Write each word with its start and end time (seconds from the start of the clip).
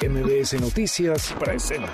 MBS 0.00 0.60
Noticias 0.60 1.34
presenta 1.40 1.90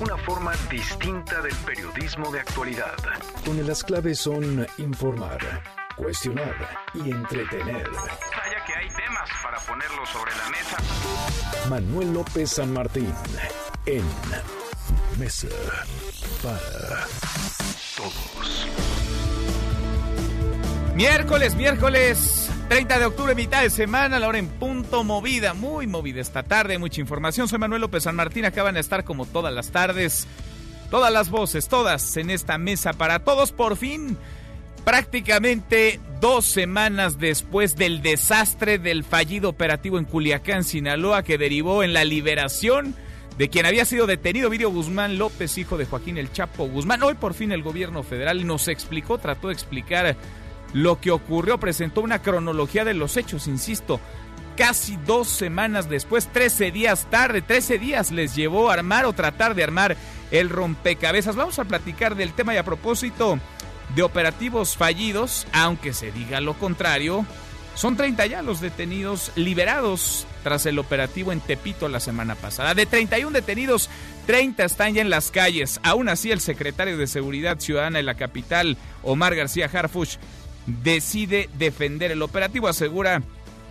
una 0.00 0.16
forma 0.16 0.52
distinta 0.70 1.40
del 1.40 1.54
periodismo 1.56 2.30
de 2.30 2.38
actualidad. 2.38 2.94
Donde 3.44 3.64
las 3.64 3.82
claves 3.82 4.20
son 4.20 4.64
informar, 4.78 5.38
cuestionar 5.96 6.54
y 6.94 7.10
entretener. 7.10 7.90
Vaya 7.90 8.64
que 8.64 8.74
hay 8.74 8.88
temas 8.88 9.28
para 9.42 9.58
ponerlo 9.58 10.06
sobre 10.06 10.30
la 10.36 10.48
mesa. 10.50 11.68
Manuel 11.68 12.14
López 12.14 12.50
San 12.50 12.72
Martín 12.72 13.12
en 13.86 14.04
Mesa 15.18 15.48
para 16.42 17.06
Todos. 17.96 18.68
Miércoles, 20.94 21.56
miércoles 21.56 22.45
30 22.68 22.98
de 22.98 23.04
octubre, 23.06 23.34
mitad 23.36 23.62
de 23.62 23.70
semana, 23.70 24.18
la 24.18 24.26
hora 24.26 24.38
en 24.38 24.48
punto 24.48 25.04
movida, 25.04 25.54
muy 25.54 25.86
movida 25.86 26.20
esta 26.20 26.42
tarde, 26.42 26.78
mucha 26.78 27.00
información. 27.00 27.46
Soy 27.46 27.60
Manuel 27.60 27.80
López 27.80 28.02
San 28.02 28.16
Martín, 28.16 28.44
acaban 28.44 28.74
de 28.74 28.80
estar 28.80 29.04
como 29.04 29.24
todas 29.24 29.54
las 29.54 29.70
tardes, 29.70 30.26
todas 30.90 31.12
las 31.12 31.30
voces, 31.30 31.68
todas 31.68 32.16
en 32.16 32.28
esta 32.28 32.58
mesa 32.58 32.92
para 32.92 33.20
todos, 33.20 33.52
por 33.52 33.76
fin, 33.76 34.18
prácticamente 34.84 36.00
dos 36.20 36.44
semanas 36.44 37.20
después 37.20 37.76
del 37.76 38.02
desastre 38.02 38.78
del 38.78 39.04
fallido 39.04 39.48
operativo 39.48 39.98
en 39.98 40.04
Culiacán, 40.04 40.64
Sinaloa, 40.64 41.22
que 41.22 41.38
derivó 41.38 41.84
en 41.84 41.92
la 41.92 42.04
liberación 42.04 42.96
de 43.38 43.48
quien 43.48 43.66
había 43.66 43.84
sido 43.84 44.08
detenido, 44.08 44.50
Vidio 44.50 44.70
Guzmán 44.70 45.18
López, 45.18 45.56
hijo 45.56 45.78
de 45.78 45.86
Joaquín 45.86 46.18
El 46.18 46.32
Chapo 46.32 46.66
Guzmán. 46.66 47.02
Hoy 47.04 47.14
por 47.14 47.34
fin 47.34 47.52
el 47.52 47.62
gobierno 47.62 48.02
federal 48.02 48.44
nos 48.44 48.66
explicó, 48.66 49.18
trató 49.18 49.48
de 49.48 49.54
explicar 49.54 50.16
lo 50.76 51.00
que 51.00 51.10
ocurrió, 51.10 51.58
presentó 51.58 52.02
una 52.02 52.20
cronología 52.20 52.84
de 52.84 52.92
los 52.92 53.16
hechos, 53.16 53.46
insisto, 53.46 53.98
casi 54.58 54.98
dos 55.06 55.26
semanas 55.26 55.88
después, 55.88 56.28
13 56.30 56.70
días 56.70 57.06
tarde, 57.08 57.40
13 57.40 57.78
días 57.78 58.10
les 58.10 58.34
llevó 58.34 58.68
a 58.68 58.74
armar 58.74 59.06
o 59.06 59.14
tratar 59.14 59.54
de 59.54 59.64
armar 59.64 59.96
el 60.30 60.50
rompecabezas. 60.50 61.34
Vamos 61.34 61.58
a 61.58 61.64
platicar 61.64 62.14
del 62.14 62.34
tema 62.34 62.52
y 62.52 62.58
a 62.58 62.64
propósito 62.64 63.38
de 63.94 64.02
operativos 64.02 64.76
fallidos, 64.76 65.46
aunque 65.54 65.94
se 65.94 66.12
diga 66.12 66.42
lo 66.42 66.52
contrario, 66.52 67.24
son 67.74 67.96
30 67.96 68.26
ya 68.26 68.42
los 68.42 68.60
detenidos 68.60 69.32
liberados 69.34 70.26
tras 70.42 70.66
el 70.66 70.78
operativo 70.78 71.32
en 71.32 71.40
Tepito 71.40 71.88
la 71.88 72.00
semana 72.00 72.34
pasada. 72.34 72.74
De 72.74 72.84
31 72.84 73.30
detenidos, 73.32 73.88
30 74.26 74.64
están 74.64 74.92
ya 74.92 75.00
en 75.00 75.08
las 75.08 75.30
calles. 75.30 75.80
Aún 75.82 76.10
así, 76.10 76.32
el 76.32 76.40
secretario 76.40 76.98
de 76.98 77.06
Seguridad 77.06 77.60
Ciudadana 77.60 77.98
de 77.98 78.02
la 78.02 78.14
capital, 78.14 78.76
Omar 79.02 79.34
García 79.34 79.70
Harfuch, 79.72 80.18
decide 80.66 81.48
defender 81.58 82.12
el 82.12 82.22
operativo, 82.22 82.68
asegura 82.68 83.22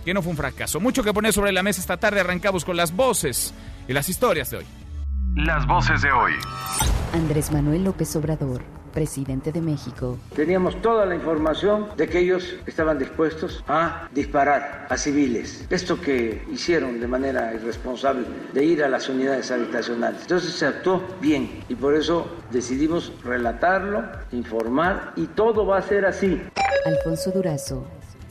que 0.03 0.13
no 0.13 0.21
fue 0.21 0.31
un 0.31 0.37
fracaso. 0.37 0.79
Mucho 0.79 1.03
que 1.03 1.13
poner 1.13 1.33
sobre 1.33 1.51
la 1.51 1.63
mesa 1.63 1.81
esta 1.81 1.97
tarde, 1.97 2.19
arrancamos 2.19 2.63
con 2.63 2.77
las 2.77 2.95
voces 2.95 3.53
y 3.87 3.93
las 3.93 4.07
historias 4.09 4.51
de 4.51 4.57
hoy. 4.57 4.65
Las 5.35 5.65
voces 5.67 6.01
de 6.01 6.11
hoy. 6.11 6.33
Andrés 7.13 7.51
Manuel 7.51 7.83
López 7.83 8.15
Obrador, 8.15 8.63
presidente 8.95 9.51
de 9.51 9.61
México. 9.61 10.17
Teníamos 10.35 10.81
toda 10.81 11.05
la 11.05 11.13
información 11.13 11.89
de 11.95 12.07
que 12.07 12.19
ellos 12.19 12.55
estaban 12.65 12.97
dispuestos 12.97 13.63
a 13.67 14.09
disparar 14.11 14.87
a 14.89 14.97
civiles. 14.97 15.67
Esto 15.69 16.01
que 16.01 16.41
hicieron 16.51 16.99
de 16.99 17.07
manera 17.07 17.53
irresponsable, 17.53 18.25
de 18.53 18.63
ir 18.63 18.83
a 18.83 18.89
las 18.89 19.07
unidades 19.09 19.51
habitacionales. 19.51 20.21
Entonces 20.21 20.51
se 20.53 20.65
actuó 20.65 21.03
bien 21.21 21.63
y 21.69 21.75
por 21.75 21.93
eso 21.93 22.25
decidimos 22.51 23.11
relatarlo, 23.23 24.03
informar 24.31 25.13
y 25.15 25.27
todo 25.27 25.67
va 25.67 25.77
a 25.77 25.81
ser 25.83 26.05
así. 26.05 26.41
Alfonso 26.85 27.31
Durazo, 27.31 27.85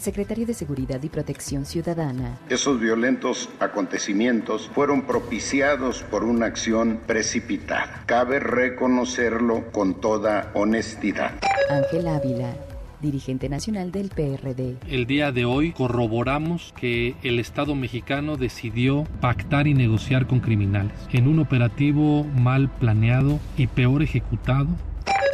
secretario 0.05 0.45
de 0.45 0.53
Seguridad 0.53 1.03
y 1.03 1.09
Protección 1.09 1.65
Ciudadana. 1.65 2.39
Esos 2.51 2.79
violentos 2.79 3.49
acontecimientos 3.59 4.71
fueron 4.75 5.03
propiciados 5.03 6.03
por 6.03 6.25
una 6.25 6.45
acción 6.45 7.01
precipitada. 7.07 8.03
Cabe 8.05 8.39
reconocerlo 8.39 9.73
con 9.73 10.03
toda 10.03 10.51
honestidad. 10.53 11.33
Ángel 11.71 12.07
Ávila, 12.07 12.55
dirigente 13.01 13.49
nacional 13.49 13.93
del 13.93 14.11
PRD. 14.11 14.77
El 14.87 15.07
día 15.07 15.33
de 15.33 15.47
hoy 15.47 15.73
corroboramos 15.73 16.75
que 16.79 17.15
el 17.23 17.39
Estado 17.39 17.75
mexicano 17.75 18.37
decidió 18.37 19.05
pactar 19.23 19.67
y 19.67 19.73
negociar 19.73 20.27
con 20.27 20.41
criminales 20.41 20.93
en 21.15 21.29
un 21.29 21.39
operativo 21.39 22.25
mal 22.25 22.69
planeado 22.69 23.41
y 23.57 23.69
peor 23.69 24.03
ejecutado. 24.03 24.69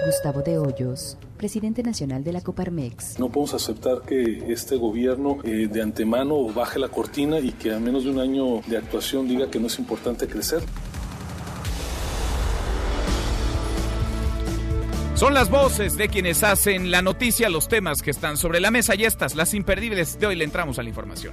Gustavo 0.06 0.42
de 0.42 0.58
Hoyos, 0.58 1.18
presidente 1.40 1.82
nacional 1.82 2.22
de 2.22 2.34
la 2.34 2.42
Coparmex. 2.42 3.18
No 3.18 3.30
podemos 3.30 3.54
aceptar 3.54 4.02
que 4.02 4.52
este 4.52 4.76
gobierno 4.76 5.38
eh, 5.42 5.68
de 5.72 5.80
antemano 5.80 6.44
baje 6.52 6.78
la 6.78 6.88
cortina 6.88 7.38
y 7.38 7.52
que 7.52 7.72
a 7.72 7.78
menos 7.78 8.04
de 8.04 8.10
un 8.10 8.20
año 8.20 8.60
de 8.66 8.76
actuación 8.76 9.26
diga 9.26 9.50
que 9.50 9.58
no 9.58 9.68
es 9.68 9.78
importante 9.78 10.28
crecer. 10.28 10.60
Son 15.14 15.32
las 15.32 15.48
voces 15.48 15.96
de 15.96 16.10
quienes 16.10 16.42
hacen 16.42 16.90
la 16.90 17.00
noticia, 17.00 17.48
los 17.48 17.68
temas 17.68 18.02
que 18.02 18.10
están 18.10 18.36
sobre 18.36 18.60
la 18.60 18.70
mesa 18.70 18.94
y 18.94 19.04
estas, 19.04 19.34
las 19.34 19.54
imperdibles. 19.54 20.20
De 20.20 20.26
hoy 20.26 20.36
le 20.36 20.44
entramos 20.44 20.78
a 20.78 20.82
la 20.82 20.90
información. 20.90 21.32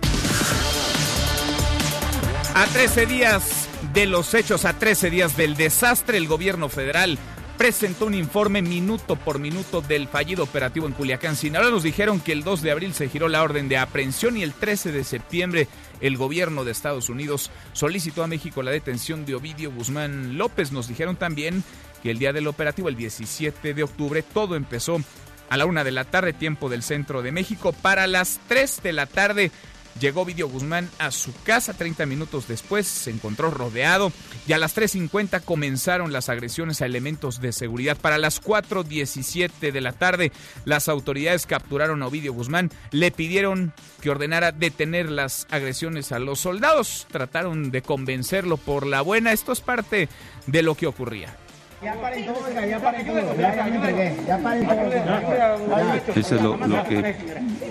A 2.56 2.66
13 2.66 3.06
días 3.08 3.68
de 3.94 4.06
los 4.06 4.34
hechos, 4.34 4.64
a 4.64 4.72
13 4.80 5.10
días 5.10 5.36
del 5.36 5.58
desastre, 5.58 6.18
el 6.18 6.30
gobierno 6.30 6.70
federal 6.70 7.20
presentó 7.58 8.06
un 8.06 8.14
informe 8.14 8.62
minuto 8.62 9.16
por 9.16 9.40
minuto 9.40 9.82
del 9.82 10.08
fallido 10.08 10.44
operativo 10.44 10.86
en 10.86 10.94
Culiacán, 10.94 11.36
Sinaloa. 11.36 11.72
Nos 11.72 11.84
dijeron 11.84 12.20
que 12.20 12.32
el 12.32 12.44
2 12.44 12.62
de 12.62 12.72
abril 12.72 12.94
se 12.94 13.10
giró 13.10 13.28
la 13.28 13.42
orden 13.42 13.68
de 13.68 13.78
aprehensión 13.78 14.38
y 14.38 14.44
el 14.44 14.54
13 14.54 14.92
de 14.92 15.04
septiembre 15.04 15.68
el 16.00 16.18
gobierno 16.18 16.64
de 16.64 16.72
Estados 16.72 17.10
Unidos 17.10 17.50
solicitó 17.74 18.24
a 18.24 18.28
México 18.28 18.62
la 18.62 18.72
detención 18.72 19.26
de 19.26 19.36
Ovidio 19.36 19.72
Guzmán 19.72 20.38
López. 20.38 20.72
Nos 20.72 20.88
dijeron 20.88 21.16
también 21.16 21.64
que 22.04 22.12
el 22.12 22.20
día 22.20 22.32
del 22.32 22.48
operativo, 22.48 22.90
el 22.90 22.96
17 22.96 23.74
de 23.74 23.84
octubre, 23.84 24.22
todo 24.22 24.56
empezó 24.56 25.02
a 25.50 25.58
la 25.58 25.66
una 25.66 25.84
de 25.84 25.92
la 25.92 26.04
tarde, 26.04 26.34
tiempo 26.34 26.70
del 26.70 26.84
centro 26.84 27.24
de 27.24 27.32
México. 27.32 27.74
Para 27.74 28.06
las 28.06 28.40
3 28.48 28.84
de 28.84 28.94
la 28.94 29.08
tarde 29.08 29.52
Llegó 30.00 30.26
Vidio 30.26 30.48
Guzmán 30.48 30.90
a 31.00 31.12
su 31.12 31.34
casa 31.44 31.74
30 31.74 32.06
minutos 32.06 32.48
después, 32.48 32.88
se 32.88 33.10
encontró 33.10 33.50
rodeado 33.50 34.12
y 34.48 34.54
a 34.54 34.58
las 34.58 34.78
3.50 34.78 35.42
comenzaron 35.44 36.14
las 36.14 36.30
agresiones 36.30 36.82
a 36.82 36.86
elementos 36.86 37.42
de 37.42 37.52
seguridad. 37.52 37.98
Para 37.98 38.18
las 38.18 38.42
4.17 38.42 39.72
de 39.72 39.82
la 39.82 39.94
tarde, 39.94 40.32
las 40.66 40.88
autoridades 40.88 41.48
capturaron 41.48 42.04
a 42.04 42.08
Ovidio 42.08 42.34
Guzmán, 42.34 42.72
le 42.92 43.12
pidieron 43.12 43.74
que 44.02 44.10
ordenara 44.10 44.52
detener 44.52 45.10
las 45.10 45.48
agresiones 45.50 46.12
a 46.12 46.20
los 46.20 46.40
soldados, 46.40 47.08
trataron 47.12 47.72
de 47.72 47.82
convencerlo 47.82 48.58
por 48.58 48.86
la 48.86 49.02
buena, 49.02 49.32
esto 49.32 49.52
es 49.52 49.62
parte 49.62 50.10
de 50.46 50.62
lo 50.62 50.76
que 50.76 50.88
ocurría. 50.88 51.36
Ya 51.80 51.94
paren 51.94 52.26
todo, 52.26 52.66
ya 52.68 52.80
paren 52.80 53.06
todo, 53.06 53.36
ya, 53.38 53.56
ya 53.56 53.64
me 53.66 53.76
entregué, 53.76 54.16
ya 54.26 54.38
paren 54.40 54.68
todo. 54.68 56.16
Eso 56.16 56.36
es 56.36 56.42
lo, 56.42 56.58
lo 56.58 56.84
que 56.86 57.16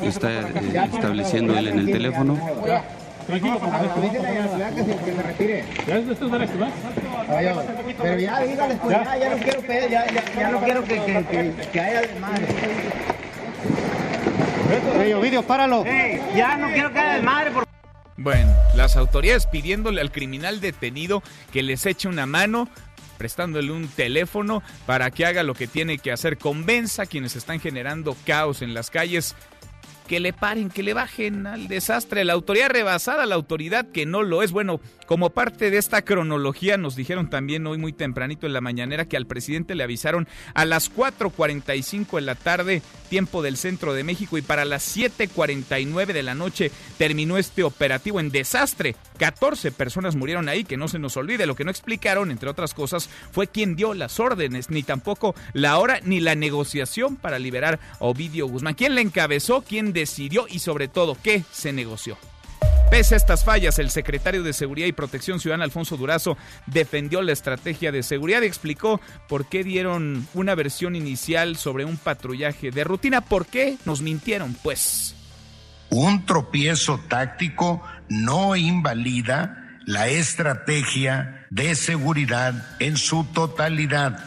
está 0.02 0.32
eh, 0.32 0.90
estableciendo 0.92 1.58
él 1.58 1.66
en 1.68 1.78
el 1.80 1.86
teléfono. 1.86 2.38
Tranquilo, 3.26 3.60
ya 4.58 4.70
que 4.70 4.84
se 4.84 5.22
retire. 5.22 5.64
¿Ya 5.88 5.96
esto 5.96 6.12
es 6.12 6.32
de 6.32 6.38
la 6.38 6.46
Pero 8.00 8.18
ya 8.18 8.40
dígales, 8.42 8.78
pues 8.80 8.96
ya, 8.96 9.18
ya 9.18 9.30
no 9.30 9.36
quiero, 9.38 9.60
ya, 9.62 10.06
ya, 10.06 10.24
ya 10.36 10.50
no 10.50 10.60
quiero 10.60 10.84
que, 10.84 11.04
que, 11.04 11.24
que, 11.24 11.68
que 11.72 11.80
haya 11.80 12.00
desmadre. 12.02 12.46
Hey, 15.00 15.12
Ovidio, 15.14 15.42
páralo. 15.42 15.82
Hey, 15.84 16.22
ya 16.36 16.56
no 16.56 16.68
quiero 16.68 16.92
que 16.92 16.98
haya 17.00 17.14
desmadre, 17.14 17.50
por 17.50 17.66
bueno, 18.18 18.50
las 18.74 18.96
autoridades 18.96 19.46
pidiéndole 19.46 20.00
al 20.00 20.10
criminal 20.10 20.60
detenido 20.60 21.22
que 21.52 21.62
les 21.62 21.84
eche 21.84 22.08
una 22.08 22.24
mano 22.24 22.66
prestándole 23.16 23.72
un 23.72 23.88
teléfono 23.88 24.62
para 24.86 25.10
que 25.10 25.26
haga 25.26 25.42
lo 25.42 25.54
que 25.54 25.66
tiene 25.66 25.98
que 25.98 26.12
hacer. 26.12 26.38
Convenza 26.38 27.02
a 27.02 27.06
quienes 27.06 27.36
están 27.36 27.60
generando 27.60 28.16
caos 28.24 28.62
en 28.62 28.74
las 28.74 28.90
calles 28.90 29.34
que 30.06 30.20
le 30.20 30.32
paren, 30.32 30.70
que 30.70 30.82
le 30.82 30.94
bajen 30.94 31.46
al 31.46 31.68
desastre. 31.68 32.24
La 32.24 32.32
autoridad 32.32 32.70
rebasada, 32.70 33.26
la 33.26 33.34
autoridad 33.34 33.86
que 33.90 34.06
no 34.06 34.22
lo 34.22 34.42
es. 34.42 34.52
Bueno, 34.52 34.80
como 35.06 35.30
parte 35.30 35.70
de 35.70 35.78
esta 35.78 36.02
cronología, 36.02 36.76
nos 36.76 36.96
dijeron 36.96 37.30
también 37.30 37.66
hoy 37.66 37.78
muy 37.78 37.92
tempranito 37.92 38.46
en 38.46 38.52
la 38.52 38.60
mañanera 38.60 39.06
que 39.06 39.16
al 39.16 39.26
presidente 39.26 39.74
le 39.74 39.84
avisaron 39.84 40.28
a 40.54 40.64
las 40.64 40.92
4.45 40.92 42.16
de 42.16 42.20
la 42.20 42.34
tarde, 42.34 42.82
tiempo 43.08 43.42
del 43.42 43.56
centro 43.56 43.94
de 43.94 44.04
México, 44.04 44.36
y 44.36 44.42
para 44.42 44.64
las 44.64 44.96
7.49 44.96 46.12
de 46.12 46.22
la 46.22 46.34
noche 46.34 46.70
terminó 46.98 47.38
este 47.38 47.62
operativo 47.62 48.20
en 48.20 48.30
desastre. 48.30 48.96
14 49.18 49.72
personas 49.72 50.16
murieron 50.16 50.48
ahí, 50.48 50.64
que 50.64 50.76
no 50.76 50.88
se 50.88 50.98
nos 50.98 51.16
olvide. 51.16 51.46
Lo 51.46 51.56
que 51.56 51.64
no 51.64 51.70
explicaron, 51.70 52.30
entre 52.30 52.50
otras 52.50 52.74
cosas, 52.74 53.08
fue 53.32 53.46
quién 53.46 53.76
dio 53.76 53.94
las 53.94 54.20
órdenes, 54.20 54.70
ni 54.70 54.82
tampoco 54.82 55.34
la 55.52 55.78
hora 55.78 56.00
ni 56.02 56.20
la 56.20 56.34
negociación 56.34 57.16
para 57.16 57.38
liberar 57.38 57.78
a 58.00 58.04
Ovidio 58.04 58.46
Guzmán. 58.48 58.74
¿Quién 58.74 58.94
la 58.94 59.00
encabezó? 59.00 59.62
¿Quién 59.62 59.92
decidió? 59.92 60.46
Y 60.48 60.58
sobre 60.58 60.88
todo, 60.88 61.16
¿qué 61.22 61.44
se 61.52 61.72
negoció? 61.72 62.18
Pese 62.90 63.14
a 63.14 63.16
estas 63.16 63.44
fallas, 63.44 63.78
el 63.78 63.90
secretario 63.90 64.44
de 64.44 64.52
Seguridad 64.52 64.86
y 64.86 64.92
Protección 64.92 65.40
Ciudadana, 65.40 65.64
Alfonso 65.64 65.96
Durazo, 65.96 66.38
defendió 66.66 67.20
la 67.20 67.32
estrategia 67.32 67.90
de 67.90 68.02
seguridad 68.02 68.42
y 68.42 68.46
explicó 68.46 69.00
por 69.28 69.46
qué 69.46 69.64
dieron 69.64 70.26
una 70.34 70.54
versión 70.54 70.94
inicial 70.94 71.56
sobre 71.56 71.84
un 71.84 71.96
patrullaje 71.96 72.70
de 72.70 72.84
rutina. 72.84 73.22
¿Por 73.22 73.46
qué 73.46 73.76
nos 73.84 74.02
mintieron? 74.02 74.54
Pues. 74.62 75.16
Un 75.90 76.24
tropiezo 76.26 77.00
táctico 77.08 77.82
no 78.08 78.54
invalida 78.54 79.80
la 79.84 80.08
estrategia 80.08 81.46
de 81.50 81.74
seguridad 81.74 82.76
en 82.78 82.96
su 82.96 83.24
totalidad. 83.24 84.18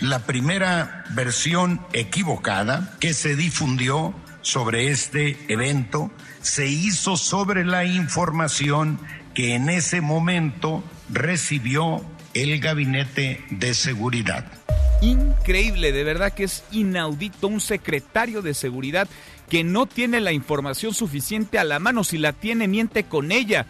La 0.00 0.20
primera 0.20 1.04
versión 1.10 1.80
equivocada 1.92 2.94
que 2.98 3.12
se 3.12 3.36
difundió 3.36 4.14
sobre 4.42 4.88
este 4.88 5.38
evento 5.52 6.10
se 6.42 6.68
hizo 6.68 7.16
sobre 7.16 7.64
la 7.64 7.84
información 7.84 8.98
que 9.34 9.54
en 9.54 9.68
ese 9.68 10.00
momento 10.00 10.82
recibió 11.08 12.04
el 12.34 12.60
Gabinete 12.60 13.44
de 13.50 13.74
Seguridad. 13.74 14.46
Increíble, 15.02 15.92
de 15.92 16.04
verdad 16.04 16.32
que 16.32 16.44
es 16.44 16.62
inaudito 16.70 17.48
un 17.48 17.60
secretario 17.60 18.42
de 18.42 18.54
seguridad 18.54 19.08
que 19.48 19.64
no 19.64 19.86
tiene 19.86 20.20
la 20.20 20.32
información 20.32 20.94
suficiente 20.94 21.58
a 21.58 21.64
la 21.64 21.78
mano, 21.78 22.04
si 22.04 22.18
la 22.18 22.32
tiene 22.32 22.68
miente 22.68 23.04
con 23.04 23.32
ella 23.32 23.66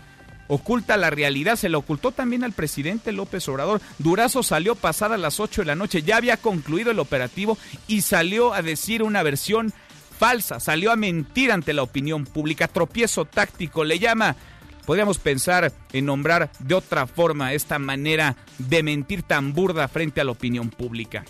oculta 0.50 0.96
la 0.96 1.11
realidad. 1.11 1.56
Se 1.56 1.69
le 1.69 1.76
ocultó 1.76 2.11
también 2.11 2.44
al 2.44 2.52
presidente 2.52 3.12
López 3.12 3.49
Obrador. 3.49 3.81
Durazo 3.99 4.43
salió 4.43 4.75
pasada 4.75 5.17
las 5.17 5.40
8 5.40 5.62
de 5.62 5.67
la 5.67 5.76
noche, 5.76 6.02
ya 6.02 6.17
había 6.17 6.37
concluido 6.37 6.90
el 6.90 6.99
operativo 6.99 7.56
y 7.87 8.02
salió 8.02 8.52
a 8.52 8.62
decir 8.62 9.02
una 9.02 9.22
versión 9.22 9.72
falsa, 10.20 10.61
salió 10.61 10.93
a 10.93 10.96
mentir 10.96 11.50
ante 11.50 11.72
la 11.72 11.82
opinión 11.82 12.26
pública. 12.26 12.69
Tropiezo 12.69 13.25
táctico 13.25 13.84
le 13.84 13.99
llama. 13.99 14.37
Podríamos 14.84 15.19
pensar 15.19 15.72
en 15.94 16.05
nombrar 16.05 16.50
de 16.58 16.75
otra 16.75 17.06
forma 17.06 17.55
esta 17.55 17.78
manera 17.78 18.37
de 18.58 18.82
mentir 18.82 19.22
tan 19.22 19.55
burda 19.55 19.88
frente 19.88 20.20
a 20.20 20.25
la 20.25 20.32
opinión 20.32 20.69
pública. 20.69 21.25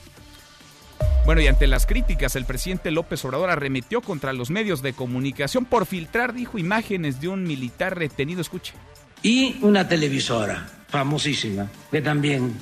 Bueno, 1.25 1.41
y 1.41 1.47
ante 1.47 1.69
las 1.69 1.87
críticas, 1.87 2.35
el 2.35 2.47
presidente 2.47 2.91
López 2.91 3.25
Obrador 3.25 3.51
arremetió 3.51 4.01
contra 4.01 4.33
los 4.33 4.51
medios 4.51 4.83
de 4.83 4.93
comunicación 4.93 5.67
por 5.67 5.87
filtrar, 5.87 6.33
dijo, 6.33 6.59
imágenes 6.59 7.21
de 7.21 7.29
un 7.29 7.45
militar 7.45 7.97
retenido. 7.97 8.41
Escuche 8.41 8.73
y 9.23 9.59
una 9.63 9.87
televisora 9.87 10.67
famosísima 10.89 11.71
que 11.91 12.01
también 12.01 12.55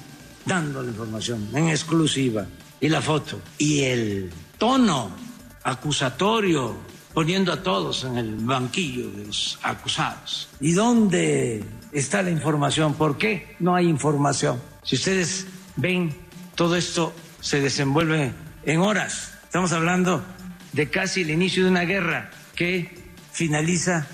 dando 0.44 0.82
la 0.82 0.90
información 0.90 1.48
en 1.54 1.68
exclusiva 1.68 2.46
y 2.80 2.88
la 2.88 3.00
foto 3.00 3.40
y 3.56 3.80
el 3.84 4.30
tono 4.58 5.27
acusatorio 5.62 6.76
poniendo 7.14 7.52
a 7.52 7.62
todos 7.62 8.04
en 8.04 8.16
el 8.16 8.36
banquillo 8.36 9.10
de 9.10 9.26
los 9.26 9.58
acusados. 9.62 10.48
¿Y 10.60 10.72
dónde 10.72 11.64
está 11.92 12.22
la 12.22 12.30
información? 12.30 12.94
¿Por 12.94 13.18
qué 13.18 13.56
no 13.58 13.74
hay 13.74 13.88
información? 13.88 14.60
Si 14.82 14.96
ustedes 14.96 15.46
ven, 15.76 16.14
todo 16.54 16.76
esto 16.76 17.12
se 17.40 17.60
desenvuelve 17.60 18.32
en 18.64 18.80
horas. 18.80 19.34
Estamos 19.44 19.72
hablando 19.72 20.22
de 20.72 20.90
casi 20.90 21.22
el 21.22 21.30
inicio 21.30 21.64
de 21.64 21.70
una 21.70 21.82
guerra 21.82 22.30
que 22.54 22.96
finaliza 23.32 24.06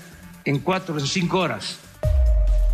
en 0.45 0.59
cuatro 0.59 0.95
o 0.95 0.99
cinco 0.99 1.39
horas. 1.39 1.79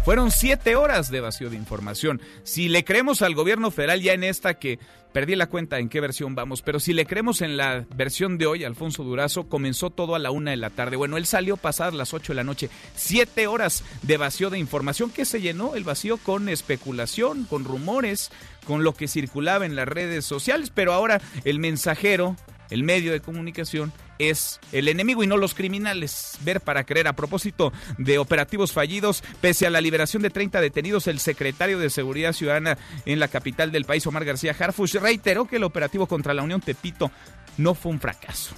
Fueron 0.03 0.31
siete 0.31 0.75
horas 0.75 1.11
de 1.11 1.21
vacío 1.21 1.49
de 1.49 1.55
información. 1.55 2.21
Si 2.43 2.69
le 2.69 2.83
creemos 2.83 3.21
al 3.21 3.35
gobierno 3.35 3.69
federal 3.69 4.01
ya 4.01 4.13
en 4.13 4.23
esta 4.23 4.55
que 4.55 4.79
perdí 5.11 5.35
la 5.35 5.47
cuenta 5.47 5.79
en 5.79 5.89
qué 5.89 5.99
versión 5.99 6.35
vamos, 6.35 6.61
pero 6.61 6.79
si 6.79 6.93
le 6.93 7.05
creemos 7.05 7.41
en 7.41 7.57
la 7.57 7.85
versión 7.95 8.37
de 8.37 8.45
hoy, 8.45 8.63
Alfonso 8.63 9.03
Durazo 9.03 9.47
comenzó 9.47 9.89
todo 9.89 10.15
a 10.15 10.19
la 10.19 10.31
una 10.31 10.51
de 10.51 10.57
la 10.57 10.69
tarde. 10.69 10.95
Bueno, 10.95 11.17
él 11.17 11.25
salió 11.25 11.57
pasadas 11.57 11.93
las 11.93 12.13
ocho 12.13 12.33
de 12.33 12.37
la 12.37 12.43
noche. 12.43 12.69
Siete 12.95 13.47
horas 13.47 13.83
de 14.01 14.17
vacío 14.17 14.49
de 14.49 14.59
información 14.59 15.09
que 15.09 15.25
se 15.25 15.41
llenó 15.41 15.75
el 15.75 15.83
vacío 15.83 16.17
con 16.17 16.49
especulación, 16.49 17.45
con 17.45 17.65
rumores, 17.65 18.31
con 18.65 18.83
lo 18.83 18.93
que 18.93 19.07
circulaba 19.07 19.65
en 19.65 19.75
las 19.75 19.87
redes 19.87 20.25
sociales, 20.25 20.71
pero 20.73 20.93
ahora 20.93 21.21
el 21.43 21.59
mensajero 21.59 22.35
el 22.71 22.83
medio 22.83 23.11
de 23.11 23.19
comunicación 23.19 23.93
es 24.17 24.59
el 24.71 24.87
enemigo 24.87 25.23
y 25.23 25.27
no 25.27 25.37
los 25.37 25.53
criminales. 25.53 26.37
Ver 26.41 26.61
para 26.61 26.83
creer. 26.83 27.07
A 27.07 27.13
propósito 27.13 27.73
de 27.97 28.17
operativos 28.17 28.71
fallidos, 28.71 29.23
pese 29.41 29.67
a 29.67 29.69
la 29.69 29.81
liberación 29.81 30.23
de 30.23 30.29
30 30.29 30.61
detenidos, 30.61 31.07
el 31.07 31.19
secretario 31.19 31.79
de 31.79 31.89
Seguridad 31.89 32.33
Ciudadana 32.33 32.77
en 33.05 33.19
la 33.19 33.27
capital 33.27 33.71
del 33.71 33.85
país, 33.85 34.05
Omar 34.07 34.25
García 34.25 34.55
Harfush, 34.57 34.95
reiteró 34.95 35.45
que 35.45 35.57
el 35.57 35.63
operativo 35.63 36.07
contra 36.07 36.33
la 36.33 36.43
Unión 36.43 36.61
Tepito 36.61 37.11
no 37.57 37.73
fue 37.73 37.91
un 37.91 37.99
fracaso. 37.99 38.55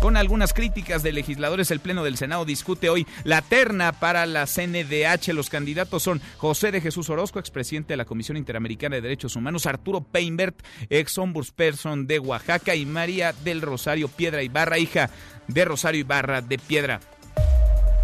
Con 0.00 0.16
algunas 0.16 0.52
críticas 0.54 1.02
de 1.02 1.10
legisladores, 1.10 1.72
el 1.72 1.80
Pleno 1.80 2.04
del 2.04 2.16
Senado 2.16 2.44
discute 2.44 2.88
hoy 2.88 3.04
la 3.24 3.42
terna 3.42 3.90
para 3.90 4.26
la 4.26 4.46
CNDH. 4.46 5.32
Los 5.34 5.50
candidatos 5.50 6.04
son 6.04 6.20
José 6.36 6.70
de 6.70 6.80
Jesús 6.80 7.10
Orozco, 7.10 7.40
expresidente 7.40 7.94
de 7.94 7.96
la 7.96 8.04
Comisión 8.04 8.36
Interamericana 8.36 8.94
de 8.94 9.02
Derechos 9.02 9.34
Humanos, 9.34 9.66
Arturo 9.66 10.00
Peinbert, 10.00 10.64
ex 10.88 11.18
ombudsperson 11.18 12.06
de 12.06 12.20
Oaxaca, 12.20 12.76
y 12.76 12.86
María 12.86 13.32
del 13.32 13.60
Rosario 13.60 14.06
Piedra 14.06 14.44
Ibarra, 14.44 14.78
hija 14.78 15.10
de 15.48 15.64
Rosario 15.64 16.00
Ibarra 16.00 16.42
de 16.42 16.58
Piedra. 16.58 17.00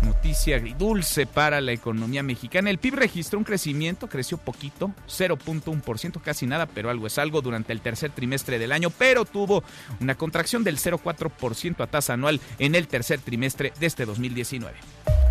Noticia 0.03 0.57
agridulce 0.57 1.27
para 1.27 1.61
la 1.61 1.73
economía 1.73 2.23
mexicana. 2.23 2.71
El 2.71 2.79
PIB 2.79 2.95
registró 2.95 3.39
un 3.39 3.45
crecimiento, 3.45 4.09
creció 4.09 4.39
poquito, 4.39 4.93
0.1%, 5.09 6.21
casi 6.21 6.47
nada, 6.47 6.67
pero 6.67 6.91
algo 6.91 7.07
es 7.07 7.19
algo 7.19 7.41
durante 7.41 7.73
el 7.73 7.81
tercer 7.81 8.11
trimestre 8.11 8.59
del 8.59 8.73
año, 8.73 8.91
pero 8.91 9.25
tuvo 9.25 9.65
una 10.01 10.15
contracción 10.15 10.65
del 10.65 10.79
0.4% 10.79 11.83
a 11.83 11.87
tasa 11.87 12.13
anual 12.15 12.41
en 12.59 12.75
el 12.75 12.87
tercer 12.89 13.21
trimestre 13.21 13.73
de 13.79 13.87
este 13.87 14.05
2019. 14.05 14.75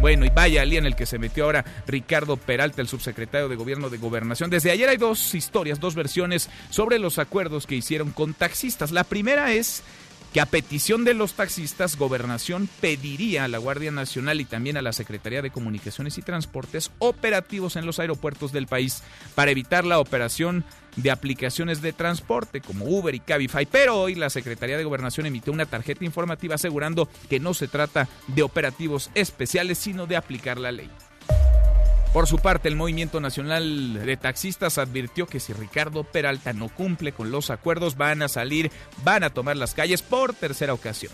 Bueno, 0.01 0.25
y 0.25 0.30
vaya 0.30 0.63
al 0.63 0.74
en 0.74 0.86
el 0.86 0.95
que 0.95 1.06
se 1.06 1.18
metió 1.18 1.45
ahora 1.45 1.63
Ricardo 1.88 2.36
Peralta, 2.36 2.81
el 2.81 2.88
subsecretario 2.88 3.48
de 3.48 3.56
Gobierno 3.56 3.89
de 3.89 3.98
Gobernación. 3.98 4.50
Desde 4.50 4.71
ayer 4.71 4.89
hay 4.89 4.98
dos 4.98 5.33
historias, 5.33 5.80
dos 5.80 5.95
versiones 5.95 6.50
sobre 6.71 7.00
los 7.00 7.19
acuerdos 7.19 7.68
que 7.68 7.75
hicieron 7.75 8.12
con 8.12 8.33
taxistas. 8.33 8.92
La 8.92 9.06
primera 9.06 9.54
es 9.54 9.81
que 10.33 10.41
a 10.41 10.47
petición 10.47 11.06
de 11.06 11.13
los 11.13 11.33
taxistas, 11.33 11.95
Gobernación 11.95 12.68
pediría 12.81 13.44
a 13.44 13.47
la 13.47 13.59
Guardia 13.59 13.91
Nacional 13.91 14.41
y 14.41 14.45
también 14.45 14.77
a 14.77 14.81
la 14.81 14.91
Secretaría 14.91 15.44
de 15.44 15.51
Comunicaciones 15.51 16.18
y 16.18 16.24
Transportes 16.24 16.89
operativos 16.97 17.75
en 17.75 17.85
los 17.85 18.00
aeropuertos 18.00 18.51
del 18.51 18.65
país 18.65 19.03
para 19.35 19.51
evitar 19.51 19.85
la 19.85 20.00
operación 20.00 20.65
de 20.95 21.12
aplicaciones 21.12 21.83
de 21.83 21.94
transporte 21.94 22.62
como 22.62 22.85
Uber 22.85 23.13
y 23.13 23.19
Cabify, 23.19 23.68
pero 23.68 24.01
hoy 24.01 24.15
la 24.15 24.31
Secretaría 24.31 24.77
de 24.77 24.83
Gobernación 24.83 25.27
emitió 25.27 25.53
una 25.53 25.68
tarjeta 25.68 26.03
informativa 26.03 26.56
asegurando 26.56 27.07
que 27.30 27.39
no 27.39 27.53
se 27.53 27.68
trata 27.68 28.09
de 28.27 28.41
operativos 28.41 29.12
especiales, 29.13 29.77
sino 29.77 30.07
de 30.07 30.18
aplicar 30.18 30.57
la 30.57 30.71
ley. 30.71 30.89
Por 32.13 32.27
su 32.27 32.38
parte, 32.38 32.68
el 32.69 32.75
Movimiento 32.75 33.19
Nacional 33.19 34.06
de 34.06 34.18
Taxistas 34.18 34.77
advirtió 34.77 35.25
que 35.25 35.39
si 35.39 35.51
Ricardo 35.51 36.04
Peralta 36.04 36.54
no 36.54 36.69
cumple 36.69 37.12
con 37.12 37.31
los 37.31 37.50
acuerdos, 37.50 37.98
van 37.98 38.21
a 38.21 38.27
salir, 38.27 38.71
van 39.04 39.24
a 39.24 39.31
tomar 39.31 39.57
las 39.57 39.74
calles 39.74 40.04
por 40.04 40.36
tercera 40.36 40.75
ocasión. 40.75 41.12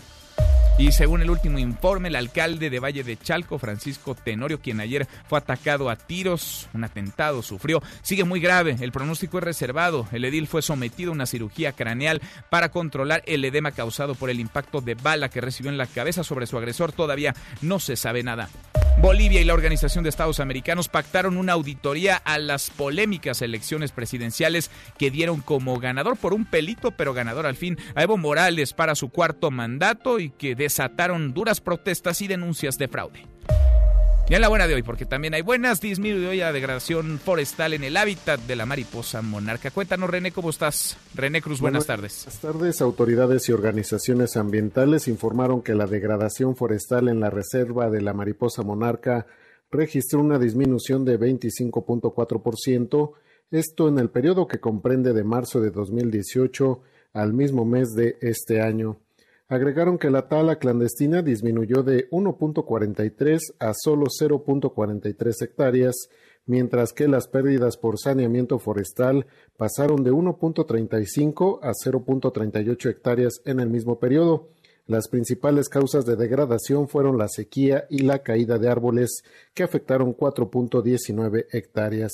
Y 0.78 0.92
según 0.92 1.22
el 1.22 1.30
último 1.30 1.58
informe, 1.58 2.08
el 2.08 2.16
alcalde 2.16 2.68
de 2.68 2.80
Valle 2.80 3.02
de 3.02 3.16
Chalco, 3.16 3.58
Francisco 3.58 4.14
Tenorio, 4.14 4.60
quien 4.60 4.78
ayer 4.80 5.08
fue 5.26 5.38
atacado 5.38 5.88
a 5.88 5.96
tiros, 5.96 6.68
un 6.74 6.84
atentado 6.84 7.42
sufrió, 7.42 7.82
sigue 8.02 8.24
muy 8.24 8.40
grave. 8.40 8.76
El 8.80 8.92
pronóstico 8.92 9.38
es 9.38 9.44
reservado. 9.44 10.06
El 10.12 10.26
edil 10.26 10.48
fue 10.48 10.60
sometido 10.60 11.12
a 11.12 11.14
una 11.14 11.26
cirugía 11.26 11.72
craneal 11.72 12.20
para 12.50 12.70
controlar 12.70 13.22
el 13.24 13.42
edema 13.44 13.72
causado 13.72 14.14
por 14.14 14.28
el 14.28 14.40
impacto 14.40 14.82
de 14.82 14.94
bala 14.94 15.30
que 15.30 15.40
recibió 15.40 15.70
en 15.70 15.78
la 15.78 15.86
cabeza 15.86 16.24
sobre 16.24 16.46
su 16.46 16.58
agresor. 16.58 16.92
Todavía 16.92 17.34
no 17.62 17.78
se 17.78 17.96
sabe 17.96 18.22
nada. 18.22 18.50
Bolivia 18.98 19.40
y 19.40 19.44
la 19.44 19.54
Organización 19.54 20.04
de 20.04 20.10
Estados 20.10 20.40
Americanos 20.40 20.88
pactaron 20.88 21.36
una 21.36 21.54
auditoría 21.54 22.16
a 22.16 22.38
las 22.38 22.70
polémicas 22.70 23.40
elecciones 23.40 23.92
presidenciales 23.92 24.70
que 24.98 25.10
dieron 25.10 25.40
como 25.40 25.78
ganador 25.78 26.16
por 26.16 26.34
un 26.34 26.44
pelito, 26.44 26.90
pero 26.90 27.14
ganador 27.14 27.46
al 27.46 27.56
fin, 27.56 27.78
a 27.94 28.02
Evo 28.02 28.18
Morales 28.18 28.74
para 28.74 28.94
su 28.94 29.08
cuarto 29.08 29.50
mandato 29.50 30.18
y 30.18 30.30
que 30.30 30.54
desataron 30.54 31.32
duras 31.32 31.60
protestas 31.60 32.20
y 32.20 32.28
denuncias 32.28 32.76
de 32.76 32.88
fraude. 32.88 33.26
Y 34.30 34.34
en 34.36 34.42
la 34.42 34.48
buena 34.48 34.68
de 34.68 34.74
hoy, 34.74 34.84
porque 34.84 35.06
también 35.06 35.34
hay 35.34 35.42
buenas, 35.42 35.80
disminuye 35.80 36.36
la 36.36 36.52
degradación 36.52 37.18
forestal 37.18 37.72
en 37.72 37.82
el 37.82 37.96
hábitat 37.96 38.38
de 38.38 38.54
la 38.54 38.64
mariposa 38.64 39.22
monarca. 39.22 39.72
Cuéntanos, 39.72 40.08
René, 40.08 40.30
¿cómo 40.30 40.50
estás? 40.50 40.96
René 41.16 41.42
Cruz, 41.42 41.60
buenas 41.60 41.84
tardes. 41.84 42.26
Buenas 42.26 42.40
tardes. 42.40 42.80
Autoridades 42.80 43.48
y 43.48 43.52
organizaciones 43.52 44.36
ambientales 44.36 45.08
informaron 45.08 45.62
que 45.62 45.74
la 45.74 45.86
degradación 45.86 46.54
forestal 46.54 47.08
en 47.08 47.18
la 47.18 47.28
reserva 47.28 47.90
de 47.90 48.02
la 48.02 48.12
mariposa 48.12 48.62
monarca 48.62 49.26
registró 49.68 50.20
una 50.20 50.38
disminución 50.38 51.04
de 51.04 51.18
25.4%, 51.18 53.12
esto 53.50 53.88
en 53.88 53.98
el 53.98 54.10
periodo 54.10 54.46
que 54.46 54.60
comprende 54.60 55.12
de 55.12 55.24
marzo 55.24 55.60
de 55.60 55.72
2018 55.72 56.82
al 57.14 57.32
mismo 57.32 57.64
mes 57.64 57.94
de 57.96 58.16
este 58.20 58.60
año. 58.60 59.00
Agregaron 59.50 59.98
que 59.98 60.10
la 60.10 60.28
tala 60.28 60.60
clandestina 60.60 61.22
disminuyó 61.22 61.82
de 61.82 62.08
1.43 62.10 63.40
a 63.58 63.72
solo 63.74 64.06
0.43 64.06 65.42
hectáreas, 65.42 66.08
mientras 66.46 66.92
que 66.92 67.08
las 67.08 67.26
pérdidas 67.26 67.76
por 67.76 67.98
saneamiento 67.98 68.60
forestal 68.60 69.26
pasaron 69.56 70.04
de 70.04 70.12
1.35 70.12 71.58
a 71.62 71.72
0.38 71.72 72.90
hectáreas 72.90 73.40
en 73.44 73.58
el 73.58 73.70
mismo 73.70 73.98
periodo. 73.98 74.50
Las 74.86 75.08
principales 75.08 75.68
causas 75.68 76.06
de 76.06 76.14
degradación 76.14 76.86
fueron 76.86 77.18
la 77.18 77.26
sequía 77.26 77.86
y 77.90 78.02
la 78.02 78.20
caída 78.20 78.56
de 78.56 78.68
árboles, 78.68 79.24
que 79.52 79.64
afectaron 79.64 80.16
4.19 80.16 81.46
hectáreas. 81.50 82.12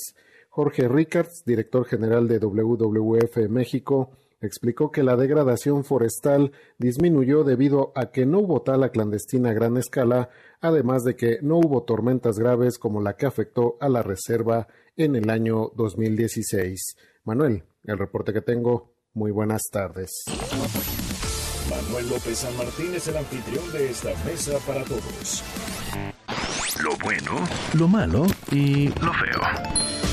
Jorge 0.49 0.87
Rickards, 0.87 1.43
director 1.45 1.85
general 1.85 2.27
de 2.27 2.39
WWF 2.39 3.47
México, 3.47 4.09
explicó 4.41 4.91
que 4.91 5.03
la 5.03 5.15
degradación 5.15 5.83
forestal 5.83 6.51
disminuyó 6.77 7.43
debido 7.43 7.91
a 7.95 8.11
que 8.11 8.25
no 8.25 8.39
hubo 8.39 8.61
tala 8.61 8.89
clandestina 8.89 9.49
a 9.49 9.53
gran 9.53 9.77
escala, 9.77 10.29
además 10.61 11.03
de 11.03 11.15
que 11.15 11.39
no 11.41 11.57
hubo 11.57 11.83
tormentas 11.83 12.39
graves 12.39 12.77
como 12.77 13.01
la 13.01 13.15
que 13.15 13.25
afectó 13.25 13.77
a 13.79 13.89
la 13.89 14.03
reserva 14.03 14.67
en 14.95 15.15
el 15.15 15.29
año 15.29 15.71
2016. 15.75 16.95
Manuel, 17.23 17.63
el 17.83 17.97
reporte 17.97 18.33
que 18.33 18.41
tengo. 18.41 18.93
Muy 19.13 19.31
buenas 19.31 19.63
tardes. 19.71 20.11
Manuel 21.69 22.09
López 22.09 22.37
San 22.37 22.55
Martín 22.55 22.93
es 22.93 23.07
el 23.07 23.17
anfitrión 23.17 23.71
de 23.71 23.89
esta 23.89 24.09
mesa 24.25 24.59
para 24.65 24.83
todos. 24.83 25.43
Lo 26.83 26.95
bueno, 27.03 27.47
Lo 27.73 27.87
malo 27.87 28.27
y 28.51 28.87
lo 28.87 29.11
feo. 29.13 30.06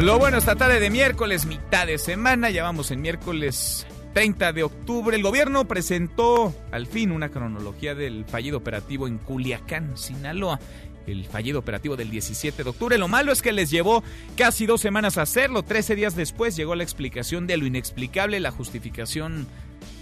Lo 0.00 0.18
bueno, 0.18 0.38
esta 0.38 0.56
tarde 0.56 0.80
de 0.80 0.88
miércoles, 0.88 1.44
mitad 1.44 1.86
de 1.86 1.98
semana, 1.98 2.48
ya 2.48 2.62
vamos 2.62 2.90
en 2.90 3.02
miércoles 3.02 3.86
30 4.14 4.54
de 4.54 4.62
octubre. 4.62 5.14
El 5.14 5.22
gobierno 5.22 5.68
presentó 5.68 6.54
al 6.72 6.86
fin 6.86 7.12
una 7.12 7.28
cronología 7.28 7.94
del 7.94 8.24
fallido 8.24 8.56
operativo 8.56 9.06
en 9.06 9.18
Culiacán, 9.18 9.98
Sinaloa. 9.98 10.58
El 11.06 11.26
fallido 11.26 11.58
operativo 11.58 11.96
del 11.96 12.10
17 12.10 12.64
de 12.64 12.70
octubre. 12.70 12.96
Lo 12.96 13.08
malo 13.08 13.30
es 13.30 13.42
que 13.42 13.52
les 13.52 13.70
llevó 13.70 14.02
casi 14.38 14.64
dos 14.64 14.80
semanas 14.80 15.18
hacerlo. 15.18 15.64
Trece 15.64 15.94
días 15.94 16.16
después 16.16 16.56
llegó 16.56 16.74
la 16.74 16.82
explicación 16.82 17.46
de 17.46 17.58
lo 17.58 17.66
inexplicable, 17.66 18.40
la 18.40 18.52
justificación 18.52 19.46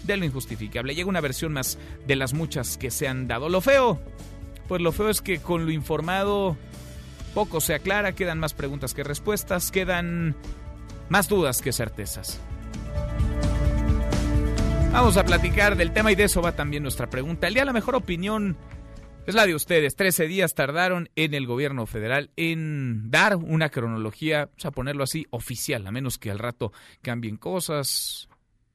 de 0.05 0.17
lo 0.17 0.25
injustificable. 0.25 0.95
Llega 0.95 1.09
una 1.09 1.21
versión 1.21 1.53
más 1.53 1.77
de 2.07 2.15
las 2.15 2.35
muchas 2.35 2.79
que 2.79 2.93
se 2.93 3.09
han 3.09 3.27
dado. 3.27 3.49
Lo 3.49 3.61
feo, 3.61 4.01
pues 4.69 4.81
lo 4.81 4.93
feo 4.93 5.11
es 5.11 5.23
que 5.23 5.41
con 5.41 5.67
lo 5.67 5.73
informado 5.73 6.57
poco 7.29 7.61
se 7.61 7.75
aclara, 7.75 8.15
quedan 8.15 8.39
más 8.39 8.55
preguntas 8.55 8.95
que 8.95 9.05
respuestas, 9.05 9.71
quedan 9.71 10.35
más 11.09 11.29
dudas 11.29 11.63
que 11.63 11.73
certezas. 11.73 12.41
Vamos 14.93 15.17
a 15.17 15.25
platicar 15.25 15.77
del 15.77 15.93
tema 15.93 16.11
y 16.11 16.15
de 16.15 16.25
eso 16.25 16.43
va 16.43 16.53
también 16.53 16.83
nuestra 16.83 17.09
pregunta. 17.09 17.47
El 17.47 17.55
día 17.55 17.65
la 17.65 17.73
mejor 17.73 17.95
opinión 17.95 18.57
es 19.27 19.35
la 19.35 19.47
de 19.47 19.55
ustedes. 19.55 19.95
Trece 19.95 20.27
días 20.27 20.55
tardaron 20.55 21.11
en 21.15 21.35
el 21.35 21.47
gobierno 21.47 21.87
federal 21.87 22.31
en 22.37 23.11
dar 23.11 23.37
una 23.37 23.69
cronología, 23.69 24.47
vamos 24.47 24.65
a 24.65 24.71
ponerlo 24.71 25.05
así, 25.05 25.27
oficial, 25.31 25.87
a 25.87 25.93
menos 25.93 26.17
que 26.17 26.31
al 26.31 26.39
rato 26.39 26.73
cambien 27.03 27.37
cosas, 27.37 28.28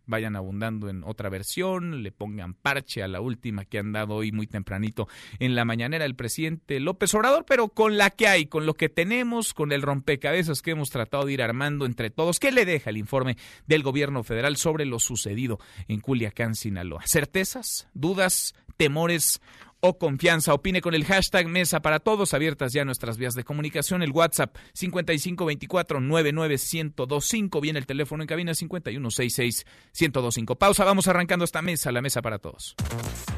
vayan 0.06 0.36
abundando 0.36 0.90
en 0.90 1.04
otra 1.04 1.30
versión, 1.30 2.04
le 2.04 2.12
pongan 2.12 2.54
parche 2.54 3.04
a 3.04 3.08
la 3.08 3.22
última 3.22 3.66
que 3.66 3.80
han 3.80 3.92
dado 3.92 4.16
hoy 4.16 4.32
muy 4.32 4.48
tempranito 4.48 5.08
en 5.40 5.56
la 5.56 5.66
mañanera 5.66 6.06
el 6.06 6.16
presidente 6.16 6.80
López 6.80 7.14
Obrador, 7.14 7.46
pero 7.48 7.70
con 7.70 7.98
la 7.98 8.10
que 8.10 8.28
hay, 8.28 8.46
con 8.46 8.66
lo 8.66 8.74
que 8.74 8.90
tenemos, 8.90 9.54
con 9.54 9.72
el 9.72 9.82
rompecabezas 9.82 10.62
que 10.62 10.72
hemos 10.72 10.90
tratado 10.90 11.26
de 11.26 11.34
ir 11.34 11.42
armando 11.42 11.86
entre 11.86 12.10
todos, 12.10 12.40
¿qué 12.40 12.52
le 12.52 12.66
deja 12.66 12.90
el 12.90 12.98
informe 12.98 13.38
del 13.68 13.84
gobierno 13.84 14.24
federal 14.24 14.58
sobre 14.58 14.86
lo 14.86 15.00
sucedido 15.00 15.60
en 15.88 16.00
Culiacán, 16.00 16.56
Sinaloa? 16.56 17.04
¿Certezas? 17.06 17.88
¿Dudas? 17.94 18.56
¿Temores? 18.78 19.42
O 19.86 19.98
confianza. 19.98 20.54
Opine 20.54 20.80
con 20.82 20.96
el 20.96 21.04
hashtag 21.04 21.48
Mesa 21.48 21.82
para 21.82 22.00
Todos, 22.00 22.34
abiertas 22.34 22.72
ya 22.72 22.86
nuestras 22.86 23.18
vías 23.18 23.36
de 23.36 23.44
comunicación, 23.44 24.02
el 24.02 24.12
WhatsApp 24.12 24.56
5524-99125, 24.80 27.62
viene 27.62 27.80
el 27.80 27.86
teléfono 27.86 28.24
en 28.24 28.28
cabina 28.28 28.54
5166-1025. 28.54 30.58
Pausa, 30.58 30.86
vamos 30.86 31.10
arrancando 31.10 31.44
esta 31.44 31.62
mesa, 31.62 31.92
la 31.92 32.02
Mesa 32.02 32.22
para 32.22 32.40
Todos. 32.40 32.76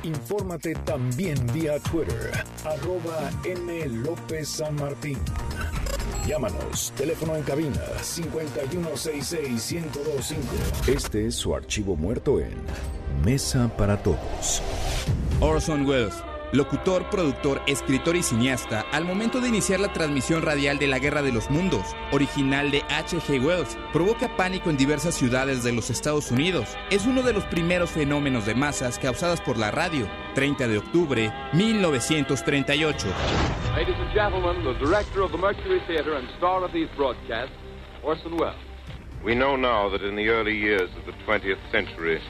infórmate 0.03 0.75
también 0.85 1.35
vía 1.51 1.79
Twitter, 1.79 2.31
arroba 2.63 3.31
M. 3.43 3.87
López 3.87 4.47
San 4.47 4.75
Martín. 4.75 5.17
Llámanos, 6.27 6.93
teléfono 6.95 7.35
en 7.35 7.41
cabina 7.43 7.81
5166-1025. 8.01 10.87
Este 10.87 11.27
es 11.27 11.35
su 11.35 11.53
archivo 11.55 11.95
muerto 11.95 12.39
en 12.39 12.55
Mesa 13.23 13.69
para 13.77 14.01
Todos. 14.01 14.63
Orson 15.39 15.85
Welles, 15.85 16.15
locutor, 16.51 17.09
productor, 17.09 17.61
escritor 17.67 18.15
y 18.15 18.23
cineasta, 18.23 18.85
al 18.91 19.05
momento 19.05 19.41
de 19.41 19.49
iniciar 19.49 19.79
la 19.79 19.93
transmisión 19.93 20.41
radial 20.41 20.79
de 20.79 20.87
La 20.87 20.99
Guerra 20.99 21.21
de 21.21 21.31
los 21.31 21.49
Mundos, 21.49 21.95
original 22.11 22.71
de 22.71 22.83
H.G. 22.89 23.39
Wells, 23.39 23.77
provoca 23.91 24.35
pánico 24.35 24.69
en 24.69 24.77
diversas 24.77 25.15
ciudades 25.15 25.63
de 25.63 25.73
los 25.73 25.89
Estados 25.89 26.31
Unidos. 26.31 26.77
Es 26.89 27.05
uno 27.05 27.21
de 27.21 27.33
los 27.33 27.43
primeros 27.45 27.91
fenómenos 27.91 28.45
de 28.45 28.55
masas 28.55 28.99
causadas 28.99 29.41
por 29.41 29.57
la 29.57 29.71
radio. 29.71 30.07
30 30.33 30.67
de 30.67 30.77
octubre, 30.77 31.33
1938. 31.53 33.07
Ladies 33.75 33.95
and 33.99 34.13
gentlemen, 34.13 34.63
the 34.63 34.73
director 34.79 35.21
of 35.21 35.31
the 35.31 35.37
Mercury 35.37 35.81
Theater 35.87 36.15
and 36.15 36.27
star 36.37 36.63
of 36.63 36.71
these 36.71 36.89
broadcasts, 36.95 37.55
Orson 38.03 38.37
Welles. 38.37 38.55
We 39.23 39.33
know 39.33 39.55
now 39.55 39.89
that 39.89 40.03
in 40.03 40.15
the 40.15 40.29
early 40.29 40.55
years 40.55 40.89
of 40.97 41.05
the 41.05 41.13
20th 41.25 41.57
century, 41.71 42.21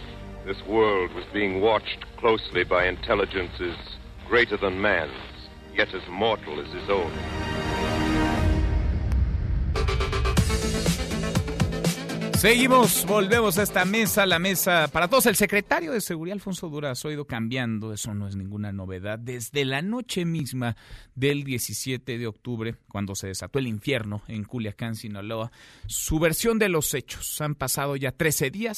this 0.45 0.57
world 0.65 1.13
was 1.13 1.25
being 1.33 1.59
watched 1.59 2.05
closely 2.17 2.63
by 2.63 2.87
intelligences 2.87 3.75
greater 4.27 4.57
than 4.57 4.81
man's, 4.81 5.11
yet 5.73 5.93
as 5.93 6.07
mortal 6.09 6.59
as 6.59 6.67
his 6.73 6.89
own. 6.89 7.11
Seguimos, 12.45 13.05
volvemos 13.07 13.57
a 13.57 13.63
esta 13.63 13.85
mesa, 13.85 14.23
la 14.27 14.37
mesa 14.37 14.87
para 14.91 15.07
todos. 15.07 15.25
El 15.25 15.35
secretario 15.35 15.93
de 15.93 15.99
Seguridad, 15.99 16.35
Alfonso 16.35 16.69
Durazo, 16.69 17.07
ha 17.07 17.13
ido 17.13 17.25
cambiando, 17.25 17.91
eso 17.91 18.13
no 18.13 18.27
es 18.27 18.35
ninguna 18.35 18.71
novedad. 18.71 19.17
Desde 19.17 19.65
la 19.65 19.81
noche 19.81 20.25
misma 20.25 20.77
del 21.15 21.43
17 21.43 22.19
de 22.19 22.27
octubre, 22.27 22.75
cuando 22.87 23.15
se 23.15 23.27
desató 23.27 23.57
el 23.57 23.65
infierno 23.65 24.21
en 24.27 24.43
Culiacán, 24.43 24.95
Sinaloa, 24.95 25.51
su 25.87 26.19
versión 26.19 26.59
de 26.59 26.69
los 26.69 26.93
hechos. 26.93 27.41
Han 27.41 27.55
pasado 27.55 27.95
ya 27.95 28.11
13 28.11 28.51
días, 28.51 28.77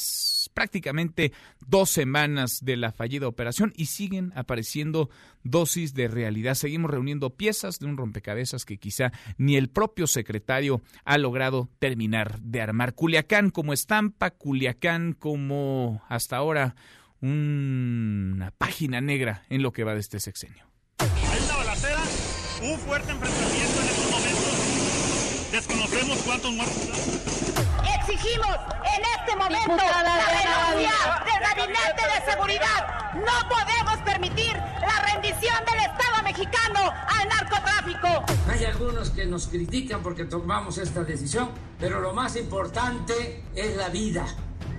prácticamente 0.50 1.32
dos 1.66 1.90
semanas 1.90 2.60
de 2.64 2.78
la 2.78 2.92
fallida 2.92 3.28
operación 3.28 3.74
y 3.76 3.86
siguen 3.86 4.32
apareciendo 4.36 5.10
dosis 5.44 5.94
de 5.94 6.08
realidad. 6.08 6.56
Seguimos 6.56 6.92
reuniendo 6.92 7.32
piezas 7.32 7.80
de 7.80 7.86
un 7.86 7.98
rompecabezas 7.98 8.66
que 8.66 8.78
quizá 8.78 9.12
ni 9.38 9.56
el 9.56 9.70
propio 9.70 10.08
secretario 10.08 10.82
ha 11.06 11.18
logrado 11.18 11.70
terminar 11.80 12.40
de 12.42 12.62
armar. 12.62 12.94
Culiacán 12.94 13.50
como 13.50 13.74
estampa, 13.74 14.32
Culiacán 14.32 15.14
como 15.14 16.02
hasta 16.10 16.38
ahora 16.38 16.76
una 17.22 18.52
página 18.52 19.02
negra 19.02 19.44
en 19.50 19.64
lo 19.64 19.72
que 19.74 19.84
va 19.84 19.94
de 19.94 20.02
este 20.02 20.20
sexenio. 20.20 20.66
Balacera, 20.98 22.02
un 22.64 22.80
fuerte 22.80 23.12
enfrentamiento 23.12 23.82
en 23.82 23.88
estos 23.88 24.12
momentos. 24.12 25.52
Desconocemos 25.52 26.18
cuántos. 26.20 27.57
Exigimos 28.10 28.56
en 28.86 29.04
este 29.20 29.36
momento 29.36 29.76
la 29.76 30.16
renuncia 30.30 30.94
del 31.26 31.42
Gabinete 31.42 32.04
de 32.16 32.32
Seguridad. 32.32 33.14
No 33.16 33.50
podemos 33.50 33.98
permitir 34.06 34.54
la 34.56 35.12
rendición 35.12 35.56
del 35.66 35.80
Estado 35.82 36.24
mexicano 36.24 36.94
al 37.06 37.28
narcotráfico. 37.28 38.24
Hay 38.50 38.64
algunos 38.64 39.10
que 39.10 39.26
nos 39.26 39.48
critican 39.48 40.02
porque 40.02 40.24
tomamos 40.24 40.78
esta 40.78 41.04
decisión, 41.04 41.50
pero 41.82 42.00
lo 42.00 42.14
más 42.14 42.38
importante 42.38 43.44
es 43.54 43.76
la 43.76 43.90
vida 43.90 44.26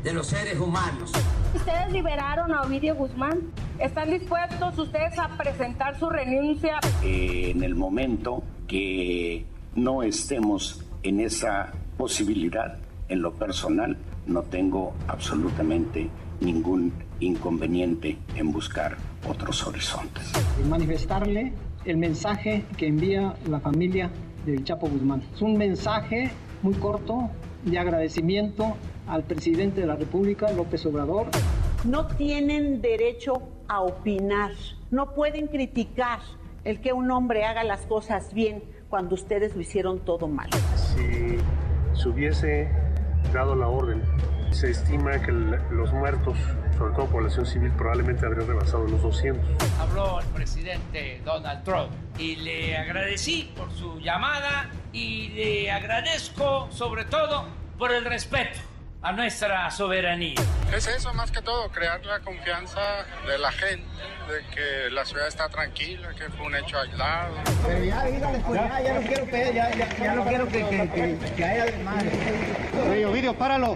de 0.02 0.14
los 0.14 0.28
seres 0.28 0.58
humanos. 0.58 1.12
Ustedes 1.54 1.92
liberaron 1.92 2.54
a 2.54 2.62
Ovidio 2.62 2.94
Guzmán. 2.94 3.42
¿Están 3.78 4.10
dispuestos 4.10 4.78
ustedes 4.78 5.18
a 5.18 5.28
presentar 5.36 5.98
su 5.98 6.08
renuncia? 6.08 6.80
Eh, 7.02 7.52
en 7.54 7.62
el 7.62 7.74
momento 7.74 8.42
que 8.66 9.44
no 9.74 10.02
estemos 10.02 10.82
en 11.02 11.20
esa 11.20 11.72
posibilidad, 11.98 12.78
en 13.08 13.22
lo 13.22 13.32
personal, 13.32 13.96
no 14.26 14.42
tengo 14.42 14.94
absolutamente 15.06 16.08
ningún 16.40 16.92
inconveniente 17.20 18.18
en 18.36 18.52
buscar 18.52 18.96
otros 19.28 19.66
horizontes. 19.66 20.32
Manifestarle 20.68 21.52
el 21.84 21.96
mensaje 21.96 22.64
que 22.76 22.86
envía 22.86 23.34
la 23.48 23.60
familia 23.60 24.10
del 24.44 24.64
Chapo 24.64 24.88
Guzmán. 24.88 25.22
Es 25.34 25.42
un 25.42 25.56
mensaje 25.56 26.30
muy 26.62 26.74
corto 26.74 27.30
de 27.64 27.78
agradecimiento 27.78 28.76
al 29.06 29.24
presidente 29.24 29.80
de 29.80 29.86
la 29.86 29.96
República, 29.96 30.52
López 30.52 30.84
Obrador. 30.86 31.28
No 31.84 32.06
tienen 32.06 32.80
derecho 32.80 33.42
a 33.68 33.80
opinar, 33.80 34.52
no 34.90 35.14
pueden 35.14 35.46
criticar 35.48 36.20
el 36.64 36.80
que 36.80 36.92
un 36.92 37.10
hombre 37.10 37.44
haga 37.44 37.64
las 37.64 37.86
cosas 37.86 38.34
bien 38.34 38.62
cuando 38.88 39.14
ustedes 39.14 39.54
lo 39.54 39.60
hicieron 39.60 40.00
todo 40.00 40.28
mal. 40.28 40.50
Si 40.74 41.38
se 42.00 42.08
hubiese 42.08 42.68
dado 43.32 43.54
la 43.54 43.68
orden, 43.68 44.02
se 44.50 44.70
estima 44.70 45.20
que 45.20 45.32
los 45.32 45.92
muertos, 45.92 46.36
sobre 46.76 46.94
todo 46.94 47.06
población 47.06 47.46
civil, 47.46 47.70
probablemente 47.72 48.26
habrían 48.26 48.48
rebasado 48.48 48.86
los 48.86 49.02
200. 49.02 49.44
Habló 49.80 50.20
el 50.20 50.26
presidente 50.28 51.20
Donald 51.24 51.64
Trump 51.64 51.90
y 52.18 52.36
le 52.36 52.76
agradecí 52.76 53.52
por 53.56 53.70
su 53.72 53.98
llamada 54.00 54.70
y 54.92 55.28
le 55.30 55.70
agradezco 55.70 56.68
sobre 56.70 57.04
todo 57.04 57.46
por 57.78 57.92
el 57.92 58.04
respeto 58.04 58.58
a 59.00 59.12
nuestra 59.12 59.70
soberanía. 59.70 60.34
Es 60.74 60.86
eso 60.86 61.14
más 61.14 61.30
que 61.30 61.40
todo, 61.40 61.68
crear 61.70 62.04
la 62.04 62.20
confianza 62.20 62.80
de 63.26 63.38
la 63.38 63.50
gente, 63.52 63.86
de 64.28 64.54
que 64.54 64.90
la 64.90 65.04
ciudad 65.04 65.28
está 65.28 65.48
tranquila, 65.48 66.10
que 66.14 66.28
fue 66.30 66.46
un 66.46 66.54
hecho 66.56 66.78
aislado. 66.78 67.34
Pero 67.66 67.84
ya 67.84 68.04
dígales, 68.04 68.42
pues 68.44 68.60
ya, 68.60 68.80
ya 68.82 68.94
no 68.94 69.00
quiero 69.06 69.24
pedir, 69.26 69.54
ya, 69.54 69.70
ya, 69.74 69.96
ya 69.96 70.14
no 70.14 70.24
quiero 70.24 70.48
que, 70.48 70.66
que, 70.66 70.90
que, 70.90 71.34
que 71.36 71.44
haya 71.44 71.64
desmadre. 71.66 72.10
Oye, 72.90 73.06
Ovidio, 73.06 73.34
páralo. 73.34 73.74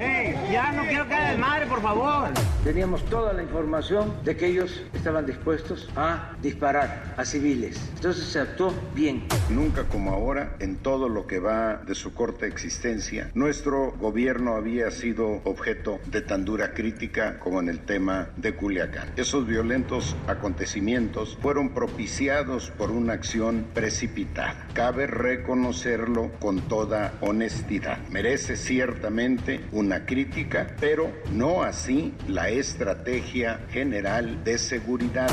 ya 0.50 0.73
no 0.73 0.83
quiero 0.83 1.09
que 1.09 1.14
haya 1.14 1.31
desmadre, 1.31 1.67
por 1.67 1.81
favor. 1.81 2.29
Teníamos 2.64 3.05
toda 3.07 3.33
la 3.33 3.43
información 3.43 4.23
de 4.25 4.37
que 4.37 4.47
ellos 4.47 4.83
estaban 4.93 5.25
dispuestos 5.25 5.88
a 5.97 6.33
disparar 6.43 7.14
a 7.17 7.25
civiles. 7.25 7.81
Entonces 7.95 8.25
se 8.25 8.41
actuó 8.41 8.75
bien. 8.95 9.26
Nunca 9.49 9.85
como 9.85 10.12
ahora, 10.12 10.57
en 10.61 10.76
todo 10.76 11.09
lo 11.09 11.26
que 11.26 11.38
va 11.38 11.76
de 11.76 11.95
su 11.95 12.12
corta 12.12 12.47
existencia, 12.47 13.31
nuestro 13.35 13.93
gobierno 13.93 14.57
había 14.57 14.91
sido 14.91 15.12
objeto 15.21 16.00
de 16.07 16.21
tan 16.23 16.45
dura 16.45 16.75
crítica 16.75 17.38
como 17.38 17.61
en 17.61 17.69
el 17.69 17.81
tema 17.81 18.31
de 18.37 18.54
Culiacán. 18.54 19.12
Esos 19.16 19.47
violentos 19.47 20.16
acontecimientos 20.26 21.38
fueron 21.40 21.71
propiciados 21.71 22.71
por 22.71 22.90
una 22.90 23.12
acción 23.12 23.66
precipitada. 23.75 24.69
Cabe 24.73 25.07
reconocerlo 25.07 26.33
con 26.40 26.61
toda 26.62 27.14
honestidad. 27.21 27.99
Merece 28.09 28.57
ciertamente 28.57 29.61
una 29.73 30.07
crítica, 30.07 30.76
pero 30.81 31.12
no 31.33 31.62
así 31.62 32.14
la 32.28 32.49
estrategia 32.49 33.61
general 33.71 34.45
de 34.45 34.59
seguridad. 34.59 35.31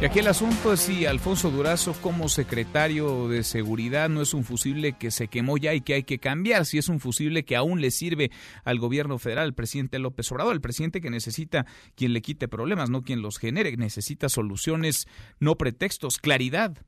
Y 0.00 0.04
aquí 0.04 0.20
el 0.20 0.28
asunto 0.28 0.72
es 0.72 0.80
si 0.80 1.06
Alfonso 1.06 1.50
Durazo 1.50 1.92
como 2.00 2.28
secretario 2.28 3.28
de 3.28 3.42
seguridad 3.42 4.08
no 4.08 4.22
es 4.22 4.34
un 4.34 4.44
fusible 4.44 4.92
que 4.92 5.10
se 5.10 5.28
quemó 5.28 5.56
ya 5.56 5.74
y 5.74 5.80
que 5.80 5.94
hay 5.94 6.02
que 6.02 6.18
cambiar, 6.18 6.66
si 6.66 6.78
es 6.78 6.88
un 6.88 7.00
fusible 7.00 7.44
que 7.44 7.56
aún 7.56 7.80
le 7.80 7.90
sirve 7.90 8.27
al 8.64 8.78
gobierno 8.78 9.18
federal, 9.18 9.46
el 9.46 9.54
presidente 9.54 9.98
López 9.98 10.30
Obrador, 10.32 10.54
el 10.54 10.60
presidente 10.60 11.00
que 11.00 11.10
necesita 11.10 11.66
quien 11.94 12.12
le 12.12 12.22
quite 12.22 12.48
problemas, 12.48 12.90
no 12.90 13.02
quien 13.02 13.22
los 13.22 13.38
genere, 13.38 13.76
necesita 13.76 14.28
soluciones, 14.28 15.06
no 15.40 15.56
pretextos, 15.56 16.18
claridad. 16.18 16.78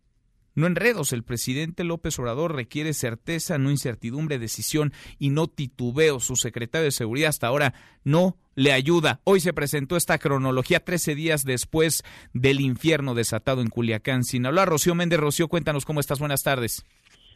No 0.54 0.66
enredos, 0.66 1.12
el 1.12 1.22
presidente 1.22 1.84
López 1.84 2.18
Obrador 2.18 2.54
requiere 2.54 2.92
certeza, 2.92 3.56
no 3.56 3.70
incertidumbre, 3.70 4.38
decisión 4.38 4.92
y 5.18 5.30
no 5.30 5.46
titubeo. 5.46 6.18
Su 6.18 6.34
secretario 6.34 6.86
de 6.86 6.90
Seguridad 6.90 7.28
hasta 7.28 7.46
ahora 7.46 7.72
no 8.02 8.36
le 8.56 8.72
ayuda. 8.72 9.20
Hoy 9.24 9.40
se 9.40 9.52
presentó 9.52 9.96
esta 9.96 10.18
cronología 10.18 10.84
13 10.84 11.14
días 11.14 11.44
después 11.44 12.02
del 12.34 12.60
infierno 12.60 13.14
desatado 13.14 13.62
en 13.62 13.68
Culiacán, 13.68 14.24
Sinaloa. 14.24 14.66
Rocío 14.66 14.94
Méndez, 14.94 15.20
Rocío, 15.20 15.48
cuéntanos 15.48 15.84
cómo 15.84 16.00
estás. 16.00 16.18
Buenas 16.18 16.42
tardes. 16.42 16.84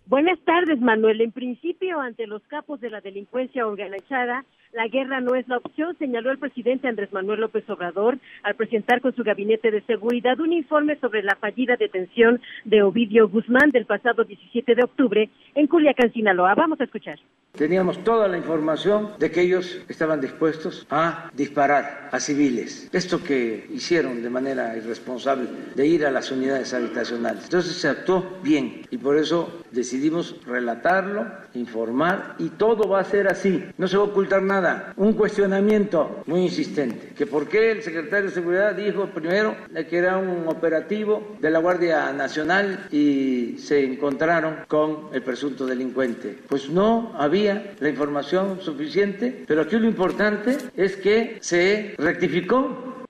Buenas 0.06 0.38
tardes, 0.40 0.78
Manuel. 0.80 1.22
En 1.22 1.32
principio, 1.32 1.98
ante 1.98 2.26
los 2.26 2.42
capos 2.42 2.78
de 2.80 2.90
la 2.90 3.00
delincuencia 3.00 3.66
organizada, 3.66 4.44
la 4.74 4.86
guerra 4.88 5.20
no 5.22 5.34
es 5.34 5.48
la 5.48 5.56
opción, 5.56 5.96
señaló 5.98 6.30
el 6.30 6.38
presidente 6.38 6.88
Andrés 6.88 7.10
Manuel 7.10 7.40
López 7.40 7.68
Obrador 7.70 8.18
al 8.42 8.54
presentar 8.54 9.00
con 9.00 9.14
su 9.14 9.22
gabinete 9.22 9.70
de 9.70 9.80
seguridad 9.82 10.38
un 10.40 10.52
informe 10.52 10.96
sobre 10.96 11.22
la 11.22 11.36
fallida 11.36 11.76
detención 11.76 12.42
de 12.64 12.82
Ovidio 12.82 13.28
Guzmán 13.28 13.70
del 13.70 13.86
pasado 13.86 14.24
17 14.24 14.74
de 14.74 14.84
octubre 14.84 15.30
en 15.54 15.66
Culiacán, 15.68 16.12
Sinaloa. 16.12 16.54
Vamos 16.54 16.80
a 16.80 16.84
escuchar. 16.84 17.18
Teníamos 17.56 18.02
toda 18.02 18.26
la 18.26 18.36
información 18.36 19.10
de 19.20 19.30
que 19.30 19.42
ellos 19.42 19.78
estaban 19.88 20.20
dispuestos 20.20 20.88
a 20.90 21.30
disparar 21.34 22.08
a 22.10 22.18
civiles. 22.18 22.88
Esto 22.92 23.22
que 23.22 23.68
hicieron 23.72 24.24
de 24.24 24.28
manera 24.28 24.76
irresponsable 24.76 25.48
de 25.76 25.86
ir 25.86 26.04
a 26.04 26.10
las 26.10 26.32
unidades 26.32 26.74
habitacionales. 26.74 27.44
Entonces 27.44 27.76
se 27.76 27.88
actuó 27.88 28.38
bien 28.42 28.82
y 28.90 28.98
por 28.98 29.16
eso 29.16 29.62
decidimos 29.70 30.34
relatarlo, 30.44 31.26
informar 31.54 32.34
y 32.40 32.48
todo 32.48 32.88
va 32.88 32.98
a 33.00 33.04
ser 33.04 33.28
así. 33.28 33.64
No 33.78 33.86
se 33.86 33.98
va 33.98 34.02
a 34.02 34.06
ocultar 34.06 34.42
nada 34.42 34.92
un 34.96 35.12
cuestionamiento 35.12 36.24
muy 36.26 36.42
insistente, 36.42 37.12
que 37.16 37.26
por 37.26 37.48
qué 37.48 37.70
el 37.70 37.82
secretario 37.82 38.30
de 38.30 38.34
Seguridad 38.34 38.74
dijo 38.74 39.06
primero 39.10 39.54
que 39.88 39.96
era 39.96 40.16
un 40.16 40.48
operativo 40.48 41.36
de 41.40 41.50
la 41.50 41.60
Guardia 41.60 42.12
Nacional 42.12 42.88
y 42.90 43.58
se 43.58 43.84
encontraron 43.84 44.56
con 44.66 45.10
el 45.12 45.22
presunto 45.22 45.66
delincuente. 45.66 46.36
Pues 46.48 46.68
no 46.68 47.12
había 47.16 47.43
la 47.80 47.88
información 47.88 48.60
suficiente, 48.60 49.44
pero 49.46 49.62
aquí 49.62 49.76
lo 49.76 49.86
importante 49.86 50.56
es 50.76 50.96
que 50.96 51.38
se 51.40 51.94
rectificó 51.98 53.03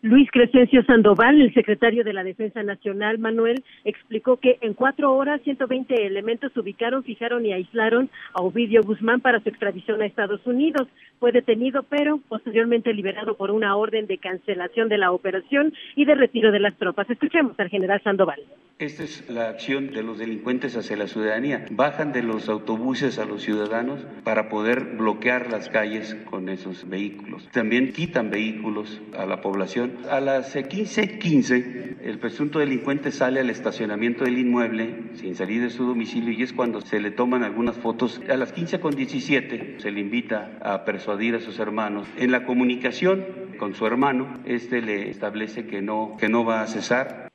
Luis 0.00 0.30
Crescencio 0.30 0.84
Sandoval, 0.84 1.40
el 1.40 1.52
secretario 1.52 2.04
de 2.04 2.12
la 2.12 2.22
Defensa 2.22 2.62
Nacional, 2.62 3.18
Manuel, 3.18 3.64
explicó 3.84 4.36
que 4.36 4.56
en 4.60 4.74
cuatro 4.74 5.12
horas 5.12 5.40
120 5.42 6.06
elementos 6.06 6.56
ubicaron, 6.56 7.02
fijaron 7.02 7.44
y 7.44 7.52
aislaron 7.52 8.08
a 8.32 8.42
Ovidio 8.42 8.80
Guzmán 8.84 9.20
para 9.20 9.40
su 9.40 9.48
extradición 9.48 10.00
a 10.00 10.06
Estados 10.06 10.46
Unidos. 10.46 10.86
Fue 11.18 11.32
detenido, 11.32 11.82
pero 11.82 12.20
posteriormente 12.28 12.94
liberado 12.94 13.36
por 13.36 13.50
una 13.50 13.74
orden 13.74 14.06
de 14.06 14.18
cancelación 14.18 14.88
de 14.88 14.98
la 14.98 15.10
operación 15.10 15.74
y 15.96 16.04
de 16.04 16.14
retiro 16.14 16.52
de 16.52 16.60
las 16.60 16.76
tropas. 16.76 17.10
Escuchemos 17.10 17.58
al 17.58 17.68
general 17.68 18.00
Sandoval. 18.04 18.40
Esta 18.78 19.02
es 19.02 19.28
la 19.28 19.48
acción 19.48 19.88
de 19.92 20.04
los 20.04 20.18
delincuentes 20.18 20.76
hacia 20.76 20.96
la 20.96 21.08
ciudadanía. 21.08 21.66
Bajan 21.72 22.12
de 22.12 22.22
los 22.22 22.48
autobuses 22.48 23.18
a 23.18 23.24
los 23.24 23.42
ciudadanos 23.42 24.06
para 24.22 24.48
poder 24.48 24.94
bloquear 24.96 25.50
las 25.50 25.68
calles 25.68 26.14
con 26.30 26.48
esos 26.48 26.88
vehículos. 26.88 27.48
También 27.48 27.92
quitan 27.92 28.30
vehículos 28.30 29.02
a 29.16 29.26
la 29.26 29.40
población. 29.40 29.87
A 30.10 30.20
las 30.20 30.54
15:15 30.54 31.96
el 32.02 32.18
presunto 32.18 32.58
delincuente 32.58 33.12
sale 33.12 33.40
al 33.40 33.50
estacionamiento 33.50 34.24
del 34.24 34.38
inmueble 34.38 35.10
sin 35.14 35.34
salir 35.34 35.62
de 35.62 35.70
su 35.70 35.84
domicilio 35.84 36.32
y 36.32 36.42
es 36.42 36.52
cuando 36.52 36.80
se 36.80 37.00
le 37.00 37.10
toman 37.10 37.42
algunas 37.42 37.76
fotos. 37.76 38.20
A 38.28 38.36
las 38.36 38.54
15:17 38.54 39.80
se 39.80 39.90
le 39.90 40.00
invita 40.00 40.58
a 40.62 40.84
persuadir 40.84 41.34
a 41.34 41.40
sus 41.40 41.58
hermanos. 41.58 42.08
En 42.16 42.30
la 42.30 42.44
comunicación 42.44 43.24
con 43.58 43.74
su 43.74 43.86
hermano, 43.86 44.40
este 44.44 44.80
le 44.80 45.10
establece 45.10 45.66
que 45.66 45.82
no 45.82 46.16
que 46.18 46.28
no 46.28 46.44
va 46.44 46.62
a 46.62 46.66
cesar 46.66 47.28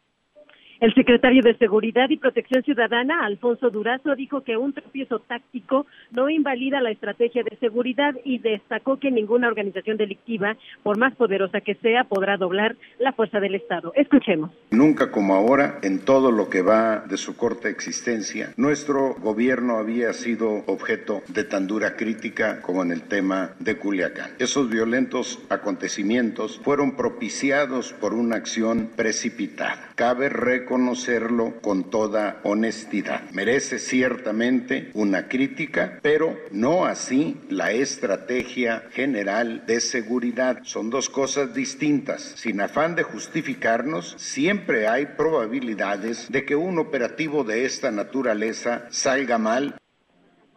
el 0.83 0.93
secretario 0.95 1.41
de 1.41 1.57
Seguridad 1.59 2.09
y 2.09 2.17
Protección 2.17 2.61
Ciudadana, 2.61 3.25
Alfonso 3.25 3.69
Durazo, 3.69 4.17
dijo 4.17 4.41
que 4.41 4.57
un 4.57 4.73
tropiezo 4.73 5.19
táctico 5.19 5.85
no 6.11 6.29
invalida 6.29 6.81
la 6.81 6.91
estrategia 6.91 7.41
de 7.41 7.55
seguridad 7.55 8.13
y 8.25 8.39
destacó 8.39 8.99
que 8.99 9.09
ninguna 9.09 9.47
organización 9.47 9.95
delictiva, 9.95 10.57
por 10.83 10.97
más 10.97 11.15
poderosa 11.15 11.61
que 11.61 11.75
sea, 11.75 12.03
podrá 12.03 12.35
doblar 12.35 12.75
la 12.99 13.13
fuerza 13.13 13.39
del 13.39 13.55
Estado. 13.55 13.93
Escuchemos. 13.95 14.51
Nunca 14.71 15.09
como 15.09 15.35
ahora, 15.35 15.79
en 15.83 16.03
todo 16.03 16.33
lo 16.33 16.49
que 16.49 16.61
va 16.61 16.99
de 16.99 17.15
su 17.15 17.37
corta 17.37 17.69
existencia, 17.69 18.51
nuestro 18.57 19.15
gobierno 19.21 19.77
había 19.77 20.11
sido 20.11 20.65
objeto 20.67 21.21
de 21.29 21.45
tan 21.45 21.65
dura 21.65 21.95
crítica 21.95 22.61
como 22.61 22.83
en 22.83 22.91
el 22.91 23.03
tema 23.03 23.51
de 23.59 23.77
Culiacán. 23.77 24.31
Esos 24.37 24.69
violentos 24.69 25.41
acontecimientos 25.49 26.59
fueron 26.61 26.97
propiciados 26.97 27.93
por 27.93 28.13
una 28.13 28.35
acción 28.35 28.89
precipitada. 28.97 29.92
Cabe 29.95 30.29
reconocer 30.29 30.73
conocerlo 30.73 31.61
con 31.61 31.91
toda 31.91 32.39
honestidad. 32.43 33.29
Merece 33.31 33.77
ciertamente 33.77 34.89
una 34.95 35.27
crítica, 35.27 35.99
pero 36.01 36.35
no 36.51 36.85
así 36.85 37.37
la 37.49 37.71
estrategia 37.71 38.83
general 38.91 39.65
de 39.67 39.79
seguridad. 39.79 40.59
Son 40.63 40.89
dos 40.89 41.09
cosas 41.09 41.53
distintas. 41.53 42.21
Sin 42.21 42.59
afán 42.59 42.95
de 42.95 43.03
justificarnos, 43.03 44.15
siempre 44.17 44.87
hay 44.87 45.05
probabilidades 45.17 46.31
de 46.31 46.43
que 46.43 46.55
un 46.55 46.79
operativo 46.79 47.43
de 47.43 47.65
esta 47.65 47.91
naturaleza 47.91 48.87
salga 48.89 49.37
mal 49.37 49.75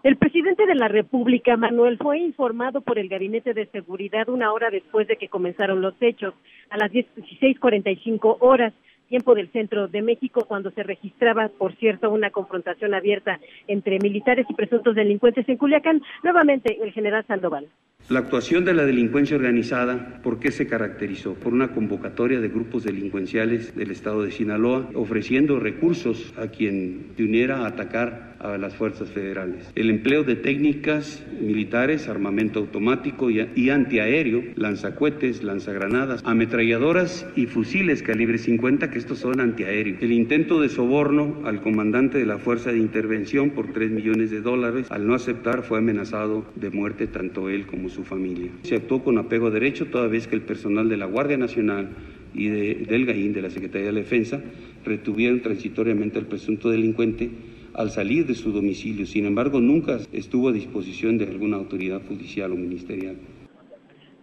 el 0.02 0.18
presidente 0.18 0.66
de 0.66 0.76
la 0.76 0.86
República, 0.86 1.56
Manuel, 1.56 1.98
fue 1.98 2.20
informado 2.20 2.80
por 2.80 2.96
el 2.96 3.08
Gabinete 3.08 3.54
de 3.54 3.66
Seguridad 3.66 4.28
una 4.28 4.52
hora 4.52 4.70
después 4.70 5.08
de 5.08 5.16
que 5.16 5.26
comenzaron 5.26 5.82
los 5.82 5.94
hechos, 6.00 6.32
a 6.70 6.76
las 6.76 6.92
16.45 6.92 8.36
horas 8.38 8.72
tiempo 9.08 9.34
del 9.34 9.50
centro 9.50 9.88
de 9.88 10.02
México 10.02 10.44
cuando 10.46 10.70
se 10.70 10.82
registraba, 10.82 11.48
por 11.48 11.74
cierto, 11.76 12.10
una 12.10 12.30
confrontación 12.30 12.94
abierta 12.94 13.40
entre 13.66 13.98
militares 13.98 14.46
y 14.48 14.54
presuntos 14.54 14.94
delincuentes 14.94 15.48
en 15.48 15.56
Culiacán. 15.56 16.02
Nuevamente, 16.22 16.78
el 16.82 16.92
general 16.92 17.24
Sandoval. 17.26 17.68
La 18.08 18.20
actuación 18.20 18.64
de 18.64 18.72
la 18.72 18.84
delincuencia 18.84 19.36
organizada, 19.36 20.20
¿por 20.22 20.38
qué 20.38 20.52
se 20.52 20.68
caracterizó? 20.68 21.34
Por 21.34 21.52
una 21.52 21.72
convocatoria 21.72 22.40
de 22.40 22.48
grupos 22.48 22.84
delincuenciales 22.84 23.74
del 23.74 23.90
estado 23.90 24.22
de 24.22 24.30
Sinaloa, 24.30 24.88
ofreciendo 24.94 25.58
recursos 25.58 26.32
a 26.38 26.46
quien 26.46 27.14
se 27.16 27.24
uniera 27.24 27.64
a 27.64 27.66
atacar 27.66 28.36
a 28.38 28.58
las 28.58 28.76
fuerzas 28.76 29.10
federales. 29.10 29.72
El 29.74 29.90
empleo 29.90 30.22
de 30.22 30.36
técnicas 30.36 31.24
militares, 31.40 32.08
armamento 32.08 32.60
automático 32.60 33.28
y, 33.28 33.48
y 33.56 33.70
antiaéreo, 33.70 34.42
lanzacuetes, 34.54 35.42
lanzagranadas, 35.42 36.22
ametralladoras 36.24 37.26
y 37.34 37.46
fusiles 37.46 38.04
calibre 38.04 38.38
50, 38.38 38.88
que 38.96 39.00
estos 39.00 39.18
son 39.18 39.40
antiaéreos. 39.40 39.98
El 40.00 40.10
intento 40.10 40.58
de 40.58 40.70
soborno 40.70 41.42
al 41.44 41.60
comandante 41.60 42.16
de 42.16 42.24
la 42.24 42.38
Fuerza 42.38 42.72
de 42.72 42.78
Intervención 42.78 43.50
por 43.50 43.74
3 43.74 43.90
millones 43.90 44.30
de 44.30 44.40
dólares, 44.40 44.90
al 44.90 45.06
no 45.06 45.12
aceptar, 45.12 45.64
fue 45.64 45.80
amenazado 45.80 46.46
de 46.54 46.70
muerte 46.70 47.06
tanto 47.06 47.50
él 47.50 47.66
como 47.66 47.90
su 47.90 48.04
familia. 48.04 48.50
Se 48.62 48.76
actuó 48.76 49.04
con 49.04 49.18
apego 49.18 49.48
a 49.48 49.50
derecho 49.50 49.88
toda 49.88 50.08
vez 50.08 50.26
que 50.26 50.34
el 50.34 50.40
personal 50.40 50.88
de 50.88 50.96
la 50.96 51.04
Guardia 51.04 51.36
Nacional 51.36 51.90
y 52.32 52.48
de, 52.48 52.86
del 52.88 53.04
GAIN, 53.04 53.34
de 53.34 53.42
la 53.42 53.50
Secretaría 53.50 53.88
de 53.88 54.00
Defensa, 54.00 54.40
retuvieron 54.82 55.42
transitoriamente 55.42 56.18
al 56.18 56.24
presunto 56.24 56.70
delincuente 56.70 57.28
al 57.74 57.90
salir 57.90 58.24
de 58.24 58.34
su 58.34 58.50
domicilio. 58.50 59.04
Sin 59.04 59.26
embargo, 59.26 59.60
nunca 59.60 59.98
estuvo 60.14 60.48
a 60.48 60.52
disposición 60.52 61.18
de 61.18 61.26
alguna 61.26 61.58
autoridad 61.58 62.00
judicial 62.08 62.50
o 62.52 62.56
ministerial. 62.56 63.16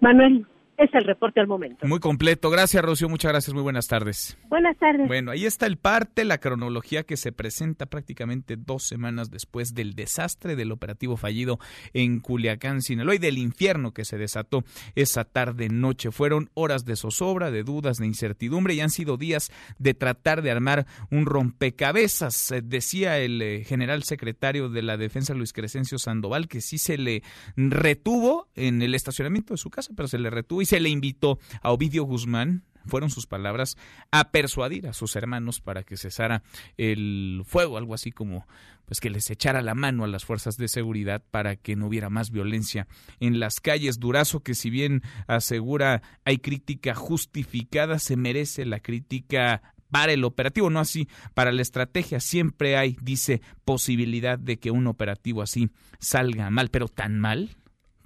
Manuel, 0.01 0.47
es 0.77 0.89
el 0.93 1.03
reporte 1.03 1.39
al 1.39 1.47
momento. 1.47 1.87
Muy 1.87 1.99
completo. 1.99 2.49
Gracias, 2.49 2.83
Rocío. 2.83 3.09
Muchas 3.09 3.31
gracias. 3.31 3.53
Muy 3.53 3.63
buenas 3.63 3.87
tardes. 3.87 4.37
Buenas 4.49 4.77
tardes. 4.77 5.07
Bueno, 5.07 5.31
ahí 5.31 5.45
está 5.45 5.65
el 5.65 5.77
parte, 5.77 6.25
la 6.25 6.39
cronología 6.39 7.03
que 7.03 7.17
se 7.17 7.31
presenta 7.31 7.85
prácticamente 7.85 8.55
dos 8.57 8.83
semanas 8.83 9.29
después 9.29 9.73
del 9.73 9.93
desastre 9.93 10.55
del 10.55 10.71
operativo 10.71 11.17
fallido 11.17 11.59
en 11.93 12.19
Culiacán, 12.19 12.81
Sinaloa 12.81 13.15
y 13.15 13.19
del 13.19 13.37
infierno 13.37 13.93
que 13.93 14.05
se 14.05 14.17
desató 14.17 14.63
esa 14.95 15.25
tarde-noche. 15.25 16.11
Fueron 16.11 16.49
horas 16.53 16.85
de 16.85 16.95
zozobra, 16.95 17.51
de 17.51 17.63
dudas, 17.63 17.97
de 17.97 18.07
incertidumbre 18.07 18.73
y 18.73 18.81
han 18.81 18.89
sido 18.89 19.17
días 19.17 19.51
de 19.77 19.93
tratar 19.93 20.41
de 20.41 20.51
armar 20.51 20.85
un 21.11 21.25
rompecabezas. 21.25 22.51
Eh, 22.51 22.61
decía 22.63 23.19
el 23.19 23.41
eh, 23.41 23.63
general 23.63 24.03
secretario 24.03 24.69
de 24.69 24.81
la 24.81 24.97
Defensa, 24.97 25.33
Luis 25.33 25.53
Crescencio 25.53 25.99
Sandoval, 25.99 26.47
que 26.47 26.61
sí 26.61 26.77
se 26.77 26.97
le 26.97 27.21
retuvo 27.55 28.47
en 28.55 28.81
el 28.81 28.95
estacionamiento 28.95 29.53
de 29.53 29.57
su 29.57 29.69
casa, 29.69 29.91
pero 29.95 30.07
se 30.07 30.17
le 30.17 30.29
retuvo 30.29 30.62
y 30.63 30.65
se 30.65 30.79
le 30.79 30.89
invitó 30.89 31.39
a 31.61 31.71
Ovidio 31.71 32.03
Guzmán, 32.03 32.63
fueron 32.85 33.09
sus 33.09 33.27
palabras, 33.27 33.77
a 34.11 34.31
persuadir 34.31 34.87
a 34.87 34.93
sus 34.93 35.15
hermanos 35.15 35.61
para 35.61 35.83
que 35.83 35.97
cesara 35.97 36.43
el 36.77 37.43
fuego, 37.45 37.77
algo 37.77 37.93
así 37.93 38.11
como 38.11 38.47
pues 38.85 38.99
que 38.99 39.09
les 39.09 39.29
echara 39.31 39.61
la 39.61 39.75
mano 39.75 40.03
a 40.03 40.07
las 40.07 40.25
fuerzas 40.25 40.57
de 40.57 40.67
seguridad 40.67 41.23
para 41.31 41.55
que 41.55 41.75
no 41.75 41.87
hubiera 41.87 42.09
más 42.09 42.31
violencia 42.31 42.87
en 43.19 43.39
las 43.39 43.61
calles. 43.61 43.99
Durazo, 43.99 44.41
que 44.41 44.55
si 44.55 44.69
bien 44.69 45.01
asegura 45.27 46.01
hay 46.25 46.39
crítica 46.39 46.93
justificada, 46.93 47.99
se 47.99 48.17
merece 48.17 48.65
la 48.65 48.81
crítica 48.81 49.61
para 49.89 50.11
el 50.11 50.23
operativo, 50.25 50.69
no 50.69 50.79
así 50.79 51.07
para 51.33 51.51
la 51.51 51.61
estrategia. 51.61 52.19
Siempre 52.19 52.77
hay, 52.77 52.97
dice, 53.01 53.41
posibilidad 53.63 54.37
de 54.37 54.59
que 54.59 54.71
un 54.71 54.87
operativo 54.87 55.41
así 55.41 55.69
salga 55.99 56.49
mal, 56.49 56.69
pero 56.69 56.87
tan 56.87 57.19
mal, 57.19 57.55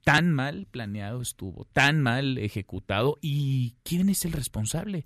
tan 0.07 0.31
mal 0.31 0.67
planeado 0.71 1.21
estuvo, 1.21 1.65
tan 1.65 2.01
mal 2.01 2.37
ejecutado. 2.37 3.17
¿Y 3.21 3.75
quién 3.83 4.07
es 4.07 4.23
el 4.23 4.31
responsable? 4.31 5.03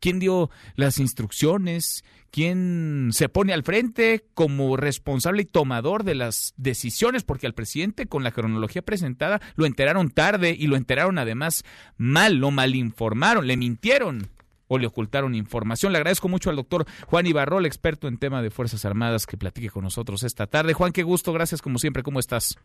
¿Quién 0.00 0.18
dio 0.18 0.48
las 0.76 0.98
instrucciones? 0.98 2.04
¿Quién 2.30 3.10
se 3.12 3.28
pone 3.28 3.52
al 3.52 3.64
frente 3.64 4.24
como 4.32 4.78
responsable 4.78 5.42
y 5.42 5.44
tomador 5.44 6.04
de 6.04 6.14
las 6.14 6.54
decisiones? 6.56 7.22
Porque 7.22 7.46
al 7.46 7.52
presidente, 7.52 8.06
con 8.06 8.24
la 8.24 8.30
cronología 8.30 8.80
presentada, 8.80 9.42
lo 9.56 9.66
enteraron 9.66 10.08
tarde 10.08 10.56
y 10.58 10.68
lo 10.68 10.76
enteraron 10.76 11.18
además 11.18 11.62
mal, 11.98 12.36
lo 12.36 12.50
malinformaron, 12.50 13.46
le 13.46 13.58
mintieron 13.58 14.30
o 14.68 14.78
le 14.78 14.86
ocultaron 14.86 15.34
información. 15.34 15.92
Le 15.92 15.98
agradezco 15.98 16.30
mucho 16.30 16.48
al 16.48 16.56
doctor 16.56 16.86
Juan 17.08 17.26
Ibarrol, 17.26 17.66
experto 17.66 18.08
en 18.08 18.16
tema 18.16 18.40
de 18.40 18.48
Fuerzas 18.48 18.86
Armadas, 18.86 19.26
que 19.26 19.36
platique 19.36 19.68
con 19.68 19.84
nosotros 19.84 20.22
esta 20.22 20.46
tarde. 20.46 20.72
Juan, 20.72 20.92
qué 20.92 21.02
gusto, 21.02 21.34
gracias 21.34 21.60
como 21.60 21.78
siempre, 21.78 22.02
¿cómo 22.02 22.20
estás? 22.20 22.56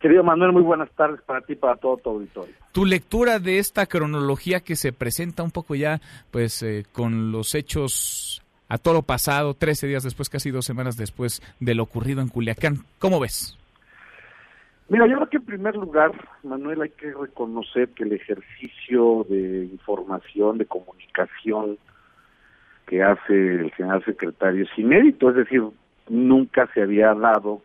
Querido 0.00 0.22
Manuel, 0.22 0.52
muy 0.52 0.62
buenas 0.62 0.90
tardes 0.90 1.20
para 1.22 1.40
ti 1.40 1.54
y 1.54 1.56
para 1.56 1.76
todo 1.76 1.96
tu 1.96 2.10
auditorio. 2.10 2.54
Tu 2.72 2.84
lectura 2.84 3.38
de 3.38 3.58
esta 3.58 3.86
cronología 3.86 4.60
que 4.60 4.76
se 4.76 4.92
presenta 4.92 5.42
un 5.42 5.50
poco 5.50 5.74
ya, 5.74 6.00
pues, 6.30 6.62
eh, 6.62 6.84
con 6.92 7.32
los 7.32 7.54
hechos 7.54 8.42
a 8.68 8.78
todo 8.78 8.94
lo 8.94 9.02
pasado, 9.02 9.54
13 9.54 9.86
días 9.86 10.02
después, 10.02 10.28
casi 10.28 10.50
dos 10.50 10.64
semanas 10.64 10.96
después 10.96 11.40
de 11.60 11.74
lo 11.74 11.84
ocurrido 11.84 12.20
en 12.20 12.28
Culiacán. 12.28 12.78
¿Cómo 12.98 13.20
ves? 13.20 13.56
Mira, 14.88 15.06
yo 15.08 15.16
creo 15.16 15.28
que 15.28 15.36
en 15.38 15.44
primer 15.44 15.74
lugar, 15.74 16.12
Manuel, 16.44 16.82
hay 16.82 16.90
que 16.90 17.12
reconocer 17.12 17.88
que 17.88 18.04
el 18.04 18.12
ejercicio 18.12 19.26
de 19.28 19.64
información, 19.64 20.58
de 20.58 20.66
comunicación 20.66 21.78
que 22.86 23.02
hace 23.02 23.32
el 23.32 23.72
general 23.72 24.04
secretario 24.04 24.64
es 24.64 24.78
inédito, 24.78 25.30
es 25.30 25.36
decir, 25.36 25.62
nunca 26.08 26.68
se 26.72 26.82
había 26.82 27.14
dado 27.14 27.62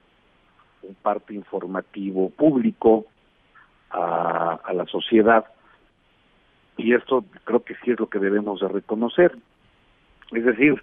un 0.84 0.96
parte 0.96 1.34
informativo 1.34 2.30
público 2.30 3.06
a, 3.90 4.60
la 4.74 4.86
sociedad 4.86 5.46
y 6.78 6.94
esto 6.94 7.26
creo 7.44 7.64
que 7.64 7.76
sí 7.84 7.92
es 7.92 8.00
lo 8.00 8.08
que 8.08 8.20
debemos 8.20 8.62
de 8.62 8.68
reconocer. 8.70 9.38
Es 10.32 10.46
decir, 10.46 10.82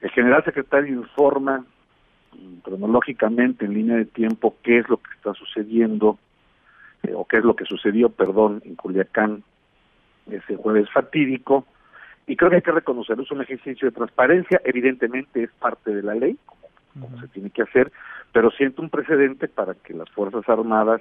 el 0.00 0.10
general 0.10 0.42
secretario 0.44 0.94
informa 0.94 1.64
mm, 2.32 2.60
cronológicamente 2.62 3.66
en 3.66 3.74
línea 3.74 3.96
de 3.96 4.06
tiempo 4.06 4.56
qué 4.62 4.78
es 4.78 4.88
lo 4.88 4.96
que 4.96 5.10
está 5.14 5.34
sucediendo 5.34 6.18
eh, 7.02 7.12
o 7.14 7.26
qué 7.26 7.38
es 7.38 7.44
lo 7.44 7.54
que 7.54 7.66
sucedió, 7.66 8.08
perdón, 8.08 8.62
en 8.64 8.74
Culiacán 8.76 9.44
ese 10.26 10.56
jueves 10.56 10.90
fatídico 10.90 11.66
y 12.26 12.36
creo 12.36 12.50
que 12.50 12.56
hay 12.56 12.62
que 12.62 12.72
reconocerlo, 12.72 13.24
es 13.24 13.30
un 13.30 13.42
ejercicio 13.42 13.88
de 13.88 13.94
transparencia, 13.94 14.60
evidentemente 14.64 15.42
es 15.42 15.50
parte 15.58 15.94
de 15.94 16.02
la 16.02 16.14
ley, 16.14 16.38
como, 17.00 17.20
se 17.20 17.28
tiene 17.28 17.50
que 17.50 17.62
hacer, 17.62 17.92
pero 18.32 18.50
siento 18.50 18.82
un 18.82 18.90
precedente 18.90 19.48
para 19.48 19.74
que 19.74 19.94
las 19.94 20.10
Fuerzas 20.10 20.48
Armadas 20.48 21.00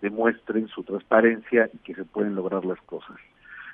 demuestren 0.00 0.68
su 0.68 0.82
transparencia 0.82 1.68
y 1.72 1.78
que 1.78 1.94
se 1.94 2.04
pueden 2.04 2.34
lograr 2.34 2.64
las 2.64 2.80
cosas. 2.82 3.16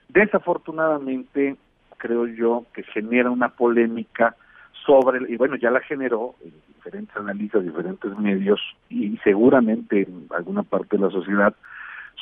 Desafortunadamente, 0.09 1.57
creo 1.99 2.27
yo 2.27 2.65
que 2.73 2.83
genera 2.83 3.31
una 3.31 3.51
polémica 3.51 4.37
sobre, 4.85 5.33
y 5.33 5.37
bueno, 5.37 5.57
ya 5.57 5.71
la 5.71 5.81
generó 5.81 6.35
en 6.45 6.53
diferentes 6.75 7.17
analistas, 7.17 7.65
diferentes 7.65 8.17
medios 8.19 8.61
y 8.89 9.17
seguramente 9.19 10.03
en 10.03 10.27
alguna 10.31 10.63
parte 10.63 10.97
de 10.97 11.03
la 11.03 11.11
sociedad, 11.11 11.55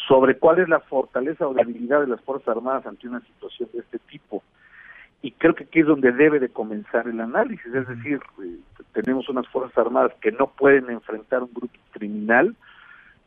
sobre 0.09 0.39
cuál 0.39 0.59
es 0.59 0.69
la 0.69 0.81
fortaleza 0.81 1.47
o 1.47 1.55
debilidad 1.55 2.01
de 2.01 2.09
las 2.09 2.21
Fuerzas 2.23 2.49
Armadas 2.49 2.87
ante 2.87 3.09
una 3.09 3.21
situación 3.21 3.69
de 3.73 3.81
este 3.81 3.99
tipo 3.99 4.43
y 5.25 5.31
creo 5.31 5.55
que 5.55 5.65
aquí 5.65 5.81
es 5.81 5.87
donde 5.87 6.13
debe 6.13 6.39
de 6.39 6.51
comenzar 6.51 7.09
el 7.09 7.19
análisis, 7.19 7.75
es 7.75 7.89
decir, 7.89 8.21
eh, 8.43 8.59
tenemos 8.93 9.27
unas 9.31 9.49
Fuerzas 9.49 9.79
Armadas 9.79 10.13
que 10.21 10.31
no 10.31 10.49
pueden 10.49 10.91
enfrentar 10.91 11.43
un 11.43 11.51
grupo 11.51 11.73
criminal, 11.93 12.55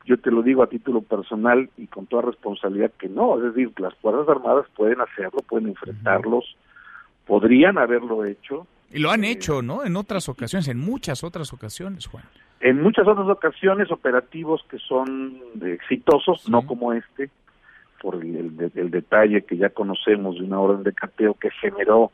yo 0.05 0.19
te 0.19 0.29
lo 0.29 0.43
digo 0.43 0.61
a 0.61 0.69
título 0.69 1.01
personal 1.01 1.71
y 1.75 1.87
con 1.87 2.05
toda 2.05 2.21
responsabilidad 2.21 2.91
que 2.99 3.09
no, 3.09 3.37
es 3.37 3.45
decir, 3.45 3.71
las 3.79 3.95
Fuerzas 3.95 4.29
Armadas 4.29 4.67
pueden 4.75 5.01
hacerlo, 5.01 5.39
pueden 5.49 5.69
enfrentarlos, 5.69 6.55
podrían 7.25 7.79
haberlo 7.79 8.25
hecho. 8.25 8.67
Y 8.91 8.99
lo 8.99 9.09
han 9.09 9.23
hecho, 9.23 9.63
¿no? 9.63 9.83
En 9.83 9.95
otras 9.95 10.29
ocasiones, 10.29 10.67
en 10.67 10.77
muchas 10.77 11.23
otras 11.23 11.51
ocasiones, 11.51 12.05
Juan. 12.05 12.25
En 12.59 12.79
muchas 12.79 13.07
otras 13.07 13.27
ocasiones, 13.27 13.91
operativos 13.91 14.63
que 14.69 14.77
son 14.77 15.41
exitosos, 15.63 16.47
no 16.47 16.61
como 16.61 16.93
este, 16.93 17.31
por 18.01 18.15
el, 18.15 18.71
el, 18.75 18.91
detalle 18.91 19.43
que 19.43 19.57
ya 19.57 19.69
conocemos 19.69 20.37
de 20.37 20.43
una 20.43 20.59
orden 20.59 20.83
de 20.83 20.93
cateo 20.93 21.33
que 21.33 21.49
generó 21.51 22.11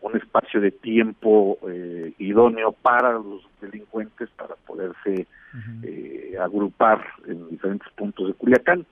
un 0.00 0.16
espacio 0.16 0.60
de 0.60 0.70
tiempo 0.70 1.58
eh, 1.68 2.12
idóneo 2.18 2.72
para 2.72 3.12
los 3.14 3.42
delincuentes 3.60 4.28
para 4.36 4.54
poderse 4.54 5.26
eh, 5.82 6.36
agrupar 6.40 7.04
en 7.26 7.48
diferentes 7.48 7.90
puntos 7.92 8.26
de 8.28 8.34
Culiacán. 8.34 8.84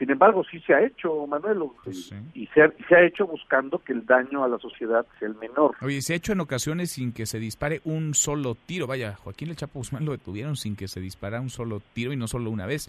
Sin 0.00 0.10
embargo, 0.10 0.42
sí 0.50 0.58
se 0.60 0.72
ha 0.72 0.82
hecho, 0.82 1.26
Manuel, 1.26 1.58
pues 1.84 2.10
y 2.32 2.46
se 2.48 2.62
ha, 2.62 2.72
se 2.88 2.94
ha 2.94 3.04
hecho 3.04 3.26
buscando 3.26 3.78
que 3.78 3.92
el 3.92 4.06
daño 4.06 4.42
a 4.42 4.48
la 4.48 4.58
sociedad 4.58 5.04
sea 5.18 5.28
el 5.28 5.34
menor. 5.34 5.76
Oye, 5.82 6.00
se 6.00 6.14
ha 6.14 6.16
hecho 6.16 6.32
en 6.32 6.40
ocasiones 6.40 6.92
sin 6.92 7.12
que 7.12 7.26
se 7.26 7.38
dispare 7.38 7.82
un 7.84 8.14
solo 8.14 8.54
tiro. 8.54 8.86
Vaya, 8.86 9.14
Joaquín 9.16 9.50
El 9.50 9.56
Chapo 9.56 9.78
Guzmán 9.78 10.06
lo 10.06 10.12
detuvieron 10.12 10.56
sin 10.56 10.74
que 10.74 10.88
se 10.88 11.00
disparara 11.00 11.42
un 11.42 11.50
solo 11.50 11.82
tiro 11.92 12.14
y 12.14 12.16
no 12.16 12.28
solo 12.28 12.50
una 12.50 12.64
vez 12.64 12.88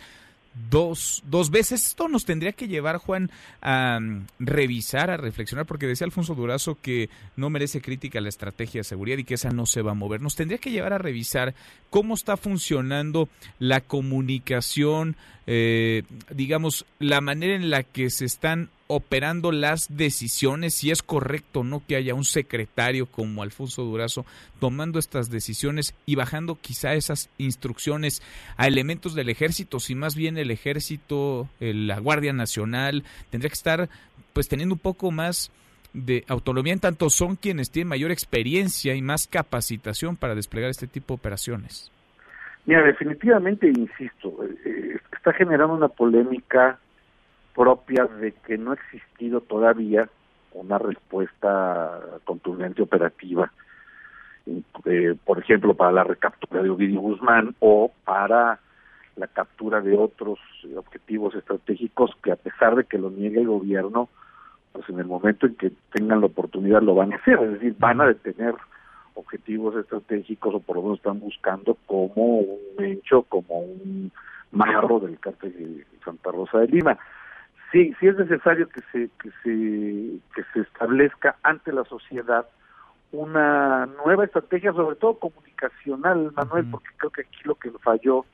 dos, 0.70 1.24
dos 1.26 1.50
veces. 1.50 1.86
Esto 1.88 2.08
nos 2.08 2.26
tendría 2.26 2.52
que 2.52 2.68
llevar, 2.68 2.98
Juan, 2.98 3.32
a 3.62 4.00
mm, 4.00 4.28
revisar, 4.40 5.10
a 5.10 5.18
reflexionar, 5.18 5.66
porque 5.66 5.88
decía 5.88 6.06
Alfonso 6.06 6.36
Durazo 6.36 6.78
que 6.82 7.10
no 7.36 7.50
merece 7.50 7.82
crítica 7.82 8.22
la 8.22 8.30
estrategia 8.30 8.80
de 8.80 8.86
seguridad 8.86 9.18
y 9.18 9.24
que 9.24 9.36
esa 9.36 9.52
no 9.52 9.66
se 9.66 9.82
va 9.82 9.92
a 9.92 9.96
mover. 9.96 10.22
Nos 10.22 10.36
tendría 10.36 10.60
que 10.60 10.72
llevar 10.72 10.94
a 10.94 10.98
revisar 10.98 11.54
cómo 11.90 12.14
está 12.14 12.38
funcionando 12.38 13.30
la 13.60 13.82
comunicación, 13.82 15.16
eh, 15.48 16.04
digamos, 16.30 16.86
la 17.00 17.22
manera 17.22 17.56
en 17.56 17.70
la 17.70 17.84
que 17.84 18.10
se 18.10 18.26
están 18.26 18.70
operando 18.96 19.52
las 19.52 19.96
decisiones, 19.96 20.74
si 20.74 20.92
es 20.92 21.02
correcto 21.02 21.62
o 21.62 21.64
no 21.64 21.82
que 21.88 21.96
haya 21.96 22.14
un 22.14 22.26
secretario 22.26 23.06
como 23.06 23.42
Alfonso 23.42 23.84
Durazo 23.84 24.26
tomando 24.60 25.00
estas 25.00 25.30
decisiones 25.30 25.96
y 26.06 26.16
bajando 26.16 26.58
quizá 26.60 26.94
esas 26.94 27.30
instrucciones 27.38 28.22
a 28.58 28.68
elementos 28.68 29.16
del 29.16 29.30
ejército, 29.30 29.80
si 29.80 29.96
más 29.96 30.16
bien 30.16 30.38
el 30.38 30.52
ejército, 30.52 31.48
la 31.60 32.00
Guardia 32.00 32.34
Nacional, 32.34 33.04
tendría 33.30 33.50
que 33.50 33.54
estar 33.54 33.90
pues 34.34 34.48
teniendo 34.48 34.76
un 34.76 34.80
poco 34.80 35.12
más 35.12 35.52
de 35.94 36.24
autonomía 36.28 36.74
en 36.74 36.80
tanto 36.80 37.10
son 37.10 37.36
quienes 37.36 37.72
tienen 37.72 37.90
mayor 37.90 38.12
experiencia 38.12 38.96
y 38.96 39.02
más 39.02 39.28
capacitación 39.28 40.16
para 40.16 40.36
desplegar 40.36 40.70
este 40.70 40.88
tipo 40.88 41.14
de 41.14 41.20
operaciones. 41.20 41.92
Mira, 42.66 42.84
definitivamente, 42.84 43.68
insisto, 43.68 44.44
eh, 44.44 44.56
eh, 44.66 44.98
está 45.14 45.34
generando 45.34 45.76
una 45.76 45.88
polémica 45.88 46.80
propia 47.56 48.06
de 48.06 48.32
que 48.32 48.58
no 48.58 48.72
ha 48.72 48.76
existido 48.76 49.42
todavía 49.42 50.10
una 50.54 50.78
respuesta 50.78 52.00
contundente 52.26 52.82
operativa, 52.82 53.52
eh, 54.86 55.16
por 55.24 55.40
ejemplo, 55.40 55.74
para 55.74 55.92
la 55.92 56.04
recaptura 56.04 56.64
de 56.64 56.70
Ovidio 56.70 57.00
Guzmán 57.00 57.56
o 57.60 57.92
para 58.04 58.60
la 59.16 59.28
captura 59.28 59.82
de 59.82 59.98
otros 59.98 60.40
objetivos 60.76 61.36
estratégicos 61.36 62.12
que 62.24 62.32
a 62.32 62.36
pesar 62.36 62.76
de 62.76 62.86
que 62.86 62.98
lo 62.98 63.10
niegue 63.10 63.42
el 63.42 63.48
gobierno, 63.48 64.10
pues 64.72 64.88
en 64.90 65.00
el 65.00 65.06
momento 65.06 65.46
en 65.46 65.56
que 65.56 65.72
tengan 65.92 66.22
la 66.22 66.28
oportunidad 66.28 66.82
lo 66.82 66.96
van 66.96 67.14
a 67.14 67.18
hacer, 67.18 67.40
es 67.40 67.52
decir, 67.54 67.76
van 67.78 68.02
a 68.02 68.08
detener 68.08 68.56
objetivos 69.14 69.76
estratégicos 69.76 70.56
o 70.56 70.60
por 70.60 70.78
lo 70.78 70.84
menos 70.84 70.98
están 70.98 71.20
buscando 71.20 71.78
como 71.86 72.40
un 72.40 72.84
hecho, 72.84 73.24
como 73.24 73.60
un 73.60 74.12
marro 74.52 75.00
del 75.00 75.20
cártel 75.20 75.54
de 75.54 75.86
Santa 76.04 76.32
Rosa 76.32 76.60
de 76.60 76.68
Lima. 76.68 76.98
Sí, 77.72 77.94
sí 78.00 78.08
es 78.08 78.18
necesario 78.18 78.68
que 78.68 78.82
se, 78.92 79.10
que 79.22 79.30
se, 79.44 80.20
que 80.36 80.44
se 80.54 80.60
establezca 80.60 81.38
ante 81.44 81.72
la 81.72 81.86
sociedad 81.86 82.46
una 83.12 83.88
nueva 84.06 84.26
estrategia, 84.26 84.72
sobre 84.74 84.96
todo 84.96 85.20
comunicacional, 85.20 86.32
Manuel, 86.36 86.66
porque 86.72 86.90
creo 86.98 87.12
que 87.12 87.22
aquí 87.22 87.40
lo 87.44 87.56
que 87.56 87.70
falló 87.84 88.26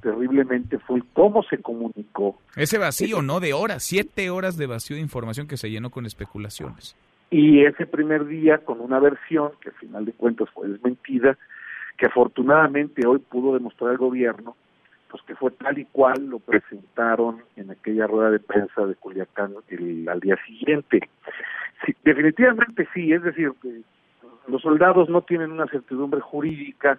terriblemente 0.00 0.78
fue 0.80 1.02
cómo 1.12 1.42
se 1.44 1.58
comunicó. 1.58 2.38
Ese 2.56 2.78
vacío, 2.78 3.22
¿no? 3.22 3.40
De 3.40 3.52
horas, 3.52 3.82
siete 3.82 4.30
horas 4.30 4.56
de 4.56 4.66
vacío 4.66 4.96
de 4.96 5.02
información 5.02 5.46
que 5.46 5.56
se 5.56 5.70
llenó 5.70 5.90
con 5.90 6.04
especulaciones. 6.04 6.96
Y 7.30 7.64
ese 7.64 7.86
primer 7.86 8.26
día 8.26 8.58
con 8.58 8.80
una 8.80 8.98
versión 8.98 9.52
que 9.60 9.70
al 9.70 9.74
final 9.76 10.04
de 10.04 10.12
cuentas 10.12 10.48
fue 10.52 10.68
desmentida, 10.68 11.38
que 11.96 12.06
afortunadamente 12.06 13.06
hoy 13.06 13.18
pudo 13.18 13.54
demostrar 13.54 13.92
el 13.92 13.98
gobierno, 13.98 14.56
pues 15.14 15.22
que 15.26 15.36
fue 15.36 15.52
tal 15.52 15.78
y 15.78 15.84
cual 15.84 16.26
lo 16.26 16.40
presentaron 16.40 17.40
en 17.54 17.70
aquella 17.70 18.08
rueda 18.08 18.32
de 18.32 18.40
prensa 18.40 18.84
de 18.84 18.96
Culiacán 18.96 19.54
el, 19.68 20.08
al 20.08 20.18
día 20.18 20.36
siguiente. 20.44 21.08
Sí, 21.86 21.94
definitivamente 22.02 22.88
sí, 22.92 23.12
es 23.12 23.22
decir, 23.22 23.52
que 23.62 23.82
los 24.48 24.60
soldados 24.60 25.08
no 25.08 25.22
tienen 25.22 25.52
una 25.52 25.68
certidumbre 25.68 26.20
jurídica 26.20 26.98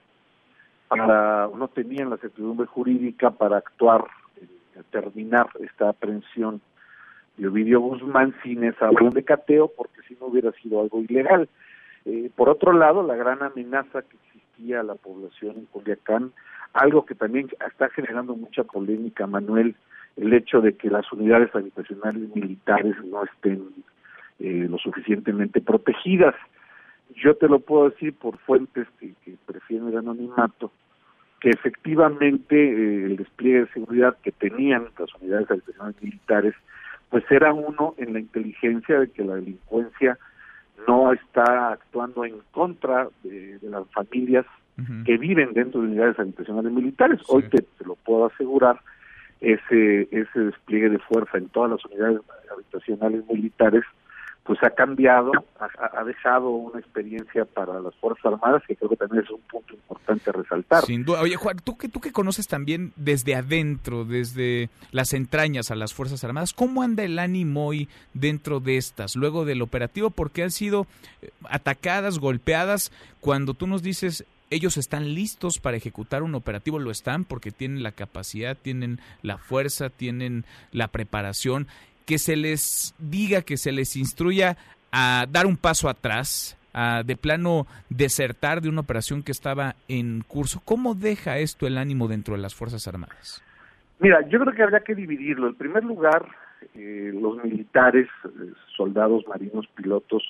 para, 0.87 1.49
no 1.57 1.67
tenían 1.67 2.09
la 2.09 2.15
certidumbre 2.15 2.67
jurídica 2.67 3.31
para 3.31 3.57
actuar, 3.57 4.05
eh, 4.37 4.81
terminar 4.91 5.49
esta 5.59 5.89
aprehensión 5.89 6.61
de 7.35 7.49
Ovidio 7.49 7.81
Guzmán 7.81 8.33
sin 8.43 8.63
esa 8.63 8.91
orden 8.91 9.09
de 9.09 9.25
cateo, 9.25 9.69
porque 9.75 10.01
si 10.07 10.15
no 10.21 10.27
hubiera 10.27 10.53
sido 10.53 10.79
algo 10.79 11.01
ilegal. 11.01 11.49
Eh, 12.05 12.31
por 12.33 12.47
otro 12.47 12.71
lado, 12.71 13.03
la 13.03 13.15
gran 13.15 13.43
amenaza 13.43 14.03
que 14.03 14.15
existía 14.15 14.79
a 14.79 14.83
la 14.83 14.95
población 14.95 15.57
en 15.57 15.65
Culiacán, 15.65 16.31
algo 16.75 17.05
que 17.05 17.15
también 17.15 17.49
está 17.65 17.89
generando 17.89 18.35
mucha 18.35 18.63
polémica, 18.63 19.25
Manuel, 19.25 19.75
el 20.17 20.33
hecho 20.33 20.59
de 20.61 20.73
que 20.73 20.89
las 20.89 21.11
unidades 21.11 21.53
habitacionales 21.55 22.35
militares 22.35 22.95
no 23.05 23.23
estén 23.23 23.63
eh, 24.39 24.67
lo 24.69 24.77
suficientemente 24.77 25.61
protegidas. 25.61 26.35
Yo 27.15 27.35
te 27.35 27.47
lo 27.47 27.59
puedo 27.59 27.89
decir 27.89 28.13
por 28.13 28.37
fuentes 28.39 28.87
que, 28.99 29.13
prefieren 29.45 29.87
el 29.87 29.97
anonimato, 29.97 30.71
que 31.39 31.49
efectivamente 31.49 32.55
eh, 32.55 33.05
el 33.05 33.15
despliegue 33.15 33.61
de 33.61 33.71
seguridad 33.71 34.17
que 34.21 34.33
tenían 34.33 34.89
las 34.99 35.13
unidades 35.21 35.49
habitacionales 35.49 36.01
militares, 36.01 36.55
pues 37.09 37.23
era 37.31 37.53
uno 37.53 37.95
en 37.97 38.13
la 38.13 38.19
inteligencia 38.19 38.99
de 38.99 39.09
que 39.11 39.23
la 39.23 39.35
delincuencia 39.35 40.17
no 40.89 41.13
está 41.13 41.69
actuando 41.71 42.25
en 42.25 42.35
contra 42.51 43.07
de 43.23 43.59
las 43.61 43.89
familias 43.91 44.45
que 45.05 45.17
viven 45.17 45.53
dentro 45.53 45.81
de 45.81 45.87
unidades 45.87 46.19
habitacionales 46.19 46.71
militares. 46.71 47.21
Hoy 47.27 47.43
te, 47.43 47.61
te, 47.61 47.85
lo 47.85 47.95
puedo 47.95 48.25
asegurar, 48.25 48.79
ese, 49.39 50.07
ese 50.11 50.39
despliegue 50.39 50.89
de 50.89 50.99
fuerza 50.99 51.37
en 51.37 51.49
todas 51.49 51.71
las 51.71 51.85
unidades 51.85 52.21
habitacionales 52.51 53.23
militares 53.29 53.83
pues 54.45 54.61
ha 54.61 54.69
cambiado, 54.69 55.31
ha, 55.59 55.99
ha, 55.99 56.03
dejado 56.03 56.49
una 56.49 56.79
experiencia 56.79 57.45
para 57.45 57.79
las 57.79 57.95
Fuerzas 57.95 58.25
Armadas 58.25 58.61
que 58.67 58.75
creo 58.75 58.91
que 58.91 58.95
también 58.95 59.23
es 59.23 59.29
un 59.31 59.41
punto 59.41 59.73
importante 59.73 60.29
a 60.29 60.33
resaltar. 60.33 60.85
Sin 60.85 61.03
duda. 61.03 61.21
Oye, 61.21 61.35
Juan, 61.35 61.57
tú 61.63 61.75
que, 61.79 61.89
tú 61.89 61.99
que 61.99 62.11
conoces 62.11 62.47
también 62.47 62.93
desde 62.95 63.33
adentro, 63.33 64.05
desde 64.05 64.69
las 64.91 65.13
entrañas 65.13 65.71
a 65.71 65.75
las 65.75 65.95
Fuerzas 65.95 66.23
Armadas, 66.23 66.53
¿cómo 66.53 66.83
anda 66.83 67.03
el 67.03 67.17
ánimo 67.17 67.65
hoy 67.65 67.89
dentro 68.13 68.59
de 68.59 68.77
estas, 68.77 69.15
luego 69.15 69.45
del 69.45 69.63
operativo? 69.63 70.11
Porque 70.11 70.43
han 70.43 70.51
sido 70.51 70.85
eh, 71.23 71.31
atacadas, 71.49 72.19
golpeadas, 72.19 72.91
cuando 73.21 73.55
tú 73.55 73.65
nos 73.65 73.81
dices 73.81 74.25
ellos 74.55 74.77
están 74.77 75.13
listos 75.13 75.59
para 75.59 75.77
ejecutar 75.77 76.23
un 76.23 76.35
operativo, 76.35 76.79
lo 76.79 76.91
están 76.91 77.25
porque 77.25 77.51
tienen 77.51 77.83
la 77.83 77.91
capacidad, 77.91 78.57
tienen 78.57 78.99
la 79.21 79.37
fuerza, 79.37 79.89
tienen 79.89 80.45
la 80.71 80.87
preparación 80.87 81.67
que 82.05 82.17
se 82.17 82.35
les 82.35 82.95
diga, 82.97 83.41
que 83.41 83.57
se 83.57 83.71
les 83.71 83.95
instruya 83.95 84.57
a 84.91 85.25
dar 85.29 85.45
un 85.45 85.57
paso 85.57 85.89
atrás, 85.89 86.57
a 86.73 87.03
de 87.03 87.15
plano 87.15 87.67
desertar 87.89 88.61
de 88.61 88.69
una 88.69 88.81
operación 88.81 89.23
que 89.23 89.31
estaba 89.31 89.75
en 89.87 90.21
curso. 90.21 90.61
¿Cómo 90.63 90.95
deja 90.95 91.37
esto 91.37 91.67
el 91.67 91.77
ánimo 91.77 92.07
dentro 92.07 92.35
de 92.35 92.41
las 92.41 92.55
Fuerzas 92.55 92.87
Armadas? 92.87 93.43
Mira, 93.99 94.27
yo 94.29 94.39
creo 94.39 94.53
que 94.53 94.63
habría 94.63 94.81
que 94.81 94.95
dividirlo. 94.95 95.47
En 95.47 95.55
primer 95.55 95.83
lugar, 95.83 96.27
eh, 96.75 97.11
los 97.13 97.43
militares, 97.43 98.07
eh, 98.25 98.51
soldados, 98.75 99.25
marinos, 99.27 99.67
pilotos 99.75 100.23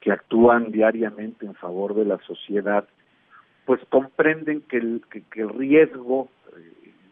que 0.00 0.12
actúan 0.12 0.70
diariamente 0.70 1.46
en 1.46 1.54
favor 1.54 1.94
de 1.94 2.04
la 2.04 2.18
sociedad, 2.26 2.86
pues 3.66 3.80
comprenden 3.90 4.62
que 4.62 4.78
el, 4.78 5.02
que, 5.10 5.22
que 5.22 5.42
el 5.42 5.50
riesgo, 5.50 6.28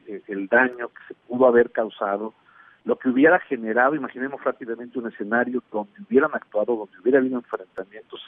eh, 0.07 0.23
el 0.29 0.47
daño 0.47 0.89
que 0.89 1.03
se 1.09 1.15
pudo 1.27 1.47
haber 1.47 1.71
causado, 1.71 2.33
lo 2.85 2.97
que 2.97 3.09
hubiera 3.09 3.41
generado, 3.41 3.95
imaginemos 3.95 4.43
rápidamente 4.45 4.99
un 4.99 5.09
escenario 5.09 5.63
donde 5.73 5.93
hubieran 6.09 6.31
actuado, 6.33 6.77
donde 6.77 6.99
hubiera 7.01 7.19
habido 7.19 7.37
enfrentamientos 7.39 8.21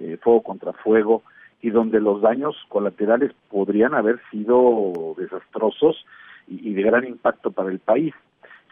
eh, 0.00 0.18
fuego 0.20 0.42
contra 0.42 0.72
fuego 0.72 1.22
y 1.62 1.70
donde 1.70 2.00
los 2.00 2.22
daños 2.22 2.56
colaterales 2.68 3.32
podrían 3.50 3.94
haber 3.94 4.18
sido 4.30 5.14
desastrosos 5.16 6.04
y, 6.48 6.70
y 6.70 6.74
de 6.74 6.82
gran 6.82 7.06
impacto 7.06 7.50
para 7.52 7.70
el 7.70 7.78
país. 7.78 8.14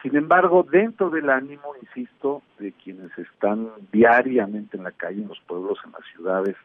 Sin 0.02 0.16
embargo, 0.16 0.66
dentro 0.68 1.10
del 1.10 1.28
ánimo, 1.28 1.74
insisto, 1.82 2.42
de 2.58 2.72
quienes 2.72 3.16
están 3.18 3.68
diariamente 3.92 4.76
en 4.76 4.84
la 4.84 4.92
calle, 4.92 5.22
en 5.22 5.28
los 5.28 5.40
pueblos, 5.40 5.78
en 5.84 5.92
las 5.92 6.04
ciudades, 6.14 6.56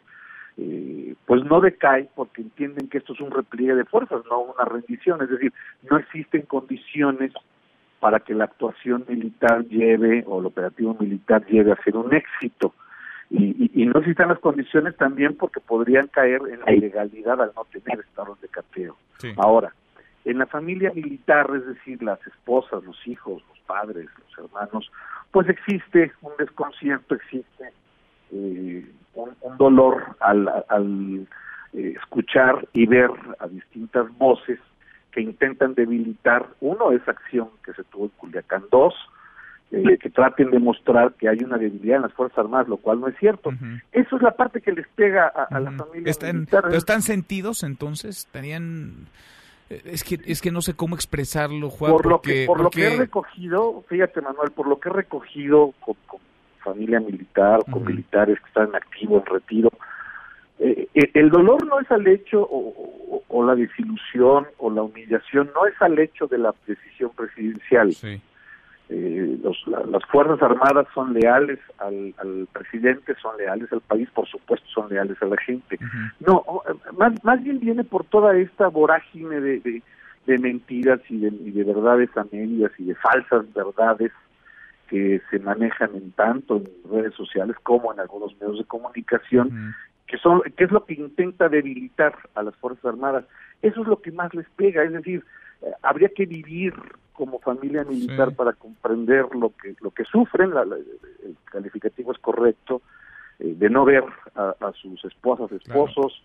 eh, 0.57 1.15
pues 1.25 1.43
no 1.43 1.61
decae 1.61 2.09
porque 2.15 2.41
entienden 2.41 2.87
que 2.87 2.99
esto 2.99 3.13
es 3.13 3.19
un 3.21 3.31
repliegue 3.31 3.75
de 3.75 3.85
fuerzas, 3.85 4.21
no 4.29 4.41
una 4.41 4.65
rendición, 4.65 5.21
es 5.21 5.29
decir, 5.29 5.53
no 5.89 5.97
existen 5.97 6.43
condiciones 6.43 7.31
para 7.99 8.19
que 8.19 8.33
la 8.33 8.45
actuación 8.45 9.05
militar 9.07 9.65
lleve 9.65 10.23
o 10.27 10.39
el 10.39 10.45
operativo 10.45 10.95
militar 10.99 11.45
lleve 11.47 11.71
a 11.71 11.83
ser 11.83 11.95
un 11.95 12.13
éxito. 12.13 12.73
Y, 13.29 13.71
y, 13.73 13.81
y, 13.81 13.85
no 13.85 13.99
existen 13.99 14.27
las 14.27 14.39
condiciones 14.39 14.95
también 14.97 15.35
porque 15.35 15.59
podrían 15.59 16.07
caer 16.07 16.41
en 16.51 16.59
la 16.59 16.71
ilegalidad 16.71 17.41
al 17.41 17.51
no 17.55 17.65
tener 17.65 17.99
estados 18.01 18.39
de 18.41 18.47
cateo. 18.49 18.95
Sí. 19.17 19.33
Ahora, 19.37 19.73
en 20.25 20.37
la 20.37 20.45
familia 20.45 20.91
militar, 20.93 21.49
es 21.55 21.65
decir, 21.65 22.03
las 22.03 22.19
esposas, 22.27 22.83
los 22.83 23.07
hijos, 23.07 23.43
los 23.49 23.59
padres, 23.65 24.07
los 24.19 24.45
hermanos, 24.45 24.91
pues 25.31 25.49
existe 25.49 26.11
un 26.21 26.33
desconcierto, 26.37 27.15
existe 27.15 27.71
eh, 28.31 28.85
un, 29.15 29.31
un, 29.41 29.57
dolor 29.57 30.15
al, 30.19 30.47
al 30.69 31.27
eh, 31.73 31.93
escuchar 31.97 32.67
y 32.73 32.85
ver 32.85 33.09
a 33.39 33.47
distintas 33.47 34.05
voces 34.17 34.59
que 35.11 35.21
intentan 35.21 35.75
debilitar, 35.75 36.47
uno, 36.61 36.91
esa 36.91 37.11
acción 37.11 37.49
que 37.63 37.73
se 37.73 37.83
tuvo 37.83 38.05
en 38.05 38.11
Culiacán, 38.17 38.63
dos, 38.71 38.93
eh, 39.71 39.97
que 39.97 40.09
traten 40.09 40.51
de 40.51 40.59
mostrar 40.59 41.13
que 41.13 41.29
hay 41.29 41.39
una 41.43 41.57
debilidad 41.57 41.97
en 41.97 42.01
las 42.03 42.13
Fuerzas 42.13 42.39
Armadas, 42.39 42.67
lo 42.67 42.77
cual 42.77 42.99
no 42.99 43.07
es 43.07 43.17
cierto. 43.17 43.49
Uh 43.49 43.53
-huh. 43.53 43.81
Eso 43.91 44.15
es 44.15 44.21
la 44.21 44.31
parte 44.31 44.61
que 44.61 44.71
les 44.71 44.87
pega 44.89 45.31
a, 45.33 45.43
a 45.43 45.59
uh 45.59 45.61
-huh. 45.61 45.63
la 45.63 45.71
familia 45.71 46.11
¿Están, 46.11 46.35
militar. 46.35 46.63
¿Están 46.73 47.01
sentidos 47.01 47.63
entonces? 47.63 48.27
¿Tenían...? 48.31 49.07
Es 49.69 50.03
que, 50.03 50.19
es 50.25 50.41
que 50.41 50.51
no 50.51 50.61
sé 50.61 50.75
cómo 50.75 50.93
expresarlo, 50.93 51.69
Juan. 51.69 51.93
Por, 51.93 52.03
porque, 52.03 52.09
lo, 52.09 52.21
que, 52.21 52.45
por 52.45 52.57
porque... 52.63 52.83
lo 52.83 52.89
que 52.89 52.95
he 52.95 52.97
recogido, 52.97 53.83
fíjate 53.87 54.21
Manuel, 54.21 54.51
por 54.51 54.67
lo 54.67 54.79
que 54.79 54.89
he 54.89 54.93
recogido 54.93 55.73
con, 55.79 55.95
con 56.05 56.19
familia 56.63 56.99
militar, 56.99 57.59
con 57.65 57.81
uh 57.81 57.85
-huh. 57.85 57.89
militares 57.89 58.39
que 58.39 58.47
están 58.47 58.75
activos 58.75 59.23
en 59.25 59.33
retiro, 59.33 59.69
eh, 60.59 60.87
el 61.13 61.29
dolor 61.29 61.65
no 61.65 61.79
es 61.79 61.91
al 61.91 62.07
hecho 62.07 62.41
o, 62.41 62.59
o, 62.69 63.23
o, 63.27 63.45
la 63.45 63.55
desilusión 63.55 64.47
o 64.59 64.69
la 64.69 64.83
humillación, 64.83 65.49
no 65.55 65.65
es 65.65 65.73
al 65.81 65.97
hecho 65.99 66.27
de 66.27 66.37
la 66.37 66.53
decisión 66.67 67.11
presidencial. 67.15 67.91
Sí. 67.93 68.21
Eh, 68.89 69.37
los, 69.43 69.57
la, 69.67 69.79
las 69.85 70.05
Fuerzas 70.05 70.41
Armadas 70.41 70.87
son 70.93 71.13
leales 71.13 71.59
al, 71.79 72.13
al, 72.17 72.47
presidente, 72.53 73.15
son 73.21 73.35
leales 73.37 73.71
al 73.73 73.81
país, 73.81 74.07
por 74.13 74.27
supuesto 74.27 74.67
son 74.67 74.89
leales 74.89 75.17
a 75.21 75.25
la 75.25 75.37
gente. 75.37 75.77
Uh 75.81 75.85
-huh. 75.85 76.11
No, 76.27 76.43
más, 76.97 77.11
más 77.23 77.43
bien 77.43 77.59
viene 77.59 77.83
por 77.83 78.03
toda 78.05 78.37
esta 78.37 78.67
vorágine 78.67 79.39
de, 79.39 79.59
de, 79.61 79.81
de 80.27 80.37
mentiras 80.37 80.99
y 81.09 81.17
de, 81.17 81.27
y 81.27 81.51
de 81.51 81.63
verdades 81.63 82.09
a 82.15 82.25
medias 82.31 82.71
y 82.77 82.85
de 82.85 82.95
falsas 82.95 83.51
verdades 83.53 84.11
que 84.89 85.21
se 85.29 85.39
manejan 85.39 85.95
en 85.95 86.11
tanto 86.11 86.57
en 86.57 86.69
redes 86.91 87.13
sociales 87.15 87.55
como 87.63 87.93
en 87.93 87.99
algunos 87.99 88.39
medios 88.39 88.59
de 88.59 88.65
comunicación, 88.65 89.73
que 90.07 90.17
son 90.17 90.41
que 90.55 90.65
es 90.65 90.71
lo 90.71 90.85
que 90.85 90.93
intenta 90.93 91.49
debilitar 91.49 92.15
a 92.35 92.43
las 92.43 92.55
fuerzas 92.57 92.85
armadas 92.85 93.25
eso 93.61 93.81
es 93.81 93.87
lo 93.87 94.01
que 94.01 94.11
más 94.11 94.33
les 94.33 94.47
pega 94.51 94.83
es 94.83 94.91
decir 94.91 95.23
eh, 95.61 95.71
habría 95.81 96.09
que 96.09 96.25
vivir 96.25 96.73
como 97.13 97.39
familia 97.39 97.83
militar 97.83 98.29
sí. 98.29 98.35
para 98.35 98.53
comprender 98.53 99.25
lo 99.35 99.51
que 99.55 99.75
lo 99.81 99.91
que 99.91 100.03
sufren 100.03 100.53
la, 100.53 100.65
la, 100.65 100.75
el 100.75 101.35
calificativo 101.45 102.11
es 102.11 102.19
correcto 102.19 102.81
eh, 103.39 103.55
de 103.57 103.69
no 103.69 103.85
ver 103.85 104.03
a, 104.35 104.53
a 104.59 104.71
sus 104.73 105.03
esposas 105.05 105.51
esposos 105.51 106.23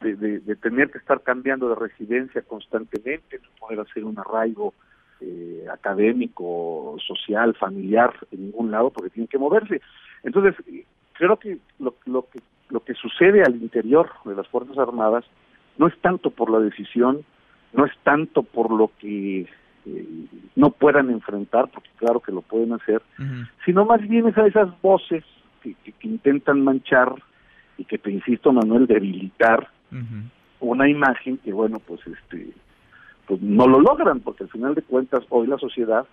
claro. 0.00 0.16
de, 0.18 0.28
de, 0.28 0.40
de, 0.40 0.56
tener 0.56 0.90
que 0.90 0.98
estar 0.98 1.22
cambiando 1.22 1.68
de 1.68 1.76
residencia 1.76 2.42
constantemente 2.42 3.38
no 3.38 3.48
poder 3.58 3.80
hacer 3.80 4.04
un 4.04 4.18
arraigo 4.18 4.74
eh, 5.20 5.66
académico 5.72 6.96
social 7.06 7.54
familiar 7.54 8.14
en 8.32 8.46
ningún 8.46 8.70
lado 8.70 8.90
porque 8.90 9.10
tienen 9.10 9.28
que 9.28 9.38
moverse. 9.38 9.80
Entonces 10.22 10.54
creo 11.14 11.36
que 11.38 11.58
lo, 11.78 11.94
lo 12.06 12.22
que 12.28 12.40
lo 12.70 12.80
que 12.84 12.94
sucede 12.94 13.42
al 13.42 13.56
interior 13.56 14.10
de 14.24 14.34
las 14.36 14.46
Fuerzas 14.46 14.78
Armadas 14.78 15.24
no 15.76 15.88
es 15.88 15.98
tanto 16.00 16.30
por 16.30 16.50
la 16.50 16.60
decisión 16.60 17.24
no 17.72 17.86
es 17.86 17.92
tanto 18.02 18.42
por 18.42 18.70
lo 18.70 18.90
que 18.98 19.46
eh, 19.86 20.08
no 20.56 20.70
puedan 20.70 21.10
enfrentar, 21.10 21.68
porque 21.72 21.90
claro 21.96 22.20
que 22.20 22.32
lo 22.32 22.42
pueden 22.42 22.72
hacer, 22.72 23.02
sino 23.64 23.84
más 23.84 24.00
bien 24.08 24.28
es 24.28 24.36
a 24.36 24.46
esas 24.46 24.68
voces 24.82 25.24
que, 25.62 25.74
intentan 26.02 26.62
manchar 26.62 27.14
y 27.76 27.84
que 27.84 27.98
te 27.98 28.10
insisto 28.10 28.52
Manuel 28.52 28.86
debilitar 28.86 29.68
una 30.60 30.88
imagen 30.88 31.38
que 31.38 31.52
bueno 31.52 31.78
pues 31.80 32.00
este 32.06 32.50
pues 33.30 33.40
no 33.42 33.68
lo 33.68 33.78
logran 33.78 34.18
porque 34.18 34.42
al 34.42 34.50
final 34.50 34.74
de 34.74 34.82
cuentas 34.82 35.20
hoy 35.28 35.46
la 35.46 35.56
sociedad 35.56 36.04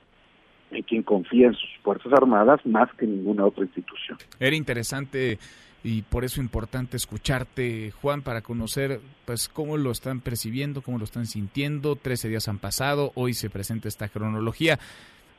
en 0.70 0.84
quien 0.84 1.02
confía 1.02 1.48
en 1.48 1.56
sus 1.56 1.70
fuerzas 1.82 2.14
armadas 2.14 2.64
más 2.64 2.94
que 2.94 3.08
ninguna 3.08 3.44
otra 3.44 3.64
institución. 3.64 4.20
Era 4.40 4.56
interesante 4.56 5.40
y 5.84 6.04
por 6.04 6.24
eso 6.26 6.42
importante 6.42 6.96
escucharte, 6.96 7.90
Juan, 7.90 8.22
para 8.22 8.42
conocer 8.42 9.02
pues 9.26 9.50
cómo 9.50 9.78
lo 9.78 9.90
están 9.90 10.22
percibiendo, 10.22 10.84
cómo 10.84 11.00
lo 11.00 11.06
están 11.06 11.26
sintiendo. 11.26 11.96
Trece 11.96 12.30
días 12.30 12.48
han 12.50 12.60
pasado, 12.60 13.14
hoy 13.16 13.34
se 13.34 13.50
presenta 13.50 13.88
esta 13.88 14.10
cronología. 14.10 14.78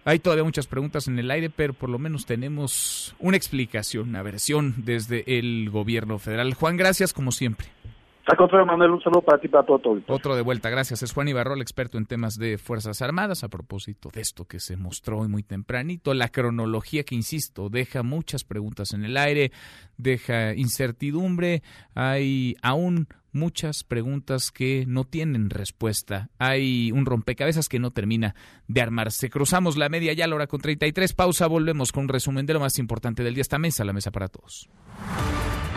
Hay 0.05 0.19
todavía 0.19 0.43
muchas 0.43 0.67
preguntas 0.67 1.07
en 1.07 1.21
el 1.21 1.31
aire, 1.31 1.49
pero 1.49 1.75
por 1.75 1.91
lo 1.91 2.01
menos 2.01 2.27
tenemos 2.27 3.15
una 3.21 3.37
explicación, 3.37 4.09
una 4.09 4.25
versión 4.25 4.75
desde 4.79 5.39
el 5.39 5.71
gobierno 5.71 6.19
federal. 6.19 6.55
Juan, 6.55 6.77
gracias 6.77 7.13
como 7.13 7.31
siempre. 7.31 7.69
Manuel, 8.67 8.91
un 8.91 9.01
saludo 9.01 9.23
para 9.23 9.41
ti, 9.41 9.49
para 9.49 9.65
todo. 9.65 10.01
Otro 10.07 10.37
de 10.37 10.43
vuelta, 10.43 10.69
gracias. 10.69 11.03
Es 11.03 11.13
Juan 11.13 11.29
Ibarrol, 11.29 11.63
experto 11.63 11.97
en 11.99 12.07
temas 12.07 12.37
de 12.37 12.59
Fuerzas 12.59 13.01
Armadas, 13.01 13.43
a 13.43 13.49
propósito 13.49 14.11
de 14.13 14.21
esto 14.21 14.45
que 14.45 14.61
se 14.61 14.77
mostró 14.77 15.21
hoy 15.21 15.29
muy 15.29 15.43
tempranito. 15.43 16.13
La 16.13 16.29
cronología 16.29 17.05
que, 17.05 17.15
insisto, 17.15 17.69
deja 17.71 18.03
muchas 18.03 18.45
preguntas 18.45 18.93
en 18.93 19.05
el 19.05 19.17
aire, 19.17 19.51
deja 19.97 20.55
incertidumbre, 20.55 21.63
hay 21.95 22.55
aún 22.63 23.09
muchas 23.33 23.85
preguntas 23.85 24.51
que 24.51 24.85
no 24.87 25.05
tienen 25.05 25.51
respuesta. 25.51 26.29
Hay 26.39 26.93
un 26.93 27.07
rompecabezas 27.07 27.69
que 27.69 27.79
no 27.79 27.93
termina 27.93 28.35
de 28.67 28.81
armarse. 28.81 29.31
Cruzamos 29.31 29.77
la 29.77 29.89
media 29.89 30.13
ya 30.13 30.25
a 30.25 30.29
la 30.29 30.35
hora 30.35 30.47
con 30.47 30.61
33. 30.61 31.15
Pausa, 31.15 31.47
volvemos 31.47 31.93
con 31.93 32.05
un 32.05 32.09
resumen 32.09 32.47
de 32.47 32.55
lo 32.55 32.61
más 32.61 32.79
importante 32.79 33.23
del 33.23 33.35
día. 33.35 33.43
Esta 33.43 33.59
mesa, 33.59 33.85
la 33.85 33.93
mesa 33.93 34.11
para 34.11 34.29
todos. 34.29 34.69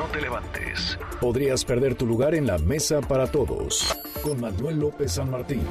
No 0.02 0.08
te 0.08 0.20
levantes. 0.20 0.98
Podrías 1.20 1.64
perder 1.64 1.94
tu 1.94 2.08
lugar 2.08 2.34
en 2.34 2.48
la 2.48 2.58
mesa 2.58 3.02
para 3.02 3.28
todos. 3.28 3.96
Con 4.24 4.42
Manuel 4.42 4.80
López 4.80 5.12
San 5.12 5.30
Martín. 5.30 5.62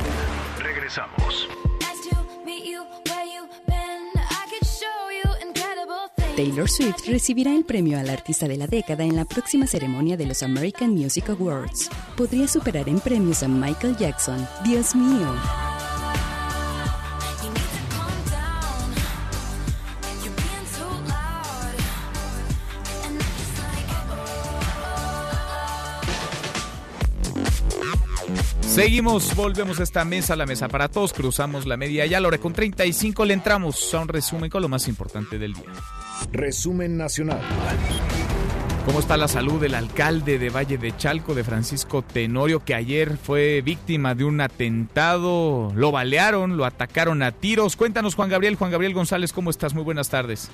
Regresamos. 0.62 1.48
Taylor 6.36 6.70
Swift 6.70 7.08
recibirá 7.08 7.52
el 7.54 7.64
premio 7.64 7.98
al 7.98 8.08
artista 8.08 8.46
de 8.46 8.56
la 8.56 8.68
década 8.68 9.02
en 9.02 9.16
la 9.16 9.24
próxima 9.24 9.66
ceremonia 9.66 10.16
de 10.16 10.26
los 10.26 10.44
American 10.44 10.90
Music 10.90 11.28
Awards. 11.28 11.90
Podría 12.16 12.46
superar 12.46 12.88
en 12.88 13.00
premios 13.00 13.42
a 13.42 13.48
Michael 13.48 13.96
Jackson. 13.96 14.46
Dios 14.64 14.94
mío. 14.94 15.69
Seguimos, 28.80 29.36
volvemos 29.36 29.78
a 29.78 29.82
esta 29.82 30.06
mesa, 30.06 30.34
la 30.36 30.46
mesa 30.46 30.66
para 30.66 30.88
todos, 30.88 31.12
cruzamos 31.12 31.66
la 31.66 31.76
media 31.76 32.06
ya, 32.06 32.18
la 32.18 32.38
con 32.38 32.54
35 32.54 33.26
le 33.26 33.34
entramos 33.34 33.92
a 33.92 34.00
un 34.00 34.08
resumen 34.08 34.48
con 34.48 34.62
lo 34.62 34.70
más 34.70 34.88
importante 34.88 35.38
del 35.38 35.52
día. 35.52 35.66
Resumen 36.32 36.96
nacional. 36.96 37.42
¿Cómo 38.86 39.00
está 39.00 39.18
la 39.18 39.28
salud 39.28 39.60
del 39.60 39.74
alcalde 39.74 40.38
de 40.38 40.48
Valle 40.48 40.78
de 40.78 40.96
Chalco, 40.96 41.34
de 41.34 41.44
Francisco 41.44 42.00
Tenorio, 42.00 42.64
que 42.64 42.74
ayer 42.74 43.18
fue 43.18 43.60
víctima 43.60 44.14
de 44.14 44.24
un 44.24 44.40
atentado? 44.40 45.70
Lo 45.74 45.92
balearon, 45.92 46.56
lo 46.56 46.64
atacaron 46.64 47.22
a 47.22 47.32
tiros. 47.32 47.76
Cuéntanos, 47.76 48.14
Juan 48.14 48.30
Gabriel. 48.30 48.56
Juan 48.56 48.70
Gabriel 48.70 48.94
González, 48.94 49.34
¿cómo 49.34 49.50
estás? 49.50 49.74
Muy 49.74 49.84
buenas 49.84 50.08
tardes. 50.08 50.50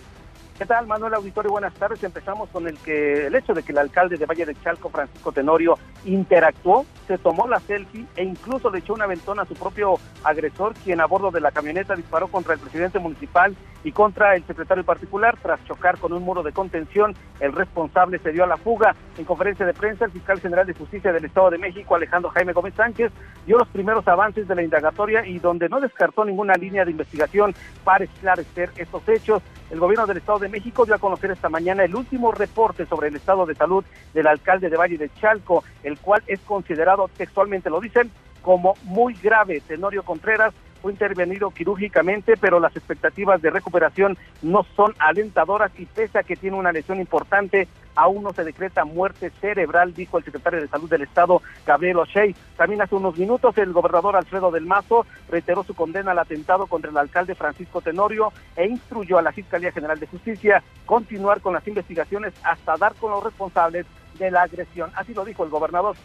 ¿Qué 0.59 0.65
tal, 0.65 0.87
Manuel 0.87 1.13
Auditorio? 1.13 1.51
Buenas 1.51 1.75
tardes. 1.75 2.03
Empezamos 2.03 2.49
con 2.49 2.67
el 2.67 2.79
que 2.79 3.27
el 3.27 3.35
hecho 3.35 3.53
de 3.53 3.63
que 3.63 3.73
el 3.73 3.79
alcalde 3.79 4.17
de 4.17 4.25
Valle 4.25 4.47
de 4.47 4.55
Chalco, 4.55 4.89
Francisco 4.89 5.31
Tenorio, 5.31 5.75
interactuó, 6.07 6.87
se 7.07 7.19
tomó 7.19 7.47
la 7.47 7.61
selfie 7.61 8.07
e 8.17 8.25
incluso 8.25 8.71
le 8.71 8.79
echó 8.79 8.95
una 8.95 9.07
ventona 9.07 9.43
a 9.43 9.47
su 9.47 9.53
propio 9.53 9.97
agresor, 10.25 10.73
quien 10.83 11.03
a 11.03 11.07
bordo 11.07 11.31
de 11.31 11.43
la 11.43 11.51
camioneta 11.51 11.95
disparó 11.95 12.29
contra 12.29 12.55
el 12.55 12.61
presidente 12.61 12.99
municipal 12.99 13.55
y 13.85 13.93
contra 13.93 14.35
el 14.35 14.47
secretario 14.47 14.83
particular. 14.83 15.37
Tras 15.43 15.63
chocar 15.67 15.99
con 15.99 16.15
un 16.15 16.23
muro 16.23 16.43
de 16.43 16.53
contención, 16.53 17.15
el 17.39 17.53
responsable 17.53 18.19
se 18.21 18.33
dio 18.33 18.45
a 18.45 18.47
la 18.47 18.57
fuga. 18.57 18.97
En 19.19 19.27
conferencia 19.27 19.67
de 19.67 19.75
prensa, 19.75 20.07
el 20.07 20.11
fiscal 20.11 20.41
general 20.41 20.67
de 20.67 20.73
justicia 20.73 21.13
del 21.13 21.27
Estado 21.27 21.51
de 21.51 21.59
México, 21.59 21.95
Alejandro 21.95 22.31
Jaime 22.31 22.55
Gómez 22.55 22.73
Sánchez, 22.75 23.13
dio 23.45 23.59
los 23.59 23.69
primeros 23.69 24.09
avances 24.09 24.49
de 24.49 24.55
la 24.55 24.63
indagatoria 24.63 25.27
y 25.27 25.39
donde 25.39 25.69
no 25.69 25.81
descartó 25.81 26.25
ninguna 26.25 26.55
línea 26.55 26.87
de 26.87 26.93
investigación 26.93 27.55
para 27.85 28.05
esclarecer 28.05 28.71
estos 28.77 29.07
hechos. 29.07 29.43
El 29.69 29.81
gobierno 29.81 30.07
del 30.07 30.19
Estado 30.19 30.39
de 30.39 30.49
México 30.49 30.85
dio 30.85 30.95
a 30.95 30.99
conocer 30.99 31.33
esta 31.33 31.49
mañana 31.49 31.85
el 31.85 31.95
último 31.95 32.31
reporte 32.31 32.87
sobre 32.87 33.09
el 33.09 33.17
estado 33.17 33.47
de 33.47 33.57
salud 33.57 33.85
del 34.15 34.29
alcalde 34.29 34.71
de 34.71 34.77
Valle 34.77 34.97
de 34.97 35.11
Chalco, 35.21 35.65
el 35.83 35.99
cual 35.99 36.23
es 36.29 36.39
considerado, 36.41 37.09
textualmente 37.17 37.69
lo 37.69 37.81
dicen, 37.81 38.13
como 38.43 38.75
muy 38.85 39.15
grave. 39.15 39.61
Tenorio 39.67 40.05
Contreras 40.05 40.55
fue 40.81 40.93
intervenido 40.93 41.51
quirúrgicamente, 41.51 42.37
pero 42.37 42.61
las 42.61 42.77
expectativas 42.77 43.43
de 43.43 43.51
recuperación 43.51 44.17
no 44.41 44.65
son 44.77 44.95
alentadoras 45.01 45.73
y 45.77 45.87
pese 45.87 46.19
a 46.19 46.23
que 46.23 46.37
tiene 46.37 46.57
una 46.57 46.71
lesión 46.71 47.01
importante, 47.01 47.67
aún 47.97 48.23
no 48.23 48.33
se 48.33 48.45
decreta 48.45 48.85
muerte 48.85 49.31
cerebral, 49.41 49.95
dijo 49.95 50.19
el 50.19 50.25
secretario 50.25 50.61
de 50.61 50.69
Salud 50.69 50.89
del 50.89 51.03
Estado, 51.03 51.43
Gabriel 51.67 51.99
O'Shea. 51.99 52.35
También 52.57 52.83
hace 52.83 52.95
unos 52.95 53.17
minutos 53.19 53.57
el 53.59 53.73
gobernador 53.73 54.17
Alfredo 54.17 54.51
del 54.51 54.67
Mazo 54.67 55.07
reiteró 55.29 55.65
su 55.65 55.75
condena 55.75 56.13
al 56.13 56.19
atentado 56.19 56.67
contra 56.67 56.91
el 56.91 56.97
alcalde 56.99 57.35
Francisco 57.35 57.81
Tenorio 57.81 58.33
e 58.55 58.67
instruyó 58.67 59.19
a 59.19 59.23
la 59.23 59.33
Fiscalía 59.33 59.73
General 59.73 59.99
de 59.99 60.07
Justicia 60.07 60.63
continuar 60.85 61.41
con 61.41 61.55
las 61.55 61.67
investigaciones 61.67 62.35
hasta 62.43 62.77
dar 62.77 62.95
con 62.95 63.11
los 63.11 63.25
responsables 63.25 63.87
de 64.19 64.31
la 64.31 64.43
agresión. 64.43 64.91
Así 64.95 65.15
lo 65.15 65.25
dijo 65.25 65.45
el 65.45 65.51
gobernador. 65.51 65.97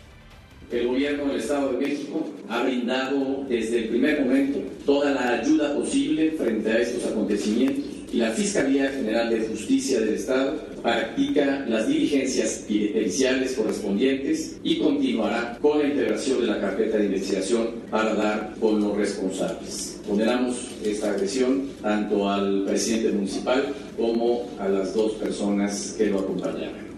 El 0.71 0.87
gobierno 0.87 1.25
del 1.25 1.41
Estado 1.41 1.73
de 1.73 1.85
México 1.85 2.29
ha 2.47 2.63
brindado 2.63 3.45
desde 3.49 3.79
el 3.79 3.89
primer 3.89 4.21
momento 4.21 4.59
toda 4.85 5.11
la 5.11 5.33
ayuda 5.33 5.75
posible 5.75 6.31
frente 6.31 6.71
a 6.71 6.79
estos 6.79 7.11
acontecimientos 7.11 7.83
y 8.13 8.17
la 8.17 8.31
Fiscalía 8.31 8.89
General 8.89 9.29
de 9.29 9.47
Justicia 9.47 9.99
del 9.99 10.13
Estado 10.13 10.55
practica 10.81 11.65
las 11.67 11.87
diligencias 11.89 12.65
periciales 12.67 13.53
correspondientes 13.53 14.59
y 14.63 14.79
continuará 14.79 15.57
con 15.61 15.79
la 15.79 15.87
integración 15.87 16.39
de 16.39 16.47
la 16.47 16.61
carpeta 16.61 16.97
de 16.97 17.05
investigación 17.05 17.67
para 17.89 18.13
dar 18.15 18.53
con 18.59 18.79
los 18.79 18.95
responsables. 18.95 19.99
Condenamos 20.07 20.55
esta 20.85 21.11
agresión 21.11 21.69
tanto 21.81 22.29
al 22.29 22.63
presidente 22.63 23.11
municipal 23.11 23.73
como 23.97 24.49
a 24.57 24.69
las 24.69 24.93
dos 24.95 25.13
personas 25.13 25.95
que 25.97 26.07
lo 26.07 26.19
acompañaron. 26.19 26.90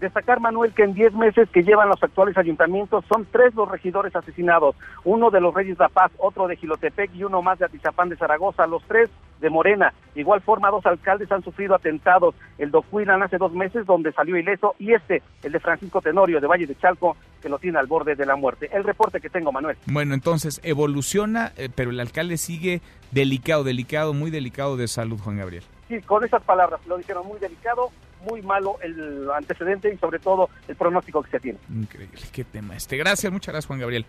Destacar, 0.00 0.40
Manuel, 0.40 0.72
que 0.74 0.82
en 0.82 0.94
10 0.94 1.14
meses 1.14 1.48
que 1.50 1.62
llevan 1.62 1.88
los 1.88 2.02
actuales 2.02 2.36
ayuntamientos 2.36 3.04
son 3.08 3.26
tres 3.30 3.54
los 3.54 3.70
regidores 3.70 4.14
asesinados, 4.14 4.76
uno 5.04 5.30
de 5.30 5.40
los 5.40 5.54
Reyes 5.54 5.78
de 5.78 5.84
la 5.84 5.88
Paz, 5.88 6.12
otro 6.18 6.46
de 6.46 6.56
Gilotepec 6.56 7.14
y 7.14 7.24
uno 7.24 7.42
más 7.42 7.58
de 7.58 7.64
Atizapán 7.64 8.08
de 8.08 8.16
Zaragoza, 8.16 8.66
los 8.66 8.82
tres 8.84 9.10
de 9.40 9.50
Morena. 9.50 9.92
De 10.14 10.20
igual 10.20 10.40
forma, 10.40 10.70
dos 10.70 10.84
alcaldes 10.86 11.30
han 11.30 11.42
sufrido 11.42 11.74
atentados, 11.74 12.34
el 12.58 12.70
de 12.70 12.78
Ocuilan 12.78 13.22
hace 13.22 13.38
dos 13.38 13.52
meses, 13.52 13.86
donde 13.86 14.12
salió 14.12 14.36
ileso, 14.36 14.74
y 14.78 14.92
este, 14.92 15.22
el 15.42 15.52
de 15.52 15.60
Francisco 15.60 16.00
Tenorio, 16.00 16.40
de 16.40 16.46
Valle 16.46 16.66
de 16.66 16.76
Chalco, 16.76 17.16
que 17.40 17.48
lo 17.48 17.58
tiene 17.58 17.78
al 17.78 17.86
borde 17.86 18.14
de 18.14 18.26
la 18.26 18.36
muerte. 18.36 18.68
El 18.72 18.84
reporte 18.84 19.20
que 19.20 19.30
tengo, 19.30 19.52
Manuel. 19.52 19.76
Bueno, 19.86 20.14
entonces, 20.14 20.60
evoluciona, 20.62 21.52
eh, 21.56 21.68
pero 21.74 21.90
el 21.90 22.00
alcalde 22.00 22.36
sigue 22.38 22.80
delicado, 23.12 23.64
delicado, 23.64 24.14
muy 24.14 24.30
delicado 24.30 24.76
de 24.76 24.88
salud, 24.88 25.18
Juan 25.22 25.38
Gabriel. 25.38 25.64
Sí, 25.88 26.00
con 26.00 26.24
esas 26.24 26.42
palabras, 26.42 26.80
lo 26.86 26.96
dijeron 26.96 27.26
muy 27.26 27.38
delicado, 27.38 27.90
muy 28.24 28.42
malo 28.42 28.76
el 28.82 29.30
antecedente 29.30 29.92
y 29.92 29.98
sobre 29.98 30.18
todo 30.18 30.48
el 30.68 30.76
pronóstico 30.76 31.22
que 31.22 31.30
se 31.30 31.40
tiene. 31.40 31.58
Increíble, 31.68 32.20
qué 32.32 32.44
tema 32.44 32.76
este. 32.76 32.96
Gracias, 32.96 33.32
muchas 33.32 33.52
gracias 33.52 33.66
Juan 33.66 33.80
Gabriel. 33.80 34.06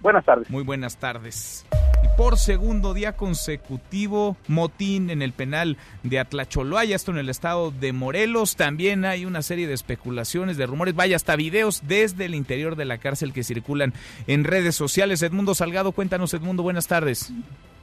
Buenas 0.00 0.24
tardes. 0.24 0.48
Muy 0.48 0.62
buenas 0.62 0.96
tardes. 0.96 1.66
Y 2.04 2.16
por 2.16 2.38
segundo 2.38 2.94
día 2.94 3.16
consecutivo, 3.16 4.36
motín 4.46 5.10
en 5.10 5.22
el 5.22 5.32
penal 5.32 5.76
de 6.04 6.20
Atlacholoaya, 6.20 6.94
esto 6.94 7.10
en 7.10 7.18
el 7.18 7.28
estado 7.28 7.72
de 7.72 7.92
Morelos. 7.92 8.54
También 8.54 9.04
hay 9.04 9.24
una 9.24 9.42
serie 9.42 9.66
de 9.66 9.74
especulaciones, 9.74 10.56
de 10.56 10.66
rumores, 10.66 10.94
vaya, 10.94 11.16
hasta 11.16 11.34
videos 11.34 11.82
desde 11.88 12.26
el 12.26 12.36
interior 12.36 12.76
de 12.76 12.84
la 12.84 12.98
cárcel 12.98 13.32
que 13.32 13.42
circulan 13.42 13.92
en 14.28 14.44
redes 14.44 14.76
sociales. 14.76 15.22
Edmundo 15.22 15.54
Salgado, 15.54 15.90
cuéntanos, 15.90 16.32
Edmundo, 16.32 16.62
buenas 16.62 16.86
tardes. 16.86 17.32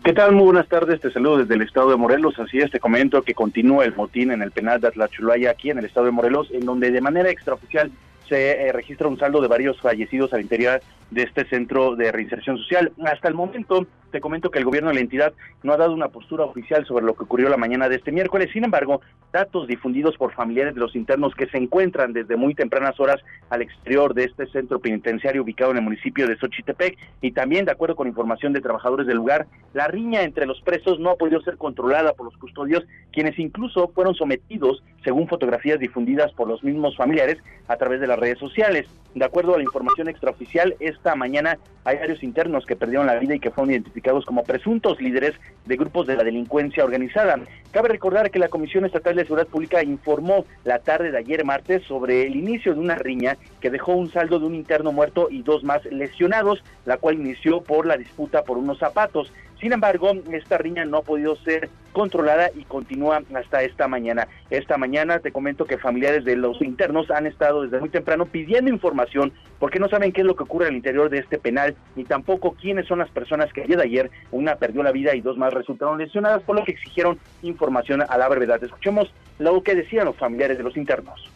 ¿Qué 0.05 0.13
tal? 0.13 0.33
Muy 0.33 0.43
buenas 0.43 0.67
tardes, 0.67 1.01
te 1.01 1.11
saludo 1.11 1.39
desde 1.39 1.55
el 1.55 1.63
estado 1.63 1.89
de 1.89 1.95
Morelos. 1.95 2.37
Así 2.37 2.59
es, 2.59 2.69
te 2.69 2.79
comento 2.79 3.23
que 3.23 3.33
continúa 3.33 3.85
el 3.85 3.95
motín 3.95 4.29
en 4.29 4.43
el 4.43 4.51
penal 4.51 4.79
de 4.79 4.89
Atlachulaya 4.89 5.49
aquí 5.49 5.71
en 5.71 5.79
el 5.79 5.85
estado 5.85 6.05
de 6.05 6.11
Morelos, 6.11 6.47
en 6.51 6.63
donde 6.63 6.91
de 6.91 7.01
manera 7.01 7.31
extraoficial 7.31 7.91
se 8.29 8.67
eh, 8.67 8.71
registra 8.71 9.07
un 9.07 9.17
saldo 9.17 9.41
de 9.41 9.47
varios 9.47 9.81
fallecidos 9.81 10.31
al 10.31 10.41
interior 10.41 10.79
de 11.09 11.23
este 11.23 11.43
centro 11.45 11.95
de 11.95 12.11
reinserción 12.11 12.55
social. 12.59 12.91
Hasta 13.03 13.29
el 13.29 13.33
momento, 13.33 13.87
te 14.15 14.21
comento 14.21 14.49
que 14.49 14.59
el 14.59 14.65
gobierno 14.65 14.91
de 14.91 14.95
la 14.95 15.01
entidad 15.01 15.33
no 15.61 15.73
ha 15.73 15.77
dado 15.77 15.93
una 15.93 16.07
postura 16.07 16.45
oficial 16.45 16.85
sobre 16.85 17.03
lo 17.03 17.15
que 17.15 17.23
ocurrió 17.23 17.49
la 17.49 17.57
mañana 17.57 17.89
de 17.89 17.97
este 17.97 18.13
miércoles. 18.13 18.49
Sin 18.53 18.63
embargo, 18.63 19.01
datos 19.33 19.67
difundidos 19.67 20.15
por 20.15 20.31
familiares 20.33 20.73
de 20.73 20.79
los 20.79 20.95
internos 20.95 21.35
que 21.35 21.47
se 21.47 21.57
encuentran 21.57 22.13
desde 22.13 22.37
muy 22.37 22.55
tempranas 22.55 22.97
horas 22.97 23.21
al 23.49 23.61
exterior 23.61 24.13
de 24.13 24.23
este 24.23 24.47
centro 24.47 24.79
penitenciario 24.79 25.43
ubicado 25.43 25.71
en 25.71 25.77
el 25.79 25.83
municipio 25.83 26.29
de 26.29 26.37
Xochitepec 26.37 26.97
y 27.19 27.33
también 27.33 27.65
de 27.65 27.73
acuerdo 27.73 27.97
con 27.97 28.07
información 28.07 28.53
de 28.53 28.61
trabajadores 28.61 29.05
del 29.05 29.17
lugar, 29.17 29.47
la 29.73 29.89
riña 29.89 30.23
entre 30.23 30.45
los 30.45 30.61
presos 30.61 30.97
no 30.97 31.09
ha 31.09 31.17
podido 31.17 31.41
ser 31.41 31.57
controlada 31.57 32.13
por 32.13 32.27
los 32.27 32.37
custodios, 32.37 32.85
quienes 33.11 33.37
incluso 33.37 33.89
fueron 33.89 34.15
sometidos, 34.15 34.81
según 35.03 35.27
fotografías 35.27 35.77
difundidas 35.77 36.31
por 36.31 36.47
los 36.47 36.63
mismos 36.63 36.95
familiares 36.95 37.37
a 37.67 37.75
través 37.75 37.99
de 37.99 38.07
las 38.07 38.17
redes 38.17 38.39
sociales. 38.39 38.87
De 39.13 39.25
acuerdo 39.25 39.55
a 39.55 39.57
la 39.57 39.63
información 39.63 40.07
extraoficial, 40.07 40.75
esta 40.79 41.15
mañana 41.15 41.57
hay 41.83 41.97
varios 41.97 42.23
internos 42.23 42.65
que 42.65 42.75
perdieron 42.75 43.07
la 43.07 43.19
vida 43.19 43.35
y 43.35 43.39
que 43.39 43.51
fueron 43.51 43.71
identificados 43.71 44.04
como 44.25 44.43
presuntos 44.43 45.01
líderes 45.01 45.33
de 45.65 45.77
grupos 45.77 46.05
de 46.05 46.15
la 46.15 46.23
delincuencia 46.23 46.83
organizada. 46.83 47.39
Cabe 47.71 47.89
recordar 47.89 48.29
que 48.29 48.39
la 48.39 48.49
Comisión 48.49 48.85
Estatal 48.85 49.15
de 49.15 49.23
Seguridad 49.23 49.47
Pública 49.47 49.83
informó 49.83 50.45
la 50.63 50.79
tarde 50.79 51.11
de 51.11 51.17
ayer 51.17 51.43
martes 51.43 51.83
sobre 51.83 52.27
el 52.27 52.35
inicio 52.35 52.73
de 52.73 52.79
una 52.79 52.95
riña 52.95 53.37
que 53.59 53.71
dejó 53.71 53.93
un 53.93 54.11
saldo 54.11 54.39
de 54.39 54.45
un 54.45 54.55
interno 54.55 54.91
muerto 54.91 55.27
y 55.31 55.41
dos 55.41 55.63
más 55.63 55.83
lesionados, 55.85 56.63
la 56.85 56.97
cual 56.97 57.15
inició 57.15 57.61
por 57.61 57.87
la 57.87 57.97
disputa 57.97 58.43
por 58.43 58.57
unos 58.57 58.77
zapatos. 58.77 59.33
Sin 59.65 59.73
embargo, 59.73 60.11
esta 60.31 60.59
riña 60.59 60.85
no 60.85 60.97
ha 60.97 61.01
podido 61.01 61.35
ser 61.37 61.71
controlada 61.91 62.51
y 62.53 62.65
continúa 62.65 63.23
hasta 63.33 63.63
esta 63.63 63.87
mañana. 63.87 64.27
Esta 64.51 64.77
mañana 64.77 65.17
te 65.17 65.31
comento 65.31 65.65
que 65.65 65.79
familiares 65.79 66.23
de 66.23 66.35
los 66.35 66.61
internos 66.61 67.09
han 67.09 67.25
estado 67.25 67.63
desde 67.63 67.79
muy 67.79 67.89
temprano 67.89 68.27
pidiendo 68.27 68.69
información 68.69 69.33
porque 69.57 69.79
no 69.79 69.89
saben 69.89 70.11
qué 70.11 70.21
es 70.21 70.27
lo 70.27 70.35
que 70.35 70.43
ocurre 70.43 70.67
al 70.67 70.75
interior 70.75 71.09
de 71.09 71.17
este 71.17 71.39
penal 71.39 71.75
ni 71.95 72.03
tampoco 72.03 72.51
quiénes 72.51 72.85
son 72.85 72.99
las 72.99 73.09
personas 73.09 73.51
que 73.53 73.63
ayer 73.63 73.77
de 73.77 73.83
ayer 73.85 74.11
una 74.29 74.57
perdió 74.57 74.83
la 74.83 74.91
vida 74.91 75.15
y 75.15 75.21
dos 75.21 75.35
más 75.35 75.51
resultaron 75.51 75.97
lesionadas, 75.97 76.43
por 76.43 76.55
lo 76.55 76.63
que 76.63 76.73
exigieron 76.73 77.17
información 77.41 78.03
a 78.07 78.17
la 78.19 78.29
brevedad. 78.29 78.63
Escuchemos 78.63 79.11
lo 79.39 79.63
que 79.63 79.73
decían 79.73 80.05
los 80.05 80.15
familiares 80.15 80.59
de 80.59 80.63
los 80.63 80.77
internos. 80.77 81.31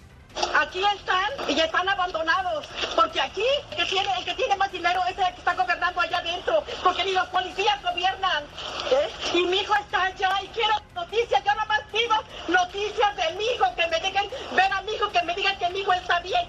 Aquí 0.55 0.83
están 0.83 1.49
y 1.49 1.59
están 1.59 1.87
abandonados, 1.87 2.65
porque 2.95 3.19
aquí 3.21 3.45
el 3.71 3.77
que 3.77 3.85
tiene, 3.85 4.09
el 4.17 4.25
que 4.25 4.33
tiene 4.35 4.55
más 4.57 4.71
dinero 4.71 5.01
es 5.09 5.17
el 5.17 5.33
que 5.33 5.39
está 5.39 5.53
gobernando 5.53 6.01
allá 6.01 6.17
adentro, 6.17 6.63
porque 6.83 7.03
ni 7.03 7.11
los 7.13 7.27
policías 7.29 7.81
gobiernan. 7.81 8.43
¿eh? 8.91 9.09
Y 9.33 9.45
mi 9.45 9.57
hijo 9.57 9.73
está 9.75 10.03
allá 10.03 10.29
y 10.43 10.47
quiero 10.47 10.75
noticias, 10.95 11.43
yo 11.43 11.51
más 11.67 11.81
pido 11.91 12.15
noticias 12.47 13.15
de 13.15 13.31
mi 13.35 13.45
hijo, 13.45 13.65
que 13.75 13.87
me 13.87 13.99
digan, 13.99 14.25
ven 14.51 14.73
a 14.73 14.81
mi 14.81 14.93
hijo, 14.93 15.11
que 15.11 15.23
me 15.23 15.35
digan 15.35 15.57
que 15.57 15.69
mi 15.69 15.79
hijo 15.79 15.93
está 15.93 16.19
bien. 16.19 16.47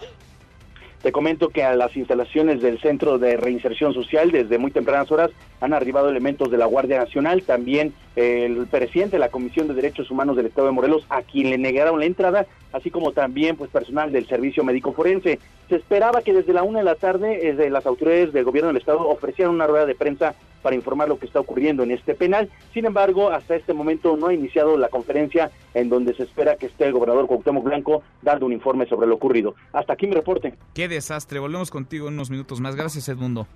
Te 1.03 1.13
comento 1.13 1.49
que 1.49 1.65
a 1.65 1.75
las 1.75 1.97
instalaciones 1.97 2.61
del 2.61 2.79
Centro 2.79 3.19
de 3.19 3.39
Reinserción 3.39 3.95
Social 3.95 4.31
desde 4.33 4.59
muy 4.59 4.71
tempranas 4.71 5.11
horas 5.11 5.31
han 5.63 5.73
arribado 5.73 6.11
elementos 6.11 6.51
de 6.51 6.59
la 6.59 6.67
Guardia 6.67 6.99
Nacional, 6.99 7.43
también 7.43 7.95
el 8.17 8.67
presidente 8.67 9.17
de 9.17 9.21
la 9.21 9.31
Comisión 9.31 9.67
de 9.67 9.73
Derechos 9.73 10.11
Humanos 10.11 10.37
del 10.37 10.47
Estado 10.47 10.67
de 10.67 10.75
Morelos, 10.75 11.07
a 11.09 11.23
quien 11.23 11.49
le 11.49 11.57
negaron 11.57 12.01
la 12.01 12.05
entrada, 12.05 12.47
así 12.73 12.91
como 12.91 13.13
también 13.13 13.57
pues 13.57 13.71
personal 13.71 14.13
del 14.13 14.27
Servicio 14.27 14.63
Médico 14.63 14.93
Forense. 14.93 15.39
Se 15.71 15.77
esperaba 15.77 16.21
que 16.21 16.35
desde 16.35 16.53
la 16.53 16.65
una 16.65 16.81
de 16.81 16.85
la 16.85 16.97
tarde 16.97 17.39
desde 17.39 17.71
las 17.71 17.87
autoridades 17.87 18.35
del 18.35 18.45
gobierno 18.45 18.69
del 18.69 18.77
Estado 18.77 19.09
ofrecieran 19.09 19.55
una 19.55 19.67
rueda 19.67 19.87
de 19.87 19.95
prensa 19.95 20.35
para 20.63 20.77
informar 20.77 21.09
lo 21.09 21.19
que 21.19 21.25
está 21.25 21.41
ocurriendo 21.41 21.83
en 21.83 21.91
este 21.91 22.15
penal. 22.15 22.51
Sin 22.75 22.85
embargo, 22.85 23.31
hasta 23.31 23.57
este 23.57 23.73
momento 23.73 24.17
no 24.19 24.27
ha 24.27 24.35
iniciado 24.35 24.77
la 24.77 24.89
conferencia 24.89 25.51
en 25.73 25.89
donde 25.89 26.13
se 26.15 26.25
espera 26.25 26.57
que 26.57 26.67
esté 26.67 26.85
el 26.85 26.93
gobernador 26.93 27.27
Cuauhtémoc 27.27 27.65
Blanco 27.65 28.03
dando 28.21 28.45
un 28.45 28.53
informe 28.53 28.87
sobre 28.87 29.07
lo 29.07 29.15
ocurrido. 29.15 29.55
Hasta 29.73 29.95
aquí 29.95 30.07
mi 30.07 30.15
reporte. 30.15 30.53
Desastre. 30.91 31.39
Volvemos 31.39 31.71
contigo 31.71 32.09
en 32.09 32.15
unos 32.15 32.29
minutos 32.29 32.61
más. 32.61 32.77
Gracias, 32.77 33.09
Edmundo. 33.09 33.47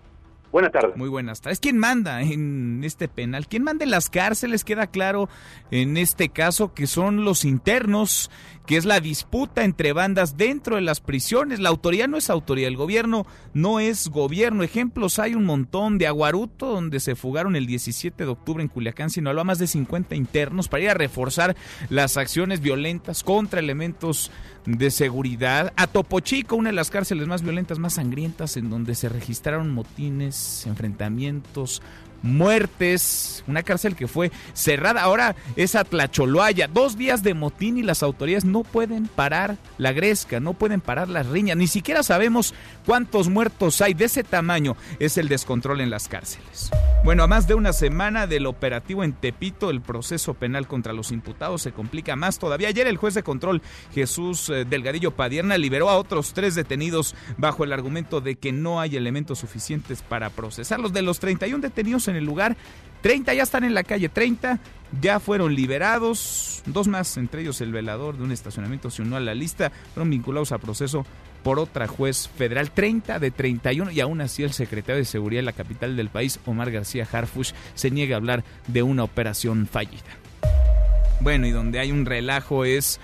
Buenas 0.54 0.70
tardes. 0.70 0.96
Muy 0.96 1.08
buenas 1.08 1.40
tardes. 1.40 1.58
¿Quién 1.58 1.78
manda 1.78 2.22
en 2.22 2.82
este 2.84 3.08
penal? 3.08 3.48
¿Quién 3.48 3.64
manda 3.64 3.82
en 3.82 3.90
las 3.90 4.08
cárceles? 4.08 4.62
Queda 4.62 4.86
claro 4.86 5.28
en 5.72 5.96
este 5.96 6.28
caso 6.28 6.72
que 6.74 6.86
son 6.86 7.24
los 7.24 7.44
internos, 7.44 8.30
que 8.66 8.76
es 8.76 8.84
la 8.84 9.00
disputa 9.00 9.64
entre 9.64 9.92
bandas 9.92 10.36
dentro 10.36 10.76
de 10.76 10.82
las 10.82 11.00
prisiones. 11.00 11.60
La 11.60 11.68
autoridad 11.68 12.08
no 12.08 12.16
es 12.16 12.30
autoridad, 12.30 12.68
el 12.68 12.76
gobierno 12.76 13.26
no 13.52 13.80
es 13.80 14.08
gobierno. 14.08 14.62
Ejemplos 14.62 15.18
hay 15.18 15.34
un 15.34 15.44
montón 15.44 15.98
de 15.98 16.06
Aguaruto, 16.06 16.66
donde 16.66 17.00
se 17.00 17.14
fugaron 17.14 17.56
el 17.56 17.66
17 17.66 18.24
de 18.24 18.30
octubre 18.30 18.62
en 18.62 18.68
Culiacán, 18.68 19.10
Sinaloa, 19.10 19.44
más 19.44 19.58
de 19.58 19.66
50 19.66 20.14
internos 20.14 20.68
para 20.68 20.82
ir 20.82 20.90
a 20.90 20.94
reforzar 20.94 21.56
las 21.90 22.16
acciones 22.16 22.60
violentas 22.60 23.22
contra 23.22 23.60
elementos 23.60 24.30
de 24.66 24.90
seguridad. 24.90 25.72
A 25.76 25.86
Topo 25.86 26.20
Chico, 26.20 26.56
una 26.56 26.70
de 26.70 26.76
las 26.76 26.90
cárceles 26.90 27.26
más 27.26 27.42
violentas, 27.42 27.78
más 27.78 27.94
sangrientas, 27.94 28.56
en 28.56 28.70
donde 28.70 28.94
se 28.94 29.08
registraron 29.08 29.72
motines, 29.72 30.66
enfrentamientos, 30.66 31.82
muertes, 32.24 33.44
una 33.46 33.62
cárcel 33.62 33.94
que 33.94 34.08
fue 34.08 34.32
cerrada, 34.54 35.02
ahora 35.02 35.36
es 35.56 35.74
Atlacholoaya, 35.74 36.68
dos 36.68 36.96
días 36.96 37.22
de 37.22 37.34
motín 37.34 37.76
y 37.76 37.82
las 37.82 38.02
autoridades 38.02 38.46
no 38.46 38.64
pueden 38.64 39.06
parar 39.06 39.58
la 39.78 39.92
gresca, 39.92 40.40
no 40.40 40.54
pueden 40.54 40.80
parar 40.80 41.08
las 41.08 41.26
riñas, 41.26 41.58
ni 41.58 41.66
siquiera 41.66 42.02
sabemos 42.02 42.54
cuántos 42.86 43.28
muertos 43.28 43.80
hay, 43.82 43.94
de 43.94 44.06
ese 44.06 44.24
tamaño 44.24 44.74
es 44.98 45.18
el 45.18 45.28
descontrol 45.28 45.82
en 45.82 45.90
las 45.90 46.08
cárceles. 46.08 46.70
Bueno, 47.04 47.22
a 47.22 47.26
más 47.26 47.46
de 47.46 47.54
una 47.54 47.74
semana 47.74 48.26
del 48.26 48.46
operativo 48.46 49.04
en 49.04 49.12
Tepito, 49.12 49.68
el 49.68 49.82
proceso 49.82 50.32
penal 50.32 50.66
contra 50.66 50.94
los 50.94 51.12
imputados 51.12 51.60
se 51.60 51.72
complica 51.72 52.16
más 52.16 52.38
todavía. 52.38 52.68
Ayer 52.68 52.86
el 52.86 52.96
juez 52.96 53.12
de 53.12 53.22
control 53.22 53.60
Jesús 53.92 54.48
eh, 54.48 54.64
Delgadillo 54.64 55.10
Padierna 55.10 55.58
liberó 55.58 55.90
a 55.90 55.98
otros 55.98 56.32
tres 56.32 56.54
detenidos 56.54 57.14
bajo 57.36 57.62
el 57.62 57.74
argumento 57.74 58.22
de 58.22 58.36
que 58.36 58.52
no 58.52 58.80
hay 58.80 58.96
elementos 58.96 59.40
suficientes 59.40 60.00
para 60.00 60.30
procesarlos. 60.30 60.94
De 60.94 61.02
los 61.02 61.18
31 61.20 61.60
detenidos 61.60 62.08
en 62.08 62.13
el 62.14 62.24
lugar, 62.24 62.56
30 63.02 63.34
ya 63.34 63.42
están 63.42 63.64
en 63.64 63.74
la 63.74 63.84
calle, 63.84 64.08
30 64.08 64.58
ya 65.00 65.20
fueron 65.20 65.54
liberados, 65.54 66.62
dos 66.66 66.88
más, 66.88 67.16
entre 67.16 67.42
ellos 67.42 67.60
el 67.60 67.72
velador 67.72 68.16
de 68.16 68.24
un 68.24 68.32
estacionamiento 68.32 68.90
se 68.90 69.02
unió 69.02 69.16
a 69.16 69.20
la 69.20 69.34
lista, 69.34 69.70
fueron 69.92 70.10
vinculados 70.10 70.52
a 70.52 70.58
proceso 70.58 71.04
por 71.42 71.58
otra 71.58 71.86
juez 71.86 72.28
federal, 72.28 72.70
30 72.70 73.18
de 73.18 73.30
31, 73.30 73.90
y 73.90 74.00
aún 74.00 74.20
así 74.20 74.42
el 74.42 74.52
secretario 74.52 74.96
de 74.96 75.04
Seguridad 75.04 75.40
de 75.40 75.46
la 75.46 75.52
capital 75.52 75.96
del 75.96 76.08
país, 76.08 76.40
Omar 76.46 76.70
García 76.70 77.06
Harfush, 77.10 77.52
se 77.74 77.90
niega 77.90 78.16
a 78.16 78.18
hablar 78.18 78.44
de 78.66 78.82
una 78.82 79.04
operación 79.04 79.66
fallida. 79.66 80.02
Bueno, 81.20 81.46
y 81.46 81.50
donde 81.50 81.78
hay 81.78 81.92
un 81.92 82.06
relajo 82.06 82.64
es 82.64 82.98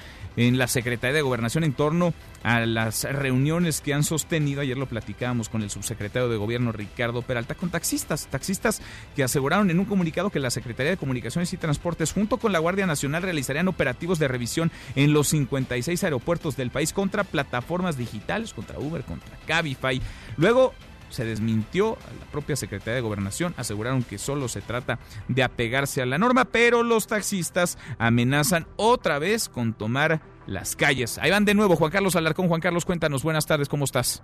en 0.46 0.56
la 0.56 0.68
Secretaría 0.68 1.16
de 1.16 1.22
Gobernación 1.22 1.64
en 1.64 1.74
torno 1.74 2.14
a 2.42 2.60
las 2.60 3.04
reuniones 3.04 3.82
que 3.82 3.92
han 3.92 4.04
sostenido, 4.04 4.62
ayer 4.62 4.78
lo 4.78 4.86
platicábamos 4.86 5.50
con 5.50 5.62
el 5.62 5.68
subsecretario 5.68 6.30
de 6.30 6.38
Gobierno 6.38 6.72
Ricardo 6.72 7.20
Peralta, 7.20 7.54
con 7.54 7.68
taxistas, 7.68 8.26
taxistas 8.28 8.80
que 9.14 9.22
aseguraron 9.22 9.70
en 9.70 9.78
un 9.78 9.84
comunicado 9.84 10.30
que 10.30 10.40
la 10.40 10.50
Secretaría 10.50 10.92
de 10.92 10.96
Comunicaciones 10.96 11.52
y 11.52 11.58
Transportes 11.58 12.12
junto 12.12 12.38
con 12.38 12.52
la 12.52 12.58
Guardia 12.58 12.86
Nacional 12.86 13.22
realizarían 13.22 13.68
operativos 13.68 14.18
de 14.18 14.28
revisión 14.28 14.72
en 14.96 15.12
los 15.12 15.28
56 15.28 16.02
aeropuertos 16.04 16.56
del 16.56 16.70
país 16.70 16.94
contra 16.94 17.24
plataformas 17.24 17.98
digitales, 17.98 18.54
contra 18.54 18.78
Uber, 18.78 19.02
contra 19.02 19.36
Cabify. 19.46 20.00
Luego 20.38 20.72
se 21.10 21.24
desmintió 21.24 21.92
a 21.92 22.12
la 22.18 22.30
propia 22.32 22.56
Secretaría 22.56 22.94
de 22.94 23.00
Gobernación, 23.00 23.54
aseguraron 23.56 24.02
que 24.02 24.18
solo 24.18 24.48
se 24.48 24.60
trata 24.60 24.98
de 25.28 25.42
apegarse 25.42 26.02
a 26.02 26.06
la 26.06 26.18
norma, 26.18 26.46
pero 26.46 26.82
los 26.82 27.06
taxistas 27.06 27.78
amenazan 27.98 28.66
otra 28.76 29.18
vez 29.18 29.48
con 29.48 29.74
tomar 29.74 30.20
las 30.46 30.76
calles. 30.76 31.18
Ahí 31.18 31.30
van 31.30 31.44
de 31.44 31.54
nuevo 31.54 31.76
Juan 31.76 31.90
Carlos 31.90 32.16
Alarcón. 32.16 32.48
Juan 32.48 32.60
Carlos, 32.60 32.84
cuéntanos, 32.84 33.22
buenas 33.22 33.46
tardes, 33.46 33.68
¿cómo 33.68 33.84
estás? 33.84 34.22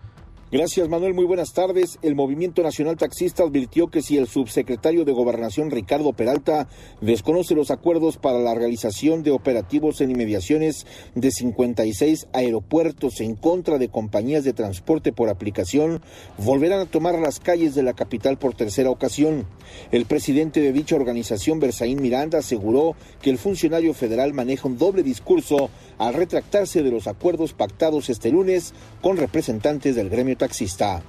Gracias, 0.53 0.89
Manuel. 0.89 1.13
Muy 1.13 1.25
buenas 1.25 1.55
tardes. 1.55 1.99
El 2.03 2.15
Movimiento 2.15 2.63
Nacional 2.63 2.97
Taxista 2.97 3.43
advirtió 3.43 3.89
que 3.89 4.01
si 4.01 4.17
el 4.17 4.29
subsecretario 4.29 5.05
de 5.05 5.11
Gobernación, 5.11 5.73
Ricardo 5.73 6.13
Peralta, 6.13 6.69
desconoce 7.01 7.57
los 7.57 7.73
acuerdos 7.73 8.17
para 8.17 8.39
la 8.39 8.55
realización 8.55 9.25
de 9.25 9.33
operativos 9.33 10.01
en 10.01 10.13
inmediaciones 10.13 10.87
de 11.17 11.33
56 11.33 12.29
aeropuertos 12.33 13.21
en 13.21 13.35
contra 13.35 13.79
de 13.79 13.89
compañías 13.89 14.45
de 14.45 14.53
transporte 14.53 15.13
por 15.13 15.31
aplicación, 15.31 16.01
volverán 16.39 16.79
a 16.79 16.87
tomar 16.87 17.19
las 17.19 17.41
calles 17.41 17.75
de 17.75 17.83
la 17.83 17.95
capital 17.95 18.39
por 18.39 18.55
tercera 18.55 18.91
ocasión. 18.91 19.49
El 19.91 20.07
presidente 20.07 20.61
de 20.61 20.73
dicha 20.73 20.95
organización, 20.95 21.59
Berzaín 21.59 22.01
Miranda, 22.01 22.39
aseguró 22.39 22.95
que 23.21 23.31
el 23.31 23.39
funcionario 23.39 23.95
federal 23.95 24.33
maneja 24.33 24.69
un 24.69 24.79
doble 24.79 25.03
discurso 25.03 25.71
al 25.99 26.15
retractarse 26.15 26.85
de 26.85 26.93
los 26.93 27.09
acuerdos 27.09 27.53
pactados 27.53 28.11
este 28.11 28.31
lunes 28.31 28.75
con 29.01 29.17
representantes 29.17 29.97
del 29.97 30.09
gremio 30.09 30.36
taxista. 30.37 31.03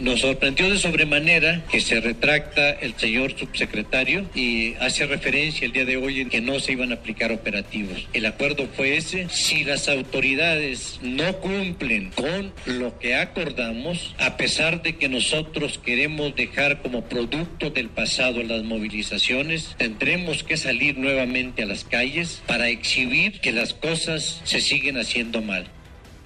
Nos 0.00 0.20
sorprendió 0.20 0.70
de 0.70 0.78
sobremanera 0.78 1.62
que 1.70 1.82
se 1.82 2.00
retracta 2.00 2.70
el 2.70 2.94
señor 2.96 3.38
subsecretario 3.38 4.24
y 4.34 4.72
hace 4.80 5.04
referencia 5.04 5.66
el 5.66 5.72
día 5.72 5.84
de 5.84 5.98
hoy 5.98 6.22
en 6.22 6.30
que 6.30 6.40
no 6.40 6.58
se 6.58 6.72
iban 6.72 6.90
a 6.90 6.94
aplicar 6.94 7.32
operativos. 7.32 8.08
El 8.14 8.24
acuerdo 8.24 8.66
fue 8.74 8.96
ese. 8.96 9.28
Si 9.28 9.62
las 9.62 9.90
autoridades 9.90 11.00
no 11.02 11.36
cumplen 11.40 12.12
con 12.12 12.50
lo 12.64 12.98
que 12.98 13.14
acordamos, 13.14 14.14
a 14.18 14.38
pesar 14.38 14.80
de 14.80 14.96
que 14.96 15.10
nosotros 15.10 15.78
queremos 15.78 16.34
dejar 16.34 16.80
como 16.80 17.04
producto 17.04 17.68
del 17.68 17.90
pasado 17.90 18.42
las 18.42 18.62
movilizaciones, 18.62 19.74
tendremos 19.76 20.44
que 20.44 20.56
salir 20.56 20.96
nuevamente 20.96 21.64
a 21.64 21.66
las 21.66 21.84
calles 21.84 22.40
para 22.46 22.70
exhibir 22.70 23.40
que 23.40 23.52
las 23.52 23.74
cosas 23.74 24.40
se 24.44 24.62
siguen 24.62 24.96
haciendo 24.96 25.42
mal. 25.42 25.66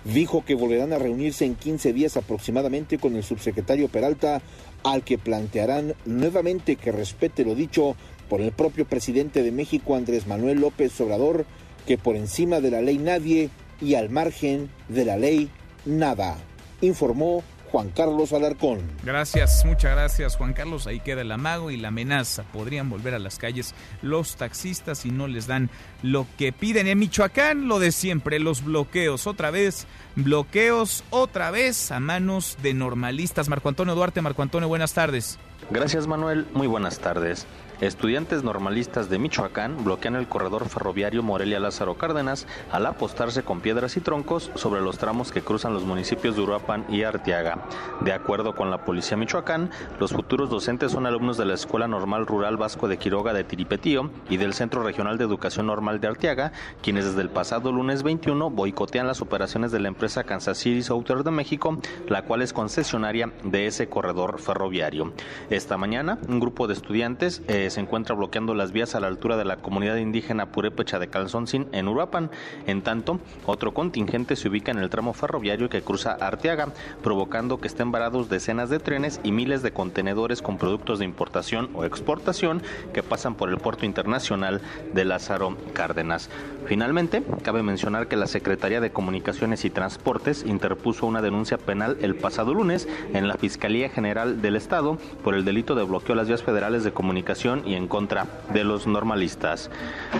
Dijo 0.05 0.45
que 0.45 0.55
volverán 0.55 0.93
a 0.93 0.99
reunirse 0.99 1.45
en 1.45 1.55
15 1.55 1.93
días 1.93 2.17
aproximadamente 2.17 2.99
con 2.99 3.17
el 3.17 3.23
subsecretario 3.23 3.89
Peralta, 3.89 4.43
al 4.83 5.03
que 5.03 5.19
plantearán 5.19 5.95
nuevamente 6.05 6.77
que 6.77 6.93
respete 6.93 7.45
lo 7.45 7.55
dicho 7.55 7.97
por 8.29 8.41
el 8.41 8.53
propio 8.53 8.87
presidente 8.87 9.43
de 9.43 9.53
México, 9.53 9.97
Andrés 9.97 10.27
Manuel 10.27 10.61
López 10.61 11.01
Obrador, 11.01 11.47
que 11.87 11.99
por 11.99 12.17
encima 12.17 12.61
de 12.61 12.71
la 12.71 12.83
ley 12.83 12.99
nadie 12.99 13.51
y 13.81 13.95
al 13.95 14.11
margen 14.11 14.71
de 14.89 15.05
la 15.05 15.17
ley 15.17 15.51
nada, 15.85 16.37
informó 16.81 17.43
Juan 17.75 17.91
Carlos 17.91 18.33
Alarcón. 18.33 18.79
Gracias, 19.03 19.65
muchas 19.65 19.97
gracias 19.97 20.37
Juan 20.37 20.53
Carlos. 20.53 20.87
Ahí 20.87 21.01
queda 21.01 21.23
el 21.23 21.33
amago 21.33 21.73
y 21.73 21.77
la 21.77 21.89
amenaza. 21.89 22.45
Podrían 22.45 22.89
volver 22.89 23.15
a 23.15 23.19
las 23.19 23.37
calles 23.37 23.75
los 24.01 24.37
taxistas 24.37 24.99
si 24.99 25.11
no 25.11 25.27
les 25.27 25.49
dan 25.49 25.71
lo 26.01 26.25
que 26.39 26.53
piden. 26.53 26.87
En 26.87 27.01
Michoacán, 27.01 27.67
lo 27.67 27.81
de 27.81 27.91
siempre, 27.91 28.39
los 28.39 28.63
bloqueos. 28.63 29.27
Otra 29.27 29.51
vez, 29.51 29.89
bloqueos, 30.15 31.03
otra 31.11 31.51
vez 31.51 31.91
a 31.91 31.99
manos 31.99 32.59
de 32.63 32.75
normalistas. 32.75 33.49
Marco 33.49 33.69
Antonio 33.69 33.97
Duarte, 33.97 34.23
Marco 34.23 34.43
Antonio, 34.43 34.69
buenas 34.69 34.95
tardes. 34.95 35.41
Gracias 35.69 36.07
Manuel, 36.07 36.47
muy 36.55 36.69
buenas 36.69 37.01
tardes. 37.01 37.45
Estudiantes 37.81 38.45
normalistas 38.45 39.11
de 39.11 39.19
Michoacán 39.19 39.83
bloquean 39.83 40.15
el 40.15 40.29
corredor 40.29 40.69
ferroviario 40.69 41.25
Morelia-Lázaro 41.25 41.97
Cárdenas 41.97 42.47
al 42.71 42.87
apostarse 42.87 43.43
con 43.43 43.61
piedras 43.61 43.97
y 43.97 44.01
troncos 44.01 44.53
sobre 44.55 44.81
los 44.81 44.97
tramos 44.97 45.33
que 45.33 45.43
cruzan 45.43 45.75
los 45.75 45.83
municipios 45.83 46.37
de 46.37 46.43
Uruapan 46.43 46.85
y 46.89 47.03
Arteaga. 47.03 47.67
De 48.01 48.13
acuerdo 48.13 48.55
con 48.55 48.71
la 48.71 48.85
Policía 48.85 49.17
Michoacán, 49.17 49.71
los 49.99 50.13
futuros 50.13 50.51
docentes 50.51 50.93
son 50.93 51.05
alumnos 51.05 51.37
de 51.37 51.47
la 51.47 51.55
Escuela 51.55 51.89
Normal 51.89 52.27
Rural 52.27 52.57
Vasco 52.57 52.87
de 52.87 52.97
Quiroga 52.97 53.33
de 53.33 53.43
Tiripetío 53.43 54.11
y 54.31 54.37
del 54.37 54.55
Centro 54.55 54.85
Regional 54.85 55.19
de 55.19 55.25
Educación 55.25 55.67
Normal 55.67 56.01
de 56.01 56.07
Arteaga, 56.07 56.53
quienes 56.81 57.07
desde 57.07 57.23
el 57.23 57.31
pasado 57.31 57.73
lunes 57.73 58.05
21 58.05 58.51
boicotean 58.51 59.09
las 59.09 59.21
operaciones 59.21 59.73
de 59.73 59.81
la 59.81 59.89
empresa 59.89 60.23
Kansas 60.23 60.59
City 60.59 60.83
Southern 60.83 61.25
de 61.25 61.33
México, 61.33 61.79
la 62.09 62.23
cual 62.23 62.43
es 62.43 62.53
concesionaria 62.53 63.33
de 63.43 63.67
ese 63.67 63.89
corredor 63.89 64.39
ferroviario. 64.41 65.13
Esta 65.51 65.77
mañana, 65.77 66.19
un 66.29 66.39
grupo 66.39 66.69
de 66.69 66.75
estudiantes 66.75 67.43
eh, 67.49 67.64
se 67.71 67.81
encuentra 67.81 68.15
bloqueando 68.15 68.55
las 68.55 68.73
vías 68.73 68.95
a 68.95 69.01
la 69.01 69.07
altura 69.07 69.37
de 69.37 69.45
la 69.45 69.57
comunidad 69.57 69.97
indígena 69.97 70.47
Purépecha 70.47 70.99
de 70.99 71.09
Calzoncín 71.09 71.69
en 71.73 71.89
Uruapan. 71.89 72.31
En 72.67 72.83
tanto, 72.83 73.21
otro 73.47 73.75
contingente 73.75 74.37
se 74.37 74.49
ubica 74.49 74.73
en 74.73 74.79
el 74.79 74.91
tramo 74.91 75.13
ferroviario 75.13 75.69
que 75.69 75.83
cruza 75.83 76.13
Arteaga, 76.13 76.69
provocando 77.03 77.61
que 77.61 77.69
estén 77.69 77.93
varados 77.93 78.29
decenas 78.29 78.71
de 78.71 78.79
trenes 78.79 79.21
y 79.23 79.33
miles 79.33 79.63
de 79.63 79.73
contenedores 79.73 80.43
con 80.43 80.59
productos 80.59 80.99
de 80.99 81.05
importación 81.05 81.71
o 81.75 81.85
exportación 81.85 82.63
que 82.93 83.03
pasan 83.03 83.35
por 83.35 83.51
el 83.51 83.59
puerto 83.59 83.87
internacional 83.87 84.61
de 84.93 85.05
Lázaro 85.05 85.57
Cárdenas. 85.73 86.31
Finalmente, 86.67 87.23
cabe 87.43 87.63
mencionar 87.63 88.09
que 88.09 88.17
la 88.17 88.27
Secretaría 88.27 88.81
de 88.81 88.91
Comunicaciones 88.91 89.65
y 89.65 89.71
Transportes 89.71 90.45
interpuso 90.47 91.07
una 91.07 91.23
denuncia 91.23 91.59
penal 91.59 91.99
el 92.01 92.15
pasado 92.15 92.55
lunes 92.55 92.89
en 93.13 93.29
la 93.29 93.37
Fiscalía 93.37 93.91
General 93.91 94.41
del 94.41 94.57
Estado 94.57 94.99
por 95.23 95.35
el 95.35 95.45
delito 95.45 95.75
de 95.75 95.85
bloqueo 95.85 96.15
a 96.15 96.17
las 96.17 96.29
vías 96.29 96.43
federales 96.43 96.85
de 96.85 96.93
comunicación 96.93 97.54
y 97.67 97.75
en 97.75 97.89
contra 97.89 98.27
de 98.53 98.65
los 98.65 98.87
normalistas. 98.87 99.71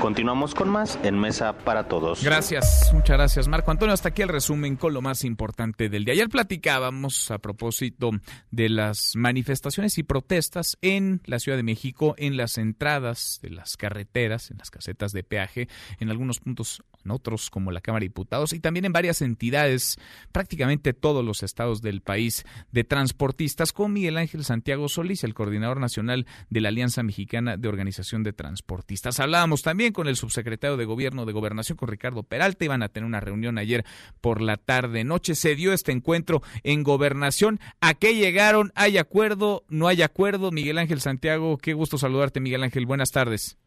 Continuamos 0.01 0.55
con 0.55 0.69
más 0.69 0.99
en 1.03 1.19
Mesa 1.19 1.53
para 1.53 1.89
Todos. 1.89 2.23
Gracias, 2.23 2.91
muchas 2.93 3.17
gracias 3.17 3.49
Marco 3.49 3.71
Antonio. 3.71 3.93
Hasta 3.93 4.11
aquí 4.11 4.23
el 4.23 4.29
resumen 4.29 4.77
con 4.77 4.95
lo 4.95 5.03
más 5.03 5.25
importante 5.25 5.89
del 5.89 6.05
día. 6.05 6.15
Ayer 6.15 6.29
platicábamos 6.29 7.31
a 7.31 7.39
propósito 7.39 8.11
de 8.51 8.69
las 8.69 9.17
manifestaciones 9.17 9.99
y 9.99 10.03
protestas 10.03 10.77
en 10.83 11.21
la 11.25 11.39
Ciudad 11.39 11.57
de 11.57 11.63
México, 11.63 12.15
en 12.19 12.37
las 12.37 12.59
entradas 12.59 13.41
de 13.43 13.51
las 13.51 13.77
carreteras, 13.77 14.51
en 14.51 14.59
las 14.59 14.71
casetas 14.71 15.13
de 15.13 15.23
peaje, 15.23 15.69
en 15.99 16.11
algunos 16.11 16.41
puntos, 16.41 16.83
en 17.05 17.11
otros 17.11 17.51
como 17.51 17.71
la 17.71 17.81
Cámara 17.81 18.03
de 18.03 18.09
Diputados 18.09 18.53
y 18.53 18.61
también 18.61 18.85
en 18.85 18.93
varias 18.93 19.23
entidades, 19.23 19.99
prácticamente 20.33 20.93
todos 20.93 21.25
los 21.25 21.43
estados 21.43 21.83
del 21.83 22.01
país 22.01 22.45
de 22.73 22.85
transportistas, 22.85 23.73
con 23.73 23.93
Miguel 23.93 24.17
Ángel 24.17 24.45
Santiago 24.45 24.89
Solís, 24.89 25.25
el 25.25 25.35
coordinador 25.35 25.81
nacional 25.81 26.27
de 26.51 26.61
la 26.61 26.69
Alianza 26.69 27.03
Mexicana 27.03 27.24
de 27.27 27.69
Organización 27.69 28.23
de 28.23 28.33
Transportistas. 28.33 29.19
Hablábamos 29.21 29.63
también 29.63 29.93
con 29.93 30.09
el 30.09 30.17
subsecretario 30.17 30.77
de 30.77 30.85
Gobierno 30.85 31.27
de 31.27 31.33
Gobernación, 31.33 31.77
con 31.77 31.89
Ricardo 31.89 32.23
Peralta. 32.23 32.65
Iban 32.65 32.83
a 32.83 32.89
tener 32.89 33.07
una 33.07 33.21
reunión 33.21 33.59
ayer 33.59 33.85
por 34.21 34.41
la 34.41 34.57
tarde 34.57 35.05
noche. 35.05 35.35
Se 35.35 35.55
dio 35.55 35.73
este 35.73 35.93
encuentro 35.93 36.43
en 36.63 36.83
Gobernación. 36.83 37.59
¿A 37.81 37.95
qué 37.95 38.15
llegaron? 38.15 38.71
¿Hay 38.75 38.99
acuerdo? 38.99 39.65
¿No 39.69 39.89
hay 39.89 40.03
acuerdo? 40.03 40.51
Miguel 40.51 40.79
Ángel 40.79 41.01
Santiago, 41.01 41.59
qué 41.59 41.73
gusto 41.73 41.99
saludarte, 41.99 42.41
Miguel 42.41 42.63
Ángel. 42.63 42.87
Buenas 42.87 43.11
tardes. 43.11 43.59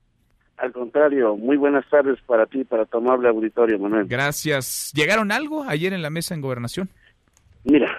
Al 0.57 0.71
contrario, 0.71 1.35
muy 1.35 1.55
buenas 1.55 1.87
tardes 1.89 2.19
para 2.25 2.47
ti 2.47 2.63
para 2.63 2.85
tu 2.85 2.97
amable 2.97 3.29
auditorio, 3.29 3.77
Manuel. 3.77 4.07
Gracias. 4.07 4.91
¿Llegaron 4.95 5.31
algo 5.31 5.63
ayer 5.63 5.93
en 5.93 6.01
la 6.01 6.09
mesa 6.09 6.33
en 6.33 6.41
Gobernación? 6.41 6.89
Mira, 7.63 7.95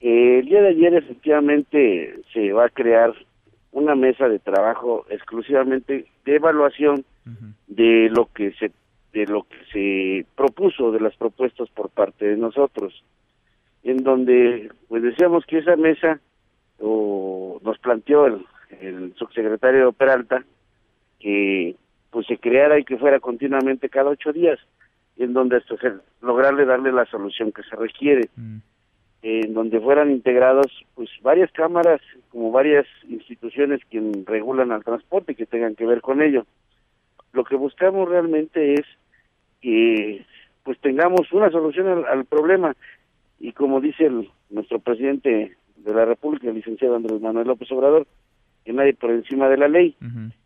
eh, 0.00 0.40
el 0.40 0.46
día 0.46 0.62
de 0.62 0.68
ayer 0.68 0.94
efectivamente 0.94 2.20
se 2.32 2.52
va 2.52 2.66
a 2.66 2.68
crear 2.68 3.12
una 3.72 3.94
mesa 3.94 4.28
de 4.28 4.38
trabajo 4.38 5.06
exclusivamente 5.08 6.06
de 6.24 6.36
evaluación 6.36 7.04
de 7.66 8.10
lo 8.10 8.26
que 8.32 8.52
se 8.54 8.70
de 9.12 9.26
lo 9.26 9.44
que 9.44 9.56
se 9.72 10.26
propuso 10.34 10.90
de 10.90 11.00
las 11.00 11.14
propuestas 11.16 11.68
por 11.70 11.90
parte 11.90 12.26
de 12.26 12.36
nosotros 12.36 13.04
en 13.82 13.98
donde 13.98 14.70
pues 14.88 15.02
decíamos 15.02 15.44
que 15.46 15.58
esa 15.58 15.76
mesa 15.76 16.20
o 16.80 17.60
nos 17.62 17.78
planteó 17.78 18.26
el, 18.26 18.44
el 18.80 19.14
subsecretario 19.16 19.92
Peralta 19.92 20.44
que 21.18 21.76
pues 22.10 22.26
se 22.26 22.38
creara 22.38 22.78
y 22.78 22.84
que 22.84 22.98
fuera 22.98 23.20
continuamente 23.20 23.88
cada 23.88 24.10
ocho 24.10 24.32
días 24.32 24.58
en 25.16 25.32
donde 25.32 25.60
se 25.62 25.76
lograrle 26.20 26.64
darle 26.64 26.92
la 26.92 27.06
solución 27.06 27.52
que 27.52 27.62
se 27.62 27.76
requiere 27.76 28.28
en 29.22 29.54
donde 29.54 29.80
fueran 29.80 30.10
integrados 30.10 30.66
pues 30.94 31.08
varias 31.22 31.50
cámaras 31.52 32.00
como 32.30 32.50
varias 32.50 32.86
instituciones 33.08 33.80
que 33.88 34.00
regulan 34.26 34.72
al 34.72 34.84
transporte 34.84 35.34
que 35.36 35.46
tengan 35.46 35.76
que 35.76 35.86
ver 35.86 36.00
con 36.00 36.20
ello. 36.20 36.44
Lo 37.32 37.44
que 37.44 37.56
buscamos 37.56 38.08
realmente 38.08 38.74
es 38.74 38.86
que 39.60 40.24
pues 40.64 40.78
tengamos 40.80 41.32
una 41.32 41.50
solución 41.50 41.86
al, 41.88 42.04
al 42.06 42.24
problema. 42.24 42.74
Y 43.38 43.52
como 43.52 43.80
dice 43.80 44.06
el, 44.06 44.28
nuestro 44.50 44.80
presidente 44.80 45.56
de 45.76 45.94
la 45.94 46.04
República 46.04 46.48
el 46.48 46.56
licenciado 46.56 46.96
Andrés 46.96 47.20
Manuel 47.20 47.46
López 47.46 47.70
Obrador 47.72 48.06
que 48.64 48.72
nadie 48.72 48.94
por 48.94 49.10
encima 49.10 49.48
de 49.48 49.56
la 49.56 49.68
ley. 49.68 49.96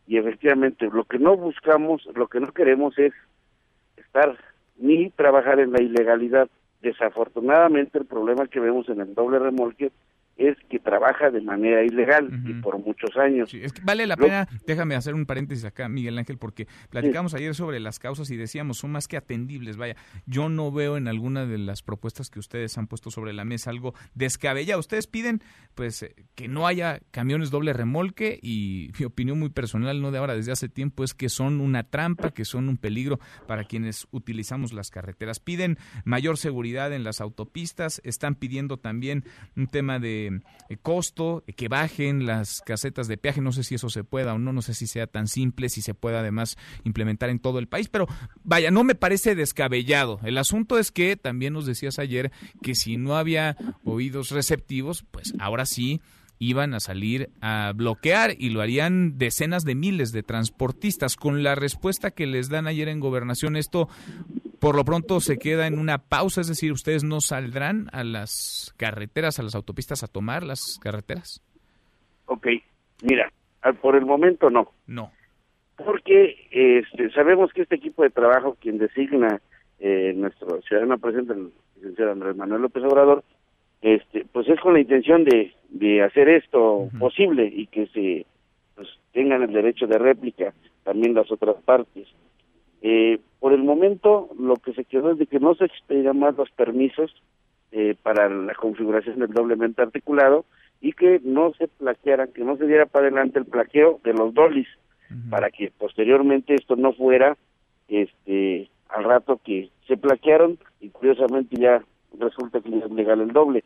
Y 0.06 0.18
efectivamente 0.18 0.88
lo 0.90 1.04
que 1.04 1.18
no 1.18 1.36
buscamos 1.36 2.06
lo 2.14 2.28
que 2.28 2.40
no 2.40 2.52
queremos 2.52 2.98
es 2.98 3.12
estar 3.96 4.36
ni 4.76 5.10
trabajar 5.10 5.60
en 5.60 5.72
la 5.72 5.82
ilegalidad 5.82 6.48
desafortunadamente 6.80 7.98
el 7.98 8.06
problema 8.06 8.46
que 8.46 8.60
vemos 8.60 8.88
en 8.88 9.00
el 9.00 9.14
doble 9.14 9.38
remolque 9.38 9.92
es 10.37 10.57
que 10.68 10.78
trabaja 10.78 11.30
de 11.30 11.41
manera 11.41 11.82
ilegal 11.84 12.28
y 12.47 12.55
por 12.55 12.78
muchos 12.78 13.16
años. 13.16 13.53
es 13.55 13.72
que 13.72 13.80
vale 13.82 14.07
la 14.07 14.16
pena, 14.16 14.47
déjame 14.66 14.95
hacer 14.95 15.14
un 15.14 15.24
paréntesis 15.24 15.64
acá, 15.64 15.89
Miguel 15.89 16.18
Ángel, 16.18 16.37
porque 16.39 16.66
platicamos 16.91 17.34
ayer 17.34 17.55
sobre 17.55 17.80
las 17.80 17.99
causas 17.99 18.30
y 18.30 18.37
decíamos, 18.37 18.78
son 18.78 18.93
más 18.93 19.09
que 19.09 19.16
atendibles, 19.16 19.76
vaya, 19.76 19.97
yo 20.26 20.49
no 20.49 20.70
veo 20.70 20.97
en 20.97 21.09
alguna 21.09 21.47
de 21.47 21.59
las 21.59 21.82
propuestas 21.82 22.30
que 22.30 22.39
ustedes 22.39 22.76
han 22.76 22.87
puesto 22.87 23.11
sobre 23.11 23.32
la 23.32 23.45
mesa 23.45 23.70
algo 23.70 23.95
descabellado. 24.14 24.80
Ustedes 24.80 25.07
piden, 25.07 25.41
pues, 25.74 26.03
eh, 26.03 26.14
que 26.34 26.49
no 26.49 26.66
haya 26.66 27.01
camiones 27.11 27.51
doble 27.51 27.72
remolque 27.72 28.39
y 28.43 28.91
mi 28.99 29.07
opinión 29.07 29.39
muy 29.39 29.49
personal, 29.49 30.03
no 30.03 30.11
de 30.11 30.18
ahora, 30.18 30.34
desde 30.34 30.53
hace 30.53 30.68
tiempo, 30.68 31.03
es 31.03 31.14
que 31.14 31.28
son 31.28 31.61
una 31.61 31.84
trampa, 31.84 32.30
que 32.30 32.45
son 32.45 32.68
un 32.68 32.76
peligro 32.76 33.18
para 33.47 33.64
quienes 33.64 34.07
utilizamos 34.11 34.72
las 34.72 34.91
carreteras. 34.91 35.41
Piden 35.41 35.78
mayor 36.05 36.37
seguridad 36.37 36.93
en 36.93 37.05
las 37.05 37.20
autopistas, 37.20 38.01
están 38.05 38.34
pidiendo 38.34 38.76
también 38.76 39.24
un 39.57 39.66
tema 39.66 39.99
de 39.99 40.25
eh, 40.26 40.76
costo, 40.80 41.44
eh, 41.46 41.52
que 41.52 41.68
bajen 41.68 42.26
las 42.26 42.60
casetas 42.60 43.08
de 43.08 43.16
peaje, 43.16 43.40
no 43.40 43.52
sé 43.52 43.64
si 43.64 43.74
eso 43.74 43.90
se 43.90 44.04
pueda 44.04 44.34
o 44.34 44.38
no, 44.38 44.52
no 44.52 44.62
sé 44.62 44.74
si 44.74 44.86
sea 44.86 45.06
tan 45.06 45.26
simple, 45.28 45.68
si 45.68 45.82
se 45.82 45.94
puede 45.94 46.18
además 46.18 46.56
implementar 46.84 47.30
en 47.30 47.38
todo 47.38 47.58
el 47.58 47.68
país, 47.68 47.88
pero 47.88 48.06
vaya, 48.44 48.70
no 48.70 48.84
me 48.84 48.94
parece 48.94 49.34
descabellado. 49.34 50.20
El 50.24 50.38
asunto 50.38 50.78
es 50.78 50.90
que 50.90 51.16
también 51.16 51.52
nos 51.52 51.66
decías 51.66 51.98
ayer 51.98 52.32
que 52.62 52.74
si 52.74 52.96
no 52.96 53.16
había 53.16 53.56
oídos 53.84 54.30
receptivos, 54.30 55.04
pues 55.10 55.34
ahora 55.38 55.66
sí 55.66 56.00
iban 56.38 56.74
a 56.74 56.80
salir 56.80 57.30
a 57.40 57.72
bloquear 57.74 58.34
y 58.38 58.50
lo 58.50 58.60
harían 58.60 59.18
decenas 59.18 59.64
de 59.64 59.74
miles 59.74 60.12
de 60.12 60.22
transportistas. 60.22 61.16
Con 61.16 61.42
la 61.42 61.54
respuesta 61.54 62.10
que 62.10 62.26
les 62.26 62.48
dan 62.48 62.66
ayer 62.66 62.88
en 62.88 63.00
gobernación, 63.00 63.56
esto 63.56 63.88
por 64.61 64.76
lo 64.76 64.84
pronto 64.84 65.20
se 65.20 65.38
queda 65.38 65.66
en 65.66 65.78
una 65.78 65.98
pausa, 65.98 66.40
es 66.40 66.48
decir, 66.48 66.72
ustedes 66.72 67.04
no 67.04 67.20
saldrán 67.20 67.88
a 67.92 68.04
las 68.04 68.74
carreteras, 68.76 69.38
a 69.38 69.42
las 69.42 69.54
autopistas 69.54 70.02
a 70.02 70.09
tomar 70.09 70.42
las 70.42 70.78
carreteras. 70.82 71.42
Ok, 72.26 72.48
mira, 73.02 73.32
por 73.80 73.96
el 73.96 74.04
momento 74.04 74.50
no. 74.50 74.72
No. 74.86 75.12
Porque 75.76 76.48
este, 76.50 77.11
sabemos 77.11 77.52
que 77.52 77.62
este 77.62 77.76
equipo 77.76 78.02
de 78.02 78.11
trabajo, 78.11 78.57
quien 78.61 78.78
designa 78.78 79.40
eh, 79.78 80.14
nuestro 80.16 80.61
ciudadano 80.62 80.98
presidente, 80.98 81.34
el 81.34 81.52
licenciado 81.76 82.12
Andrés 82.12 82.36
Manuel 82.36 82.62
López 82.62 82.82
Obrador, 82.84 83.24
este, 83.82 84.24
pues 84.32 84.48
es 84.48 84.59
con 84.61 84.72
la 84.72 84.80
intención 84.80 85.24
de, 85.24 85.52
de 85.68 86.02
hacer 86.02 86.28
esto 86.28 86.88
posible 86.98 87.46
y 87.46 87.66
que 87.66 87.86
se 87.88 88.26
pues, 88.74 88.88
tengan 89.12 89.42
el 89.42 89.52
derecho 89.52 89.86
de 89.86 89.98
réplica 89.98 90.54
también 90.82 91.14
las 91.14 91.30
otras 91.30 91.57
partes. 91.64 92.09
Eh, 92.89 93.18
por 93.41 93.53
el 93.53 93.64
momento, 93.64 94.28
lo 94.39 94.55
que 94.55 94.72
se 94.72 94.84
quedó 94.84 95.11
es 95.11 95.18
de 95.18 95.26
que 95.26 95.41
no 95.41 95.57
se 95.57 95.64
expedirán 95.64 96.20
más 96.20 96.37
los 96.37 96.49
permisos 96.53 97.12
eh, 97.72 97.97
para 98.01 98.28
la 98.28 98.55
configuración 98.55 99.18
del 99.18 99.30
doblemente 99.30 99.82
articulado 99.82 100.45
y 100.80 100.93
que 100.93 101.20
no 101.24 101.53
se 101.55 101.66
plaquearan, 101.66 102.32
que 102.32 102.45
no 102.45 102.57
se 102.57 102.64
diera 102.68 102.87
para 102.87 103.09
adelante 103.09 103.41
el 103.41 103.47
plaqueo 103.47 103.99
de 104.05 104.12
los 104.12 104.32
dolis, 104.34 104.68
para 105.30 105.51
que 105.51 105.72
posteriormente 105.76 106.55
esto 106.55 106.76
no 106.76 106.93
fuera 106.93 107.37
este 107.89 108.70
al 108.89 109.03
rato 109.03 109.41
que 109.45 109.68
se 109.89 109.97
plaquearon 109.97 110.57
y 110.80 110.91
curiosamente 110.91 111.57
ya 111.57 111.82
resulta 112.20 112.61
que 112.61 112.68
es 112.68 112.91
legal 112.93 113.20
el 113.20 113.32
doble. 113.32 113.64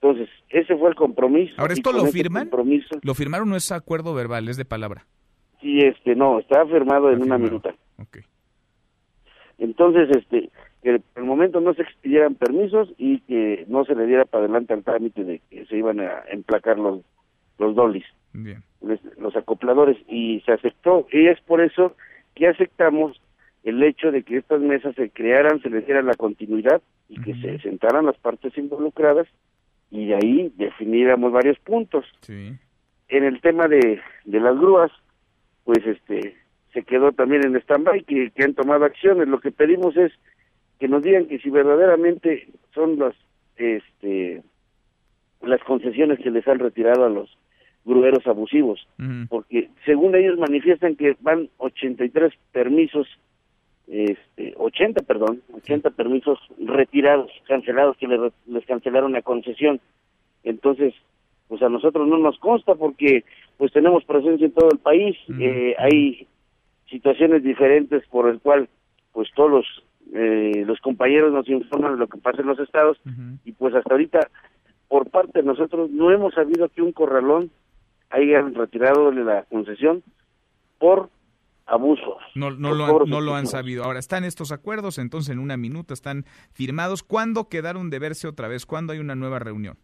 Entonces, 0.00 0.28
ese 0.48 0.76
fue 0.76 0.88
el 0.88 0.96
compromiso. 0.96 1.54
Ahora, 1.58 1.74
¿esto 1.74 1.92
lo 1.92 2.06
firman? 2.06 2.50
¿Lo 3.02 3.14
firmaron 3.14 3.50
no 3.50 3.56
es 3.56 3.70
acuerdo 3.70 4.14
verbal, 4.14 4.48
es 4.48 4.56
de 4.56 4.64
palabra? 4.64 5.06
Sí, 5.60 5.78
este, 5.78 6.16
no, 6.16 6.40
está 6.40 6.66
firmado 6.66 7.12
en 7.12 7.22
una 7.22 7.38
minuta. 7.38 7.72
Entonces, 9.58 10.08
este, 10.16 10.50
que 10.82 11.00
por 11.00 11.22
el 11.22 11.28
momento 11.28 11.60
no 11.60 11.74
se 11.74 11.82
expidieran 11.82 12.34
permisos 12.34 12.92
y 12.96 13.20
que 13.20 13.64
no 13.68 13.84
se 13.84 13.94
le 13.94 14.06
diera 14.06 14.24
para 14.24 14.44
adelante 14.44 14.72
al 14.72 14.84
trámite 14.84 15.24
de 15.24 15.40
que 15.50 15.66
se 15.66 15.76
iban 15.76 16.00
a 16.00 16.22
emplacar 16.30 16.78
los, 16.78 17.00
los 17.58 17.74
dolis, 17.74 18.04
los 19.18 19.36
acopladores, 19.36 19.96
y 20.08 20.40
se 20.46 20.52
aceptó. 20.52 21.06
Y 21.12 21.26
es 21.26 21.40
por 21.40 21.60
eso 21.60 21.96
que 22.34 22.46
aceptamos 22.46 23.20
el 23.64 23.82
hecho 23.82 24.12
de 24.12 24.22
que 24.22 24.36
estas 24.38 24.60
mesas 24.60 24.94
se 24.94 25.10
crearan, 25.10 25.60
se 25.60 25.70
les 25.70 25.84
diera 25.84 26.02
la 26.02 26.14
continuidad 26.14 26.80
y 27.08 27.20
que 27.20 27.34
se 27.34 27.58
sentaran 27.58 28.06
las 28.06 28.16
partes 28.18 28.56
involucradas 28.56 29.26
y 29.90 30.06
de 30.06 30.14
ahí 30.14 30.52
definiéramos 30.56 31.32
varios 31.32 31.58
puntos. 31.58 32.04
En 32.28 33.24
el 33.24 33.40
tema 33.40 33.68
de, 33.68 34.00
de 34.24 34.40
las 34.40 34.56
grúas, 34.56 34.92
pues 35.64 35.84
este 35.86 36.36
se 36.72 36.82
quedó 36.82 37.12
también 37.12 37.44
en 37.44 37.56
stand-by, 37.56 38.04
que, 38.04 38.30
que 38.30 38.44
han 38.44 38.54
tomado 38.54 38.84
acciones. 38.84 39.28
Lo 39.28 39.40
que 39.40 39.50
pedimos 39.50 39.96
es 39.96 40.12
que 40.78 40.88
nos 40.88 41.02
digan 41.02 41.26
que 41.26 41.38
si 41.38 41.50
verdaderamente 41.50 42.48
son 42.74 42.98
las 42.98 43.14
este 43.56 44.42
las 45.42 45.62
concesiones 45.62 46.18
que 46.18 46.30
les 46.30 46.46
han 46.48 46.58
retirado 46.58 47.04
a 47.04 47.10
los 47.10 47.36
grueros 47.84 48.26
abusivos, 48.26 48.86
porque 49.28 49.70
según 49.86 50.14
ellos 50.14 50.38
manifiestan 50.38 50.96
que 50.96 51.16
van 51.20 51.48
83 51.58 52.34
permisos 52.52 53.06
este 53.86 54.52
80, 54.56 55.02
perdón, 55.04 55.40
80 55.54 55.90
permisos 55.90 56.38
retirados, 56.58 57.30
cancelados 57.46 57.96
que 57.96 58.06
les, 58.06 58.66
cancelaron 58.66 59.12
la 59.12 59.22
concesión. 59.22 59.80
Entonces, 60.44 60.92
pues 61.48 61.62
a 61.62 61.70
nosotros 61.70 62.06
no 62.06 62.18
nos 62.18 62.38
consta 62.38 62.74
porque 62.74 63.24
pues 63.56 63.72
tenemos 63.72 64.04
presencia 64.04 64.44
en 64.44 64.52
todo 64.52 64.68
el 64.70 64.78
país, 64.78 65.16
eh, 65.40 65.74
hay 65.78 66.26
situaciones 66.88 67.42
diferentes 67.42 68.06
por 68.08 68.28
el 68.28 68.40
cual 68.40 68.68
pues 69.12 69.28
todos 69.34 69.50
los 69.50 69.66
eh, 70.14 70.64
los 70.66 70.80
compañeros 70.80 71.32
nos 71.32 71.48
informan 71.48 71.92
de 71.92 71.98
lo 71.98 72.08
que 72.08 72.18
pasa 72.18 72.40
en 72.40 72.48
los 72.48 72.58
estados 72.58 72.98
y 73.44 73.52
pues 73.52 73.74
hasta 73.74 73.92
ahorita 73.92 74.20
por 74.88 75.10
parte 75.10 75.40
de 75.40 75.46
nosotros 75.46 75.90
no 75.90 76.10
hemos 76.10 76.34
sabido 76.34 76.68
que 76.70 76.80
un 76.80 76.92
corralón 76.92 77.50
hayan 78.10 78.54
retirado 78.54 79.12
la 79.12 79.42
concesión 79.44 80.02
por 80.78 81.10
abusos. 81.66 82.16
No, 82.34 82.50
no, 82.50 82.72
lo, 82.72 82.84
han, 82.86 83.10
no 83.10 83.20
lo 83.20 83.34
han 83.34 83.46
sabido. 83.46 83.84
Ahora, 83.84 83.98
están 83.98 84.24
estos 84.24 84.52
acuerdos, 84.52 84.98
entonces 84.98 85.30
en 85.30 85.38
una 85.38 85.56
minuta 85.56 85.92
están 85.92 86.24
firmados. 86.52 87.02
¿Cuándo 87.02 87.48
quedaron 87.48 87.90
de 87.90 87.98
verse 87.98 88.26
otra 88.26 88.48
vez? 88.48 88.64
¿Cuándo 88.64 88.94
hay 88.94 88.98
una 88.98 89.14
nueva 89.14 89.38
reunión? 89.38 89.76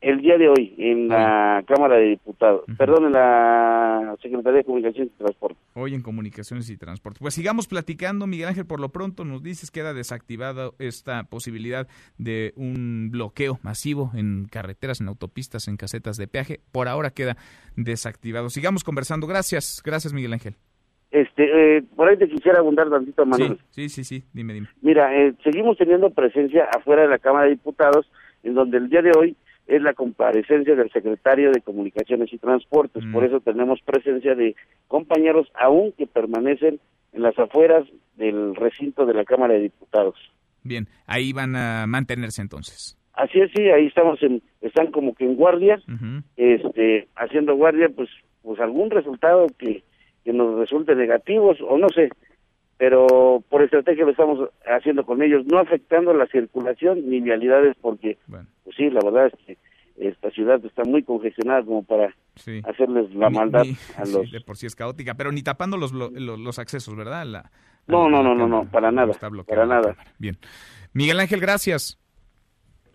El 0.00 0.20
día 0.20 0.36
de 0.36 0.48
hoy, 0.48 0.74
en 0.78 1.08
la 1.08 1.64
Cámara 1.66 1.96
de 1.96 2.10
Diputados, 2.10 2.64
perdón, 2.76 3.06
en 3.06 3.12
la 3.12 4.14
Secretaría 4.20 4.58
de 4.58 4.64
Comunicaciones 4.64 5.12
y 5.14 5.18
Transporte. 5.18 5.58
Hoy 5.74 5.94
en 5.94 6.02
Comunicaciones 6.02 6.68
y 6.68 6.76
Transporte. 6.76 7.18
Pues 7.20 7.34
sigamos 7.34 7.66
platicando, 7.66 8.26
Miguel 8.26 8.48
Ángel, 8.48 8.66
por 8.66 8.78
lo 8.78 8.90
pronto 8.90 9.24
nos 9.24 9.42
dices 9.42 9.70
queda 9.70 9.94
desactivada 9.94 10.70
esta 10.78 11.24
posibilidad 11.24 11.88
de 12.18 12.52
un 12.56 13.08
bloqueo 13.10 13.58
masivo 13.62 14.10
en 14.14 14.46
carreteras, 14.50 15.00
en 15.00 15.08
autopistas, 15.08 15.66
en 15.66 15.76
casetas 15.76 16.18
de 16.18 16.28
peaje. 16.28 16.60
Por 16.72 16.88
ahora 16.88 17.10
queda 17.10 17.36
desactivado. 17.76 18.50
Sigamos 18.50 18.84
conversando. 18.84 19.26
Gracias, 19.26 19.82
gracias 19.84 20.12
Miguel 20.12 20.34
Ángel. 20.34 20.56
Este, 21.10 21.78
eh, 21.78 21.82
por 21.94 22.08
ahí 22.08 22.18
te 22.18 22.28
quisiera 22.28 22.58
abundar 22.58 22.90
tantito, 22.90 23.24
Manuel. 23.24 23.58
Sí, 23.70 23.88
sí, 23.88 24.04
sí, 24.04 24.24
dime, 24.34 24.52
dime. 24.52 24.68
Mira, 24.82 25.16
eh, 25.16 25.34
seguimos 25.42 25.78
teniendo 25.78 26.10
presencia 26.10 26.68
afuera 26.76 27.02
de 27.02 27.08
la 27.08 27.18
Cámara 27.18 27.44
de 27.44 27.52
Diputados, 27.52 28.10
en 28.42 28.54
donde 28.54 28.76
el 28.76 28.90
día 28.90 29.02
de 29.02 29.12
hoy 29.16 29.36
es 29.66 29.82
la 29.82 29.94
comparecencia 29.94 30.74
del 30.74 30.90
secretario 30.90 31.50
de 31.50 31.60
Comunicaciones 31.60 32.32
y 32.32 32.38
Transportes. 32.38 33.04
Por 33.12 33.24
eso 33.24 33.40
tenemos 33.40 33.80
presencia 33.82 34.34
de 34.34 34.54
compañeros 34.88 35.48
aún 35.54 35.92
que 35.92 36.06
permanecen 36.06 36.78
en 37.12 37.22
las 37.22 37.38
afueras 37.38 37.84
del 38.16 38.54
recinto 38.54 39.06
de 39.06 39.14
la 39.14 39.24
Cámara 39.24 39.54
de 39.54 39.60
Diputados. 39.60 40.16
Bien, 40.62 40.86
ahí 41.06 41.32
van 41.32 41.56
a 41.56 41.86
mantenerse 41.86 42.42
entonces. 42.42 42.96
Así 43.14 43.40
es, 43.40 43.50
sí, 43.54 43.62
ahí 43.70 43.86
estamos 43.86 44.22
en, 44.22 44.42
están 44.60 44.90
como 44.90 45.14
que 45.14 45.24
en 45.24 45.36
guardia, 45.36 45.80
este, 46.36 47.08
haciendo 47.16 47.54
guardia, 47.56 47.88
pues, 47.88 48.10
pues 48.42 48.60
algún 48.60 48.90
resultado 48.90 49.46
que 49.58 49.82
que 50.26 50.32
nos 50.32 50.58
resulte 50.58 50.96
negativos 50.96 51.58
o 51.60 51.78
no 51.78 51.88
sé, 51.94 52.10
pero 52.78 53.42
por 53.48 53.62
estrategia 53.62 54.04
lo 54.04 54.10
estamos 54.10 54.50
haciendo 54.66 55.04
con 55.04 55.22
ellos, 55.22 55.46
no 55.46 55.58
afectando 55.58 56.12
la 56.12 56.26
circulación 56.26 57.08
ni 57.08 57.20
vialidades 57.20 57.76
porque, 57.80 58.18
pues 58.28 58.76
sí, 58.76 58.90
la 58.90 59.00
verdad 59.02 59.26
es 59.26 59.46
que 59.46 59.58
esta 59.96 60.30
ciudad 60.30 60.62
está 60.64 60.84
muy 60.84 61.02
congestionada 61.02 61.64
como 61.64 61.82
para 61.82 62.14
hacerles 62.64 63.14
la 63.14 63.30
maldad 63.30 63.64
a 63.96 64.04
los... 64.04 64.30
de 64.30 64.40
por 64.42 64.58
sí 64.58 64.66
es 64.66 64.76
caótica, 64.76 65.14
pero 65.14 65.32
ni 65.32 65.42
tapando 65.42 65.78
los, 65.78 65.92
los, 65.92 66.58
accesos, 66.58 66.94
¿verdad? 66.94 67.24
no, 67.86 68.08
no, 68.08 68.22
no, 68.22 68.34
no, 68.34 68.46
no, 68.46 68.64
para 68.70 68.92
nada, 68.92 69.12
para 69.46 69.64
nada. 69.64 69.96
Bien. 70.18 70.36
Miguel 70.92 71.20
Ángel, 71.20 71.40
gracias. 71.40 71.98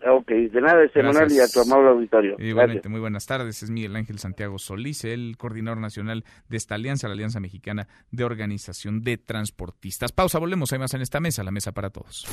Ok, 0.04 0.28
de 0.28 0.60
nada, 0.60 0.88
semanal 0.92 1.30
y 1.30 1.38
a 1.38 1.46
tu 1.46 1.60
amable 1.60 1.90
auditorio. 1.90 2.36
Igualmente, 2.38 2.88
muy 2.88 3.00
buenas 3.00 3.26
tardes. 3.26 3.62
Es 3.62 3.70
Miguel 3.70 3.94
Ángel 3.94 4.18
Santiago 4.18 4.58
Solís, 4.58 5.04
el 5.04 5.36
coordinador 5.36 5.78
nacional 5.78 6.24
de 6.48 6.56
esta 6.56 6.74
alianza, 6.74 7.08
la 7.08 7.14
Alianza 7.14 7.40
Mexicana 7.40 7.86
de 8.10 8.24
Organización 8.24 9.02
de 9.02 9.18
Transportistas. 9.18 10.12
Pausa, 10.12 10.38
volvemos. 10.38 10.72
Hay 10.72 10.78
más 10.78 10.94
en 10.94 11.02
esta 11.02 11.20
mesa, 11.20 11.44
la 11.44 11.52
mesa 11.52 11.72
para 11.72 11.90
todos. 11.90 12.26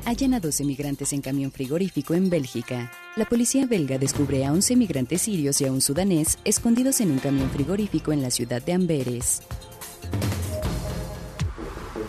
Hallan 0.05 0.33
a 0.33 0.39
12 0.39 0.65
migrantes 0.65 1.13
en 1.13 1.21
camión 1.21 1.51
frigorífico 1.51 2.15
en 2.15 2.31
Bélgica. 2.31 2.91
La 3.15 3.25
policía 3.25 3.67
belga 3.67 3.99
descubre 3.99 4.43
a 4.43 4.51
11 4.51 4.75
migrantes 4.75 5.21
sirios 5.21 5.61
y 5.61 5.67
a 5.67 5.71
un 5.71 5.81
sudanés 5.81 6.39
escondidos 6.43 6.99
en 6.99 7.11
un 7.11 7.19
camión 7.19 7.51
frigorífico 7.51 8.11
en 8.11 8.23
la 8.23 8.31
ciudad 8.31 8.63
de 8.63 8.73
Amberes. 8.73 9.43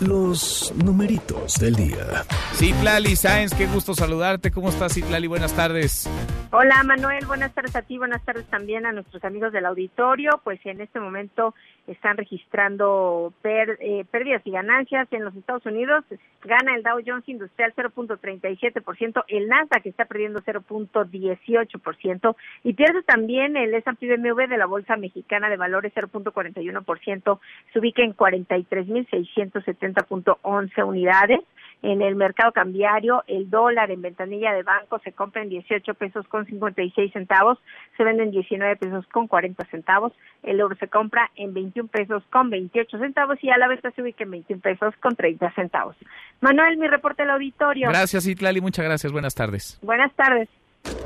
Los 0.01 0.73
numeritos 0.85 1.59
del 1.61 1.77
día. 1.77 2.25
Citlali 2.55 3.15
Sáenz, 3.17 3.55
qué 3.55 3.67
gusto 3.67 3.95
saludarte. 3.95 4.51
¿Cómo 4.51 4.69
estás, 4.69 4.95
Citlali? 4.95 5.27
Buenas 5.27 5.55
tardes. 5.55 6.09
Hola, 6.51 6.83
Manuel. 6.83 7.25
Buenas 7.27 7.53
tardes 7.55 7.77
a 7.77 7.83
ti. 7.83 7.99
Buenas 7.99 8.25
tardes 8.25 8.45
también 8.47 8.87
a 8.87 8.93
nuestros 8.93 9.23
amigos 9.25 9.53
del 9.53 9.67
auditorio. 9.67 10.41
Pues 10.43 10.59
en 10.65 10.81
este 10.81 10.99
momento 10.99 11.55
están 11.87 12.17
registrando 12.17 13.33
eh, 13.45 14.05
pérdidas 14.11 14.43
y 14.45 14.51
ganancias 14.51 15.07
en 15.13 15.25
los 15.25 15.37
Estados 15.37 15.65
Unidos. 15.67 16.05
Gana 16.43 16.75
el 16.75 16.83
Dow 16.83 16.99
Jones 17.05 17.29
Industrial 17.29 17.73
0.37%, 17.77 19.25
el 19.29 19.49
Nasdaq 19.49 19.87
está 19.87 20.05
perdiendo 20.05 20.41
0.18% 20.43 22.37
y 22.65 22.75
pierde 22.75 23.03
también 23.03 23.57
el 23.57 23.73
S&P 23.75 24.17
BMW 24.17 24.47
de 24.49 24.59
la 24.59 24.67
Bolsa 24.67 24.97
Mexicana 24.97 25.49
de 25.49 25.57
Valores 25.57 25.95
0.41%, 25.95 27.39
se 27.73 27.79
ubica 27.79 28.03
en 28.03 28.17
43.670.11 28.17 30.87
unidades. 30.87 31.39
En 31.85 32.01
el 32.01 32.17
mercado 32.17 32.51
cambiario, 32.53 33.25
el 33.27 33.51
dólar 33.51 33.91
en 33.91 34.01
ventanilla 34.01 34.55
de 34.55 34.63
banco 34.63 34.99
se 35.05 35.13
compra 35.13 35.43
en 35.43 35.51
18 35.51 35.93
pesos 35.93 36.27
con 36.29 36.47
56 36.47 37.13
centavos, 37.13 37.59
se 37.99 38.05
vende 38.05 38.23
en 38.23 38.31
19 38.31 38.77
pesos 38.77 39.07
con 39.09 39.29
40 39.29 39.63
centavos, 39.67 40.15
el 40.43 40.61
euro 40.61 40.75
se 40.77 40.89
compra 40.89 41.31
en 41.37 41.53
21 41.53 41.91
pesos 41.91 42.23
con 42.31 42.49
28 42.49 42.99
centavos 42.99 43.37
y 43.43 43.51
a 43.51 43.59
la 43.59 43.69
venta 43.69 43.91
se 43.91 44.01
ubica 44.01 44.25
en 44.25 44.31
21 44.31 44.63
pesos 44.63 44.95
con 45.03 45.15
30 45.15 45.53
centavos. 45.53 45.95
Manuel, 46.41 46.79
mi 46.79 46.89
reporte 46.89 47.23
del 47.23 47.33
auditorio. 47.33 47.91
Gracias, 47.91 48.27
Itlali, 48.27 48.63
muchas 48.63 48.87
gracias. 48.87 49.13
Buenas 49.13 49.35
tardes. 49.35 49.79
Buenas 49.83 50.11
tardes. 50.15 50.49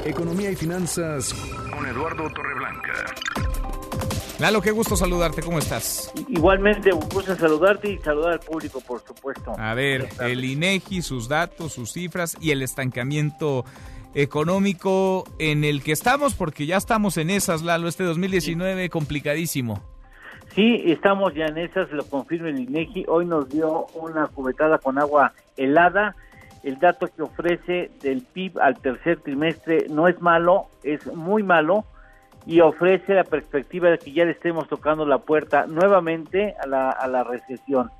Economía 0.07 0.53
y 0.53 0.55
finanzas 0.55 1.35
con 1.77 1.85
Eduardo 1.87 2.31
Torreblanca. 2.31 3.48
Lalo, 4.39 4.63
qué 4.63 4.71
gusto 4.71 4.95
saludarte, 4.95 5.43
¿cómo 5.43 5.59
estás? 5.59 6.13
Igualmente, 6.29 6.93
un 6.93 7.09
gusto 7.09 7.35
saludarte 7.35 7.91
y 7.91 7.99
saludar 7.99 8.35
al 8.35 8.39
público, 8.39 8.81
por 8.81 9.01
supuesto. 9.01 9.53
A 9.59 9.75
ver, 9.75 10.09
el 10.21 10.45
INEGI, 10.45 11.03
sus 11.03 11.29
datos, 11.29 11.73
sus 11.73 11.93
cifras 11.93 12.37
y 12.41 12.53
el 12.53 12.63
estancamiento 12.63 13.65
económico 14.15 15.25
en 15.41 15.65
el 15.65 15.83
que 15.83 15.91
estamos, 15.91 16.35
porque 16.35 16.67
ya 16.67 16.77
estamos 16.77 17.17
en 17.17 17.31
esas, 17.31 17.63
Lalo, 17.63 17.89
este 17.89 18.05
2019 18.05 18.91
complicadísimo. 18.91 19.83
Sí, 20.55 20.83
estamos 20.87 21.35
ya 21.35 21.47
en 21.47 21.59
esas, 21.59 21.91
lo 21.91 22.05
confirma 22.05 22.51
el 22.51 22.61
INEGI. 22.61 23.07
Hoy 23.09 23.27
nos 23.27 23.49
dio 23.49 23.87
una 23.95 24.29
cubetada 24.29 24.79
con 24.79 24.99
agua 24.99 25.33
helada. 25.57 26.15
El 26.63 26.79
dato 26.79 27.09
que 27.09 27.23
ofrece 27.23 27.91
del 28.03 28.23
PIB 28.23 28.61
al 28.61 28.79
tercer 28.79 29.19
trimestre 29.19 29.87
no 29.91 30.07
es 30.07 30.21
malo, 30.21 30.67
es 30.85 31.05
muy 31.13 31.43
malo 31.43 31.85
y 32.49 32.63
ofrece 32.63 33.13
la 33.13 33.25
perspectiva 33.25 33.91
de 33.91 33.99
que 33.99 34.11
ya 34.11 34.25
le 34.25 34.31
estemos 34.31 34.67
tocando 34.69 35.05
la 35.05 35.19
puerta 35.19 35.67
nuevamente 35.67 36.55
a 36.59 36.67
la, 36.67 36.91
a 36.91 37.07
la 37.07 37.23
recesión. 37.23 37.91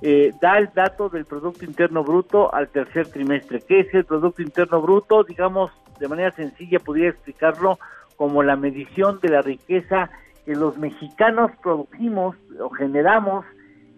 Eh, 0.00 0.32
da 0.40 0.58
el 0.58 0.70
dato 0.74 1.08
del 1.08 1.24
Producto 1.24 1.64
Interno 1.64 2.02
Bruto 2.02 2.52
al 2.52 2.68
tercer 2.68 3.06
trimestre. 3.06 3.60
¿Qué 3.60 3.78
es 3.78 3.94
el 3.94 4.04
Producto 4.04 4.42
Interno 4.42 4.82
Bruto? 4.82 5.22
Digamos, 5.22 5.70
de 6.00 6.08
manera 6.08 6.32
sencilla, 6.32 6.80
podría 6.80 7.10
explicarlo 7.10 7.78
como 8.16 8.42
la 8.42 8.56
medición 8.56 9.20
de 9.22 9.28
la 9.28 9.40
riqueza 9.40 10.10
que 10.44 10.56
los 10.56 10.76
mexicanos 10.78 11.52
producimos 11.62 12.34
o 12.58 12.70
generamos 12.70 13.44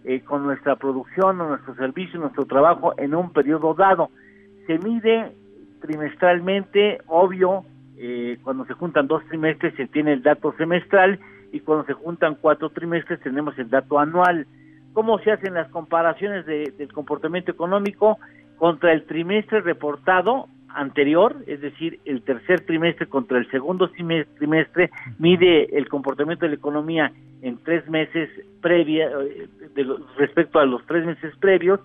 eh, 0.05 0.21
con 0.21 0.43
nuestra 0.45 0.77
producción 0.77 1.41
o 1.41 1.49
nuestro 1.49 1.75
servicio, 1.77 2.21
nuestro 2.21 2.45
trabajo 2.45 2.93
en 2.99 3.15
un 3.15 3.33
periodo 3.33 3.73
dado. 3.73 4.11
Se 4.67 4.79
mide 4.79 5.33
trimestralmente, 5.81 6.99
obvio, 7.07 7.65
eh, 7.97 8.39
cuando 8.43 8.65
se 8.67 8.75
juntan 8.75 9.07
dos 9.07 9.25
trimestres 9.27 9.75
se 9.75 9.87
tiene 9.87 10.13
el 10.13 10.23
dato 10.23 10.53
semestral 10.57 11.19
y 11.53 11.61
cuando 11.61 11.85
se 11.85 11.93
juntan 11.93 12.37
cuatro 12.41 12.71
trimestres 12.71 13.21
tenemos 13.21 13.59
el 13.59 13.71
dato 13.71 13.99
anual. 13.99 14.47
Cómo 14.93 15.19
se 15.21 15.33
hacen 15.33 15.55
las 15.55 15.69
comparaciones 15.71 16.47
del 16.47 16.93
comportamiento 16.93 17.51
económico 17.51 18.19
contra 18.57 18.93
el 18.93 19.05
trimestre 19.05 19.61
reportado 19.61 20.49
anterior, 20.69 21.37
es 21.47 21.61
decir, 21.61 22.01
el 22.05 22.23
tercer 22.23 22.63
trimestre 22.63 23.07
contra 23.07 23.39
el 23.39 23.49
segundo 23.51 23.91
trimestre, 23.91 24.91
mide 25.19 25.77
el 25.77 25.89
comportamiento 25.89 26.45
de 26.45 26.51
la 26.51 26.57
economía 26.57 27.13
en 27.43 27.59
tres 27.59 27.89
meses 27.89 28.29
previa, 28.61 29.09
eh, 29.09 29.49
respecto 30.17 30.59
a 30.59 30.67
los 30.67 30.85
tres 30.87 31.05
meses 31.07 31.35
previos, 31.39 31.81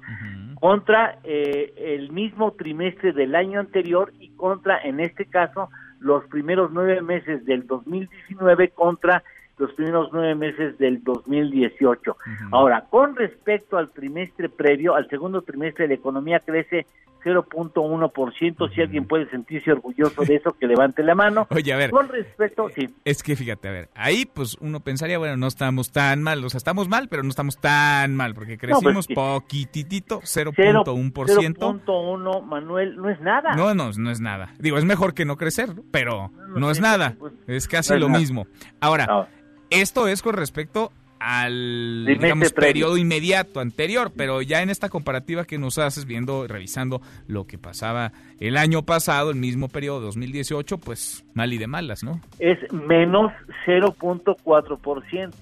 contra 0.59 1.19
eh, 1.23 1.73
el 1.77 2.11
mismo 2.11 2.51
trimestre 2.53 3.13
del 3.13 3.35
año 3.35 3.59
anterior 3.59 4.11
y 4.19 4.29
contra, 4.29 4.79
en 4.79 4.99
este 4.99 5.25
caso, 5.25 5.69
los 5.99 6.25
primeros 6.25 6.71
nueve 6.71 7.01
meses 7.01 7.45
del 7.45 7.67
2019 7.67 8.69
contra 8.69 9.23
los 9.57 9.73
primeros 9.73 10.09
nueve 10.13 10.35
meses 10.35 10.77
del 10.77 11.03
2018. 11.03 12.15
Ahora, 12.51 12.85
con 12.89 13.15
respecto 13.15 13.77
al 13.77 13.89
trimestre 13.91 14.47
previo, 14.47 14.95
al 14.95 15.09
segundo 15.09 15.41
trimestre, 15.41 15.87
la 15.87 15.95
economía 15.95 16.39
crece 16.39 16.85
0.1%. 17.23 18.73
Si 18.73 18.81
alguien 18.81 19.05
puede 19.05 19.29
sentirse 19.29 19.71
orgulloso 19.71 20.23
de 20.23 20.35
eso, 20.35 20.55
que 20.59 20.67
levante 20.67 21.03
la 21.03 21.15
mano. 21.15 21.47
Oye, 21.51 21.73
a 21.73 21.77
ver. 21.77 21.91
Con 21.91 22.07
respecto, 22.07 22.69
sí. 22.75 22.87
Es 23.05 23.23
que 23.23 23.35
fíjate, 23.35 23.67
a 23.67 23.71
ver, 23.71 23.89
ahí 23.95 24.25
pues 24.25 24.57
uno 24.59 24.79
pensaría, 24.79 25.17
bueno, 25.17 25.37
no 25.37 25.47
estamos 25.47 25.91
tan 25.91 26.21
mal. 26.23 26.43
O 26.43 26.49
sea, 26.49 26.57
estamos 26.57 26.87
mal, 26.87 27.07
pero 27.09 27.23
no 27.23 27.29
estamos 27.29 27.57
tan 27.59 28.15
mal, 28.15 28.33
porque 28.33 28.57
pues 28.57 28.71
crecimos 28.71 29.07
poquitito, 29.07 30.21
0.1%. 30.21 31.13
0.1, 31.13 32.43
Manuel, 32.43 32.95
no 32.95 33.09
es 33.09 33.19
nada. 33.21 33.55
No, 33.55 33.73
no, 33.73 33.91
no 33.97 34.11
es 34.11 34.21
nada. 34.21 34.53
Digo, 34.59 34.77
es 34.77 34.85
mejor 34.85 35.13
que 35.13 35.25
no 35.25 35.37
crecer, 35.37 35.69
pero 35.91 36.31
no, 36.55 36.71
es 36.71 36.79
nada. 36.79 37.15
Pues, 37.19 37.33
es 37.47 37.67
casi 37.67 37.97
lo 37.97 38.09
mismo. 38.09 38.47
Ahora, 38.79 39.27
esto 39.69 40.07
es 40.07 40.21
con 40.21 40.35
respecto 40.35 40.91
al 41.19 42.05
digamos, 42.05 42.53
periodo 42.53 42.97
inmediato 42.97 43.59
anterior, 43.59 44.11
pero 44.15 44.41
ya 44.41 44.61
en 44.61 44.69
esta 44.69 44.89
comparativa 44.89 45.45
que 45.45 45.57
nos 45.57 45.77
haces 45.77 46.05
viendo, 46.05 46.47
revisando 46.47 47.01
lo 47.27 47.45
que 47.45 47.57
pasaba 47.57 48.11
el 48.39 48.57
año 48.57 48.83
pasado, 48.83 49.31
el 49.31 49.35
mismo 49.35 49.67
periodo 49.67 49.99
2018, 50.01 50.77
pues 50.77 51.25
mal 51.33 51.51
y 51.53 51.57
de 51.57 51.67
malas, 51.67 52.03
¿no? 52.03 52.21
Es 52.39 52.57
menos 52.71 53.31
0.4%. 53.65 55.33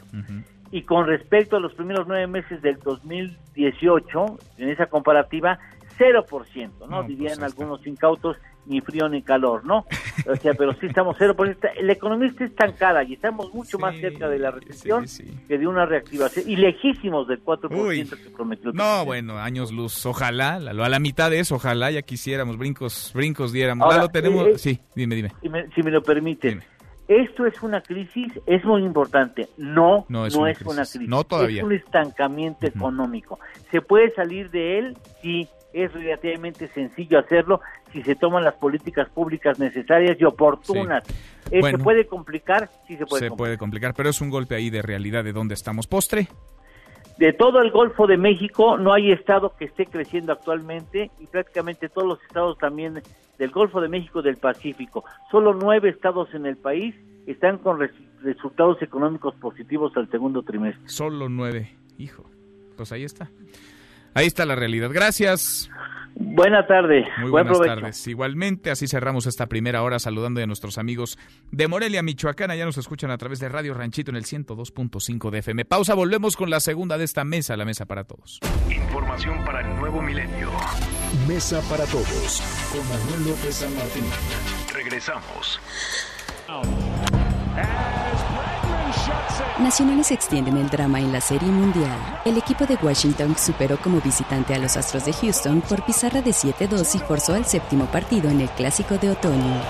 Y 0.71 0.81
con 0.81 1.07
respecto 1.07 1.55
a 1.55 1.59
los 1.59 1.73
primeros 1.75 2.07
nueve 2.07 2.27
meses 2.27 2.61
del 2.61 2.77
2018, 2.79 4.37
en 4.57 4.69
esa 4.69 4.87
comparativa, 4.87 5.59
0%, 5.97 6.71
¿no? 6.81 6.87
¿no? 6.87 7.03
Dirían 7.03 7.39
pues 7.39 7.51
algunos 7.51 7.85
incautos, 7.87 8.37
ni 8.67 8.81
frío 8.81 9.09
ni 9.09 9.21
calor, 9.21 9.65
¿no? 9.65 9.85
O 10.27 10.35
sea, 10.35 10.53
pero 10.53 10.73
sí 10.73 10.87
estamos 10.87 11.17
0%. 11.17 11.81
La 11.81 11.93
economía 11.93 12.29
está 12.29 12.45
estancada 12.45 13.03
y 13.03 13.13
estamos 13.13 13.53
mucho 13.53 13.79
más 13.79 13.95
cerca 13.97 14.27
de 14.27 14.39
la 14.39 14.51
recesión 14.51 15.05
que 15.47 15.57
de 15.57 15.67
una 15.67 15.85
reactivación 15.85 16.49
y 16.49 16.55
lejísimos 16.55 17.27
del 17.27 17.43
4% 17.43 18.09
que 18.09 18.29
prometió. 18.29 18.71
No, 18.73 19.05
bueno, 19.05 19.37
años 19.37 19.71
luz. 19.71 20.05
Ojalá, 20.05 20.55
a 20.55 20.59
la 20.59 20.99
mitad 20.99 21.29
de 21.29 21.39
eso, 21.39 21.55
ojalá 21.55 21.91
ya 21.91 22.01
quisiéramos, 22.01 22.57
brincos, 22.57 23.11
brincos 23.13 23.51
diéramos. 23.51 23.85
Ahora, 23.85 24.03
lo 24.03 24.09
tenemos. 24.09 24.47
Eh, 24.47 24.57
sí, 24.57 24.79
dime, 24.95 25.15
dime. 25.15 25.31
Si 25.41 25.49
me, 25.49 25.67
si 25.69 25.83
me 25.83 25.91
lo 25.91 26.01
permiten. 26.01 26.61
Esto 27.07 27.45
es 27.45 27.61
una 27.63 27.79
crisis, 27.79 28.33
es 28.45 28.65
muy 28.65 28.83
importante. 28.83 29.47
No, 29.55 30.05
no 30.09 30.25
es, 30.25 30.35
una, 30.35 30.53
crisis. 30.53 31.07
No 31.07 31.23
todavía. 31.23 31.59
Es 31.59 31.63
un 31.63 31.71
estancamiento 31.71 32.67
económico. 32.67 33.39
¿Se 33.71 33.79
puede 33.79 34.13
salir 34.13 34.51
de 34.51 34.79
él? 34.79 34.97
Sí 35.21 35.47
es 35.73 35.93
relativamente 35.93 36.67
sencillo 36.69 37.19
hacerlo 37.19 37.61
si 37.91 38.01
se 38.03 38.15
toman 38.15 38.43
las 38.43 38.55
políticas 38.55 39.09
públicas 39.09 39.59
necesarias 39.59 40.17
y 40.19 40.23
oportunas. 40.23 41.03
¿Se 41.49 41.77
puede 41.77 42.07
complicar? 42.07 42.69
Sí 42.87 42.97
se 42.97 43.05
puede 43.05 43.29
Se 43.29 43.35
puede 43.35 43.57
complicar, 43.57 43.93
pero 43.93 44.09
es 44.09 44.21
un 44.21 44.29
golpe 44.29 44.55
ahí 44.55 44.69
de 44.69 44.81
realidad 44.81 45.23
de 45.23 45.33
dónde 45.33 45.53
estamos. 45.53 45.87
Postre. 45.87 46.27
De 47.17 47.33
todo 47.33 47.61
el 47.61 47.71
Golfo 47.71 48.05
de 48.05 48.17
México 48.17 48.77
no 48.77 48.93
hay 48.93 49.11
estado 49.11 49.55
que 49.57 49.65
esté 49.65 49.87
creciendo 49.87 50.33
actualmente 50.33 51.09
y 51.19 51.25
prácticamente 51.25 51.89
todos 51.89 52.07
los 52.07 52.21
estados 52.21 52.57
también 52.59 53.01
del 53.39 53.49
Golfo 53.49 53.81
de 53.81 53.87
México 53.87 54.21
del 54.21 54.37
Pacífico. 54.37 55.03
Solo 55.31 55.53
nueve 55.53 55.89
estados 55.89 56.31
en 56.35 56.45
el 56.45 56.57
país 56.57 56.93
están 57.25 57.57
con 57.57 57.79
resultados 58.21 58.81
económicos 58.83 59.33
positivos 59.35 59.95
al 59.97 60.09
segundo 60.11 60.43
trimestre. 60.43 60.87
Solo 60.87 61.27
nueve, 61.27 61.75
hijo. 61.97 62.23
Pues 62.75 62.91
ahí 62.91 63.03
está. 63.03 63.31
Ahí 64.17 64.25
está 64.25 64.47
la 64.47 64.55
realidad. 64.55 64.89
Gracias. 64.91 65.69
Buena 66.15 66.65
tarde. 66.65 67.07
Muy 67.19 67.29
buenas 67.29 67.59
tardes. 67.59 68.07
Igualmente, 68.07 68.71
así 68.71 68.87
cerramos 68.87 69.27
esta 69.27 69.45
primera 69.45 69.83
hora 69.83 69.99
saludando 69.99 70.41
a 70.41 70.47
nuestros 70.47 70.79
amigos 70.79 71.19
de 71.51 71.67
Morelia, 71.67 72.01
Michoacán. 72.01 72.49
Ya 72.57 72.65
nos 72.65 72.79
escuchan 72.79 73.11
a 73.11 73.19
través 73.19 73.39
de 73.39 73.47
Radio 73.47 73.75
Ranchito 73.75 74.09
en 74.09 74.17
el 74.17 74.23
102.5 74.23 75.29
de 75.29 75.37
FM. 75.37 75.65
Pausa, 75.65 75.93
volvemos 75.93 76.35
con 76.35 76.49
la 76.49 76.59
segunda 76.59 76.97
de 76.97 77.03
esta 77.03 77.23
mesa, 77.25 77.55
la 77.55 77.65
mesa 77.65 77.85
para 77.85 78.05
todos. 78.05 78.39
Información 78.71 79.45
para 79.45 79.61
el 79.61 79.75
nuevo 79.75 80.01
milenio. 80.01 80.49
Mesa 81.27 81.61
para 81.69 81.85
todos 81.85 82.41
con 82.71 82.89
Manuel 82.89 83.29
López 83.29 83.53
San 83.53 83.75
Martín. 83.75 84.05
Regresamos. 84.73 85.59
Nacionales 89.59 90.11
extienden 90.11 90.57
el 90.57 90.69
drama 90.69 90.99
en 90.99 91.11
la 91.11 91.19
Serie 91.19 91.49
Mundial. 91.49 91.97
El 92.25 92.37
equipo 92.37 92.65
de 92.65 92.75
Washington 92.75 93.35
superó 93.37 93.77
como 93.77 93.99
visitante 94.01 94.53
a 94.53 94.59
los 94.59 94.77
Astros 94.77 95.05
de 95.05 95.13
Houston 95.13 95.61
por 95.61 95.83
pizarra 95.83 96.21
de 96.21 96.31
7-2 96.31 96.95
y 96.95 96.99
forzó 96.99 97.33
al 97.33 97.45
séptimo 97.45 97.85
partido 97.85 98.29
en 98.29 98.41
el 98.41 98.49
Clásico 98.51 98.97
de 98.97 99.11
Otoño. 99.11 99.61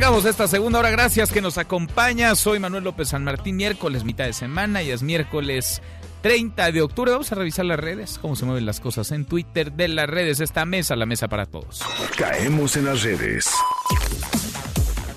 Arrancamos 0.00 0.24
esta 0.24 0.48
segunda 0.48 0.78
hora. 0.78 0.88
Gracias 0.88 1.30
que 1.30 1.42
nos 1.42 1.58
acompaña. 1.58 2.34
Soy 2.34 2.58
Manuel 2.58 2.84
López 2.84 3.08
San 3.08 3.22
Martín. 3.22 3.56
Miércoles, 3.56 4.02
mitad 4.02 4.24
de 4.24 4.32
semana 4.32 4.82
y 4.82 4.90
es 4.90 5.02
miércoles 5.02 5.82
30 6.22 6.72
de 6.72 6.80
octubre. 6.80 7.10
Vamos 7.10 7.30
a 7.32 7.34
revisar 7.34 7.66
las 7.66 7.78
redes, 7.78 8.18
cómo 8.18 8.34
se 8.34 8.46
mueven 8.46 8.64
las 8.64 8.80
cosas 8.80 9.12
en 9.12 9.26
Twitter 9.26 9.72
de 9.72 9.88
las 9.88 10.08
redes. 10.08 10.40
Esta 10.40 10.64
mesa, 10.64 10.96
la 10.96 11.04
mesa 11.04 11.28
para 11.28 11.44
todos. 11.44 11.82
Caemos 12.16 12.78
en 12.78 12.86
las 12.86 13.02
redes. 13.02 13.50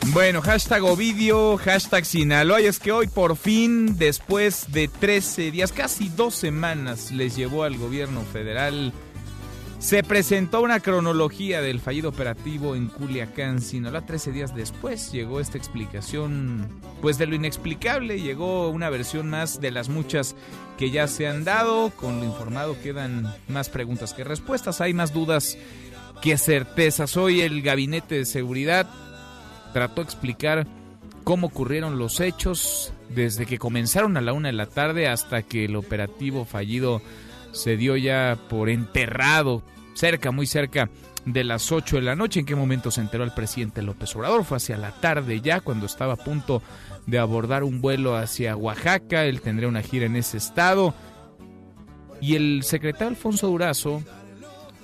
Bueno, 0.08 0.42
hashtag 0.42 0.84
Ovidio, 0.84 1.56
hashtag 1.56 2.04
Sinaloa. 2.04 2.60
Y 2.60 2.66
es 2.66 2.80
que 2.80 2.92
hoy 2.92 3.08
por 3.08 3.38
fin, 3.38 3.98
después 3.98 4.66
de 4.74 4.90
13 4.90 5.52
días, 5.52 5.72
casi 5.72 6.10
dos 6.10 6.36
semanas, 6.36 7.10
les 7.12 7.38
llevó 7.38 7.64
al 7.64 7.78
gobierno 7.78 8.24
federal 8.34 8.92
Se 9.84 10.02
presentó 10.02 10.62
una 10.62 10.80
cronología 10.80 11.62
del 11.62 11.82
fallido 11.82 12.08
operativo 12.08 12.74
en 12.74 12.88
Culiacán, 12.88 13.62
Sinaloa. 13.62 14.06
Trece 14.06 14.32
días 14.32 14.56
después 14.56 15.12
llegó 15.12 15.42
esta 15.42 15.58
explicación, 15.58 16.70
pues 17.02 17.18
de 17.18 17.28
lo 17.28 17.36
inexplicable, 17.36 18.22
llegó 18.22 18.70
una 18.70 18.90
versión 18.90 19.30
más 19.30 19.60
de 19.60 19.72
las 19.72 19.90
muchas 19.90 20.38
que 20.78 20.90
ya 20.90 21.08
se 21.08 21.28
han 21.28 21.44
dado. 21.44 21.90
Con 21.90 22.22
lo 22.22 22.26
informado 22.26 22.82
quedan 22.82 23.36
más 23.50 23.68
preguntas 23.68 24.14
que 24.14 24.24
respuestas, 24.24 24.80
hay 24.80 24.94
más 24.94 25.12
dudas 25.12 25.58
que 26.22 26.38
certezas. 26.38 27.18
Hoy 27.18 27.42
el 27.42 27.62
Gabinete 27.62 28.20
de 28.20 28.26
Seguridad 28.26 28.90
trató 29.74 29.96
de 29.96 30.06
explicar 30.06 30.66
cómo 31.26 31.48
ocurrieron 31.48 32.00
los 32.00 32.22
hechos 32.22 32.94
desde 33.10 33.46
que 33.46 33.60
comenzaron 33.60 34.16
a 34.16 34.22
la 34.22 34.32
una 34.32 34.48
de 34.48 34.54
la 34.54 34.68
tarde 34.68 35.10
hasta 35.10 35.42
que 35.42 35.66
el 35.66 35.76
operativo 35.76 36.46
fallido 36.46 37.02
se 37.52 37.76
dio 37.76 37.98
ya 37.98 38.38
por 38.50 38.70
enterrado 38.70 39.62
cerca, 39.94 40.32
muy 40.32 40.48
cerca 40.48 40.90
de 41.26 41.44
las 41.44 41.72
8 41.72 41.98
de 41.98 42.02
la 42.02 42.16
noche. 42.16 42.40
¿En 42.40 42.46
qué 42.46 42.56
momento 42.56 42.92
se 42.92 43.02
enteró 43.02 43.24
el 43.24 43.32
presidente 43.32 43.82
López 43.82 44.16
Obrador? 44.16 44.44
Fue 44.44 44.58
hacia 44.58 44.78
la 44.78 44.92
tarde 44.92 45.42
ya, 45.42 45.62
cuando 45.62 45.86
estaba 45.86 46.14
a 46.14 46.18
punto 46.18 46.62
de 47.06 47.20
abordar 47.20 47.64
un 47.64 47.82
vuelo 47.82 48.16
hacia 48.16 48.56
Oaxaca. 48.56 49.26
Él 49.26 49.42
tendría 49.42 49.70
una 49.70 49.82
gira 49.82 50.06
en 50.06 50.16
ese 50.16 50.38
estado. 50.38 50.94
Y 52.22 52.36
el 52.36 52.64
secretario 52.64 53.10
Alfonso 53.10 53.48
Durazo, 53.48 54.02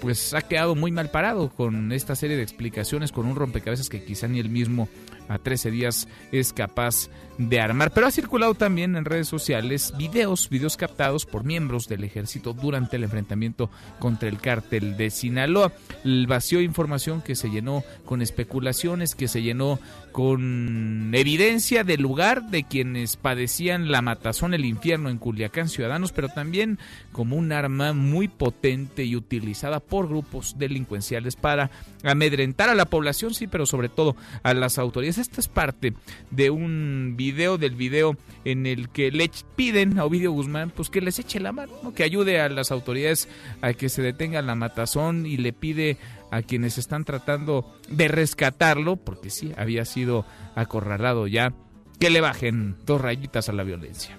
pues 0.02 0.34
ha 0.34 0.42
quedado 0.42 0.76
muy 0.76 0.92
mal 0.92 1.10
parado 1.10 1.50
con 1.50 1.92
esta 1.92 2.16
serie 2.16 2.38
de 2.38 2.44
explicaciones, 2.44 3.12
con 3.12 3.26
un 3.26 3.36
rompecabezas 3.36 3.90
que 3.90 4.04
quizá 4.04 4.28
ni 4.28 4.40
él 4.40 4.50
mismo 4.50 4.90
a 5.30 5.38
13 5.38 5.72
días 5.72 6.08
es 6.32 6.52
capaz 6.52 7.10
de 7.40 7.62
armar. 7.62 7.92
Pero 7.92 8.06
ha 8.08 8.12
circulado 8.12 8.54
también 8.54 8.98
en 8.98 9.06
redes 9.06 9.28
sociales 9.28 9.94
videos, 9.98 10.50
videos 10.50 10.76
captados 10.76 11.26
por 11.26 11.46
miembros 11.46 11.88
del 11.88 12.04
ejército 12.04 12.54
durante 12.54 12.98
el 12.98 13.06
enfrentamiento 13.06 13.70
contra 13.98 14.28
el 14.28 14.40
cártel 14.40 14.98
de 14.98 15.10
Sinaloa. 15.10 15.72
El 16.04 16.28
vacío 16.28 16.60
de 16.60 16.66
información 16.66 17.22
que 17.22 17.36
se 17.36 17.50
llenó 17.50 17.84
con 18.06 18.22
especulaciones, 18.22 19.16
que 19.16 19.30
se 19.30 19.42
llenó 19.42 19.80
con 20.12 21.12
evidencia 21.14 21.84
del 21.84 22.02
lugar 22.02 22.50
de 22.50 22.64
quienes 22.64 23.16
padecían 23.16 23.92
la 23.92 24.02
matazón, 24.02 24.54
el 24.54 24.66
infierno 24.66 25.10
en 25.10 25.18
Culiacán, 25.18 25.70
ciudadanos, 25.70 26.12
pero 26.12 26.28
también 26.28 26.78
como 27.14 27.38
un 27.38 27.52
arma 27.52 27.94
muy 27.94 28.28
potente 28.28 29.06
y 29.06 29.16
utilizada 29.16 29.80
por 29.80 30.10
grupos 30.10 30.56
delincuenciales 30.58 31.36
para 31.36 31.72
amedrentar 32.04 32.70
a 32.70 32.76
la 32.76 32.86
población, 32.86 33.34
sí, 33.34 33.48
pero 33.48 33.66
sobre 33.66 33.88
todo 33.88 34.16
a 34.44 34.54
las 34.54 34.78
autoridades. 34.78 35.19
Esta 35.20 35.42
es 35.42 35.48
parte 35.48 35.94
de 36.32 36.50
un 36.50 37.16
video, 37.18 37.58
del 37.58 37.76
video 37.76 38.16
en 38.46 38.66
el 38.66 38.90
que 38.90 39.12
le 39.12 39.30
piden 39.56 40.00
a 40.00 40.06
Ovidio 40.06 40.32
Guzmán 40.32 40.72
pues 40.72 40.90
que 40.90 41.02
les 41.02 41.20
eche 41.20 41.40
la 41.40 41.52
mano, 41.52 41.94
que 41.94 42.04
ayude 42.04 42.40
a 42.40 42.50
las 42.50 42.72
autoridades 42.72 43.28
a 43.62 43.74
que 43.74 43.90
se 43.90 44.02
detenga 44.02 44.42
la 44.42 44.56
matazón 44.56 45.26
y 45.26 45.38
le 45.38 45.54
pide 45.54 45.98
a 46.32 46.42
quienes 46.42 46.78
están 46.78 47.06
tratando 47.06 47.76
de 47.90 48.08
rescatarlo, 48.08 48.98
porque 48.98 49.30
sí, 49.30 49.52
había 49.58 49.86
sido 49.86 50.26
acorralado 50.56 51.28
ya, 51.28 51.54
que 52.00 52.10
le 52.10 52.22
bajen 52.22 52.78
dos 52.86 53.02
rayitas 53.02 53.50
a 53.50 53.54
la 53.54 53.64
violencia. 53.64 54.19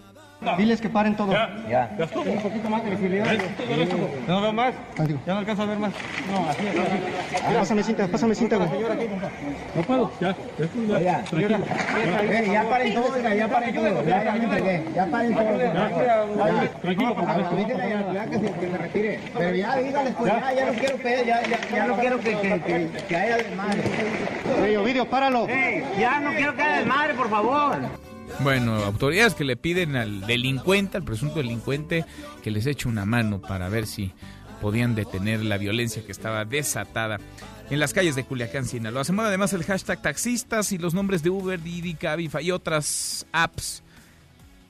Diles 0.56 0.80
que 0.80 0.88
paren 0.88 1.14
todo. 1.16 1.32
Ya. 1.32 1.50
ya. 1.68 1.90
Un 1.98 2.42
poquito 2.42 2.70
más 2.70 2.82
de 2.82 2.90
visibilidad. 2.90 3.26
No 4.26 4.40
veo 4.40 4.52
más. 4.52 4.74
Ya 5.26 5.34
no 5.34 5.38
alcanzo 5.40 5.62
a 5.62 5.66
ver 5.66 5.78
más. 5.78 5.92
No, 6.30 6.48
así 6.48 6.66
es. 6.66 6.78
Así. 6.78 7.54
Pásame 7.54 7.82
cinta, 7.82 8.08
pásame 8.08 8.34
cinta, 8.34 8.56
güey. 8.56 8.70
No 9.74 9.82
puedo. 9.82 10.10
Ya. 10.18 10.34
Ya. 11.00 11.24
Ya 12.52 12.64
paren 12.70 12.94
todo, 12.94 13.18
ya 13.18 13.48
paren 13.48 13.74
todo. 13.74 14.04
Ya, 14.04 14.24
ya. 14.24 14.82
Ya 14.94 15.06
paren 15.06 15.34
todo. 15.34 16.70
Tranquilo, 16.80 17.14
por 17.14 17.26
favor. 17.26 17.66
que 18.30 18.70
se 18.70 18.78
retire. 18.78 19.20
Pero 19.36 19.54
ya, 19.54 19.76
dígales, 19.76 20.14
pues 20.14 20.32
ya, 20.32 20.52
ya 20.52 20.66
no 20.66 20.72
quiero 20.72 20.96
que, 20.96 21.24
ya, 21.26 21.42
ya, 21.70 21.86
no 21.86 21.96
quiero 21.96 22.20
que, 22.20 23.16
haya 23.16 23.36
desmadre. 23.36 23.82
Ey, 24.64 24.76
Ovidio, 24.76 25.04
páralo. 25.08 25.46
ya 25.98 26.20
no 26.20 26.30
quiero 26.30 26.54
que 26.56 26.62
haya 26.62 26.78
desmadre, 26.78 27.14
por 27.14 27.28
favor. 27.28 28.09
Bueno, 28.38 28.76
autoridades 28.76 29.34
que 29.34 29.44
le 29.44 29.56
piden 29.56 29.96
al 29.96 30.22
delincuente, 30.22 30.96
al 30.96 31.02
presunto 31.02 31.36
delincuente, 31.36 32.06
que 32.42 32.50
les 32.50 32.66
eche 32.66 32.88
una 32.88 33.04
mano 33.04 33.40
para 33.40 33.68
ver 33.68 33.86
si 33.86 34.12
podían 34.60 34.94
detener 34.94 35.44
la 35.44 35.58
violencia 35.58 36.04
que 36.04 36.12
estaba 36.12 36.44
desatada 36.44 37.18
en 37.70 37.80
las 37.80 37.92
calles 37.92 38.14
de 38.14 38.24
Culiacán, 38.24 38.66
Sinaloa. 38.66 39.04
Se 39.04 39.12
mueve 39.12 39.28
además 39.28 39.52
el 39.52 39.64
hashtag 39.64 40.00
taxistas 40.02 40.72
y 40.72 40.78
los 40.78 40.94
nombres 40.94 41.22
de 41.22 41.30
Uber, 41.30 41.60
Didi, 41.62 41.94
Cabify 41.94 42.44
y 42.44 42.50
otras 42.50 43.26
apps. 43.32 43.82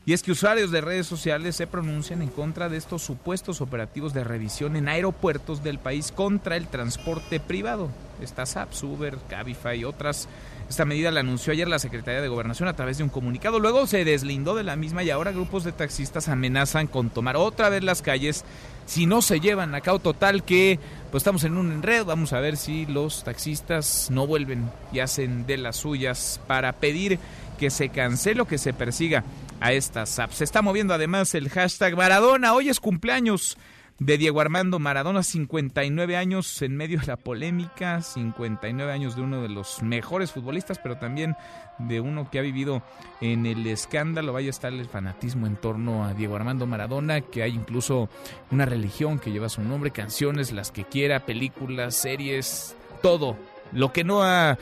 Y 0.07 0.13
es 0.13 0.23
que 0.23 0.33
usuarios 0.33 0.71
de 0.71 0.81
redes 0.81 1.07
sociales 1.07 1.57
se 1.57 1.67
pronuncian 1.67 2.23
en 2.23 2.31
contra 2.31 2.69
de 2.69 2.77
estos 2.77 3.03
supuestos 3.03 3.61
operativos 3.61 4.15
de 4.15 4.25
revisión 4.25 4.77
en 4.77 4.89
aeropuertos 4.89 5.63
del 5.63 5.79
país 5.79 6.11
contra 6.11 6.57
el 6.57 6.67
transporte 6.67 7.39
privado. 7.39 7.91
Estas 8.21 8.57
apps, 8.57 8.83
Uber, 8.83 9.19
Cabify 9.29 9.79
y 9.79 9.85
otras 9.85 10.27
esta 10.71 10.85
medida 10.85 11.11
la 11.11 11.19
anunció 11.19 11.53
ayer 11.53 11.67
la 11.67 11.81
Secretaría 11.81 12.21
de 12.21 12.29
Gobernación 12.29 12.69
a 12.69 12.77
través 12.77 12.97
de 12.97 13.03
un 13.03 13.11
comunicado. 13.11 13.59
Luego 13.59 13.89
se 13.89 14.05
deslindó 14.05 14.55
de 14.55 14.63
la 14.63 14.77
misma 14.77 15.03
y 15.03 15.11
ahora 15.11 15.33
grupos 15.33 15.65
de 15.65 15.73
taxistas 15.73 16.29
amenazan 16.29 16.87
con 16.87 17.11
tomar 17.11 17.37
otra 17.37 17.69
vez 17.69 17.83
las 17.83 18.03
calles 18.03 18.45
si 18.87 19.05
no 19.05 19.21
se 19.21 19.41
llevan 19.41 19.75
a 19.75 19.81
cabo 19.81 19.99
total 19.99 20.45
que 20.45 20.79
pues 21.11 21.23
estamos 21.23 21.43
en 21.43 21.57
un 21.57 21.73
enredo. 21.73 22.05
Vamos 22.05 22.33
a 22.33 22.39
ver 22.39 22.57
si 22.57 22.87
los 22.87 23.25
taxistas 23.25 24.13
no 24.13 24.29
vuelven 24.29 24.71
y 24.93 25.01
hacen 25.01 25.45
de 25.45 25.57
las 25.57 25.75
suyas 25.75 26.41
para 26.47 26.73
pedir 26.75 27.19
que 27.59 27.71
se 27.71 27.89
cancele 27.89 28.43
o 28.43 28.47
que 28.47 28.57
se 28.57 28.73
persiga 28.73 29.25
a 29.59 29.73
estas 29.73 30.21
apps. 30.21 30.37
Se 30.37 30.45
está 30.45 30.63
moviendo 30.63 30.95
además 30.95 31.35
el 31.35 31.49
hashtag 31.49 31.97
Maradona. 31.97 32.55
Hoy 32.55 32.69
es 32.69 32.79
cumpleaños 32.79 33.59
de 34.01 34.17
Diego 34.17 34.41
Armando 34.41 34.79
Maradona, 34.79 35.23
59 35.23 36.17
años 36.17 36.63
en 36.63 36.75
medio 36.75 36.99
de 36.99 37.07
la 37.07 37.19
polémica, 37.19 38.01
59 38.01 38.91
años 38.91 39.15
de 39.15 39.21
uno 39.21 39.43
de 39.43 39.51
los 39.51 39.83
mejores 39.83 40.33
futbolistas, 40.33 40.79
pero 40.79 40.97
también 40.97 41.37
de 41.79 42.01
uno 42.01 42.31
que 42.31 42.39
ha 42.39 42.43
vivido 42.43 42.83
en 43.21 43.45
el 43.45 43.67
escándalo. 43.67 44.33
Vaya 44.33 44.49
a 44.49 44.51
estar 44.51 44.73
el 44.73 44.89
fanatismo 44.89 45.47
en 45.47 45.57
torno 45.57 46.05
a 46.07 46.15
Diego 46.15 46.35
Armando 46.35 46.67
Maradona, 46.67 47.21
que 47.21 47.43
hay 47.43 47.53
incluso 47.53 48.09
una 48.51 48.65
religión 48.65 49.19
que 49.19 49.33
lleva 49.33 49.51
su 49.51 49.63
nombre, 49.63 49.91
canciones, 49.91 50.51
las 50.51 50.71
que 50.71 50.85
quiera, 50.85 51.27
películas, 51.27 51.95
series, 51.95 52.75
todo. 53.03 53.37
Lo 53.71 53.93
que 53.93 54.03
no 54.03 54.23
ha 54.23 54.57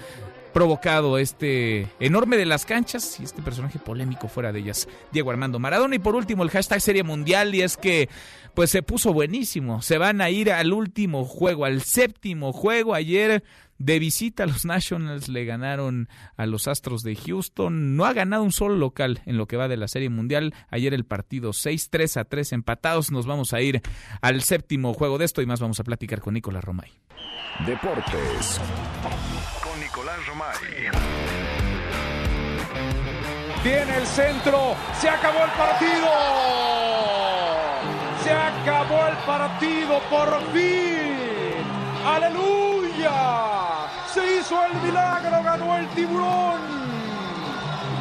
provocado 0.52 1.18
este 1.18 1.86
enorme 2.00 2.36
de 2.36 2.46
las 2.46 2.64
canchas 2.64 3.20
y 3.20 3.22
este 3.22 3.42
personaje 3.42 3.78
polémico 3.78 4.26
fuera 4.26 4.50
de 4.50 4.58
ellas, 4.58 4.88
Diego 5.12 5.30
Armando 5.30 5.60
Maradona. 5.60 5.94
Y 5.94 6.00
por 6.00 6.16
último, 6.16 6.42
el 6.42 6.50
hashtag 6.50 6.80
Serie 6.80 7.04
Mundial, 7.04 7.54
y 7.54 7.62
es 7.62 7.76
que 7.76 8.08
pues 8.58 8.72
se 8.72 8.82
puso 8.82 9.12
buenísimo. 9.12 9.82
Se 9.82 9.98
van 9.98 10.20
a 10.20 10.30
ir 10.30 10.50
al 10.50 10.72
último 10.72 11.24
juego, 11.24 11.64
al 11.64 11.80
séptimo 11.80 12.52
juego. 12.52 12.92
Ayer 12.92 13.44
de 13.78 14.00
visita 14.00 14.46
los 14.46 14.64
Nationals 14.64 15.28
le 15.28 15.44
ganaron 15.44 16.08
a 16.36 16.44
los 16.44 16.66
Astros 16.66 17.04
de 17.04 17.14
Houston. 17.14 17.94
No 17.94 18.04
ha 18.04 18.12
ganado 18.12 18.42
un 18.42 18.50
solo 18.50 18.74
local 18.74 19.20
en 19.26 19.36
lo 19.36 19.46
que 19.46 19.56
va 19.56 19.68
de 19.68 19.76
la 19.76 19.86
Serie 19.86 20.10
Mundial. 20.10 20.54
Ayer 20.70 20.92
el 20.92 21.04
partido 21.04 21.52
6, 21.52 21.88
3 21.88 22.16
a 22.16 22.24
3 22.24 22.52
empatados. 22.52 23.12
Nos 23.12 23.26
vamos 23.26 23.52
a 23.52 23.60
ir 23.60 23.80
al 24.22 24.42
séptimo 24.42 24.92
juego 24.92 25.18
de 25.18 25.26
esto 25.26 25.40
y 25.40 25.46
más 25.46 25.60
vamos 25.60 25.78
a 25.78 25.84
platicar 25.84 26.20
con 26.20 26.34
Nicolás 26.34 26.64
Romay. 26.64 26.90
Deportes 27.64 28.60
con 29.62 29.78
Nicolás 29.78 30.26
Romay. 30.26 30.56
Viene 33.62 33.98
el 33.98 34.06
centro. 34.08 34.74
Se 35.00 35.08
acabó 35.08 35.44
el 35.44 35.50
partido. 35.52 36.97
Se 38.28 38.34
acabó 38.34 39.06
el 39.06 39.16
partido 39.24 40.00
por 40.10 40.28
fin. 40.52 41.64
Aleluya. 42.04 43.88
Se 44.12 44.36
hizo 44.36 44.54
el 44.66 44.82
milagro, 44.82 45.42
ganó 45.42 45.78
el 45.78 45.88
tiburón. 45.88 46.60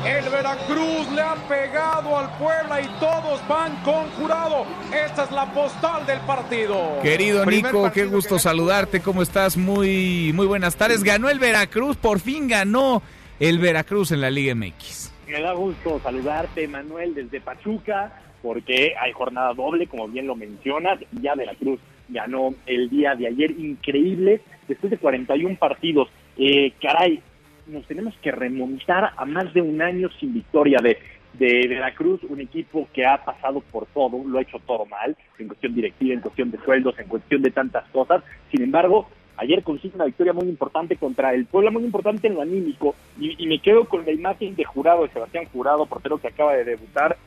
El 0.06 0.30
Veracruz 0.30 1.10
le 1.14 1.22
ha 1.22 1.36
pegado 1.48 2.18
al 2.18 2.30
Puebla 2.38 2.82
y 2.82 2.88
todos 3.00 3.40
van 3.48 3.74
con 3.84 4.10
jurado. 4.18 4.66
Esta 4.94 5.24
es 5.24 5.32
la 5.32 5.46
postal 5.54 6.06
del 6.06 6.20
partido. 6.20 7.00
Querido 7.02 7.46
Nico, 7.46 7.90
qué 7.94 8.04
gusto 8.04 8.38
saludarte. 8.38 9.00
¿Cómo 9.00 9.22
estás? 9.22 9.56
Muy, 9.56 10.34
muy 10.34 10.46
buenas 10.46 10.76
tardes. 10.76 11.06
Ganó 11.06 11.30
el 11.30 11.40
Veracruz, 11.40 11.96
por 11.96 12.20
fin 12.20 12.50
ganó 12.50 13.02
el 13.40 13.60
Veracruz 13.60 14.12
en 14.12 14.20
la 14.20 14.30
Liga 14.30 14.54
MX. 14.56 15.10
Me 15.26 15.42
da 15.42 15.54
gusto 15.54 16.02
saludarte, 16.04 16.68
Manuel, 16.68 17.16
desde 17.16 17.40
Pachuca 17.40 18.27
porque 18.42 18.94
hay 19.00 19.12
jornada 19.12 19.54
doble, 19.54 19.88
como 19.88 20.08
bien 20.08 20.28
lo 20.28 20.36
mencionas, 20.36 21.00
ya 21.22 21.36
Veracruz 21.36 21.80
ganó 22.10 22.54
el 22.66 22.90
día 22.90 23.16
de 23.16 23.28
ayer, 23.28 23.52
increíble, 23.52 24.42
después 24.68 24.92
de 24.92 24.98
41 24.98 25.58
partidos, 25.58 26.10
eh, 26.38 26.72
caray, 26.82 27.22
nos 27.68 27.86
tenemos 27.86 28.16
que 28.22 28.32
remontar 28.32 29.12
a 29.16 29.26
más 29.26 29.54
de 29.54 29.62
un 29.62 29.82
año 29.82 30.10
sin 30.20 30.34
victoria 30.34 30.80
de, 30.82 30.98
de 31.34 31.68
Veracruz, 31.68 32.22
un 32.24 32.40
equipo 32.40 32.88
que 32.94 33.06
ha 33.06 33.24
pasado 33.24 33.60
por 33.60 33.86
todo, 33.88 34.24
lo 34.26 34.38
ha 34.38 34.42
hecho 34.42 34.60
todo 34.66 34.86
mal, 34.86 35.16
en 35.38 35.48
cuestión 35.48 35.76
directiva, 35.76 36.14
en 36.14 36.22
cuestión 36.22 36.52
de 36.52 36.58
sueldos, 36.60 36.98
en 37.00 37.08
cuestión 37.08 37.42
de 37.42 37.52
tantas 37.52 37.88
cosas, 37.90 38.24
sin 38.52 38.62
embargo, 38.62 39.10
ayer 39.38 39.62
consigue 39.64 39.96
una 39.96 40.06
victoria 40.06 40.34
muy 40.34 40.48
importante 40.48 40.96
contra 40.96 41.34
el 41.34 41.46
Puebla, 41.46 41.72
muy 41.72 41.84
importante 41.84 42.28
en 42.28 42.36
lo 42.36 42.42
anímico, 42.42 42.96
y, 43.20 43.44
y 43.44 43.48
me 43.48 43.60
quedo 43.60 43.86
con 43.86 44.06
la 44.06 44.12
imagen 44.12 44.56
de 44.56 44.64
Jurado, 44.64 45.04
de 45.04 45.10
Sebastián 45.10 45.46
Jurado, 45.52 45.86
portero 45.86 46.18
que 46.18 46.30
acaba 46.30 46.54
de 46.54 46.64
debutar, 46.64 47.18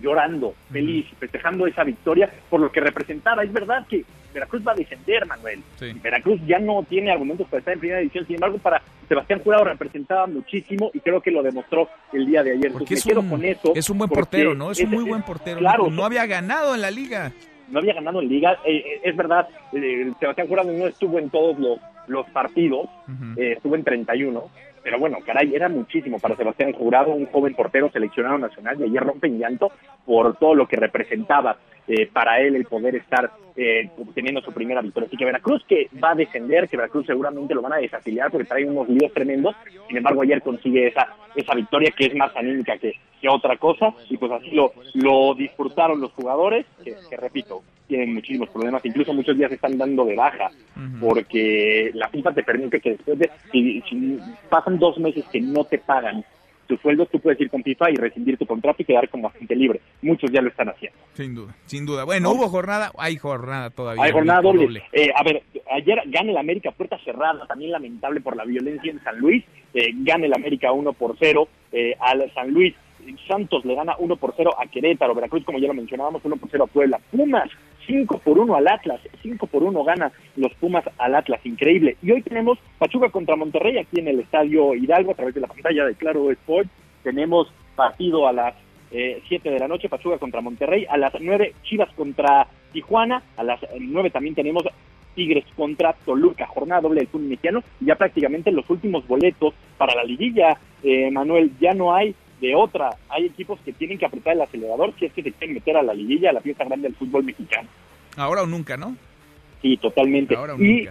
llorando, 0.00 0.54
feliz, 0.70 1.06
festejando 1.18 1.66
esa 1.66 1.84
victoria 1.84 2.30
por 2.50 2.60
lo 2.60 2.70
que 2.70 2.80
representaba. 2.80 3.42
Es 3.42 3.52
verdad 3.52 3.86
que 3.88 4.04
Veracruz 4.32 4.66
va 4.66 4.72
a 4.72 4.74
descender, 4.74 5.24
Manuel. 5.26 5.62
Veracruz 6.02 6.40
ya 6.46 6.58
no 6.58 6.82
tiene 6.82 7.12
argumentos 7.12 7.46
para 7.48 7.60
estar 7.60 7.74
en 7.74 7.80
primera 7.80 8.00
división, 8.00 8.26
sin 8.26 8.34
embargo, 8.34 8.58
para 8.58 8.82
Sebastián 9.08 9.40
Jurado 9.40 9.64
representaba 9.64 10.26
muchísimo 10.26 10.90
y 10.92 11.00
creo 11.00 11.20
que 11.20 11.30
lo 11.30 11.42
demostró 11.42 11.88
el 12.12 12.26
día 12.26 12.42
de 12.42 12.52
ayer. 12.52 12.72
Porque 12.72 12.94
es, 12.94 13.06
un, 13.06 13.28
con 13.28 13.44
eso 13.44 13.72
es 13.74 13.88
un 13.88 13.98
buen 13.98 14.10
portero, 14.10 14.54
¿no? 14.54 14.72
Es, 14.72 14.80
un 14.80 14.90
muy 14.90 15.04
buen 15.04 15.22
portero. 15.22 15.58
Claro, 15.60 15.88
no 15.90 16.04
había 16.04 16.26
ganado 16.26 16.74
en 16.74 16.80
la 16.80 16.90
liga. 16.90 17.32
No 17.68 17.78
había 17.78 17.94
ganado 17.94 18.20
en 18.20 18.28
liga. 18.28 18.58
Eh, 18.64 18.76
eh, 18.76 19.00
es 19.04 19.16
verdad, 19.16 19.48
eh, 19.72 20.12
Sebastián 20.18 20.48
Jurado 20.48 20.72
no 20.72 20.86
estuvo 20.86 21.18
en 21.18 21.30
todos 21.30 21.58
los, 21.58 21.78
los 22.08 22.28
partidos, 22.30 22.88
estuvo 23.36 23.76
en 23.76 23.84
31 23.84 24.50
pero 24.84 24.98
bueno, 24.98 25.18
caray, 25.24 25.54
era 25.54 25.70
muchísimo 25.70 26.20
para 26.20 26.36
Sebastián 26.36 26.72
Jurado, 26.72 27.12
un 27.12 27.24
joven 27.26 27.54
portero 27.54 27.90
seleccionado 27.90 28.36
nacional, 28.36 28.78
y 28.78 28.84
ayer 28.84 29.02
rompe 29.02 29.26
en 29.26 29.38
llanto 29.38 29.72
por 30.04 30.36
todo 30.36 30.54
lo 30.54 30.68
que 30.68 30.76
representaba 30.76 31.56
eh, 31.88 32.06
para 32.12 32.38
él 32.40 32.54
el 32.54 32.66
poder 32.66 32.94
estar 32.96 33.30
eh, 33.56 33.88
obteniendo 33.98 34.42
su 34.42 34.52
primera 34.52 34.82
victoria. 34.82 35.06
Así 35.06 35.16
que 35.16 35.24
Veracruz 35.24 35.64
que 35.66 35.88
va 36.02 36.10
a 36.10 36.14
descender, 36.14 36.68
que 36.68 36.76
Veracruz 36.76 37.06
seguramente 37.06 37.54
lo 37.54 37.62
van 37.62 37.72
a 37.72 37.78
desafiliar 37.78 38.30
porque 38.30 38.46
trae 38.46 38.66
unos 38.66 38.86
líos 38.88 39.12
tremendos, 39.14 39.56
sin 39.88 39.96
embargo 39.96 40.20
ayer 40.20 40.42
consigue 40.42 40.88
esa, 40.88 41.08
esa 41.34 41.54
victoria 41.54 41.90
que 41.96 42.06
es 42.06 42.14
más 42.14 42.36
anímica 42.36 42.76
que, 42.76 42.92
que 43.20 43.28
otra 43.28 43.56
cosa, 43.56 43.94
y 44.10 44.18
pues 44.18 44.32
así 44.32 44.50
lo, 44.50 44.72
lo 44.94 45.34
disfrutaron 45.34 46.00
los 46.00 46.12
jugadores, 46.12 46.66
que, 46.84 46.94
que 47.08 47.16
repito, 47.16 47.62
tienen 47.86 48.14
muchísimos 48.14 48.48
problemas, 48.48 48.84
incluso 48.84 49.12
muchos 49.12 49.36
días 49.36 49.52
están 49.52 49.76
dando 49.76 50.04
de 50.04 50.16
baja, 50.16 50.50
porque 51.00 51.90
la 51.94 52.08
FIFA 52.08 52.32
te 52.32 52.42
permite 52.42 52.80
que 52.80 52.90
después 52.90 53.18
de, 53.18 53.30
si, 53.52 54.18
pasan 54.48 54.73
dos 54.78 54.98
meses 54.98 55.24
que 55.32 55.40
no 55.40 55.64
te 55.64 55.78
pagan 55.78 56.24
tus 56.66 56.80
sueldos, 56.80 57.08
tú 57.10 57.20
puedes 57.20 57.40
ir 57.40 57.50
con 57.50 57.62
FIFA 57.62 57.90
y 57.90 57.94
rescindir 57.96 58.38
tu 58.38 58.46
contrato 58.46 58.82
y 58.82 58.84
quedar 58.84 59.08
como 59.08 59.28
agente 59.28 59.54
libre. 59.54 59.80
Muchos 60.02 60.30
ya 60.30 60.40
lo 60.40 60.48
están 60.48 60.68
haciendo. 60.68 60.98
Sin 61.12 61.34
duda, 61.34 61.54
sin 61.66 61.86
duda. 61.86 62.04
Bueno, 62.04 62.30
hubo 62.30 62.48
jornada, 62.48 62.90
hay 62.98 63.16
jornada 63.16 63.70
todavía. 63.70 64.02
Hay 64.02 64.12
jornada 64.12 64.40
doble. 64.40 64.82
Eh, 64.92 65.10
a 65.14 65.22
ver, 65.22 65.42
ayer 65.72 66.02
gana 66.06 66.30
el 66.30 66.36
América 66.36 66.70
puerta 66.70 66.98
cerrada, 67.04 67.46
también 67.46 67.70
lamentable 67.70 68.20
por 68.20 68.36
la 68.36 68.44
violencia 68.44 68.90
en 68.90 69.02
San 69.02 69.18
Luis. 69.18 69.44
Eh, 69.74 69.90
gana 69.96 70.26
el 70.26 70.34
América 70.34 70.72
1 70.72 70.92
por 70.92 71.16
0 71.18 71.48
eh, 71.72 71.94
al 72.00 72.32
San 72.32 72.50
Luis. 72.50 72.74
Santos 73.28 73.64
le 73.66 73.74
gana 73.74 73.96
1 73.98 74.16
por 74.16 74.32
0 74.34 74.52
a 74.58 74.66
Querétaro, 74.66 75.14
Veracruz, 75.14 75.44
como 75.44 75.58
ya 75.58 75.68
lo 75.68 75.74
mencionábamos, 75.74 76.24
1 76.24 76.36
por 76.36 76.48
0 76.50 76.64
a 76.64 76.66
Puebla. 76.66 77.00
Pumas 77.10 77.50
5 77.86 78.18
por 78.18 78.38
1 78.38 78.54
al 78.54 78.68
Atlas, 78.68 79.00
5 79.22 79.46
por 79.46 79.62
1 79.62 79.84
gana 79.84 80.12
los 80.36 80.52
Pumas 80.54 80.84
al 80.98 81.14
Atlas, 81.14 81.40
increíble. 81.44 81.96
Y 82.02 82.12
hoy 82.12 82.22
tenemos 82.22 82.58
Pachuca 82.78 83.10
contra 83.10 83.36
Monterrey 83.36 83.78
aquí 83.78 84.00
en 84.00 84.08
el 84.08 84.20
Estadio 84.20 84.74
Hidalgo 84.74 85.12
a 85.12 85.14
través 85.14 85.34
de 85.34 85.40
la 85.40 85.48
pantalla 85.48 85.84
de 85.84 85.94
Claro 85.94 86.30
Sport. 86.30 86.68
Tenemos 87.02 87.52
partido 87.76 88.26
a 88.26 88.32
las 88.32 88.54
eh, 88.90 89.22
7 89.28 89.50
de 89.50 89.58
la 89.58 89.68
noche, 89.68 89.88
Pachuca 89.88 90.18
contra 90.18 90.40
Monterrey, 90.40 90.86
a 90.88 90.96
las 90.96 91.12
9 91.18 91.54
Chivas 91.64 91.92
contra 91.94 92.46
Tijuana, 92.72 93.22
a 93.36 93.42
las 93.42 93.60
9 93.78 94.10
también 94.10 94.34
tenemos 94.34 94.64
Tigres 95.14 95.44
contra 95.56 95.92
Toluca, 95.92 96.46
jornada 96.46 96.82
doble 96.82 97.00
del 97.00 97.08
fútbol 97.08 97.28
mexicano, 97.28 97.62
ya 97.80 97.94
prácticamente 97.96 98.50
los 98.50 98.68
últimos 98.68 99.06
boletos 99.06 99.54
para 99.78 99.94
la 99.94 100.04
liguilla, 100.04 100.58
eh, 100.82 101.10
Manuel, 101.10 101.52
ya 101.60 101.72
no 101.72 101.94
hay 101.94 102.14
de 102.40 102.54
otra. 102.54 102.90
Hay 103.08 103.26
equipos 103.26 103.60
que 103.60 103.72
tienen 103.72 103.98
que 103.98 104.06
apretar 104.06 104.34
el 104.34 104.42
acelerador 104.42 104.92
si 104.98 105.06
es 105.06 105.12
que 105.12 105.22
se 105.22 105.32
quieren 105.32 105.54
meter 105.54 105.76
a 105.76 105.82
la 105.82 105.94
liguilla, 105.94 106.30
a 106.30 106.34
la 106.34 106.40
fiesta 106.40 106.64
grande 106.64 106.88
del 106.88 106.96
fútbol 106.96 107.24
mexicano. 107.24 107.68
Ahora 108.16 108.42
o 108.42 108.46
nunca, 108.46 108.76
¿no? 108.76 108.96
Sí, 109.62 109.76
totalmente. 109.78 110.36
y 110.58 110.88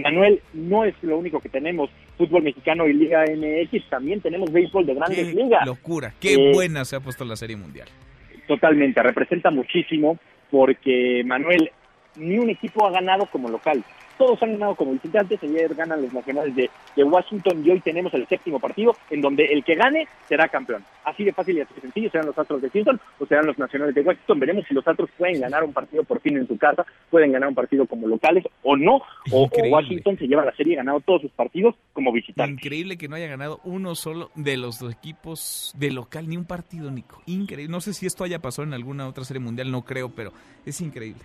Manuel, 0.00 0.40
no 0.52 0.84
es 0.84 0.94
lo 1.02 1.18
único 1.18 1.40
que 1.40 1.48
tenemos. 1.48 1.90
Fútbol 2.16 2.42
mexicano 2.42 2.86
y 2.86 2.94
Liga 2.94 3.24
MX, 3.24 3.88
también 3.90 4.20
tenemos 4.20 4.50
béisbol 4.52 4.86
de 4.86 4.94
grandes 4.94 5.18
qué 5.18 5.34
ligas. 5.34 5.66
locura, 5.66 6.14
qué 6.20 6.34
eh, 6.34 6.52
buena 6.52 6.84
se 6.84 6.96
ha 6.96 7.00
puesto 7.00 7.24
la 7.24 7.36
Serie 7.36 7.56
Mundial. 7.56 7.88
Totalmente, 8.46 9.02
representa 9.02 9.50
muchísimo 9.50 10.18
porque 10.50 11.22
Manuel, 11.24 11.70
ni 12.16 12.38
un 12.38 12.50
equipo 12.50 12.86
ha 12.86 12.90
ganado 12.90 13.26
como 13.26 13.48
local 13.48 13.84
todos 14.16 14.42
han 14.42 14.52
ganado 14.52 14.74
como 14.74 14.92
visitantes, 14.92 15.42
ayer 15.42 15.74
ganan 15.74 16.02
los 16.02 16.12
nacionales 16.12 16.54
de, 16.54 16.70
Washington 16.96 17.62
y 17.64 17.70
hoy 17.70 17.80
tenemos 17.80 18.14
el 18.14 18.26
séptimo 18.26 18.58
partido 18.58 18.96
en 19.10 19.20
donde 19.20 19.44
el 19.44 19.62
que 19.62 19.74
gane 19.74 20.08
será 20.28 20.48
campeón. 20.48 20.84
Así 21.04 21.24
de 21.24 21.32
fácil 21.32 21.58
y 21.58 21.60
así 21.60 21.74
de 21.74 21.80
sencillo, 21.82 22.10
serán 22.10 22.26
los 22.26 22.38
Astros 22.38 22.62
de 22.62 22.70
Houston 22.70 23.00
o 23.18 23.26
serán 23.26 23.46
los 23.46 23.58
nacionales 23.58 23.94
de 23.94 24.00
Washington. 24.00 24.40
Veremos 24.40 24.64
si 24.66 24.74
los 24.74 24.86
Astros 24.86 25.10
pueden 25.18 25.40
ganar 25.40 25.64
un 25.64 25.72
partido 25.72 26.02
por 26.04 26.20
fin 26.20 26.36
en 26.36 26.46
su 26.46 26.56
casa, 26.56 26.86
pueden 27.10 27.32
ganar 27.32 27.48
un 27.48 27.54
partido 27.54 27.86
como 27.86 28.08
locales 28.08 28.44
o 28.62 28.76
no, 28.76 29.02
o, 29.30 29.48
Washington 29.70 30.18
se 30.18 30.26
lleva 30.26 30.44
la 30.44 30.54
serie 30.54 30.76
ganado 30.76 31.00
todos 31.00 31.22
sus 31.22 31.30
partidos 31.32 31.74
como 31.92 32.12
visitante. 32.12 32.52
Increíble 32.52 32.96
que 32.96 33.08
no 33.08 33.16
haya 33.16 33.26
ganado 33.26 33.60
uno 33.64 33.94
solo 33.94 34.30
de 34.34 34.56
los 34.56 34.78
dos 34.78 34.92
equipos 34.92 35.72
de 35.76 35.90
local, 35.90 36.28
ni 36.28 36.36
un 36.36 36.44
partido, 36.44 36.90
Nico. 36.90 37.22
Increíble. 37.26 37.70
No 37.70 37.80
sé 37.80 37.92
si 37.92 38.06
esto 38.06 38.24
haya 38.24 38.38
pasado 38.38 38.66
en 38.66 38.74
alguna 38.74 39.06
otra 39.08 39.24
serie 39.24 39.40
mundial, 39.40 39.70
no 39.70 39.82
creo, 39.82 40.10
pero 40.10 40.32
es 40.64 40.80
increíble. 40.80 41.22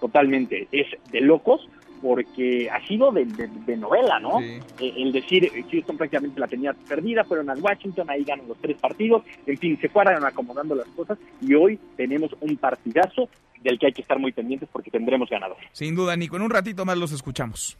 Totalmente, 0.00 0.66
es 0.72 0.86
de 1.12 1.20
locos 1.20 1.68
porque 2.02 2.68
ha 2.68 2.84
sido 2.86 3.12
de, 3.12 3.76
novela, 3.76 4.18
¿no? 4.18 4.40
Eh, 4.40 4.60
el 4.78 5.12
decir, 5.12 5.44
eh, 5.44 5.64
Houston 5.70 5.96
prácticamente 5.96 6.40
la 6.40 6.48
tenía 6.48 6.72
perdida, 6.72 7.24
fueron 7.24 7.48
a 7.48 7.54
Washington, 7.54 8.10
ahí 8.10 8.24
ganan 8.24 8.48
los 8.48 8.58
tres 8.58 8.76
partidos, 8.78 9.22
en 9.46 9.56
fin, 9.56 9.78
se 9.80 9.88
fueron 9.88 10.24
acomodando 10.24 10.74
las 10.74 10.88
cosas 10.88 11.16
y 11.40 11.54
hoy 11.54 11.78
tenemos 11.96 12.34
un 12.40 12.56
partidazo 12.56 13.28
del 13.62 13.78
que 13.78 13.86
hay 13.86 13.92
que 13.92 14.02
estar 14.02 14.18
muy 14.18 14.32
pendientes 14.32 14.68
porque 14.72 14.90
tendremos 14.90 15.30
ganador. 15.30 15.56
Sin 15.70 15.94
duda, 15.94 16.16
Nico, 16.16 16.36
en 16.36 16.42
un 16.42 16.50
ratito 16.50 16.84
más 16.84 16.98
los 16.98 17.12
escuchamos. 17.12 17.78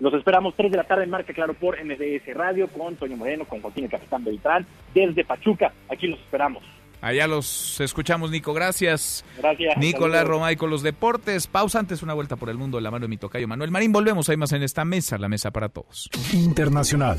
Los 0.00 0.12
esperamos 0.12 0.54
3 0.56 0.72
de 0.72 0.76
la 0.76 0.84
tarde 0.84 1.04
en 1.04 1.10
Marca 1.10 1.32
Claro 1.32 1.54
por 1.54 1.82
MDS 1.82 2.34
Radio 2.34 2.66
con 2.68 2.96
Toño 2.96 3.16
Moreno, 3.16 3.44
con 3.44 3.60
Joaquín 3.60 3.84
el 3.84 3.90
Capitán 3.90 4.24
Beltrán, 4.24 4.66
desde 4.92 5.24
Pachuca. 5.24 5.72
Aquí 5.88 6.08
los 6.08 6.18
esperamos. 6.18 6.64
Allá 7.04 7.26
los 7.26 7.78
escuchamos, 7.82 8.30
Nico. 8.30 8.54
Gracias. 8.54 9.26
Gracias. 9.36 9.76
Nicolás 9.76 10.26
Romay 10.26 10.56
con 10.56 10.70
los 10.70 10.82
deportes. 10.82 11.46
Pausa 11.46 11.78
antes, 11.78 12.02
una 12.02 12.14
vuelta 12.14 12.36
por 12.36 12.48
el 12.48 12.56
mundo 12.56 12.78
de 12.78 12.82
la 12.82 12.90
mano 12.90 13.04
de 13.04 13.08
mi 13.08 13.18
tocayo 13.18 13.46
Manuel 13.46 13.70
Marín. 13.70 13.92
Volvemos, 13.92 14.30
hay 14.30 14.38
más 14.38 14.52
en 14.52 14.62
esta 14.62 14.86
mesa, 14.86 15.18
la 15.18 15.28
mesa 15.28 15.50
para 15.50 15.68
todos. 15.68 16.08
Internacional. 16.32 17.18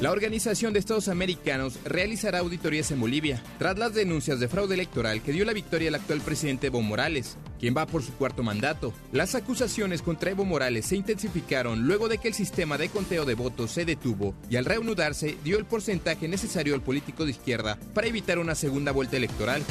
La 0.00 0.12
Organización 0.12 0.72
de 0.72 0.78
Estados 0.78 1.08
Americanos 1.08 1.76
realizará 1.84 2.38
auditorías 2.38 2.92
en 2.92 3.00
Bolivia 3.00 3.42
tras 3.58 3.76
las 3.78 3.94
denuncias 3.94 4.38
de 4.38 4.46
fraude 4.46 4.76
electoral 4.76 5.22
que 5.22 5.32
dio 5.32 5.44
la 5.44 5.52
victoria 5.52 5.88
al 5.88 5.96
actual 5.96 6.20
presidente 6.20 6.68
Evo 6.68 6.80
Morales, 6.82 7.36
quien 7.58 7.76
va 7.76 7.84
por 7.84 8.04
su 8.04 8.12
cuarto 8.14 8.44
mandato. 8.44 8.94
Las 9.10 9.34
acusaciones 9.34 10.00
contra 10.00 10.30
Evo 10.30 10.44
Morales 10.44 10.86
se 10.86 10.94
intensificaron 10.94 11.88
luego 11.88 12.08
de 12.08 12.18
que 12.18 12.28
el 12.28 12.34
sistema 12.34 12.78
de 12.78 12.90
conteo 12.90 13.24
de 13.24 13.34
votos 13.34 13.72
se 13.72 13.84
detuvo 13.84 14.36
y 14.48 14.54
al 14.54 14.66
reanudarse 14.66 15.36
dio 15.42 15.58
el 15.58 15.64
porcentaje 15.64 16.28
necesario 16.28 16.76
al 16.76 16.82
político 16.82 17.24
de 17.24 17.32
izquierda 17.32 17.76
para 17.92 18.06
evitar 18.06 18.38
una 18.38 18.54
segunda 18.54 18.92
vuelta 18.92 19.17
electoral. 19.18 19.62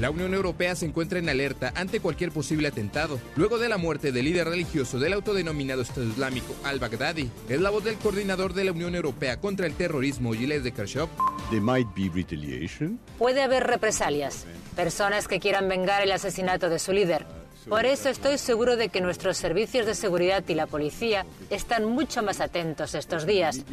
La 0.00 0.10
Unión 0.10 0.34
Europea 0.34 0.74
se 0.74 0.86
encuentra 0.86 1.18
en 1.18 1.28
alerta 1.28 1.72
ante 1.76 2.00
cualquier 2.00 2.32
posible 2.32 2.68
atentado, 2.68 3.20
luego 3.36 3.58
de 3.58 3.68
la 3.68 3.76
muerte 3.76 4.10
del 4.10 4.24
líder 4.24 4.48
religioso 4.48 4.98
del 4.98 5.12
autodenominado 5.12 5.82
Estado 5.82 6.08
Islámico, 6.08 6.54
al-Baghdadi. 6.64 7.30
Es 7.48 7.60
la 7.60 7.70
voz 7.70 7.84
del 7.84 7.96
coordinador 7.96 8.54
de 8.54 8.64
la 8.64 8.72
Unión 8.72 8.94
Europea 8.94 9.38
contra 9.38 9.66
el 9.66 9.74
terrorismo, 9.74 10.32
Gilles 10.32 10.64
de 10.64 10.72
Kershop. 10.72 11.10
Puede 13.18 13.42
haber 13.42 13.64
represalias, 13.64 14.46
personas 14.74 15.28
que 15.28 15.38
quieran 15.38 15.68
vengar 15.68 16.02
el 16.02 16.12
asesinato 16.12 16.68
de 16.68 16.78
su 16.78 16.92
líder. 16.92 17.41
Por 17.68 17.86
eso 17.86 18.08
estoy 18.08 18.38
seguro 18.38 18.76
de 18.76 18.88
que 18.88 19.00
nuestros 19.00 19.36
servicios 19.36 19.86
de 19.86 19.94
seguridad 19.94 20.42
y 20.48 20.54
la 20.54 20.66
policía 20.66 21.24
están 21.50 21.84
mucho 21.84 22.22
más 22.22 22.40
atentos 22.40 22.94
estos 22.94 23.26
días. 23.26 23.64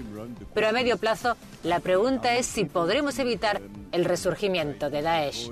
Pero 0.53 0.67
a 0.67 0.71
medio 0.71 0.97
plazo, 0.97 1.35
la 1.63 1.79
pregunta 1.79 2.35
es 2.35 2.45
si 2.45 2.65
podremos 2.65 3.17
evitar 3.19 3.61
el 3.91 4.05
resurgimiento 4.05 4.89
de 4.89 5.01
Daesh. 5.01 5.49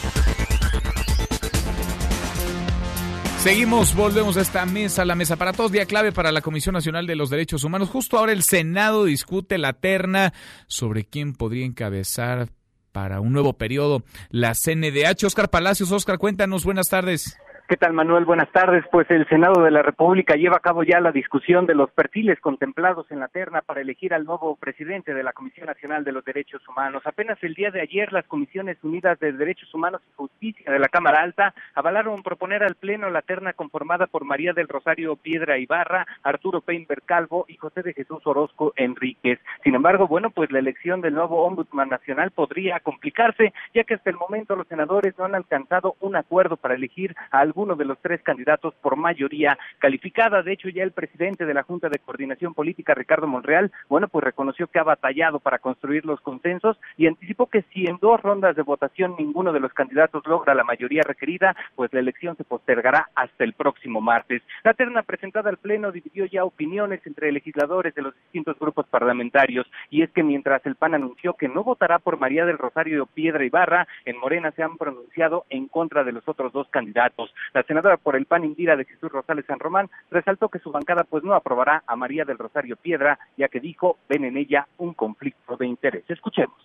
Seguimos, 3.47 3.95
volvemos 3.95 4.37
a 4.37 4.41
esta 4.41 4.67
mesa, 4.67 5.05
la 5.05 5.15
mesa 5.15 5.37
para 5.37 5.53
todos, 5.53 5.71
día 5.71 5.87
clave 5.87 6.11
para 6.11 6.33
la 6.33 6.41
Comisión 6.41 6.73
Nacional 6.73 7.07
de 7.07 7.15
los 7.15 7.31
Derechos 7.31 7.63
Humanos. 7.63 7.89
Justo 7.91 8.19
ahora 8.19 8.33
el 8.33 8.43
Senado 8.43 9.05
discute 9.05 9.57
la 9.57 9.75
terna 9.75 10.35
sobre 10.67 11.05
quién 11.05 11.33
podría 11.33 11.65
encabezar 11.65 12.49
para 12.91 13.21
un 13.21 13.33
nuevo 13.33 13.53
periodo 13.53 14.03
la 14.31 14.53
CNDH. 14.57 15.27
Oscar 15.27 15.49
Palacios, 15.49 15.93
Oscar, 15.93 16.19
cuéntanos, 16.19 16.65
buenas 16.65 16.89
tardes. 16.89 17.39
¿Qué 17.69 17.77
tal, 17.77 17.95
Manuel? 17.95 18.25
Buenas 18.25 18.49
tardes. 18.53 18.85
Pues 18.93 19.11
el 19.11 19.27
Senado 19.27 19.61
de 19.65 19.73
la 19.73 19.83
República 19.83 20.37
lleva 20.37 20.59
a 20.59 20.61
cabo 20.61 20.85
ya 20.85 21.01
la 21.01 21.11
discusión 21.11 21.67
de 21.67 21.75
los 21.75 21.91
perfiles 21.91 22.39
contemplados 22.39 23.11
en 23.11 23.19
la 23.19 23.27
terna 23.27 23.61
para 23.61 23.81
elegir 23.81 24.15
al 24.15 24.25
nuevo 24.25 24.55
presidente 24.55 25.15
de 25.15 25.25
la 25.25 25.33
Comisión 25.33 25.67
Nacional 25.67 26.05
de 26.05 26.13
los 26.13 26.25
Derechos 26.25 26.63
Humanos. 26.69 27.03
Apenas 27.05 27.43
el 27.43 27.55
día 27.55 27.73
de 27.73 27.81
ayer, 27.81 28.13
las 28.13 28.25
Comisiones 28.27 28.79
Unidas 28.85 29.19
de 29.19 29.33
Derechos 29.33 29.75
Humanos 29.75 30.01
y 30.07 30.13
Justicia 30.15 30.71
de 30.71 30.79
la 30.79 30.87
Cámara 30.87 31.23
Alta 31.23 31.55
avalaron 31.75 32.23
proponer 32.23 32.63
al 32.63 32.77
Pleno 32.77 33.11
la 33.11 33.23
terna 33.23 33.53
conformada 33.53 34.07
por 34.07 34.25
María 34.25 34.53
del 34.53 34.69
Rosario 34.69 35.17
Piedra 35.17 35.59
Ibarra, 35.59 36.07
Arturo 36.23 36.61
Peinberg 36.61 37.03
Calvo 37.03 37.47
y 37.49 37.57
José 37.57 37.83
de 37.83 37.95
Jesús 37.95 38.25
Orozco 38.27 38.75
Enríquez. 38.77 39.41
Sin 39.65 39.75
embargo, 39.75 40.07
bueno, 40.07 40.31
pues 40.31 40.53
la 40.53 40.61
elección 40.61 41.01
del 41.01 41.15
nuevo 41.15 41.43
Ombudsman 41.43 41.89
Nacional 41.89 42.31
podría 42.31 42.79
complicarse, 42.79 43.53
ya 43.75 43.83
que 43.83 43.95
hasta 43.95 44.11
el 44.11 44.17
momento 44.17 44.55
los 44.55 44.69
senadores 44.69 45.19
no 45.19 45.25
han 45.25 45.35
alcanzado 45.35 45.97
un 45.99 46.15
acuerdo 46.15 46.57
para 46.57 46.77
elegir 46.77 47.17
a 47.33 47.41
alguno 47.57 47.75
de 47.75 47.87
los 47.87 47.99
tres 48.03 48.21
candidatos 48.23 48.75
por 48.83 48.97
mayoría 48.97 49.59
calificada. 49.79 50.43
De 50.43 50.53
hecho, 50.53 50.69
ya 50.69 50.83
el 50.83 50.93
presidente 50.93 51.47
de 51.47 51.55
la 51.55 51.63
Junta 51.63 51.89
de 51.89 51.99
Coordinación 51.99 52.53
Política, 52.53 52.93
Ricardo 52.93 53.27
Monreal, 53.27 53.73
bueno, 53.89 54.09
pues 54.09 54.23
reconoció 54.23 54.67
que 54.67 54.79
ha 54.79 54.83
batallado 54.83 55.41
para 55.41 55.59
construir 55.59 56.05
los 56.05 56.21
consensos 56.21 56.79
y 56.99 57.07
anticipó 57.07 57.47
que 57.47 57.63
si 57.73 57.87
en 57.87 57.97
dos 57.97 58.21
rondas 58.21 58.57
de 58.57 58.63
votación 58.63 59.15
ninguno 59.19 59.55
de 59.55 59.61
los 59.61 59.73
candidatos 59.73 60.27
logra 60.27 60.55
la 60.55 60.65
mayoría 60.65 61.01
requerida, 61.03 61.57
pues 61.75 61.91
la 61.95 62.01
elección 62.01 62.37
se 62.37 62.45
postergará 62.45 63.09
hasta 63.15 63.45
el 63.45 63.55
próximo 63.55 64.03
martes. 64.03 64.43
La 64.63 64.75
terna 64.75 65.03
presentada 65.03 65.49
al 65.49 65.57
Pleno 65.57 65.93
dividió 65.93 66.27
ya 66.27 66.45
opiniones 66.45 67.01
entre 67.07 67.33
legisladores 67.33 67.95
de 67.95 68.03
los 68.03 68.15
distintos 68.17 68.59
grupos 68.59 68.87
parlamentarios 68.89 69.67
y 69.89 70.03
es 70.03 70.11
que 70.11 70.23
mientras 70.23 70.61
el 70.67 70.75
PAN 70.75 70.93
anunció 70.93 71.33
que 71.33 71.49
no 71.49 71.65
votará 71.65 72.01
por 72.01 72.19
María 72.19 72.45
del 72.45 72.59
Rosario 72.59 73.07
Piedra 73.07 73.47
Ibarra, 73.47 73.89
en 74.05 74.19
Morena 74.19 74.51
se 74.51 74.63
han 74.63 74.77
pronunciado 74.77 75.47
en 75.49 75.69
contra 75.69 76.05
de 76.05 76.13
los 76.13 76.29
otros 76.29 76.53
dos 76.53 76.69
candidatos. 76.69 77.33
La 77.53 77.63
senadora 77.63 77.97
por 77.97 78.17
el 78.17 78.27
PAN 78.27 78.45
Indira 78.45 78.77
de 78.77 78.85
Jesús 78.85 79.11
Rosales 79.11 79.47
San 79.47 79.59
Román 79.59 79.89
resaltó 80.11 80.49
que 80.49 80.59
su 80.59 80.71
bancada 80.71 81.05
pues 81.05 81.25
no 81.25 81.35
aprobará 81.35 81.83
a 81.87 81.97
María 81.97 82.25
del 82.25 82.39
Rosario 82.39 82.77
Piedra, 82.77 83.19
ya 83.37 83.49
que 83.49 83.61
dijo 83.61 83.99
ven 84.09 84.25
en 84.25 84.37
ella 84.37 84.67
un 84.79 84.95
conflicto 84.95 85.57
de 85.57 85.67
interés. 85.67 86.05
Escuchemos. 86.09 86.57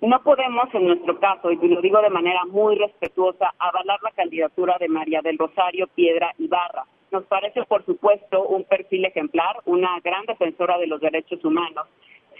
No 0.00 0.22
podemos, 0.22 0.72
en 0.74 0.86
nuestro 0.86 1.18
caso, 1.18 1.50
y 1.50 1.56
lo 1.56 1.80
digo 1.80 2.00
de 2.00 2.10
manera 2.10 2.44
muy 2.44 2.76
respetuosa, 2.76 3.52
avalar 3.58 3.98
la 4.02 4.12
candidatura 4.12 4.76
de 4.78 4.88
María 4.88 5.20
del 5.22 5.38
Rosario 5.38 5.88
Piedra 5.88 6.32
Ibarra. 6.38 6.84
Nos 7.10 7.24
parece, 7.24 7.64
por 7.64 7.84
supuesto, 7.84 8.44
un 8.44 8.62
perfil 8.64 9.06
ejemplar, 9.06 9.56
una 9.64 9.98
gran 10.00 10.24
defensora 10.26 10.78
de 10.78 10.86
los 10.86 11.00
derechos 11.00 11.44
humanos. 11.44 11.86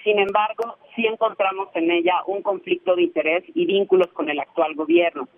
Sin 0.04 0.20
embargo, 0.20 0.76
sí 0.94 1.06
encontramos 1.06 1.68
en 1.74 1.90
ella 1.90 2.22
un 2.26 2.42
conflicto 2.42 2.94
de 2.94 3.02
interés 3.02 3.44
y 3.54 3.66
vínculos 3.66 4.08
con 4.08 4.28
el 4.28 4.38
actual 4.38 4.74
gobierno. 4.74 5.28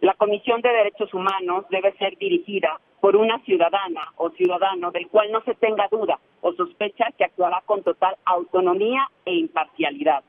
La 0.00 0.14
Comisión 0.14 0.62
de 0.62 0.70
Derechos 0.70 1.12
Humanos 1.12 1.66
debe 1.68 1.92
ser 1.98 2.16
dirigida 2.16 2.80
por 3.00 3.16
una 3.16 3.38
ciudadana 3.40 4.00
o 4.16 4.30
ciudadano 4.30 4.90
del 4.90 5.08
cual 5.08 5.30
no 5.30 5.42
se 5.42 5.54
tenga 5.54 5.88
duda 5.90 6.18
o 6.40 6.52
sospecha 6.54 7.06
que 7.18 7.24
actuará 7.24 7.62
con 7.66 7.82
total 7.82 8.16
autonomía 8.24 9.06
e 9.26 9.34
imparcialidad. 9.34 10.22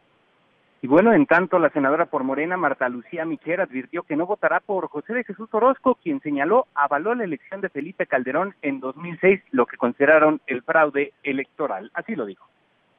Y 0.81 0.87
bueno, 0.87 1.13
en 1.13 1.25
tanto, 1.25 1.59
la 1.59 1.69
senadora 1.69 2.07
por 2.07 2.23
Morena, 2.23 2.57
Marta 2.57 2.89
Lucía 2.89 3.23
Micher, 3.23 3.61
advirtió 3.61 4.03
que 4.03 4.15
no 4.15 4.25
votará 4.25 4.59
por 4.59 4.89
José 4.89 5.13
de 5.13 5.23
Jesús 5.23 5.47
Orozco, 5.53 5.95
quien 5.95 6.19
señaló 6.21 6.65
avaló 6.73 7.13
la 7.13 7.23
elección 7.23 7.61
de 7.61 7.69
Felipe 7.69 8.07
Calderón 8.07 8.55
en 8.63 8.79
2006, 8.79 9.41
lo 9.51 9.67
que 9.67 9.77
consideraron 9.77 10.41
el 10.47 10.63
fraude 10.63 11.13
electoral. 11.23 11.91
Así 11.93 12.15
lo 12.15 12.25
dijo. 12.25 12.47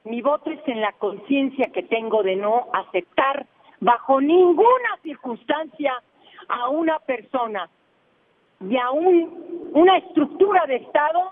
Mi 0.05 0.21
voto 0.21 0.49
es 0.49 0.65
en 0.65 0.81
la 0.81 0.93
conciencia 0.93 1.71
que 1.73 1.83
tengo 1.83 2.23
de 2.23 2.37
no 2.37 2.67
aceptar 2.73 3.45
bajo 3.81 4.21
ninguna 4.21 4.97
circunstancia 5.03 5.93
a 6.47 6.69
una 6.69 6.99
persona 6.99 7.69
y 8.59 8.77
a 8.77 8.91
un, 8.91 9.71
una 9.73 9.97
estructura 9.97 10.65
de 10.65 10.77
Estado 10.77 11.31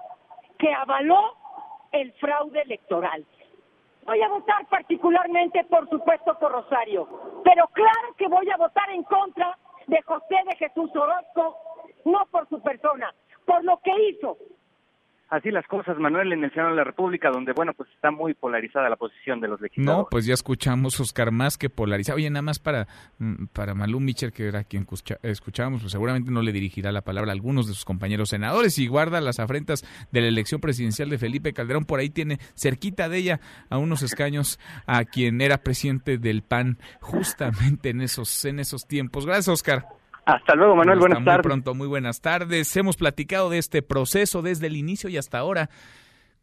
que 0.57 0.73
avaló 0.73 1.35
el 1.91 2.11
fraude 2.13 2.61
electoral. 2.61 3.25
Voy 4.05 4.21
a 4.21 4.29
votar 4.29 4.65
particularmente, 4.67 5.63
por 5.65 5.89
supuesto, 5.89 6.37
por 6.39 6.51
Rosario, 6.51 7.07
pero 7.43 7.67
claro 7.67 8.15
que 8.17 8.27
voy 8.27 8.49
a 8.49 8.57
votar 8.57 8.89
en 8.89 9.03
contra 9.03 9.57
de 9.87 10.01
José 10.03 10.35
de 10.45 10.55
Jesús 10.57 10.89
Orozco, 10.95 11.57
no 12.05 12.25
por 12.31 12.47
su 12.49 12.61
persona, 12.61 13.13
por 13.45 13.63
lo 13.63 13.77
que 13.77 13.91
hizo, 14.09 14.37
así 15.31 15.49
las 15.49 15.65
cosas, 15.65 15.97
Manuel, 15.97 16.33
en 16.33 16.43
el 16.43 16.51
Senado 16.51 16.71
de 16.71 16.75
la 16.75 16.83
República, 16.83 17.31
donde, 17.31 17.53
bueno, 17.53 17.73
pues 17.73 17.89
está 17.95 18.11
muy 18.11 18.33
polarizada 18.33 18.89
la 18.89 18.97
posición 18.97 19.39
de 19.39 19.47
los 19.47 19.59
legisladores. 19.61 20.03
No, 20.03 20.07
pues 20.09 20.25
ya 20.25 20.33
escuchamos, 20.33 20.99
Oscar, 20.99 21.31
más 21.31 21.57
que 21.57 21.69
polarizada. 21.69 22.17
Oye, 22.17 22.29
nada 22.29 22.41
más 22.41 22.59
para, 22.59 22.87
mm, 23.17 23.45
para 23.53 23.73
Malú 23.73 24.01
Micher, 24.01 24.33
que 24.33 24.47
era 24.47 24.65
quien 24.65 24.85
escuchábamos, 25.23 25.81
pues 25.81 25.93
seguramente 25.93 26.31
no 26.31 26.41
le 26.41 26.51
dirigirá 26.51 26.91
la 26.91 27.01
palabra 27.01 27.31
a 27.31 27.33
algunos 27.33 27.67
de 27.67 27.73
sus 27.73 27.85
compañeros 27.85 28.29
senadores 28.29 28.77
y 28.77 28.87
guarda 28.87 29.21
las 29.21 29.39
afrentas 29.39 29.85
de 30.11 30.21
la 30.21 30.27
elección 30.27 30.59
presidencial 30.59 31.09
de 31.09 31.17
Felipe 31.17 31.53
Calderón. 31.53 31.85
Por 31.85 32.01
ahí 32.01 32.09
tiene 32.09 32.37
cerquita 32.53 33.07
de 33.07 33.17
ella 33.17 33.39
a 33.69 33.77
unos 33.77 34.03
escaños 34.03 34.59
a 34.85 35.05
quien 35.05 35.39
era 35.39 35.59
presidente 35.59 36.17
del 36.17 36.43
PAN 36.43 36.77
justamente 36.99 37.89
en 37.89 38.01
esos, 38.01 38.43
en 38.43 38.59
esos 38.59 38.85
tiempos. 38.85 39.25
Gracias, 39.25 39.47
Oscar. 39.47 40.00
Hasta 40.25 40.55
luego, 40.55 40.75
Manuel. 40.75 40.99
buenas 40.99 41.23
tardes. 41.23 41.45
Muy 41.45 41.49
pronto, 41.49 41.73
muy 41.73 41.87
buenas 41.87 42.21
tardes. 42.21 42.75
Hemos 42.77 42.97
platicado 42.97 43.49
de 43.49 43.57
este 43.57 43.81
proceso 43.81 44.41
desde 44.41 44.67
el 44.67 44.75
inicio 44.75 45.09
y 45.09 45.17
hasta 45.17 45.39
ahora 45.39 45.69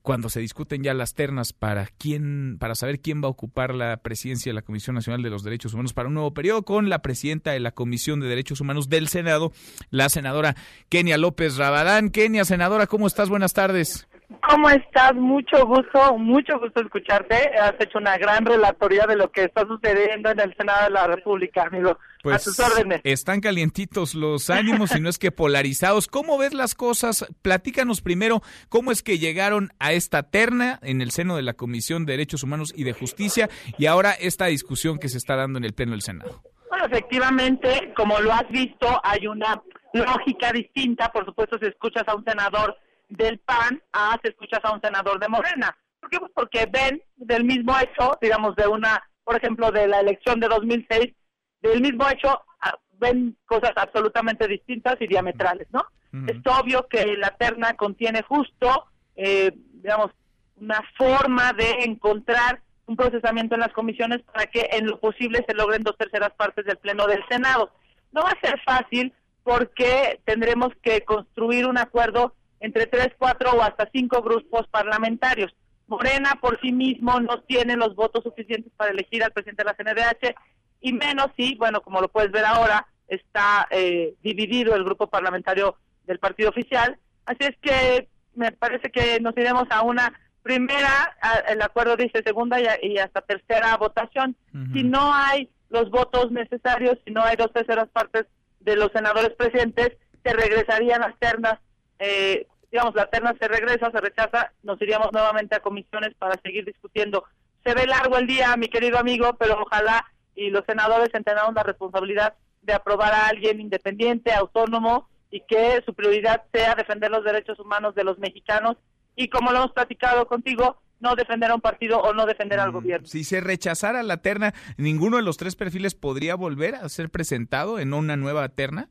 cuando 0.02 0.30
se 0.30 0.40
discuten 0.40 0.82
ya 0.82 0.94
las 0.94 1.14
ternas 1.14 1.52
para 1.52 1.86
quién, 1.98 2.56
para 2.58 2.74
saber 2.74 3.00
quién 3.00 3.22
va 3.22 3.26
a 3.26 3.30
ocupar 3.30 3.74
la 3.74 3.98
presidencia 3.98 4.50
de 4.50 4.54
la 4.54 4.62
Comisión 4.62 4.94
Nacional 4.94 5.22
de 5.22 5.30
los 5.30 5.42
Derechos 5.42 5.74
Humanos 5.74 5.92
para 5.92 6.08
un 6.08 6.14
nuevo 6.14 6.32
periodo, 6.32 6.62
con 6.62 6.88
la 6.88 7.02
presidenta 7.02 7.50
de 7.50 7.60
la 7.60 7.72
Comisión 7.72 8.20
de 8.20 8.26
Derechos 8.26 8.60
Humanos 8.60 8.88
del 8.88 9.08
Senado, 9.08 9.52
la 9.90 10.08
senadora 10.08 10.56
Kenia 10.88 11.18
López 11.18 11.56
Rabadán. 11.56 12.08
Kenia, 12.08 12.44
senadora, 12.44 12.86
¿cómo 12.86 13.06
estás? 13.06 13.28
Buenas 13.28 13.52
tardes. 13.52 14.08
¿Cómo 14.46 14.68
estás? 14.68 15.14
Mucho 15.14 15.66
gusto, 15.66 16.18
mucho 16.18 16.58
gusto 16.58 16.82
escucharte. 16.82 17.34
Has 17.58 17.74
hecho 17.80 17.98
una 17.98 18.18
gran 18.18 18.44
relatoría 18.44 19.06
de 19.06 19.16
lo 19.16 19.32
que 19.32 19.44
está 19.44 19.66
sucediendo 19.66 20.30
en 20.30 20.40
el 20.40 20.54
Senado 20.54 20.84
de 20.84 20.90
la 20.90 21.06
República, 21.06 21.62
amigo. 21.62 21.98
Pues 22.22 22.36
a 22.36 22.44
tus 22.44 22.60
órdenes. 22.60 23.00
están 23.04 23.40
calientitos 23.40 24.14
los 24.14 24.50
ánimos, 24.50 24.94
y 24.94 25.00
no 25.00 25.08
es 25.08 25.18
que 25.18 25.30
polarizados. 25.30 26.08
¿Cómo 26.08 26.36
ves 26.36 26.52
las 26.52 26.74
cosas? 26.74 27.26
Platícanos 27.40 28.02
primero 28.02 28.42
cómo 28.68 28.92
es 28.92 29.02
que 29.02 29.18
llegaron 29.18 29.70
a 29.78 29.92
esta 29.92 30.24
terna 30.24 30.78
en 30.82 31.00
el 31.00 31.10
seno 31.10 31.36
de 31.36 31.42
la 31.42 31.54
Comisión 31.54 32.04
de 32.04 32.12
Derechos 32.12 32.42
Humanos 32.42 32.74
y 32.76 32.84
de 32.84 32.92
Justicia 32.92 33.48
y 33.78 33.86
ahora 33.86 34.12
esta 34.12 34.46
discusión 34.46 34.98
que 34.98 35.08
se 35.08 35.16
está 35.16 35.36
dando 35.36 35.58
en 35.58 35.64
el 35.64 35.72
Pleno 35.72 35.92
del 35.92 36.02
Senado. 36.02 36.42
Bueno, 36.68 36.84
efectivamente, 36.84 37.94
como 37.96 38.18
lo 38.20 38.32
has 38.32 38.48
visto, 38.50 39.00
hay 39.02 39.26
una 39.26 39.62
lógica 39.94 40.52
distinta. 40.52 41.10
Por 41.10 41.24
supuesto, 41.24 41.58
si 41.58 41.66
escuchas 41.66 42.06
a 42.06 42.14
un 42.14 42.24
senador 42.24 42.76
del 43.08 43.38
PAN 43.38 43.82
a 43.92 44.18
si 44.22 44.28
escuchas 44.28 44.60
a 44.62 44.72
un 44.72 44.80
senador 44.80 45.18
de 45.18 45.28
Morena. 45.28 45.76
¿Por 46.00 46.10
qué? 46.10 46.18
Pues 46.20 46.32
porque 46.34 46.66
ven 46.70 47.02
del 47.16 47.44
mismo 47.44 47.74
hecho, 47.78 48.16
digamos, 48.20 48.54
de 48.56 48.66
una, 48.66 49.02
por 49.24 49.36
ejemplo, 49.36 49.70
de 49.70 49.88
la 49.88 50.00
elección 50.00 50.40
de 50.40 50.48
2006, 50.48 51.14
del 51.62 51.80
mismo 51.80 52.08
hecho, 52.08 52.40
ah, 52.60 52.78
ven 52.98 53.36
cosas 53.46 53.72
absolutamente 53.76 54.46
distintas 54.46 54.96
y 55.00 55.06
diametrales, 55.06 55.68
¿no? 55.72 55.84
Es 56.26 56.38
obvio 56.46 56.86
que 56.88 57.04
la 57.18 57.36
terna 57.36 57.74
contiene 57.74 58.22
justo, 58.22 58.86
eh, 59.14 59.52
digamos, 59.74 60.10
una 60.56 60.82
forma 60.96 61.52
de 61.52 61.84
encontrar 61.84 62.62
un 62.86 62.96
procesamiento 62.96 63.54
en 63.54 63.60
las 63.60 63.72
comisiones 63.72 64.22
para 64.22 64.46
que 64.46 64.70
en 64.72 64.86
lo 64.86 64.98
posible 64.98 65.44
se 65.46 65.54
logren 65.54 65.82
dos 65.82 65.98
terceras 65.98 66.30
partes 66.30 66.64
del 66.64 66.78
Pleno 66.78 67.06
del 67.06 67.22
Senado. 67.28 67.70
No 68.12 68.22
va 68.22 68.30
a 68.30 68.40
ser 68.40 68.58
fácil 68.64 69.12
porque 69.42 70.20
tendremos 70.24 70.70
que 70.82 71.02
construir 71.04 71.66
un 71.66 71.76
acuerdo 71.76 72.34
entre 72.60 72.86
tres, 72.86 73.10
cuatro 73.18 73.52
o 73.52 73.62
hasta 73.62 73.88
cinco 73.92 74.22
grupos 74.22 74.66
parlamentarios. 74.68 75.54
Morena 75.86 76.38
por 76.40 76.60
sí 76.60 76.72
mismo 76.72 77.18
no 77.20 77.40
tiene 77.42 77.76
los 77.76 77.94
votos 77.94 78.22
suficientes 78.22 78.72
para 78.76 78.90
elegir 78.90 79.24
al 79.24 79.32
presidente 79.32 79.64
de 79.64 79.70
la 79.70 79.74
CNDH 79.74 80.34
y 80.80 80.92
menos 80.92 81.28
si, 81.36 81.54
bueno, 81.56 81.80
como 81.80 82.00
lo 82.00 82.08
puedes 82.08 82.30
ver 82.30 82.44
ahora, 82.44 82.86
está 83.08 83.66
eh, 83.70 84.14
dividido 84.22 84.74
el 84.74 84.84
grupo 84.84 85.06
parlamentario 85.06 85.76
del 86.04 86.18
partido 86.18 86.50
oficial. 86.50 86.98
Así 87.24 87.38
es 87.40 87.56
que 87.60 88.08
me 88.34 88.52
parece 88.52 88.90
que 88.90 89.18
nos 89.20 89.36
iremos 89.36 89.66
a 89.70 89.82
una 89.82 90.12
primera, 90.42 91.16
el 91.48 91.60
acuerdo 91.62 91.96
dice 91.96 92.22
segunda 92.22 92.58
y, 92.60 92.98
hasta 92.98 93.20
tercera 93.22 93.76
votación. 93.76 94.36
Si 94.72 94.82
no 94.82 95.12
hay 95.12 95.50
los 95.68 95.90
votos 95.90 96.30
necesarios, 96.30 96.98
si 97.04 97.12
no 97.12 97.22
hay 97.22 97.36
dos 97.36 97.52
terceras 97.52 97.88
partes 97.88 98.26
de 98.60 98.76
los 98.76 98.90
senadores 98.92 99.30
presentes, 99.36 99.90
se 100.24 100.32
regresarían 100.32 101.00
las 101.00 101.18
ternas 101.18 101.58
eh, 101.98 102.46
digamos, 102.70 102.94
la 102.94 103.08
terna 103.08 103.34
se 103.38 103.48
regresa, 103.48 103.90
se 103.90 104.00
rechaza, 104.00 104.52
nos 104.62 104.80
iríamos 104.80 105.12
nuevamente 105.12 105.56
a 105.56 105.60
comisiones 105.60 106.14
para 106.18 106.38
seguir 106.42 106.64
discutiendo. 106.64 107.24
Se 107.64 107.74
ve 107.74 107.86
largo 107.86 108.18
el 108.18 108.26
día, 108.26 108.56
mi 108.56 108.68
querido 108.68 108.98
amigo, 108.98 109.36
pero 109.38 109.62
ojalá 109.62 110.04
y 110.34 110.50
los 110.50 110.64
senadores 110.66 111.10
entendan 111.14 111.54
la 111.54 111.62
responsabilidad 111.62 112.34
de 112.62 112.72
aprobar 112.72 113.12
a 113.12 113.26
alguien 113.26 113.60
independiente, 113.60 114.32
autónomo 114.32 115.08
y 115.30 115.40
que 115.40 115.82
su 115.84 115.94
prioridad 115.94 116.44
sea 116.52 116.74
defender 116.74 117.10
los 117.10 117.24
derechos 117.24 117.58
humanos 117.58 117.94
de 117.94 118.04
los 118.04 118.18
mexicanos 118.18 118.76
y 119.16 119.28
como 119.28 119.50
lo 119.50 119.58
hemos 119.58 119.72
platicado 119.72 120.28
contigo, 120.28 120.80
no 121.00 121.16
defender 121.16 121.50
a 121.50 121.54
un 121.54 121.60
partido 121.60 122.00
o 122.00 122.12
no 122.12 122.26
defender 122.26 122.60
al 122.60 122.70
mm, 122.70 122.74
gobierno. 122.74 123.06
Si 123.06 123.24
se 123.24 123.40
rechazara 123.40 124.02
la 124.02 124.18
terna, 124.18 124.54
¿ninguno 124.76 125.16
de 125.16 125.22
los 125.22 125.36
tres 125.36 125.56
perfiles 125.56 125.94
podría 125.94 126.34
volver 126.36 126.76
a 126.76 126.88
ser 126.88 127.10
presentado 127.10 127.78
en 127.78 127.94
una 127.94 128.16
nueva 128.16 128.48
terna? 128.48 128.88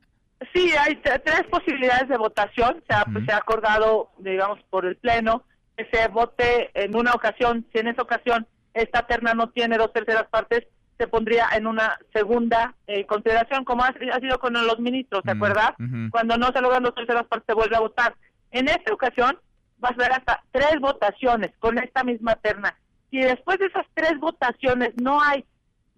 Sí, 0.54 0.72
hay 0.80 0.96
tres 0.98 1.44
posibilidades 1.50 2.10
de 2.10 2.18
votación. 2.18 2.84
Se 2.88 2.96
ha, 2.96 3.06
se 3.26 3.32
ha 3.32 3.38
acordado, 3.38 4.12
digamos, 4.20 4.60
por 4.70 4.86
el 4.86 4.96
Pleno 4.98 5.44
que 5.78 5.88
se 5.92 6.08
vote 6.08 6.72
en 6.74 6.96
una 6.96 7.14
ocasión. 7.14 7.66
Si 7.72 7.80
en 7.80 7.88
esa 7.88 8.02
ocasión 8.02 8.48
esta 8.74 9.06
terna 9.06 9.34
no 9.34 9.50
tiene 9.50 9.78
dos 9.78 9.94
terceras 9.94 10.28
partes, 10.28 10.68
se 10.98 11.08
pondría 11.08 11.48
en 11.56 11.68
una 11.68 11.98
segunda 12.12 12.76
eh, 12.88 13.06
consideración, 13.06 13.64
como 13.64 13.84
ha, 13.84 13.94
sido 13.94 14.40
con 14.40 14.54
los 14.54 14.80
ministros, 14.80 15.22
¿se 15.24 15.32
acuerda? 15.32 15.76
Cuando 16.10 16.38
no 16.38 16.48
se 16.52 16.62
logran 16.62 16.84
dos 16.84 16.96
terceras 16.96 17.28
partes, 17.28 17.46
se 17.48 17.54
vuelve 17.54 17.76
a 17.76 17.82
votar. 17.82 18.16
En 18.52 18.68
esta 18.68 18.94
ocasión, 18.94 19.38
vas 19.78 19.92
a 19.92 19.96
ver 19.96 20.12
hasta 20.12 20.44
tres 20.52 20.80
votaciones 20.80 21.52
con 21.60 21.78
esta 21.78 22.04
misma 22.04 22.36
terna. 22.36 22.76
Si 23.12 23.20
después 23.20 23.60
de 23.60 23.68
esas 23.68 23.86
tres 23.94 24.20
votaciones 24.20 24.94
no 25.00 25.22
hay 25.22 25.46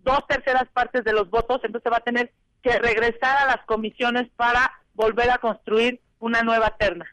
dos 0.04 0.26
terceras 0.28 0.68
partes 0.74 1.06
de 1.06 1.14
los 1.14 1.30
votos, 1.30 1.62
entonces 1.64 1.92
va 1.92 1.98
a 1.98 2.02
tener 2.02 2.32
que 2.62 2.78
regresar 2.80 3.38
a 3.38 3.46
las 3.46 3.66
comisiones 3.66 4.30
para 4.36 4.72
volver 4.94 5.30
a 5.32 5.38
construir 5.38 6.02
una 6.20 6.44
nueva 6.44 6.76
terna. 6.78 7.06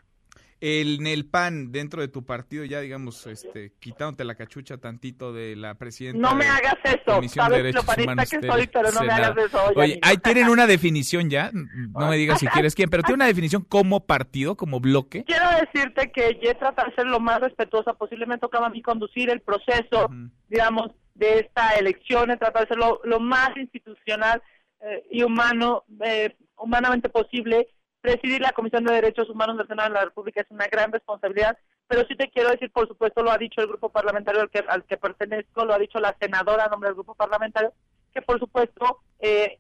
El, 0.59 1.01
en 1.01 1.07
el 1.07 1.27
PAN, 1.27 1.71
dentro 1.71 2.01
de 2.01 2.09
tu 2.09 2.25
partido, 2.25 2.65
ya 2.65 2.81
digamos, 2.81 3.27
este, 3.27 3.75
quitándote 3.79 4.25
la 4.25 4.37
cachucha 4.37 4.79
tantito 4.79 5.35
de 5.35 5.55
la 5.55 5.75
presidenta. 5.75 6.19
No 6.19 6.35
me 6.35 6.47
hagas 6.47 6.77
eso. 6.83 7.23
Sabes 7.29 7.75
lo 7.75 7.83
panista 7.83 8.25
que 8.25 8.47
soy, 8.47 8.67
pero 8.67 8.91
no 8.91 9.03
me 9.03 9.13
hagas 9.13 9.37
eso. 9.37 9.59
Oye, 9.75 9.99
ahí 10.01 10.17
tienen 10.17 10.49
una 10.49 10.67
definición 10.67 11.29
ya. 11.29 11.51
No 11.53 12.09
me 12.09 12.17
digas 12.17 12.41
si 12.41 12.47
quieres 12.47 12.75
quién, 12.75 12.89
pero 12.89 13.03
tiene 13.03 13.17
una 13.17 13.27
definición 13.27 13.65
como 13.65 14.07
partido, 14.07 14.57
como 14.57 14.81
bloque. 14.81 15.25
Quiero 15.25 15.47
decirte 15.61 16.11
que 16.11 16.41
yo 16.43 16.57
tratar 16.57 16.89
de 16.89 16.95
ser 16.95 17.07
lo 17.07 17.21
más 17.21 17.41
respetuosa 17.41 17.93
posible. 17.93 18.25
Me 18.25 18.39
tocaba 18.39 18.69
a 18.69 18.71
mí 18.71 18.81
conducir 18.81 19.29
el 19.29 19.43
proceso, 19.43 20.09
digamos, 20.49 20.91
de 21.17 21.41
esta 21.41 21.71
elección, 21.73 22.29
tratar 22.39 22.63
de 22.63 22.69
ser 22.69 22.79
lo, 22.79 23.21
más 23.21 23.57
institucional 23.57 24.43
eh, 24.81 25.07
y 25.11 25.23
humano, 25.23 25.85
eh, 26.01 26.37
humanamente 26.57 27.09
posible 27.09 27.69
presidir 28.01 28.41
la 28.41 28.53
Comisión 28.53 28.85
de 28.85 28.95
Derechos 28.95 29.29
Humanos 29.29 29.59
del 29.59 29.67
Senado 29.67 29.89
de 29.89 29.95
la 29.95 30.05
República 30.05 30.41
es 30.41 30.51
una 30.51 30.69
gran 30.69 30.93
responsabilidad, 30.93 31.59
pero 31.89 32.07
sí 32.07 32.15
te 32.15 32.31
quiero 32.31 32.51
decir, 32.51 32.71
por 32.71 32.87
supuesto, 32.87 33.23
lo 33.23 33.33
ha 33.33 33.39
dicho 33.39 33.61
el 33.61 33.67
grupo 33.67 33.89
parlamentario 33.89 34.43
al 34.43 34.51
que, 34.51 34.61
al 34.61 34.85
que 34.85 34.97
pertenezco, 34.97 35.65
lo 35.65 35.75
ha 35.75 35.79
dicho 35.79 35.99
la 35.99 36.17
senadora 36.21 36.65
a 36.65 36.69
nombre 36.69 36.89
del 36.89 36.95
grupo 36.95 37.15
parlamentario, 37.15 37.73
que 38.13 38.23
por 38.23 38.39
supuesto 38.39 39.01
eh, 39.19 39.59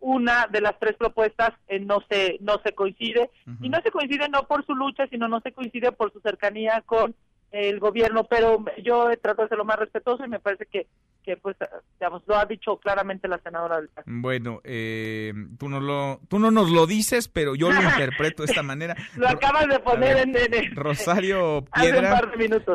una 0.00 0.46
de 0.46 0.60
las 0.60 0.78
tres 0.78 0.96
propuestas 0.96 1.50
eh, 1.66 1.80
no 1.80 1.98
se 2.08 2.38
no 2.40 2.60
se 2.64 2.72
coincide 2.72 3.30
y 3.60 3.68
no 3.68 3.80
se 3.82 3.90
coincide 3.90 4.28
no 4.28 4.46
por 4.46 4.64
su 4.64 4.74
lucha, 4.74 5.06
sino 5.08 5.26
no 5.28 5.40
se 5.40 5.52
coincide 5.52 5.92
por 5.92 6.12
su 6.12 6.20
cercanía 6.20 6.82
con 6.86 7.14
el 7.50 7.80
gobierno, 7.80 8.24
pero 8.24 8.64
yo 8.82 9.10
he 9.10 9.16
tratado 9.16 9.44
de 9.44 9.48
ser 9.48 9.58
lo 9.58 9.64
más 9.64 9.78
respetuoso 9.78 10.24
y 10.24 10.28
me 10.28 10.38
parece 10.38 10.66
que 10.66 10.86
que 11.28 11.36
pues 11.36 11.56
digamos 12.00 12.22
lo 12.26 12.38
ha 12.38 12.46
dicho 12.46 12.78
claramente 12.78 13.28
la 13.28 13.38
senadora 13.42 13.76
del 13.76 13.88
PAN. 13.90 14.04
Bueno, 14.22 14.62
eh, 14.64 15.34
tú 15.58 15.68
no 15.68 15.78
lo 15.78 16.20
tú 16.28 16.38
no 16.38 16.50
nos 16.50 16.70
lo 16.70 16.86
dices, 16.86 17.28
pero 17.28 17.54
yo 17.54 17.70
lo 17.70 17.82
interpreto 17.82 18.42
de 18.42 18.50
esta 18.50 18.62
manera. 18.62 18.96
lo 19.14 19.28
acabas 19.28 19.68
de 19.68 19.78
poner 19.80 20.16
en, 20.16 20.34
en, 20.34 20.74
Rosario 20.74 21.66
Piedra. 21.74 22.18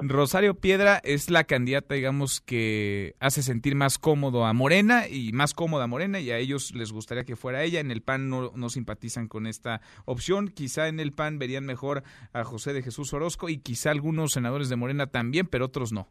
Rosario 0.04 0.54
Piedra 0.54 1.02
es 1.04 1.32
la 1.32 1.46
candidata, 1.46 1.96
digamos, 1.96 2.42
que 2.42 3.16
hace 3.20 3.42
sentir 3.42 3.74
más 3.74 3.98
cómodo 3.98 4.46
a 4.46 4.54
Morena 4.54 5.08
y 5.08 5.32
más 5.34 5.56
cómoda 5.56 5.86
a 5.86 5.88
Morena 5.88 6.20
y 6.20 6.30
a 6.30 6.38
ellos 6.38 6.76
les 6.76 6.92
gustaría 6.92 7.24
que 7.24 7.36
fuera 7.36 7.64
ella. 7.64 7.80
En 7.80 7.90
el 7.90 8.04
PAN 8.04 8.30
no, 8.30 8.52
no 8.54 8.70
simpatizan 8.70 9.28
con 9.28 9.48
esta 9.48 9.82
opción. 10.06 10.50
Quizá 10.50 10.90
en 10.90 11.00
el 11.00 11.12
PAN 11.12 11.40
verían 11.40 11.66
mejor 11.66 12.04
a 12.34 12.44
José 12.44 12.74
de 12.74 12.84
Jesús 12.84 13.14
Orozco 13.14 13.50
y 13.50 13.58
quizá 13.58 13.90
algunos 13.90 14.32
senadores 14.32 14.70
de 14.70 14.76
Morena 14.76 15.08
también, 15.08 15.48
pero 15.48 15.66
otros 15.66 15.92
no. 15.92 16.08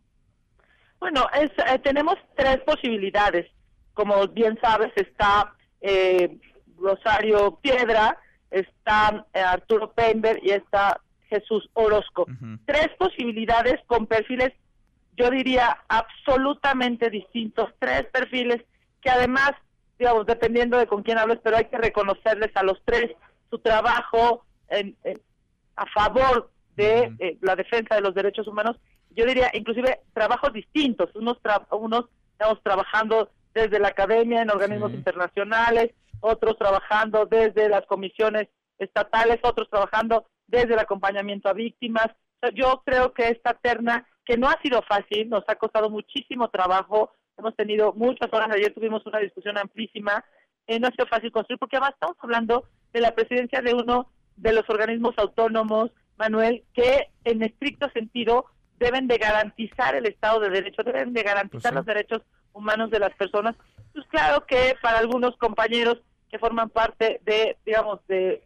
Bueno, 1.03 1.27
es, 1.35 1.51
eh, 1.67 1.81
tenemos 1.81 2.15
tres 2.37 2.61
posibilidades. 2.61 3.51
Como 3.93 4.29
bien 4.29 4.57
sabes, 4.63 4.93
está 4.95 5.53
eh, 5.81 6.39
Rosario 6.79 7.59
Piedra, 7.61 8.17
está 8.53 9.27
eh, 9.35 9.41
Arturo 9.41 9.91
Pember 9.91 10.39
y 10.45 10.51
está 10.51 11.01
Jesús 11.29 11.69
Orozco. 11.73 12.29
Tres 12.67 12.91
posibilidades 13.01 13.81
con 13.89 14.07
perfiles, 14.07 14.53
yo 15.17 15.29
diría, 15.31 15.77
absolutamente 15.89 17.11
distintos. 17.11 17.71
Tres 17.81 18.05
perfiles 18.13 18.63
que 19.01 19.11
además, 19.11 19.55
digamos, 19.99 20.25
dependiendo 20.25 20.79
de 20.79 20.87
con 20.87 21.03
quién 21.03 21.19
hables, 21.19 21.41
pero 21.43 21.57
hay 21.57 21.65
que 21.65 21.79
reconocerles 21.79 22.57
a 22.57 22.63
los 22.63 22.81
tres 22.85 23.11
su 23.51 23.59
trabajo 23.59 24.45
a 25.75 25.87
favor 25.87 26.53
de 26.77 27.39
la 27.41 27.57
defensa 27.57 27.97
de 27.97 28.03
los 28.03 28.15
derechos 28.15 28.47
humanos 28.47 28.77
yo 29.15 29.27
diría 29.27 29.51
inclusive 29.53 30.01
trabajos 30.13 30.53
distintos, 30.53 31.15
unos, 31.15 31.39
unos 31.71 32.07
estamos 32.33 32.63
trabajando 32.63 33.31
desde 33.55 33.79
la 33.79 33.89
academia 33.89 34.43
en 34.43 34.51
organismos 34.51 34.93
internacionales, 34.93 35.91
otros 36.21 36.57
trabajando 36.59 37.27
desde 37.27 37.69
las 37.69 37.85
comisiones 37.87 38.49
estatales, 38.79 39.39
otros 39.43 39.69
trabajando 39.69 40.27
desde 40.47 40.75
el 40.75 40.79
acompañamiento 40.81 41.49
a 41.49 41.53
víctimas. 41.53 42.09
yo 42.55 42.83
creo 42.85 43.13
que 43.13 43.29
esta 43.29 43.55
terna, 43.55 44.07
que 44.25 44.37
no 44.37 44.49
ha 44.49 44.61
sido 44.63 44.83
fácil, 44.83 45.29
nos 45.29 45.45
ha 45.49 45.55
costado 45.55 45.91
muchísimo 45.91 46.49
trabajo, 46.49 47.13
hemos 47.39 47.55
tenido 47.57 47.93
muchas 47.93 48.33
horas, 48.33 48.51
ayer 48.51 48.75
tuvimos 48.75 49.05
una 49.07 49.19
discusión 49.19 49.59
amplísima, 49.59 50.25
eh, 50.67 50.79
no 50.79 50.89
ha 50.89 50.91
sido 50.91 51.07
fácil 51.07 51.33
construir, 51.33 51.59
porque 51.59 51.77
además 51.77 51.95
estamos 51.95 52.17
hablando 52.21 52.69
de 52.93 53.01
la 53.01 53.15
presidencia 53.15 53.61
de 53.63 53.75
uno 53.75 54.11
de 54.37 54.53
los 54.53 54.69
organismos 54.69 55.15
autónomos, 55.19 55.91
Manuel, 56.17 56.65
que 56.75 57.09
en 57.25 57.43
estricto 57.43 57.89
sentido 57.91 58.47
deben 58.83 59.07
de 59.07 59.17
garantizar 59.17 59.95
el 59.95 60.07
Estado 60.07 60.41
de 60.41 60.51
Derecho, 60.51 60.83
deben 60.83 61.13
de 61.13 61.23
garantizar 61.23 61.73
pues 61.73 61.75
los 61.75 61.87
derechos 61.87 62.23
humanos 62.53 62.91
de 62.91 62.99
las 62.99 63.15
personas. 63.15 63.57
Pues 63.95 64.07
claro 64.09 64.45
que 64.47 64.77
para 64.83 64.99
algunos 64.99 65.37
compañeros 65.37 65.99
que 66.31 66.39
forman 66.39 66.71
parte 66.71 67.21
de, 67.25 67.57
digamos, 67.65 68.01
de 68.09 68.43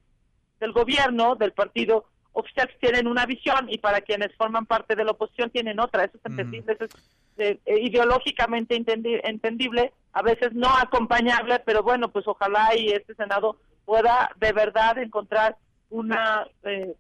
del 0.61 0.73
gobierno, 0.73 1.37
del 1.37 1.53
partido 1.53 2.07
oficial, 2.33 2.71
tienen 2.81 3.07
una 3.07 3.27
visión 3.27 3.67
y 3.69 3.79
para 3.79 4.01
quienes 4.01 4.35
forman 4.37 4.67
parte 4.67 4.95
de 4.95 5.05
la 5.05 5.13
oposición 5.13 5.51
tienen 5.51 5.81
otra. 5.81 6.05
Eso 6.05 6.19
es 6.19 6.25
entendible, 6.25 6.73
eso 6.73 6.85
es 6.85 6.95
eh, 7.39 7.59
eh, 7.67 7.81
ideológicamente 7.81 8.75
entendible, 8.75 9.93
a 10.13 10.23
veces 10.23 10.55
no 10.55 10.69
acompañable, 10.69 11.59
pero 11.61 11.83
bueno, 11.83 12.09
pues 12.09 12.27
ojalá 12.27 12.75
y 12.75 12.89
este 12.89 13.15
Senado 13.15 13.57
pueda 13.85 14.31
de 14.37 14.53
verdad 14.53 14.99
encontrar 14.99 15.57
una 15.91 16.47
eh, 16.65 16.95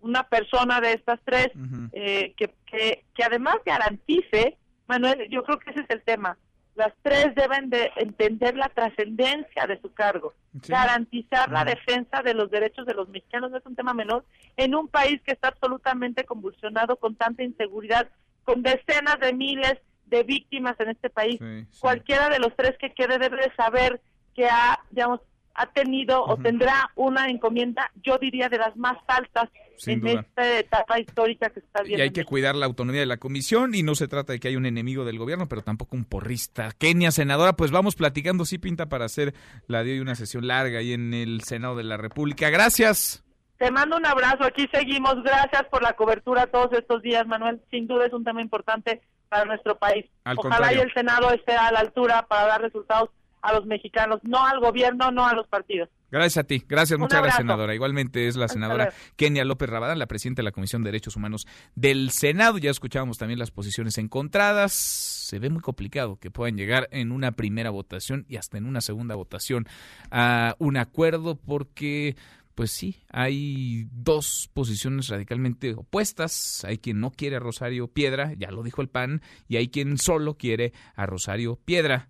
una 0.00 0.24
persona 0.24 0.80
de 0.80 0.92
estas 0.92 1.20
tres 1.24 1.48
eh, 1.92 2.34
que, 2.36 2.52
que, 2.66 3.24
además 3.24 3.56
garantice, 3.64 4.56
Manuel, 4.86 5.28
yo 5.30 5.44
creo 5.44 5.58
que 5.58 5.70
ese 5.70 5.80
es 5.80 5.90
el 5.90 6.02
tema. 6.02 6.36
Las 6.74 6.92
tres 7.02 7.34
deben 7.34 7.70
de 7.70 7.90
entender 7.96 8.56
la 8.56 8.68
trascendencia 8.68 9.66
de 9.66 9.80
su 9.80 9.92
cargo, 9.92 10.34
garantizar 10.68 11.50
la 11.50 11.64
defensa 11.64 12.22
de 12.22 12.34
los 12.34 12.50
derechos 12.50 12.86
de 12.86 12.94
los 12.94 13.08
mexicanos, 13.08 13.50
no 13.50 13.58
es 13.58 13.66
un 13.66 13.74
tema 13.74 13.94
menor, 13.94 14.24
en 14.56 14.76
un 14.76 14.86
país 14.86 15.20
que 15.22 15.32
está 15.32 15.48
absolutamente 15.48 16.24
convulsionado 16.24 16.96
con 16.96 17.16
tanta 17.16 17.42
inseguridad, 17.42 18.08
con 18.44 18.62
decenas 18.62 19.18
de 19.20 19.32
miles 19.32 19.74
de 20.06 20.22
víctimas 20.22 20.78
en 20.78 20.90
este 20.90 21.10
país. 21.10 21.40
Cualquiera 21.80 22.28
de 22.28 22.38
los 22.38 22.54
tres 22.56 22.76
que 22.78 22.92
quede 22.94 23.18
debe 23.18 23.52
saber 23.56 24.00
que 24.34 24.46
ha, 24.46 24.78
digamos, 24.90 25.20
ha 25.58 25.66
tenido 25.66 26.24
o 26.24 26.36
tendrá 26.36 26.88
una 26.94 27.28
encomienda, 27.28 27.90
yo 28.04 28.16
diría, 28.16 28.48
de 28.48 28.58
las 28.58 28.76
más 28.76 28.96
altas 29.08 29.50
en 29.86 30.06
esta 30.06 30.58
etapa 30.58 31.00
histórica 31.00 31.50
que 31.50 31.58
está 31.58 31.82
viendo. 31.82 31.98
Y 31.98 32.02
hay 32.02 32.10
que 32.12 32.24
cuidar 32.24 32.54
la 32.54 32.66
autonomía 32.66 33.00
de 33.00 33.06
la 33.06 33.16
comisión 33.16 33.74
y 33.74 33.82
no 33.82 33.96
se 33.96 34.06
trata 34.06 34.32
de 34.32 34.38
que 34.38 34.48
haya 34.48 34.56
un 34.56 34.66
enemigo 34.66 35.04
del 35.04 35.18
gobierno, 35.18 35.48
pero 35.48 35.62
tampoco 35.62 35.96
un 35.96 36.04
porrista. 36.04 36.70
Kenia, 36.78 37.10
senadora, 37.10 37.54
pues 37.54 37.72
vamos 37.72 37.96
platicando, 37.96 38.44
sí 38.44 38.58
pinta 38.58 38.86
para 38.86 39.06
hacer 39.06 39.34
la 39.66 39.82
de 39.82 39.92
hoy 39.92 40.00
una 40.00 40.14
sesión 40.14 40.46
larga 40.46 40.78
ahí 40.78 40.92
en 40.92 41.12
el 41.12 41.42
Senado 41.42 41.74
de 41.74 41.84
la 41.84 41.96
República. 41.96 42.50
Gracias. 42.50 43.24
Te 43.58 43.72
mando 43.72 43.96
un 43.96 44.06
abrazo, 44.06 44.44
aquí 44.44 44.68
seguimos. 44.72 45.20
Gracias 45.24 45.64
por 45.72 45.82
la 45.82 45.94
cobertura 45.94 46.46
todos 46.46 46.72
estos 46.72 47.02
días, 47.02 47.26
Manuel. 47.26 47.60
Sin 47.72 47.88
duda 47.88 48.06
es 48.06 48.12
un 48.12 48.22
tema 48.22 48.40
importante 48.40 49.00
para 49.28 49.44
nuestro 49.44 49.76
país. 49.76 50.06
Ojalá 50.36 50.72
y 50.72 50.78
el 50.78 50.94
Senado 50.94 51.32
esté 51.32 51.56
a 51.56 51.72
la 51.72 51.80
altura 51.80 52.26
para 52.28 52.46
dar 52.46 52.62
resultados 52.62 53.10
a 53.42 53.52
los 53.52 53.66
mexicanos, 53.66 54.20
no 54.22 54.44
al 54.44 54.60
gobierno, 54.60 55.10
no 55.10 55.26
a 55.26 55.34
los 55.34 55.46
partidos. 55.46 55.88
Gracias 56.10 56.38
a 56.38 56.44
ti, 56.44 56.64
gracias, 56.66 56.98
muchas 56.98 57.20
gracias, 57.20 57.42
senadora. 57.42 57.74
Igualmente 57.74 58.28
es 58.28 58.36
la 58.36 58.48
senadora 58.48 58.94
Kenia 59.16 59.44
López 59.44 59.68
Rabadán, 59.68 59.98
la 59.98 60.06
presidenta 60.06 60.40
de 60.40 60.44
la 60.44 60.52
Comisión 60.52 60.82
de 60.82 60.88
Derechos 60.88 61.16
Humanos 61.16 61.46
del 61.74 62.10
Senado. 62.10 62.56
Ya 62.56 62.70
escuchábamos 62.70 63.18
también 63.18 63.38
las 63.38 63.50
posiciones 63.50 63.98
encontradas. 63.98 64.72
Se 64.72 65.38
ve 65.38 65.50
muy 65.50 65.60
complicado 65.60 66.16
que 66.16 66.30
puedan 66.30 66.56
llegar 66.56 66.88
en 66.92 67.12
una 67.12 67.32
primera 67.32 67.68
votación 67.68 68.24
y 68.26 68.36
hasta 68.36 68.56
en 68.56 68.64
una 68.64 68.80
segunda 68.80 69.16
votación 69.16 69.66
a 70.10 70.56
un 70.58 70.78
acuerdo 70.78 71.36
porque 71.36 72.16
pues 72.54 72.72
sí, 72.72 72.96
hay 73.08 73.86
dos 73.92 74.50
posiciones 74.52 75.08
radicalmente 75.08 75.74
opuestas. 75.74 76.64
Hay 76.64 76.78
quien 76.78 76.98
no 76.98 77.12
quiere 77.12 77.36
a 77.36 77.38
Rosario 77.38 77.86
Piedra, 77.86 78.32
ya 78.36 78.50
lo 78.50 78.64
dijo 78.64 78.82
el 78.82 78.88
PAN, 78.88 79.22
y 79.46 79.58
hay 79.58 79.68
quien 79.68 79.96
solo 79.96 80.34
quiere 80.34 80.72
a 80.96 81.06
Rosario 81.06 81.56
Piedra 81.64 82.08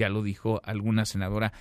ya 0.00 0.08
lo 0.08 0.22
dijo 0.22 0.62
alguna 0.64 1.04
senadora 1.04 1.52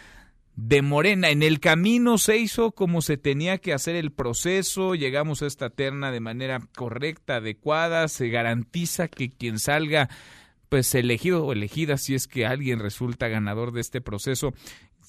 de 0.56 0.82
Morena. 0.82 1.30
En 1.30 1.44
el 1.44 1.60
camino 1.60 2.18
se 2.18 2.38
hizo 2.38 2.72
como 2.72 3.02
se 3.02 3.18
tenía 3.18 3.58
que 3.58 3.74
hacer 3.74 3.98
el 3.98 4.12
proceso, 4.12 4.96
llegamos 4.96 5.42
a 5.42 5.48
esta 5.48 5.70
terna 5.70 6.10
de 6.12 6.22
manera 6.22 6.62
correcta, 6.76 7.36
adecuada, 7.36 8.08
se 8.08 8.30
garantiza 8.30 9.10
que 9.10 9.30
quien 9.30 9.60
salga 9.60 10.10
pues 10.70 10.94
elegido 10.96 11.46
o 11.46 11.52
elegida 11.52 11.98
si 11.98 12.16
es 12.16 12.28
que 12.28 12.46
alguien 12.46 12.80
resulta 12.80 13.28
ganador 13.28 13.74
de 13.74 13.82
este 13.82 14.00
proceso 14.00 14.54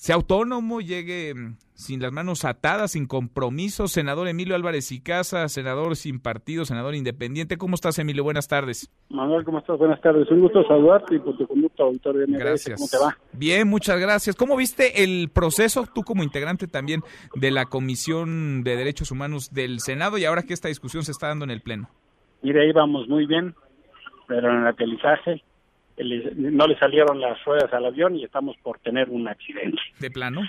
sea 0.00 0.14
autónomo, 0.14 0.80
llegue 0.80 1.34
mm, 1.34 1.56
sin 1.74 2.00
las 2.00 2.10
manos 2.10 2.46
atadas, 2.46 2.92
sin 2.92 3.06
compromisos. 3.06 3.92
Senador 3.92 4.28
Emilio 4.28 4.54
Álvarez 4.54 4.92
y 4.92 5.02
Casa, 5.02 5.46
senador 5.48 5.94
sin 5.94 6.20
partido, 6.20 6.64
senador 6.64 6.94
independiente. 6.94 7.58
¿Cómo 7.58 7.74
estás, 7.74 7.98
Emilio? 7.98 8.24
Buenas 8.24 8.48
tardes. 8.48 8.90
Manuel, 9.10 9.44
¿cómo 9.44 9.58
estás? 9.58 9.76
Buenas 9.76 10.00
tardes. 10.00 10.30
Un 10.30 10.40
gusto 10.40 10.64
saludarte 10.66 11.16
y 11.16 11.18
por 11.18 11.36
tu 11.36 11.46
conducta, 11.46 11.82
auditorio 11.82 12.26
de 12.26 12.32
Gracias. 12.32 12.80
¿Cómo 12.80 12.88
te 12.88 12.96
va? 12.96 13.18
Bien, 13.34 13.68
muchas 13.68 14.00
gracias. 14.00 14.36
¿Cómo 14.36 14.56
viste 14.56 15.04
el 15.04 15.28
proceso, 15.28 15.84
tú 15.94 16.02
como 16.02 16.22
integrante 16.22 16.66
también 16.66 17.02
de 17.34 17.50
la 17.50 17.66
Comisión 17.66 18.64
de 18.64 18.76
Derechos 18.76 19.10
Humanos 19.10 19.52
del 19.52 19.80
Senado 19.80 20.16
y 20.16 20.24
ahora 20.24 20.44
que 20.44 20.54
esta 20.54 20.68
discusión 20.68 21.02
se 21.02 21.12
está 21.12 21.28
dando 21.28 21.44
en 21.44 21.50
el 21.50 21.60
Pleno? 21.60 21.90
Mira, 22.40 22.64
íbamos 22.64 23.06
muy 23.06 23.26
bien, 23.26 23.54
pero 24.26 24.50
en 24.50 24.62
el 24.62 24.66
aterrizaje 24.66 25.44
no 26.36 26.66
le 26.66 26.78
salieron 26.78 27.20
las 27.20 27.42
ruedas 27.44 27.72
al 27.72 27.86
avión 27.86 28.16
y 28.16 28.24
estamos 28.24 28.56
por 28.58 28.78
tener 28.78 29.08
un 29.10 29.28
accidente. 29.28 29.80
¿De 29.98 30.10
plano? 30.10 30.42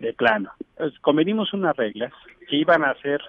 De 0.00 0.12
plano. 0.12 0.52
Entonces, 0.70 0.98
convenimos 1.00 1.52
unas 1.52 1.76
reglas 1.76 2.12
que 2.48 2.56
iban 2.56 2.84
a 2.84 2.94
ser 3.00 3.20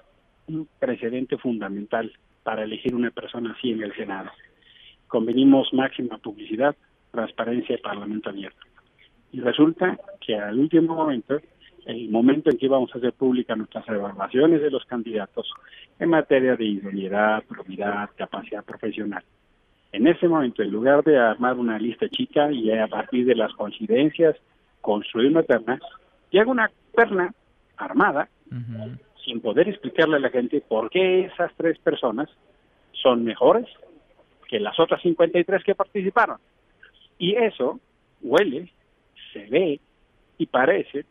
un 0.48 0.68
precedente 0.78 1.36
fundamental 1.38 2.12
para 2.42 2.64
elegir 2.64 2.94
una 2.94 3.10
persona 3.10 3.54
así 3.56 3.72
en 3.72 3.82
el 3.82 3.94
Senado. 3.96 4.30
Convenimos 5.08 5.72
máxima 5.72 6.18
publicidad, 6.18 6.76
transparencia 7.10 7.74
y 7.74 7.78
parlamento 7.82 8.30
abierto. 8.30 8.60
Y 9.32 9.40
resulta 9.40 9.98
que 10.20 10.36
al 10.36 10.58
último 10.58 10.94
momento, 10.94 11.40
el 11.86 12.08
momento 12.08 12.50
en 12.50 12.58
que 12.58 12.66
íbamos 12.66 12.94
a 12.94 12.98
hacer 12.98 13.12
públicas 13.12 13.56
nuestras 13.56 13.88
evaluaciones 13.88 14.62
de 14.62 14.70
los 14.70 14.84
candidatos 14.84 15.52
en 15.98 16.10
materia 16.10 16.56
de 16.56 16.64
idoneidad, 16.64 17.44
probidad, 17.44 18.10
capacidad 18.16 18.64
profesional, 18.64 19.24
en 19.92 20.06
ese 20.06 20.28
momento, 20.28 20.62
en 20.62 20.70
lugar 20.70 21.02
de 21.04 21.18
armar 21.18 21.54
una 21.56 21.78
lista 21.78 22.08
chica 22.08 22.50
y 22.52 22.70
a 22.70 22.86
partir 22.86 23.26
de 23.26 23.34
las 23.34 23.52
coincidencias 23.54 24.36
construir 24.80 25.30
una 25.30 25.42
terna, 25.42 25.78
llega 26.30 26.50
una 26.50 26.70
terna 26.94 27.34
armada 27.76 28.28
sin 29.24 29.40
poder 29.40 29.68
explicarle 29.68 30.16
a 30.16 30.20
la 30.20 30.30
gente 30.30 30.60
por 30.60 30.90
qué 30.90 31.26
esas 31.26 31.52
tres 31.56 31.78
personas 31.78 32.28
son 32.92 33.24
mejores 33.24 33.66
que 34.48 34.60
las 34.60 34.78
otras 34.78 35.02
53 35.02 35.64
que 35.64 35.74
participaron. 35.74 36.38
Y 37.18 37.34
eso 37.34 37.80
huele, 38.22 38.72
se 39.32 39.46
ve 39.46 39.80
y 40.38 40.46
parece 40.46 41.04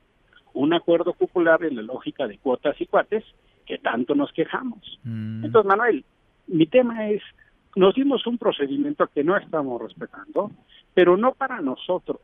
un 0.54 0.74
acuerdo 0.74 1.14
popular 1.14 1.64
en 1.64 1.76
la 1.76 1.82
lógica 1.82 2.28
de 2.28 2.38
cuotas 2.38 2.80
y 2.80 2.86
cuates 2.86 3.24
que 3.66 3.78
tanto 3.78 4.16
nos 4.16 4.32
quejamos. 4.32 5.00
Entonces, 5.04 5.66
Manuel, 5.66 6.06
mi 6.48 6.66
tema 6.68 7.10
es, 7.10 7.22
nos 7.76 7.94
dimos 7.94 8.26
un 8.26 8.38
procedimiento 8.38 9.08
que 9.08 9.24
no 9.24 9.36
estamos 9.38 9.82
respetando, 9.82 10.52
pero 10.94 11.18
no 11.18 11.34
para 11.34 11.62
nosotros, 11.62 12.22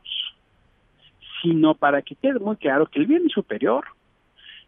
sino 1.42 1.74
para 1.74 2.02
que 2.02 2.14
quede 2.14 2.38
muy 2.38 2.56
claro 2.56 2.86
que 2.86 2.98
el 2.98 3.06
bien 3.06 3.28
superior. 3.28 3.84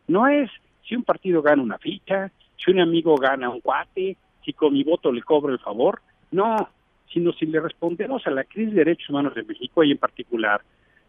No 0.07 0.29
es 0.29 0.51
si 0.87 0.95
un 0.95 1.03
partido 1.03 1.41
gana 1.41 1.63
una 1.63 1.79
ficha, 1.79 2.31
si 2.57 2.71
un 2.71 2.81
amigo 2.81 3.17
gana 3.17 3.49
un 3.49 3.61
cuate, 3.61 4.17
si 4.45 4.53
con 4.53 4.75
mi 4.75 4.85
voto 4.85 5.11
le 5.11 5.23
cobro 5.23 5.53
el 5.53 5.59
favor, 5.59 6.03
no, 6.31 6.69
sino 7.13 7.33
si 7.33 7.47
le 7.47 7.61
respondemos 7.61 8.27
a 8.27 8.31
la 8.31 8.45
crisis 8.45 8.75
de 8.75 8.85
derechos 8.85 9.09
humanos 9.09 9.35
de 9.35 9.45
México 9.45 9.83
y 9.83 9.93
en 9.93 9.99
particular 9.99 10.61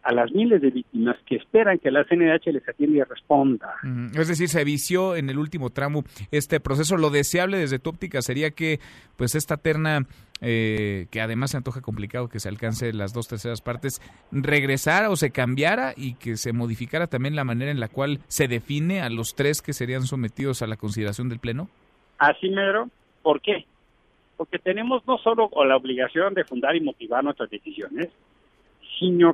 a 0.06 0.14
las 0.14 0.32
miles 0.32 0.61
de 0.61 0.69
víctimas 0.69 1.18
que 1.26 1.36
esperan 1.36 1.80
que 1.80 1.90
la 1.90 2.03
CNDH 2.03 2.53
les 2.53 2.69
atienda 2.69 2.99
y 2.99 3.03
responda. 3.03 3.73
Es 4.15 4.27
decir, 4.27 4.48
se 4.49 4.64
vició 4.64 5.15
en 5.15 5.32
el 5.32 5.40
último 5.40 5.72
tramo 5.72 6.03
este 6.30 6.60
proceso. 6.60 6.95
Lo 6.95 7.10
deseable 7.10 7.57
desde 7.57 7.80
tu 7.80 7.90
óptica 7.90 8.22
sería 8.22 8.52
que, 8.52 8.80
pues, 9.18 9.34
esta 9.34 9.57
terna, 9.57 10.06
eh, 10.41 11.07
que 11.10 11.22
además 11.22 11.52
se 11.52 11.57
antoja 11.57 11.82
complicado 11.82 12.30
que 12.30 12.40
se 12.40 12.49
alcance 12.49 12.94
las 12.94 13.14
dos 13.14 13.27
terceras 13.27 13.61
partes, 13.61 13.99
regresara 14.32 15.10
o 15.10 15.15
se 15.15 15.32
cambiara 15.32 15.95
y 15.98 16.14
que 16.14 16.38
se 16.38 16.53
modificara 16.53 17.07
también 17.07 17.36
la 17.36 17.44
manera 17.44 17.72
en 17.72 17.80
la 17.80 17.88
cual 17.88 18.19
se 18.27 18.48
define 18.48 19.02
a 19.02 19.10
los 19.10 19.34
tres 19.34 19.64
que 19.64 19.73
serían 19.73 20.03
sometidos 20.03 20.61
a 20.61 20.68
la 20.68 20.77
consideración 20.77 21.30
del 21.30 21.40
Pleno. 21.40 21.68
Así 22.19 22.49
mero, 22.49 22.91
¿por 23.23 23.41
qué? 23.41 23.65
Porque 24.38 24.60
tenemos 24.60 25.02
no 25.07 25.18
solo 25.18 25.49
la 25.65 25.76
obligación 25.76 26.36
de 26.36 26.44
fundar 26.44 26.76
y 26.76 26.82
motivar 26.82 27.23
nuestras 27.23 27.49
decisiones, 27.49 28.10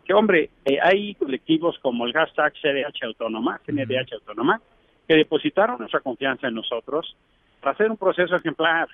que, 0.05 0.13
hombre, 0.13 0.49
eh, 0.65 0.77
hay 0.81 1.15
colectivos 1.15 1.77
como 1.81 2.05
el 2.05 2.13
hashtag 2.13 2.53
CDH 2.61 3.05
Autónoma, 3.05 3.59
CNDH 3.65 4.13
Autónoma, 4.13 4.61
que 5.07 5.15
depositaron 5.15 5.79
nuestra 5.79 5.99
confianza 5.99 6.47
en 6.47 6.55
nosotros 6.55 7.15
para 7.59 7.73
hacer 7.73 7.91
un 7.91 7.97
proceso 7.97 8.35
ejemplar. 8.35 8.87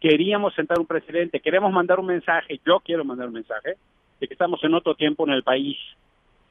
Queríamos 0.00 0.54
sentar 0.54 0.78
un 0.78 0.86
presidente, 0.86 1.40
queremos 1.40 1.72
mandar 1.72 1.98
un 1.98 2.06
mensaje, 2.06 2.60
yo 2.64 2.80
quiero 2.80 3.04
mandar 3.04 3.28
un 3.28 3.34
mensaje, 3.34 3.74
de 4.20 4.28
que 4.28 4.34
estamos 4.34 4.62
en 4.62 4.74
otro 4.74 4.94
tiempo 4.94 5.26
en 5.26 5.32
el 5.32 5.42
país, 5.42 5.76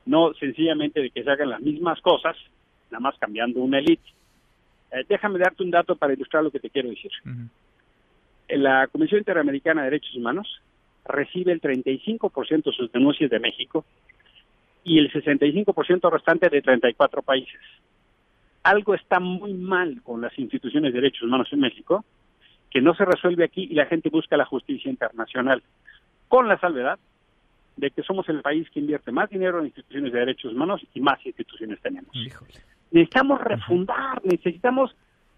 no 0.06 0.34
sencillamente 0.34 1.02
de 1.02 1.10
que 1.10 1.24
se 1.24 1.30
hagan 1.30 1.50
las 1.50 1.62
mismas 1.62 2.00
cosas, 2.02 2.36
nada 2.92 3.00
más 3.00 3.16
cambiando 3.20 3.60
una 3.62 3.80
élite. 3.80 4.08
Eh, 4.92 5.06
déjame 5.08 5.40
darte 5.40 5.64
un 5.64 5.72
dato 5.72 5.96
para 5.96 6.14
ilustrar 6.14 6.44
lo 6.44 6.52
que 6.52 6.60
te 6.60 6.70
quiero 6.70 6.90
decir. 6.90 7.12
En 8.48 8.64
La 8.64 8.88
Comisión 8.88 9.20
Interamericana 9.20 9.82
de 9.82 9.92
Derechos 9.92 10.16
Humanos 10.16 10.62
recibe 11.06 11.52
el 11.52 11.62
35% 11.62 12.64
de 12.64 12.72
sus 12.72 12.92
denuncias 12.92 13.30
de 13.30 13.40
México 13.40 13.86
y 14.84 15.00
el 15.00 15.12
65% 15.12 16.12
restante 16.12 16.50
de 16.50 16.62
34 16.62 17.22
países. 17.22 17.60
Algo 18.64 18.96
está 18.96 19.20
muy 19.20 19.54
mal 19.54 20.02
con 20.04 20.22
las 20.22 20.38
instituciones 20.40 20.94
de 20.94 21.02
derechos 21.02 21.24
humanos 21.24 21.48
en 21.52 21.60
México, 21.60 22.04
que 22.72 22.82
no 22.82 22.94
se 22.96 23.06
resuelve 23.06 23.46
aquí 23.46 23.68
y 23.70 23.76
la 23.76 23.86
gente 23.86 24.10
busca 24.10 24.38
la 24.38 24.46
justicia 24.46 24.90
internacional, 24.90 25.64
con 26.28 26.48
la 26.48 26.60
salvedad 26.60 27.00
de 27.78 27.92
que 27.92 28.04
somos 28.04 28.28
el 28.30 28.42
país 28.42 28.70
que 28.70 28.80
invierte 28.80 29.12
más 29.12 29.30
dinero 29.30 29.60
en 29.60 29.66
instituciones 29.66 30.12
de 30.12 30.20
derechos 30.20 30.54
humanos 30.54 30.82
y 30.94 31.02
más 31.02 31.24
instituciones 31.26 31.80
tenemos. 31.82 32.12
Necesitamos 32.92 33.42
refundar, 33.42 34.24
necesitamos 34.24 34.96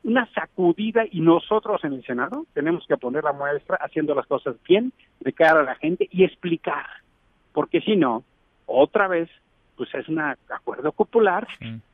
una 0.07 0.25
sacudida 0.33 1.03
y 1.11 1.19
nosotros 1.19 1.83
en 1.83 1.91
el 1.91 2.03
Senado 2.05 2.45
tenemos 2.53 2.85
que 2.87 2.95
poner 2.95 3.25
la 3.25 3.33
muestra 3.33 3.75
haciendo 3.75 4.15
las 4.15 4.25
cosas 4.25 4.55
bien 4.65 4.93
de 5.19 5.33
cara 5.33 5.59
a 5.59 5.63
la 5.63 5.75
gente 5.75 6.07
y 6.09 6.23
explicar, 6.23 6.85
porque 7.51 7.81
si 7.81 7.97
no, 7.97 8.23
otra 8.65 9.09
vez, 9.09 9.29
pues 9.75 9.93
es 9.93 10.07
un 10.07 10.19
acuerdo 10.19 10.93
popular 10.93 11.45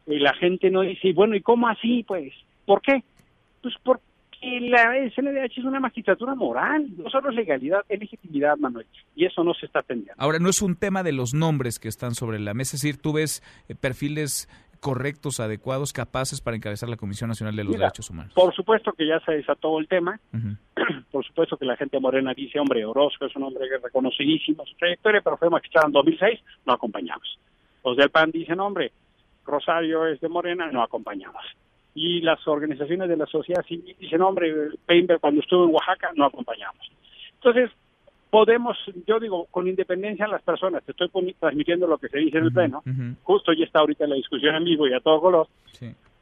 y 0.05 0.19
la 0.19 0.33
gente 0.35 0.69
no 0.69 0.81
dice, 0.81 1.11
bueno, 1.13 1.35
¿y 1.35 1.41
cómo 1.41 1.67
así? 1.67 2.03
Pues, 2.07 2.31
¿por 2.67 2.81
qué? 2.81 3.03
Pues 3.63 3.73
porque 3.81 4.03
la 4.61 4.93
SNDH 5.09 5.57
es 5.57 5.65
una 5.65 5.79
magistratura 5.79 6.35
moral, 6.35 6.85
no 6.95 7.09
solo 7.09 7.31
es 7.31 7.35
legalidad, 7.35 7.81
es 7.89 7.99
legitimidad, 7.99 8.57
Manuel, 8.57 8.85
y 9.15 9.25
eso 9.25 9.43
no 9.43 9.55
se 9.55 9.65
está 9.65 9.79
atendiendo. 9.79 10.21
Ahora, 10.21 10.37
no 10.37 10.49
es 10.49 10.61
un 10.61 10.75
tema 10.75 11.01
de 11.01 11.13
los 11.13 11.33
nombres 11.33 11.79
que 11.79 11.87
están 11.87 12.13
sobre 12.13 12.39
la 12.39 12.53
mesa, 12.53 12.75
es 12.75 12.83
decir, 12.83 13.01
tú 13.01 13.13
ves 13.13 13.41
eh, 13.69 13.75
perfiles 13.75 14.47
correctos, 14.83 15.39
adecuados, 15.39 15.93
capaces 15.93 16.41
para 16.41 16.57
encabezar 16.57 16.89
la 16.89 16.97
Comisión 16.97 17.29
Nacional 17.29 17.55
de 17.55 17.63
los 17.63 17.71
Mira, 17.71 17.85
Derechos 17.85 18.09
Humanos. 18.09 18.33
Por 18.35 18.53
supuesto 18.53 18.91
que 18.91 19.07
ya 19.07 19.17
se 19.21 19.31
desató 19.31 19.79
el 19.79 19.87
tema, 19.87 20.19
por 21.11 21.25
supuesto 21.25 21.55
que 21.55 21.65
la 21.65 21.77
gente 21.77 22.01
morena 22.01 22.33
dice, 22.35 22.59
hombre, 22.59 22.85
Orozco 22.85 23.25
es 23.25 23.35
un 23.37 23.43
hombre 23.43 23.65
reconocidísimo, 23.81 24.65
su 24.65 24.75
trayectoria, 24.75 25.21
pero 25.21 25.37
fue 25.37 25.49
magistrado 25.49 25.87
en 25.87 25.93
2006, 25.93 26.39
no 26.65 26.73
acompañamos. 26.73 27.39
Los 27.83 27.95
del 27.95 28.09
PAN 28.09 28.31
dicen, 28.31 28.59
hombre, 28.59 28.91
Rosario 29.45 30.05
es 30.05 30.19
de 30.19 30.27
Morena, 30.27 30.69
no 30.69 30.83
acompañamos. 30.83 31.43
Y 31.95 32.19
las 32.19 32.45
organizaciones 32.45 33.07
de 33.07 33.15
la 33.15 33.25
sociedad 33.25 33.63
civil 33.65 33.95
dicen, 33.97 34.21
hombre, 34.21 34.53
Peinberg 34.85 35.21
cuando 35.21 35.39
estuvo 35.39 35.63
en 35.63 35.73
Oaxaca, 35.73 36.11
no 36.13 36.25
acompañamos. 36.25 36.91
Entonces, 37.35 37.71
podemos, 38.33 38.75
yo 39.05 39.19
digo, 39.19 39.45
con 39.51 39.67
independencia 39.67 40.25
de 40.25 40.31
las 40.31 40.41
personas, 40.41 40.83
te 40.83 40.91
estoy 40.91 41.07
transmitiendo 41.39 41.85
lo 41.85 41.99
que 41.99 42.09
se 42.09 42.17
dice 42.17 42.39
en 42.39 42.45
el 42.45 42.51
Pleno, 42.51 42.81
justo 43.21 43.53
ya 43.53 43.63
está 43.63 43.81
ahorita 43.81 44.07
la 44.07 44.15
discusión 44.15 44.55
en 44.55 44.63
vivo 44.63 44.87
y 44.87 44.93
a 44.95 45.01
todo 45.01 45.21
color, 45.21 45.47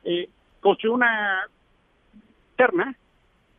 eh, 0.03 0.27
construir 0.59 0.93
una 0.93 1.47
terna 2.57 2.93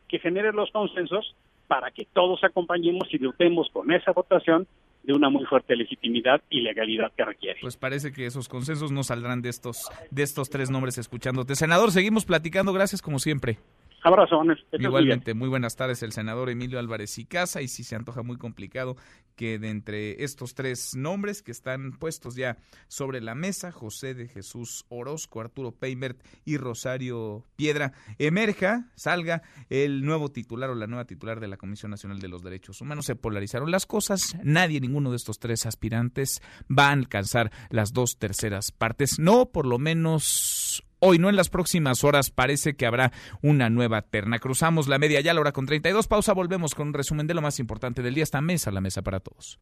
que 0.07 0.19
genere 0.19 0.53
los 0.53 0.69
consensos 0.69 1.35
para 1.67 1.89
que 1.89 2.05
todos 2.13 2.43
acompañemos 2.43 3.11
y 3.11 3.17
dotemos 3.17 3.71
con 3.73 3.91
esa 3.91 4.11
votación 4.11 4.67
de 5.01 5.13
una 5.13 5.31
muy 5.31 5.45
fuerte 5.45 5.75
legitimidad 5.75 6.39
y 6.51 6.61
legalidad 6.61 7.11
que 7.17 7.25
requiere. 7.25 7.59
Pues 7.59 7.75
parece 7.75 8.13
que 8.13 8.27
esos 8.27 8.47
consensos 8.47 8.91
no 8.91 9.01
saldrán 9.01 9.41
de 9.41 9.49
estos, 9.49 9.89
de 10.11 10.21
estos 10.21 10.51
tres 10.51 10.69
nombres 10.69 10.99
escuchándote. 10.99 11.55
Senador, 11.55 11.91
seguimos 11.91 12.23
platicando. 12.23 12.71
Gracias 12.71 13.01
como 13.01 13.17
siempre. 13.17 13.57
Abrazones. 14.03 14.59
Igualmente, 14.73 15.33
muy 15.33 15.49
buenas 15.49 15.75
tardes, 15.75 16.03
el 16.03 16.11
senador 16.11 16.49
Emilio 16.49 16.79
Álvarez 16.79 17.17
y 17.17 17.25
Casa. 17.25 17.61
Y 17.61 17.67
sí 17.67 17.83
se 17.83 17.95
antoja 17.95 18.21
muy 18.21 18.37
complicado 18.37 18.95
que 19.35 19.59
de 19.59 19.69
entre 19.69 20.23
estos 20.23 20.53
tres 20.53 20.95
nombres 20.95 21.41
que 21.41 21.51
están 21.51 21.93
puestos 21.93 22.35
ya 22.35 22.57
sobre 22.87 23.21
la 23.21 23.35
mesa, 23.35 23.71
José 23.71 24.13
de 24.13 24.27
Jesús 24.27 24.85
Orozco, 24.89 25.41
Arturo 25.41 25.71
Peimert 25.71 26.21
y 26.45 26.57
Rosario 26.57 27.45
Piedra, 27.55 27.93
emerja, 28.19 28.91
salga 28.95 29.41
el 29.69 30.05
nuevo 30.05 30.29
titular 30.29 30.69
o 30.69 30.75
la 30.75 30.87
nueva 30.87 31.05
titular 31.05 31.39
de 31.39 31.47
la 31.47 31.57
Comisión 31.57 31.91
Nacional 31.91 32.19
de 32.19 32.27
los 32.27 32.43
Derechos 32.43 32.81
Humanos. 32.81 33.05
Se 33.05 33.15
polarizaron 33.15 33.71
las 33.71 33.85
cosas. 33.85 34.35
Nadie, 34.43 34.81
ninguno 34.81 35.09
de 35.11 35.17
estos 35.17 35.39
tres 35.39 35.65
aspirantes 35.65 36.41
va 36.69 36.89
a 36.89 36.93
alcanzar 36.93 37.51
las 37.69 37.93
dos 37.93 38.17
terceras 38.17 38.71
partes. 38.71 39.17
No, 39.19 39.47
por 39.47 39.65
lo 39.65 39.79
menos 39.79 40.83
Hoy, 41.05 41.19
no 41.19 41.27
en 41.27 41.35
las 41.35 41.49
próximas 41.49 42.05
horas, 42.05 42.31
parece 42.31 42.77
que 42.77 42.85
habrá 42.85 43.11
una 43.41 43.69
nueva 43.69 44.03
terna. 44.03 44.39
Cruzamos 44.39 44.87
la 44.87 44.97
media 44.97 45.19
ya, 45.19 45.33
la 45.33 45.41
hora 45.41 45.51
con 45.51 45.65
32. 45.65 46.07
Pausa, 46.07 46.31
volvemos 46.31 46.75
con 46.75 46.87
un 46.87 46.93
resumen 46.93 47.27
de 47.27 47.33
lo 47.33 47.41
más 47.41 47.59
importante 47.59 48.01
del 48.01 48.13
día. 48.13 48.23
Esta 48.23 48.39
mesa, 48.39 48.71
la 48.71 48.79
mesa 48.79 49.01
para 49.01 49.19
todos. 49.19 49.59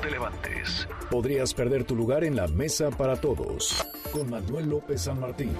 te 0.00 0.08
levantes. 0.12 0.86
Podrías 1.10 1.52
perder 1.54 1.82
tu 1.82 1.96
lugar 1.96 2.22
en 2.22 2.36
la 2.36 2.46
mesa 2.46 2.90
para 2.90 3.16
todos. 3.16 3.84
Con 4.12 4.30
Manuel 4.30 4.70
López 4.70 5.02
San 5.02 5.18
Martín. 5.18 5.56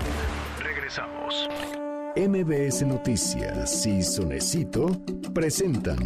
Regresamos. 0.63 1.49
MBS 2.15 2.87
Noticias 2.87 3.85
y 3.85 4.01
Sonecito 4.01 4.97
presentan 5.35 5.99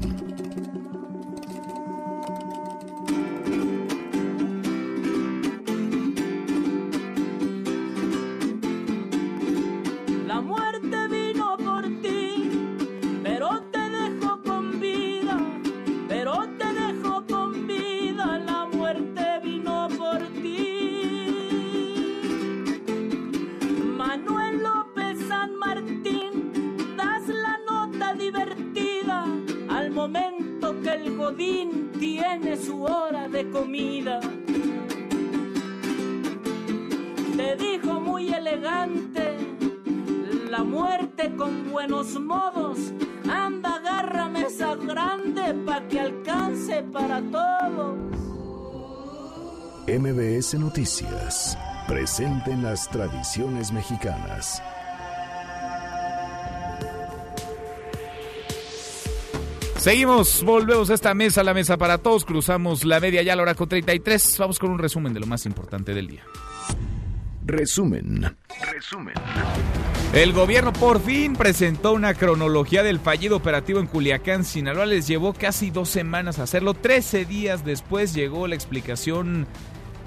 MBS 49.86 50.54
Noticias 50.54 51.56
presenten 51.86 52.62
las 52.62 52.90
tradiciones 52.90 53.72
mexicanas. 53.72 54.62
Seguimos, 59.78 60.42
volvemos 60.42 60.90
a 60.90 60.94
esta 60.94 61.14
mesa, 61.14 61.42
la 61.42 61.52
mesa 61.54 61.76
para 61.76 61.98
todos, 61.98 62.24
cruzamos 62.24 62.84
la 62.84 63.00
media 63.00 63.22
ya 63.22 63.34
a 63.34 63.36
la 63.36 63.42
hora 63.42 63.54
con 63.54 63.68
33. 63.68 64.36
Vamos 64.38 64.58
con 64.58 64.70
un 64.70 64.78
resumen 64.78 65.12
de 65.14 65.20
lo 65.20 65.26
más 65.26 65.46
importante 65.46 65.94
del 65.94 66.06
día. 66.06 66.24
Resumen. 67.44 68.36
Resumen. 68.72 69.14
El 70.14 70.32
gobierno 70.32 70.72
por 70.72 71.02
fin 71.02 71.32
presentó 71.32 71.92
una 71.92 72.14
cronología 72.14 72.84
del 72.84 73.00
fallido 73.00 73.36
operativo 73.36 73.80
en 73.80 73.88
Culiacán, 73.88 74.44
Sinaloa. 74.44 74.86
Les 74.86 75.08
llevó 75.08 75.32
casi 75.32 75.72
dos 75.72 75.88
semanas 75.88 76.38
hacerlo. 76.38 76.72
Trece 76.72 77.24
días 77.24 77.64
después 77.64 78.14
llegó 78.14 78.46
la 78.46 78.54
explicación 78.54 79.48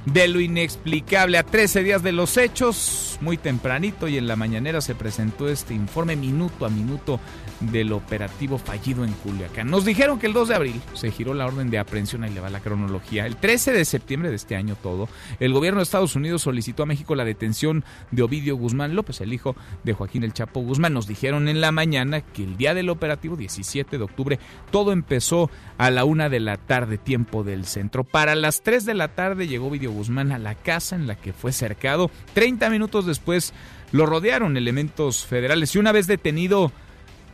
de 0.06 0.30
lo 0.30 0.40
inexplicable. 0.40 1.38
A 1.38 1.44
13 1.44 1.84
días 1.84 2.04
de 2.04 2.14
los 2.14 2.38
hechos, 2.38 3.18
muy 3.20 3.36
tempranito 3.36 4.08
y 4.08 4.18
en 4.18 4.28
la 4.28 4.38
mañanera 4.38 4.80
se 4.80 4.96
presentó 4.96 5.50
este 5.50 5.74
informe 5.74 6.16
minuto 6.16 6.66
a 6.66 6.70
minuto 6.70 7.20
del 7.60 7.92
operativo 7.94 8.58
fallido 8.58 9.04
en 9.04 9.12
Culiacán. 9.14 9.70
Nos 9.70 9.86
dijeron 9.86 10.20
que 10.20 10.28
el 10.28 10.34
2 10.34 10.50
de 10.50 10.56
abril 10.56 10.82
se 10.94 11.12
giró 11.12 11.34
la 11.34 11.46
orden 11.46 11.70
de 11.70 11.80
aprehensión, 11.80 12.24
ahí 12.24 12.34
le 12.34 12.40
va 12.40 12.50
la 12.50 12.60
cronología. 12.60 13.26
El 13.26 13.36
13 13.36 13.74
de 13.74 13.86
septiembre 13.86 14.30
de 14.30 14.36
este 14.36 14.56
año 14.56 14.76
todo, 14.82 15.10
el 15.40 15.54
gobierno 15.54 15.80
de 15.80 15.84
Estados 15.84 16.16
Unidos 16.16 16.44
solicitó 16.44 16.84
a 16.84 16.86
México 16.86 17.16
la 17.16 17.26
detención 17.26 17.84
de 18.12 18.24
Ovidio 18.24 18.56
Guzmán 18.58 18.96
López, 18.96 19.22
el 19.22 19.34
hijo 19.34 19.56
de 19.84 19.94
Joaquín 19.94 20.24
El 20.24 20.34
Chapo 20.34 20.62
Guzmán. 20.62 20.94
Nos 20.94 21.08
dijeron 21.08 21.48
en 21.48 21.62
la 21.62 21.72
mañana 21.72 22.22
que 22.22 22.44
el 22.44 22.58
día 22.58 22.74
del 22.74 22.90
operativo, 22.90 23.36
17 23.36 23.98
de 23.98 24.04
octubre, 24.04 24.40
todo 24.72 24.92
empezó 24.92 25.50
a 25.78 25.90
la 25.90 26.06
una 26.06 26.30
de 26.30 26.40
la 26.40 26.58
tarde, 26.58 26.98
tiempo 26.98 27.44
del 27.44 27.66
centro. 27.66 28.04
Para 28.04 28.36
las 28.36 28.62
3 28.62 28.86
de 28.86 28.94
la 28.94 29.10
tarde 29.10 29.48
llegó 29.48 29.68
Ovidio 29.68 29.92
Guzmán 29.92 30.32
a 30.32 30.40
la 30.40 30.56
casa 30.56 30.96
en 30.96 31.08
la 31.08 31.16
que 31.16 31.34
fue 31.34 31.52
cercado. 31.52 32.12
30 32.34 32.70
minutos 32.70 33.06
después 33.06 33.54
lo 33.92 34.06
rodearon 34.06 34.58
elementos 34.58 35.26
federales 35.26 35.74
y 35.76 35.80
una 35.80 35.92
vez 35.92 36.08
detenido 36.08 36.72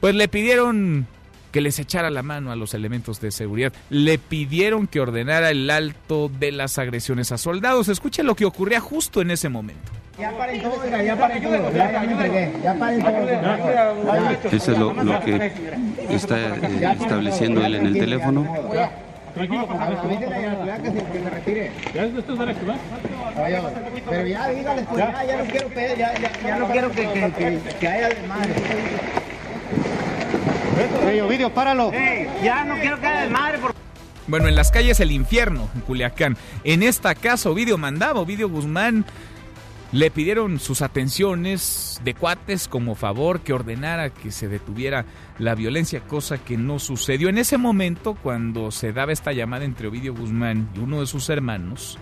pues 0.04 0.16
le 0.16 0.28
pidieron 0.28 1.08
que 1.54 1.62
les 1.62 1.80
echara 1.80 2.10
la 2.10 2.24
mano 2.24 2.52
a 2.52 2.58
los 2.58 2.74
elementos 2.74 3.22
de 3.22 3.32
seguridad. 3.32 3.72
Le 3.90 4.18
pidieron 4.18 4.86
que 4.86 5.00
ordenara 5.00 5.50
el 5.50 5.70
alto 5.70 6.28
de 6.28 6.52
las 6.52 6.78
agresiones 6.78 7.32
a 7.32 7.38
soldados. 7.38 7.88
Escuche 7.88 8.22
lo 8.22 8.36
que 8.36 8.44
ocurría 8.44 8.82
justo 8.82 9.22
en 9.22 9.32
ese 9.32 9.48
momento. 9.48 9.94
Ya 10.20 10.38
paren 10.38 10.62
todo, 10.62 10.84
ya 10.90 11.16
paren 11.16 11.42
todo, 11.42 11.72
ya, 11.72 11.90
ya 11.90 12.02
me 12.02 12.12
entregué, 12.12 12.54
ya 12.62 12.74
paren 12.78 13.02
todo. 13.02 14.52
Eso 14.52 14.72
es 14.74 14.78
lo, 14.78 14.94
lo 14.94 15.20
que 15.22 15.54
está 16.10 16.58
eh, 16.58 16.98
estableciendo 17.00 17.66
él 17.66 17.76
en 17.76 17.86
el 17.86 17.94
teléfono. 17.94 18.46
Tranquilo, 19.36 19.68
que 19.70 20.92
se, 20.92 21.30
retire. 21.30 21.72
¿Ya 21.94 22.04
esto 22.04 22.34
es 22.34 22.40
Pero 24.10 24.28
ya, 24.28 24.50
dígale, 24.50 24.84
pues, 24.84 24.98
ya, 24.98 25.24
ya 25.24 25.38
no 25.38 25.46
quiero, 25.46 25.70
ya, 25.70 25.96
ya, 25.96 26.32
ya 26.44 26.60
no 26.60 26.68
quiero 26.68 26.92
que, 26.92 27.08
que, 27.08 27.32
que, 27.32 27.76
que 27.80 27.88
haya 27.88 28.10
más. 30.76 31.22
Ovidio, 31.22 31.54
páralo. 31.54 31.92
ya 32.44 32.64
no 32.66 32.76
quiero 32.76 33.00
que 33.00 33.08
desmadre. 33.08 33.58
Por... 33.60 33.74
Bueno, 34.28 34.48
en 34.48 34.56
las 34.56 34.72
calles 34.72 35.00
el 35.00 35.12
infierno, 35.12 35.70
en 35.76 35.82
Culiacán. 35.82 36.38
En 36.64 36.84
esta 36.84 37.16
casa, 37.16 37.50
Ovidio 37.50 37.78
mandaba, 37.78 38.20
Ovidio 38.20 38.50
Guzmán 38.50 39.06
le 39.94 40.10
pidieron 40.10 40.60
sus 40.60 40.82
atenciones 40.82 42.02
de 42.04 42.16
cuates 42.16 42.68
como 42.68 42.96
favor 42.96 43.42
que 43.42 43.54
ordenara 43.54 44.10
que 44.10 44.32
se 44.32 44.48
detuviera 44.48 45.06
la 45.38 45.54
violencia, 45.54 46.02
cosa 46.02 46.40
que 46.40 46.58
no 46.58 46.80
sucedió. 46.80 47.30
En 47.30 47.38
ese 47.38 47.60
momento, 47.60 48.16
cuando 48.16 48.72
se 48.72 48.92
daba 48.92 49.12
esta 49.12 49.34
llamada 49.34 49.66
entre 49.66 49.88
Ovidio 49.88 50.16
Guzmán 50.16 50.68
y 50.76 50.80
uno 50.80 51.02
de 51.02 51.06
sus 51.06 51.30
hermanos, 51.30 52.00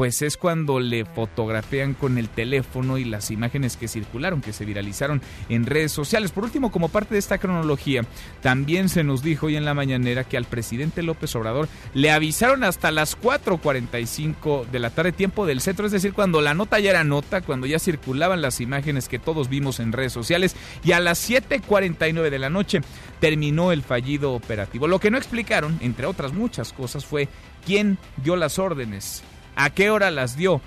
pues 0.00 0.22
es 0.22 0.38
cuando 0.38 0.80
le 0.80 1.04
fotografían 1.04 1.92
con 1.92 2.16
el 2.16 2.30
teléfono 2.30 2.96
y 2.96 3.04
las 3.04 3.30
imágenes 3.30 3.76
que 3.76 3.86
circularon, 3.86 4.40
que 4.40 4.54
se 4.54 4.64
viralizaron 4.64 5.20
en 5.50 5.66
redes 5.66 5.92
sociales. 5.92 6.32
Por 6.32 6.44
último, 6.44 6.72
como 6.72 6.88
parte 6.88 7.12
de 7.12 7.18
esta 7.18 7.36
cronología, 7.36 8.00
también 8.40 8.88
se 8.88 9.04
nos 9.04 9.22
dijo 9.22 9.44
hoy 9.44 9.56
en 9.56 9.66
la 9.66 9.74
mañanera 9.74 10.24
que 10.24 10.38
al 10.38 10.46
presidente 10.46 11.02
López 11.02 11.36
Obrador 11.36 11.68
le 11.92 12.10
avisaron 12.10 12.64
hasta 12.64 12.90
las 12.90 13.20
4.45 13.20 14.70
de 14.70 14.78
la 14.78 14.88
tarde, 14.88 15.12
tiempo 15.12 15.44
del 15.44 15.60
centro, 15.60 15.84
es 15.84 15.92
decir, 15.92 16.14
cuando 16.14 16.40
la 16.40 16.54
nota 16.54 16.80
ya 16.80 16.88
era 16.88 17.04
nota, 17.04 17.42
cuando 17.42 17.66
ya 17.66 17.78
circulaban 17.78 18.40
las 18.40 18.62
imágenes 18.62 19.06
que 19.06 19.18
todos 19.18 19.50
vimos 19.50 19.80
en 19.80 19.92
redes 19.92 20.14
sociales, 20.14 20.56
y 20.82 20.92
a 20.92 21.00
las 21.00 21.28
7.49 21.28 22.30
de 22.30 22.38
la 22.38 22.48
noche 22.48 22.80
terminó 23.20 23.70
el 23.70 23.82
fallido 23.82 24.32
operativo. 24.32 24.88
Lo 24.88 24.98
que 24.98 25.10
no 25.10 25.18
explicaron, 25.18 25.76
entre 25.82 26.06
otras 26.06 26.32
muchas 26.32 26.72
cosas, 26.72 27.04
fue 27.04 27.28
quién 27.66 27.98
dio 28.24 28.34
las 28.36 28.58
órdenes 28.58 29.22
a 29.56 29.70
qué 29.70 29.90
hora 29.90 30.10
las 30.10 30.36
dio, 30.36 30.60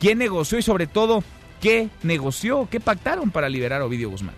quién 0.00 0.18
negoció 0.18 0.58
y 0.58 0.62
sobre 0.62 0.86
todo 0.86 1.22
qué 1.60 1.88
negoció, 2.02 2.68
qué 2.70 2.80
pactaron 2.80 3.30
para 3.30 3.48
liberar 3.48 3.82
a 3.82 3.84
Ovidio 3.84 4.10
Guzmán. 4.10 4.34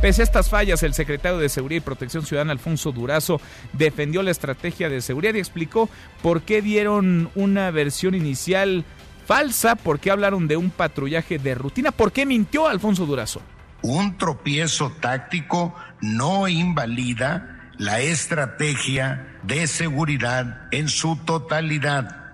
Pese 0.00 0.22
a 0.22 0.24
estas 0.24 0.50
fallas, 0.50 0.82
el 0.82 0.94
secretario 0.94 1.38
de 1.38 1.48
Seguridad 1.48 1.78
y 1.78 1.84
Protección 1.84 2.24
Ciudadana, 2.24 2.52
Alfonso 2.52 2.92
Durazo, 2.92 3.40
defendió 3.72 4.22
la 4.22 4.30
estrategia 4.30 4.88
de 4.88 5.00
seguridad 5.00 5.34
y 5.34 5.38
explicó 5.38 5.88
por 6.22 6.42
qué 6.42 6.60
dieron 6.60 7.30
una 7.34 7.70
versión 7.70 8.14
inicial 8.14 8.84
falsa, 9.26 9.74
por 9.74 9.98
qué 9.98 10.10
hablaron 10.10 10.48
de 10.48 10.56
un 10.56 10.70
patrullaje 10.70 11.38
de 11.38 11.54
rutina, 11.54 11.92
por 11.92 12.12
qué 12.12 12.26
mintió 12.26 12.68
Alfonso 12.68 13.06
Durazo. 13.06 13.40
Un 13.82 14.18
tropiezo 14.18 14.92
táctico 15.00 15.74
no 16.00 16.46
invalida 16.46 17.72
la 17.78 18.00
estrategia 18.00 19.38
de 19.42 19.66
seguridad 19.66 20.68
en 20.72 20.88
su 20.88 21.16
totalidad 21.16 22.25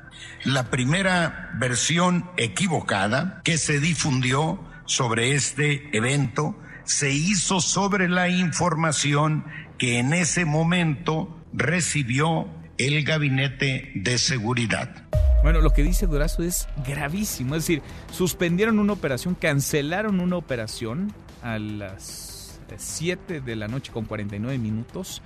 la 0.44 0.70
primera 0.70 1.50
versión 1.54 2.28
equivocada 2.36 3.40
que 3.44 3.58
se 3.58 3.78
difundió 3.78 4.60
sobre 4.86 5.34
este 5.34 5.96
evento 5.96 6.56
se 6.84 7.12
hizo 7.12 7.60
sobre 7.60 8.08
la 8.08 8.28
información 8.28 9.44
que 9.78 9.98
en 9.98 10.12
ese 10.12 10.44
momento 10.44 11.38
recibió 11.52 12.48
el 12.78 13.04
gabinete 13.04 13.92
de 13.94 14.18
seguridad. 14.18 15.06
Bueno, 15.42 15.60
lo 15.60 15.70
que 15.70 15.82
dice 15.82 16.06
Durazo 16.06 16.42
es 16.42 16.68
gravísimo, 16.86 17.54
es 17.54 17.62
decir, 17.62 17.82
suspendieron 18.12 18.78
una 18.78 18.92
operación, 18.92 19.34
cancelaron 19.34 20.20
una 20.20 20.36
operación 20.36 21.12
a 21.42 21.58
las 21.58 22.60
7 22.76 23.40
de 23.40 23.56
la 23.56 23.68
noche 23.68 23.92
con 23.92 24.06
49 24.06 24.58
minutos 24.58 25.22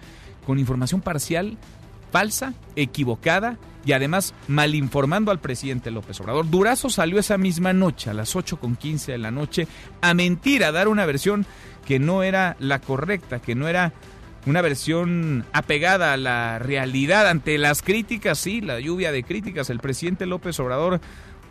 con 0.47 0.59
información 0.59 1.01
parcial 1.01 1.59
falsa, 2.11 2.55
equivocada 2.77 3.59
y 3.85 3.93
además 3.93 4.35
malinformando 4.49 5.31
al 5.31 5.39
presidente 5.39 5.91
López 5.91 6.21
Obrador. 6.21 6.51
Durazo 6.51 6.91
salió 6.91 7.19
esa 7.19 7.39
misma 7.39 7.73
noche, 7.73 8.11
a 8.11 8.15
las 8.15 8.35
8.15 8.35 9.07
de 9.07 9.19
la 9.19 9.31
noche, 9.31 9.69
a 10.01 10.13
mentir, 10.13 10.65
a 10.65 10.73
dar 10.73 10.89
una 10.89 11.07
versión 11.07 11.47
que 11.87 11.99
no 11.99 12.23
era 12.23 12.57
la 12.59 12.81
correcta, 12.81 13.41
que 13.41 13.55
no 13.55 13.69
era 13.69 13.93
una 14.45 14.61
versión 14.61 15.45
apegada 15.53 16.13
a 16.13 16.17
la 16.17 16.59
realidad 16.59 17.29
ante 17.29 17.59
las 17.59 17.83
críticas, 17.83 18.39
sí, 18.39 18.61
la 18.61 18.81
lluvia 18.81 19.13
de 19.13 19.23
críticas. 19.23 19.71
El 19.71 19.81
presidente 19.81 20.27
López 20.27 20.59
Obrador 20.61 21.01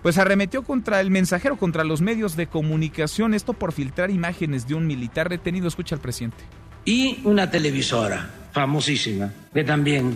pues 0.01 0.17
arremetió 0.17 0.61
contra 0.61 1.01
el 1.01 1.09
mensajero, 1.09 1.57
contra 1.57 1.83
los 1.83 2.01
medios 2.01 2.35
de 2.35 2.45
comunicación, 2.47 3.33
esto 3.33 3.53
por 3.53 3.71
filtrar 3.71 4.11
imágenes 4.11 4.67
de 4.67 4.75
un 4.75 4.85
militar 4.85 5.29
detenido. 5.29 5.67
Escucha 5.67 5.95
al 5.95 6.01
presidente. 6.01 6.37
Y 6.85 7.21
una 7.23 7.49
televisora 7.49 8.29
famosísima 8.51 9.33
que 9.51 9.63
también 9.63 10.15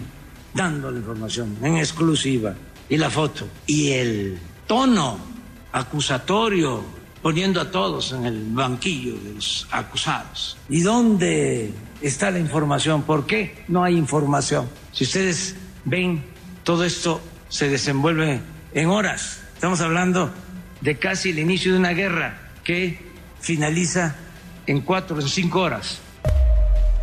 dando 0.53 0.91
la 0.91 0.99
información 0.99 1.57
en 1.61 1.77
exclusiva 1.77 2.55
y 2.87 2.97
la 2.97 3.09
foto 3.09 3.47
y 3.65 3.91
el 3.91 4.39
tono 4.67 5.19
acusatorio 5.71 6.83
poniendo 7.21 7.59
a 7.61 7.69
todos 7.69 8.13
en 8.13 8.25
el 8.25 8.43
banquillo 8.51 9.17
de 9.19 9.33
los 9.33 9.67
acusados. 9.71 10.57
¿Y 10.69 10.81
dónde 10.81 11.71
está 12.01 12.31
la 12.31 12.39
información? 12.39 13.03
¿Por 13.03 13.25
qué 13.25 13.63
no 13.67 13.83
hay 13.83 13.97
información? 13.97 14.69
Si 14.93 15.03
ustedes 15.03 15.55
ven, 15.85 16.23
todo 16.63 16.83
esto 16.83 17.21
se 17.49 17.69
desenvuelve 17.69 18.41
en 18.73 18.89
horas. 18.89 19.41
Estamos 19.53 19.81
hablando 19.81 20.31
de 20.81 20.97
casi 20.97 21.31
el 21.31 21.39
inicio 21.39 21.73
de 21.73 21.79
una 21.79 21.91
guerra 21.91 22.51
que 22.63 22.99
finaliza 23.41 24.15
en 24.67 24.81
cuatro 24.81 25.17
o 25.17 25.21
cinco 25.21 25.61
horas. 25.61 25.99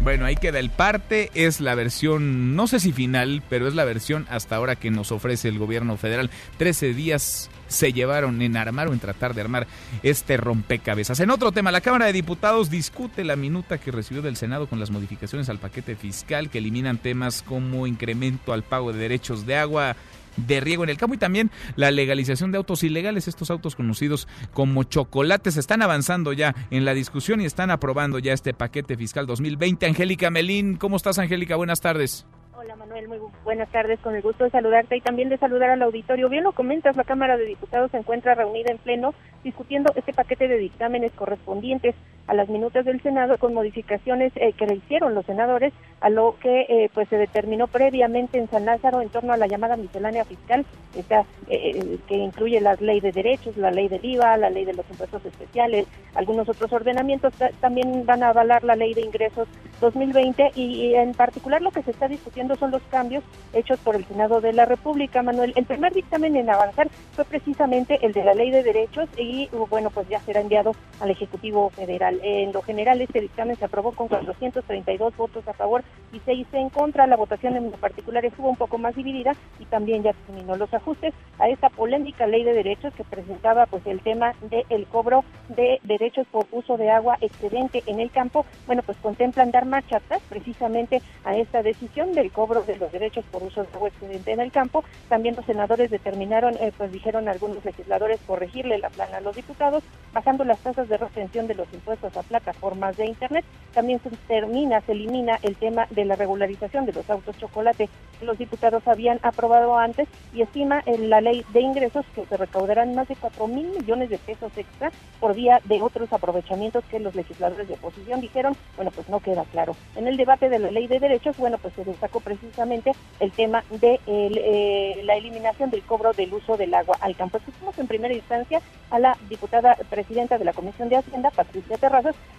Bueno, 0.00 0.26
ahí 0.26 0.36
queda 0.36 0.58
el 0.58 0.70
parte, 0.70 1.30
es 1.34 1.60
la 1.60 1.74
versión, 1.74 2.54
no 2.54 2.66
sé 2.66 2.80
si 2.80 2.92
final, 2.92 3.42
pero 3.48 3.66
es 3.66 3.74
la 3.74 3.84
versión 3.84 4.26
hasta 4.28 4.54
ahora 4.54 4.76
que 4.76 4.90
nos 4.90 5.10
ofrece 5.10 5.48
el 5.48 5.58
gobierno 5.58 5.96
federal. 5.96 6.30
Trece 6.58 6.92
días 6.94 7.50
se 7.66 7.92
llevaron 7.92 8.40
en 8.42 8.56
armar 8.56 8.88
o 8.88 8.92
en 8.92 9.00
tratar 9.00 9.34
de 9.34 9.40
armar 9.40 9.66
este 10.02 10.36
rompecabezas. 10.36 11.18
En 11.20 11.30
otro 11.30 11.50
tema, 11.50 11.72
la 11.72 11.80
Cámara 11.80 12.06
de 12.06 12.12
Diputados 12.12 12.70
discute 12.70 13.24
la 13.24 13.36
minuta 13.36 13.78
que 13.78 13.90
recibió 13.90 14.22
del 14.22 14.36
Senado 14.36 14.68
con 14.68 14.78
las 14.78 14.90
modificaciones 14.90 15.48
al 15.48 15.58
paquete 15.58 15.96
fiscal 15.96 16.50
que 16.50 16.58
eliminan 16.58 16.98
temas 16.98 17.42
como 17.42 17.86
incremento 17.86 18.52
al 18.52 18.62
pago 18.62 18.92
de 18.92 18.98
derechos 18.98 19.46
de 19.46 19.56
agua, 19.56 19.96
de 20.36 20.60
riego 20.60 20.84
en 20.84 20.90
el 20.90 20.96
campo 20.96 21.14
y 21.14 21.18
también 21.18 21.50
la 21.76 21.90
legalización 21.90 22.52
de 22.52 22.58
autos 22.58 22.82
ilegales, 22.82 23.28
estos 23.28 23.50
autos 23.50 23.76
conocidos 23.76 24.28
como 24.52 24.84
chocolates. 24.84 25.56
Están 25.56 25.82
avanzando 25.82 26.32
ya 26.32 26.54
en 26.70 26.84
la 26.84 26.94
discusión 26.94 27.40
y 27.40 27.44
están 27.44 27.70
aprobando 27.70 28.18
ya 28.18 28.32
este 28.32 28.54
paquete 28.54 28.96
fiscal 28.96 29.26
2020. 29.26 29.86
Angélica 29.86 30.30
Melín, 30.30 30.76
¿cómo 30.76 30.96
estás 30.96 31.18
Angélica? 31.18 31.56
Buenas 31.56 31.80
tardes. 31.80 32.26
Hola 32.58 32.74
Manuel, 32.74 33.06
muy 33.06 33.18
buenas 33.44 33.70
tardes, 33.70 34.00
con 34.00 34.14
el 34.14 34.22
gusto 34.22 34.44
de 34.44 34.50
saludarte 34.50 34.96
y 34.96 35.00
también 35.00 35.28
de 35.28 35.36
saludar 35.36 35.70
al 35.70 35.82
auditorio. 35.82 36.28
Bien 36.28 36.42
lo 36.42 36.52
comentas, 36.52 36.96
la 36.96 37.04
Cámara 37.04 37.36
de 37.36 37.44
Diputados 37.44 37.90
se 37.90 37.98
encuentra 37.98 38.34
reunida 38.34 38.72
en 38.72 38.78
pleno 38.78 39.14
discutiendo 39.44 39.92
este 39.94 40.12
paquete 40.12 40.48
de 40.48 40.56
dictámenes 40.56 41.12
correspondientes 41.12 41.94
a 42.26 42.34
las 42.34 42.48
minutas 42.48 42.84
del 42.84 43.02
Senado 43.02 43.38
con 43.38 43.54
modificaciones 43.54 44.32
eh, 44.36 44.52
que 44.52 44.66
le 44.66 44.76
hicieron 44.76 45.14
los 45.14 45.26
senadores 45.26 45.72
a 46.00 46.10
lo 46.10 46.36
que 46.40 46.66
eh, 46.68 46.90
pues 46.92 47.08
se 47.08 47.16
determinó 47.16 47.66
previamente 47.68 48.38
en 48.38 48.48
San 48.50 48.66
Lázaro 48.66 49.00
en 49.00 49.08
torno 49.08 49.32
a 49.32 49.36
la 49.36 49.46
llamada 49.46 49.76
miscelánea 49.76 50.24
fiscal, 50.24 50.66
esta 50.96 51.24
eh, 51.48 51.98
que 52.06 52.16
incluye 52.16 52.60
la 52.60 52.74
ley 52.74 53.00
de 53.00 53.12
derechos, 53.12 53.56
la 53.56 53.70
ley 53.70 53.88
del 53.88 54.04
IVA, 54.04 54.36
la 54.36 54.50
ley 54.50 54.64
de 54.64 54.74
los 54.74 54.88
impuestos 54.90 55.24
especiales, 55.24 55.86
algunos 56.14 56.48
otros 56.48 56.72
ordenamientos, 56.72 57.32
también 57.60 58.04
van 58.04 58.22
a 58.22 58.30
avalar 58.30 58.64
la 58.64 58.76
ley 58.76 58.94
de 58.94 59.02
ingresos 59.02 59.48
2020 59.80 60.52
y 60.54 60.94
en 60.94 61.12
particular 61.12 61.62
lo 61.62 61.70
que 61.70 61.82
se 61.82 61.90
está 61.90 62.08
discutiendo 62.08 62.56
son 62.56 62.70
los 62.70 62.82
cambios 62.84 63.22
hechos 63.52 63.78
por 63.80 63.94
el 63.94 64.04
Senado 64.06 64.40
de 64.40 64.52
la 64.52 64.64
República, 64.64 65.22
Manuel. 65.22 65.52
El 65.56 65.66
primer 65.66 65.92
dictamen 65.92 66.36
en 66.36 66.50
avanzar 66.50 66.88
fue 67.12 67.24
precisamente 67.24 67.98
el 68.02 68.12
de 68.12 68.24
la 68.24 68.34
ley 68.34 68.50
de 68.50 68.62
derechos 68.62 69.08
y 69.16 69.48
bueno, 69.70 69.90
pues 69.90 70.08
ya 70.08 70.20
será 70.20 70.40
enviado 70.40 70.72
al 71.00 71.10
Ejecutivo 71.10 71.70
Federal. 71.70 72.15
En 72.22 72.52
lo 72.52 72.62
general, 72.62 73.00
este 73.00 73.20
dictamen 73.20 73.56
se 73.56 73.64
aprobó 73.64 73.92
con 73.92 74.08
432 74.08 75.16
votos 75.16 75.46
a 75.48 75.52
favor 75.52 75.82
y 76.12 76.20
6 76.20 76.46
en 76.52 76.70
contra. 76.70 77.06
La 77.06 77.16
votación 77.16 77.56
en 77.56 77.70
particular 77.72 78.24
estuvo 78.24 78.48
un 78.48 78.56
poco 78.56 78.78
más 78.78 78.94
dividida 78.94 79.32
y 79.58 79.64
también 79.66 80.02
ya 80.02 80.12
terminó 80.12 80.56
los 80.56 80.72
ajustes 80.72 81.14
a 81.38 81.48
esta 81.48 81.68
polémica 81.68 82.26
ley 82.26 82.44
de 82.44 82.52
derechos 82.52 82.94
que 82.94 83.04
presentaba 83.04 83.66
pues 83.66 83.86
el 83.86 84.00
tema 84.00 84.34
del 84.50 84.86
cobro 84.86 85.24
de 85.48 85.80
derechos 85.82 86.26
por 86.30 86.46
uso 86.52 86.76
de 86.76 86.90
agua 86.90 87.18
excedente 87.20 87.82
en 87.86 88.00
el 88.00 88.10
campo. 88.10 88.46
Bueno, 88.66 88.82
pues 88.82 88.98
contemplan 88.98 89.50
dar 89.50 89.66
marcha 89.66 89.98
atrás 89.98 90.22
precisamente 90.28 91.02
a 91.24 91.36
esta 91.36 91.62
decisión 91.62 92.12
del 92.12 92.30
cobro 92.30 92.62
de 92.62 92.76
los 92.76 92.90
derechos 92.92 93.24
por 93.30 93.42
uso 93.42 93.62
de 93.62 93.68
agua 93.74 93.88
excedente 93.88 94.32
en 94.32 94.40
el 94.40 94.52
campo. 94.52 94.84
También 95.08 95.36
los 95.36 95.44
senadores 95.44 95.90
determinaron, 95.90 96.54
eh, 96.56 96.72
pues 96.76 96.92
dijeron 96.92 97.28
algunos 97.28 97.64
legisladores 97.64 98.20
corregirle 98.26 98.78
la 98.78 98.90
plana 98.90 99.18
a 99.18 99.20
los 99.20 99.36
diputados, 99.36 99.82
bajando 100.12 100.44
las 100.44 100.58
tasas 100.60 100.88
de 100.88 100.96
retención 100.96 101.46
de 101.46 101.54
los 101.54 101.72
impuestos 101.72 102.05
a 102.14 102.22
plataformas 102.22 102.96
de 102.96 103.06
Internet. 103.06 103.44
También 103.72 104.00
se 104.02 104.10
termina, 104.28 104.80
se 104.82 104.92
elimina 104.92 105.38
el 105.42 105.56
tema 105.56 105.86
de 105.90 106.04
la 106.04 106.16
regularización 106.16 106.86
de 106.86 106.92
los 106.92 107.08
autos 107.08 107.36
chocolate 107.38 107.88
que 108.18 108.26
los 108.26 108.38
diputados 108.38 108.86
habían 108.86 109.18
aprobado 109.22 109.76
antes 109.76 110.08
y 110.32 110.42
estima 110.42 110.82
en 110.86 111.10
la 111.10 111.20
ley 111.20 111.44
de 111.52 111.60
ingresos 111.60 112.04
que 112.14 112.24
se 112.26 112.36
recaudarán 112.36 112.94
más 112.94 113.08
de 113.08 113.16
4 113.16 113.46
mil 113.46 113.68
millones 113.68 114.10
de 114.10 114.18
pesos 114.18 114.52
extra 114.56 114.90
por 115.20 115.34
vía 115.34 115.60
de 115.64 115.82
otros 115.82 116.12
aprovechamientos 116.12 116.84
que 116.84 116.98
los 116.98 117.14
legisladores 117.14 117.68
de 117.68 117.74
oposición 117.74 118.20
dijeron, 118.20 118.56
bueno, 118.76 118.90
pues 118.90 119.08
no 119.08 119.20
queda 119.20 119.44
claro. 119.44 119.76
En 119.94 120.06
el 120.06 120.16
debate 120.16 120.48
de 120.48 120.58
la 120.58 120.70
ley 120.70 120.86
de 120.86 120.98
derechos, 120.98 121.36
bueno, 121.36 121.58
pues 121.58 121.74
se 121.74 121.84
destacó 121.84 122.20
precisamente 122.20 122.92
el 123.20 123.32
tema 123.32 123.64
de 123.70 124.00
eh, 124.06 125.00
la 125.04 125.16
eliminación 125.16 125.70
del 125.70 125.82
cobro 125.82 126.12
del 126.12 126.32
uso 126.32 126.56
del 126.56 126.74
agua 126.74 126.96
al 127.00 127.16
campo. 127.16 127.38
Escuchamos 127.38 127.78
en 127.78 127.86
primera 127.86 128.14
instancia 128.14 128.60
a 128.90 128.98
la 128.98 129.16
diputada 129.28 129.76
presidenta 129.90 130.38
de 130.38 130.44
la 130.44 130.52
Comisión 130.52 130.88
de 130.88 130.96
Hacienda, 130.96 131.30
Patricia 131.30 131.76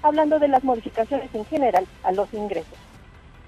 Hablando 0.01 0.39
de 0.39 0.47
las 0.47 0.63
modificaciones 0.63 1.33
en 1.33 1.45
general 1.45 1.85
a 2.03 2.11
los 2.11 2.33
ingresos 2.33 2.86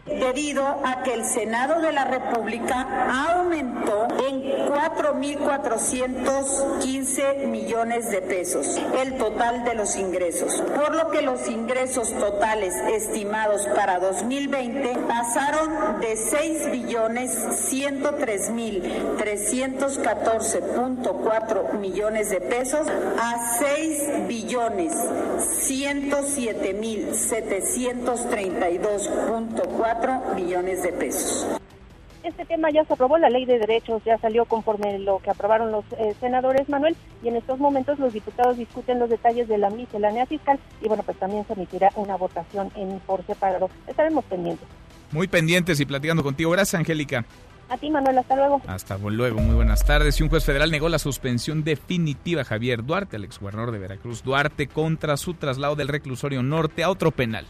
debido 0.06 0.64
a 0.86 1.04
que 1.04 1.14
el 1.14 1.26
Senado 1.26 1.82
de 1.82 1.92
la 1.92 2.06
República 2.06 2.88
aumentó 3.30 4.08
en 4.28 4.42
4.415 4.70 7.46
millones 7.48 8.10
de 8.10 8.22
pesos 8.22 8.80
el 9.02 9.18
total 9.18 9.64
de 9.64 9.74
los 9.76 9.96
ingresos, 9.96 10.62
por 10.76 10.94
lo 10.96 11.10
que 11.12 11.22
los 11.22 11.48
ingresos 11.48 12.12
totales 12.14 12.74
estimados 12.92 13.68
para 13.76 14.00
2020 14.00 14.98
pasaron 15.08 16.00
de 16.02 16.16
6 16.16 16.72
billones 16.72 17.32
103 17.68 18.50
mil 18.52 18.82
314.4 19.18 21.74
millones 21.74 22.30
de 22.30 22.40
pesos 22.42 22.88
a 23.20 23.58
6 23.60 24.28
billones 24.28 24.94
107 25.62 26.74
mil 26.74 27.10
732.4 27.10 29.89
millones 30.36 30.84
de 30.84 30.92
pesos. 30.94 31.48
Este 32.24 32.46
tema 32.46 32.70
ya 32.70 32.84
se 32.84 32.94
aprobó, 32.94 33.18
la 33.18 33.30
ley 33.30 33.46
de 33.46 33.60
derechos 33.60 34.04
ya 34.06 34.18
salió 34.18 34.46
conforme 34.46 35.00
lo 35.00 35.20
que 35.20 35.30
aprobaron 35.30 35.72
los 35.72 35.86
eh, 35.98 36.14
senadores, 36.20 36.68
Manuel, 36.68 36.96
y 37.24 37.30
en 37.30 37.38
estos 37.38 37.60
momentos 37.60 37.98
los 37.98 38.14
diputados 38.14 38.58
discuten 38.58 39.00
los 39.00 39.10
detalles 39.10 39.48
de 39.48 39.58
la 39.58 39.70
miscelánea 39.70 40.26
fiscal 40.26 40.60
y 40.82 40.88
bueno, 40.88 41.04
pues 41.04 41.18
también 41.18 41.46
se 41.48 41.54
emitirá 41.54 41.92
una 41.96 42.18
votación 42.18 42.72
en 42.76 43.00
por 43.00 43.26
separado. 43.26 43.70
Estaremos 43.88 44.26
pendientes. 44.26 44.68
Muy 45.12 45.28
pendientes 45.28 45.80
y 45.80 45.86
platicando 45.86 46.22
contigo. 46.22 46.52
Gracias, 46.52 46.78
Angélica. 46.78 47.26
A 47.70 47.78
ti, 47.78 47.90
Manuel, 47.90 48.18
hasta 48.18 48.36
luego. 48.36 48.62
Hasta 48.68 48.98
luego, 48.98 49.40
muy 49.40 49.56
buenas 49.56 49.86
tardes. 49.86 50.20
Y 50.20 50.24
un 50.24 50.30
juez 50.30 50.44
federal 50.44 50.72
negó 50.72 50.90
la 50.90 51.00
suspensión 51.00 51.64
definitiva 51.64 52.42
a 52.42 52.46
Javier 52.46 52.84
Duarte, 52.84 53.16
al 53.16 53.24
exgobernador 53.24 53.72
de 53.72 53.80
Veracruz 53.80 54.24
Duarte, 54.24 54.68
contra 54.68 55.18
su 55.18 55.36
traslado 55.36 55.76
del 55.76 55.88
reclusorio 55.88 56.44
norte 56.44 56.84
a 56.84 56.90
otro 56.90 57.12
penal. 57.12 57.46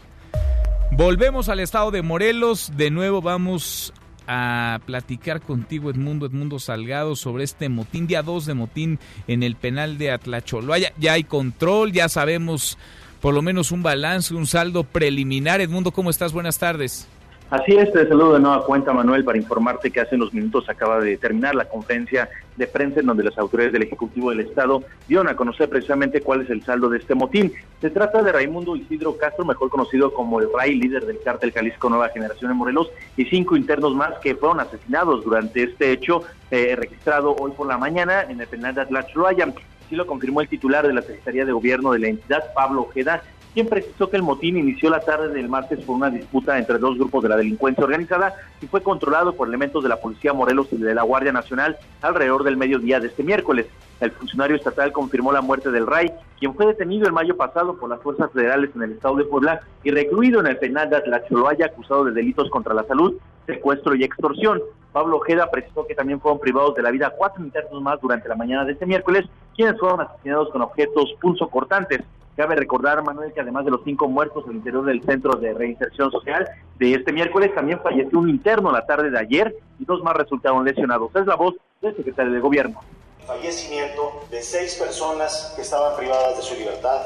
Volvemos 0.92 1.48
al 1.48 1.60
estado 1.60 1.90
de 1.90 2.02
Morelos. 2.02 2.72
De 2.76 2.90
nuevo 2.90 3.22
vamos 3.22 3.92
a 4.26 4.80
platicar 4.86 5.40
contigo, 5.40 5.90
Edmundo, 5.90 6.26
Edmundo 6.26 6.58
Salgado, 6.58 7.16
sobre 7.16 7.44
este 7.44 7.68
motín, 7.68 8.06
día 8.06 8.22
2 8.22 8.46
de 8.46 8.54
motín 8.54 8.98
en 9.26 9.42
el 9.42 9.56
penal 9.56 9.98
de 9.98 10.10
Atlacholoaya. 10.10 10.92
Ya 10.98 11.14
hay 11.14 11.24
control, 11.24 11.92
ya 11.92 12.08
sabemos 12.08 12.76
por 13.20 13.34
lo 13.34 13.42
menos 13.42 13.72
un 13.72 13.82
balance, 13.82 14.34
un 14.34 14.46
saldo 14.46 14.84
preliminar. 14.84 15.60
Edmundo, 15.60 15.92
¿cómo 15.92 16.10
estás? 16.10 16.32
Buenas 16.32 16.58
tardes. 16.58 17.08
Así 17.50 17.72
es, 17.72 17.92
te 17.92 18.06
saludo 18.06 18.34
de 18.34 18.38
nueva 18.38 18.64
cuenta, 18.64 18.92
Manuel, 18.92 19.24
para 19.24 19.36
informarte 19.36 19.90
que 19.90 20.00
hace 20.00 20.14
unos 20.14 20.32
minutos 20.32 20.68
acaba 20.68 21.00
de 21.00 21.16
terminar 21.16 21.56
la 21.56 21.64
conferencia 21.64 22.28
de 22.56 22.68
prensa 22.68 23.00
en 23.00 23.06
donde 23.06 23.24
las 23.24 23.36
autoridades 23.38 23.72
del 23.72 23.82
Ejecutivo 23.82 24.30
del 24.30 24.38
Estado 24.38 24.84
dieron 25.08 25.26
a 25.26 25.34
conocer 25.34 25.68
precisamente 25.68 26.20
cuál 26.20 26.42
es 26.42 26.50
el 26.50 26.62
saldo 26.62 26.88
de 26.88 26.98
este 26.98 27.16
motín. 27.16 27.52
Se 27.80 27.90
trata 27.90 28.22
de 28.22 28.30
Raimundo 28.30 28.76
Isidro 28.76 29.16
Castro, 29.16 29.44
mejor 29.44 29.68
conocido 29.68 30.14
como 30.14 30.38
el 30.38 30.46
Ray, 30.56 30.76
líder 30.76 31.06
del 31.06 31.20
cártel 31.24 31.50
Jalisco 31.50 31.90
Nueva 31.90 32.10
Generación 32.10 32.52
en 32.52 32.56
Morelos, 32.56 32.88
y 33.16 33.24
cinco 33.24 33.56
internos 33.56 33.96
más 33.96 34.16
que 34.22 34.36
fueron 34.36 34.60
asesinados 34.60 35.24
durante 35.24 35.64
este 35.64 35.90
hecho 35.90 36.22
eh, 36.52 36.76
registrado 36.76 37.34
hoy 37.34 37.50
por 37.50 37.66
la 37.66 37.78
mañana 37.78 38.22
en 38.28 38.40
el 38.40 38.46
penal 38.46 38.76
de 38.76 38.82
Atlachloaya. 38.82 39.52
Así 39.86 39.96
lo 39.96 40.06
confirmó 40.06 40.40
el 40.40 40.48
titular 40.48 40.86
de 40.86 40.94
la 40.94 41.02
Secretaría 41.02 41.44
de 41.44 41.50
Gobierno 41.50 41.90
de 41.90 41.98
la 41.98 42.08
entidad, 42.10 42.44
Pablo 42.54 42.82
Ojeda, 42.82 43.24
quien 43.52 43.68
precisó 43.68 44.08
que 44.08 44.16
el 44.16 44.22
motín 44.22 44.56
inició 44.56 44.90
la 44.90 45.00
tarde 45.00 45.28
del 45.28 45.48
martes 45.48 45.80
por 45.80 45.96
una 45.96 46.10
disputa 46.10 46.58
entre 46.58 46.78
dos 46.78 46.96
grupos 46.96 47.22
de 47.22 47.28
la 47.28 47.36
delincuencia 47.36 47.84
organizada 47.84 48.34
y 48.60 48.66
fue 48.66 48.82
controlado 48.82 49.34
por 49.34 49.48
elementos 49.48 49.82
de 49.82 49.88
la 49.88 50.00
Policía 50.00 50.32
Morelos 50.32 50.68
y 50.72 50.76
de 50.76 50.94
la 50.94 51.02
Guardia 51.02 51.32
Nacional 51.32 51.76
alrededor 52.00 52.44
del 52.44 52.56
mediodía 52.56 53.00
de 53.00 53.08
este 53.08 53.24
miércoles. 53.24 53.66
El 54.00 54.12
funcionario 54.12 54.56
estatal 54.56 54.92
confirmó 54.92 55.32
la 55.32 55.42
muerte 55.42 55.70
del 55.70 55.86
RAI, 55.86 56.12
quien 56.38 56.54
fue 56.54 56.66
detenido 56.66 57.06
el 57.06 57.12
mayo 57.12 57.36
pasado 57.36 57.76
por 57.76 57.90
las 57.90 58.00
fuerzas 58.00 58.30
federales 58.32 58.70
en 58.74 58.82
el 58.82 58.92
estado 58.92 59.16
de 59.16 59.24
Puebla 59.24 59.60
y 59.82 59.90
recluido 59.90 60.40
en 60.40 60.46
el 60.46 60.56
penal 60.56 60.88
de 60.88 60.96
Atlacholoaya 60.96 61.66
acusado 61.66 62.04
de 62.04 62.12
delitos 62.12 62.48
contra 62.50 62.72
la 62.72 62.84
salud, 62.84 63.14
secuestro 63.46 63.94
y 63.94 64.04
extorsión. 64.04 64.62
Pablo 64.92 65.18
Ojeda 65.18 65.50
precisó 65.50 65.86
que 65.86 65.94
también 65.94 66.20
fueron 66.20 66.40
privados 66.40 66.74
de 66.76 66.82
la 66.82 66.90
vida 66.90 67.12
cuatro 67.16 67.44
internos 67.44 67.82
más 67.82 68.00
durante 68.00 68.28
la 68.28 68.36
mañana 68.36 68.64
de 68.64 68.72
este 68.72 68.86
miércoles, 68.86 69.26
quienes 69.54 69.78
fueron 69.78 70.00
asesinados 70.00 70.50
con 70.50 70.62
objetos 70.62 71.14
pulso 71.20 71.48
cortantes. 71.48 72.00
Cabe 72.36 72.54
recordar, 72.56 73.02
Manuel, 73.02 73.32
que 73.32 73.40
además 73.40 73.64
de 73.64 73.72
los 73.72 73.82
cinco 73.84 74.08
muertos 74.08 74.44
al 74.46 74.54
interior 74.54 74.84
del 74.84 75.02
Centro 75.02 75.32
de 75.38 75.52
Reinserción 75.52 76.10
Social 76.10 76.48
de 76.78 76.94
este 76.94 77.12
miércoles, 77.12 77.54
también 77.54 77.80
falleció 77.80 78.18
un 78.18 78.30
interno 78.30 78.72
la 78.72 78.86
tarde 78.86 79.10
de 79.10 79.18
ayer 79.18 79.54
y 79.78 79.84
dos 79.84 80.02
más 80.02 80.16
resultaron 80.16 80.64
lesionados. 80.64 81.14
Es 81.14 81.26
la 81.26 81.34
voz 81.34 81.54
del 81.82 81.94
secretario 81.96 82.32
de 82.32 82.40
Gobierno. 82.40 82.80
Fallecimiento 83.26 84.22
de 84.30 84.42
seis 84.42 84.76
personas 84.76 85.52
que 85.54 85.62
estaban 85.62 85.96
privadas 85.96 86.36
de 86.36 86.42
su 86.42 86.54
libertad, 86.54 87.00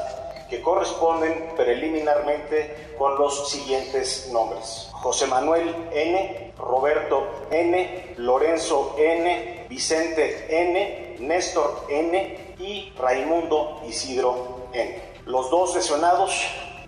que 0.49 0.61
corresponden 0.61 1.49
preliminarmente 1.57 2.93
con 2.97 3.17
los 3.17 3.49
siguientes 3.49 4.29
nombres. 4.31 4.89
José 4.93 5.27
Manuel 5.27 5.75
N., 5.91 6.53
Roberto 6.57 7.27
N., 7.51 8.13
Lorenzo 8.17 8.95
N., 8.97 9.65
Vicente 9.69 10.45
N., 10.49 11.17
Néstor 11.19 11.85
N. 11.89 12.55
y 12.59 12.93
Raimundo 12.97 13.81
Isidro 13.87 14.67
N. 14.71 15.14
Los 15.25 15.49
dos 15.49 15.75
lesionados 15.75 16.31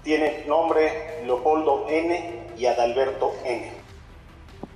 tienen 0.03 0.47
nombre 0.47 1.23
Leopoldo 1.26 1.88
N. 1.89 2.47
y 2.55 2.65
Adalberto 2.65 3.34
N. 3.43 3.72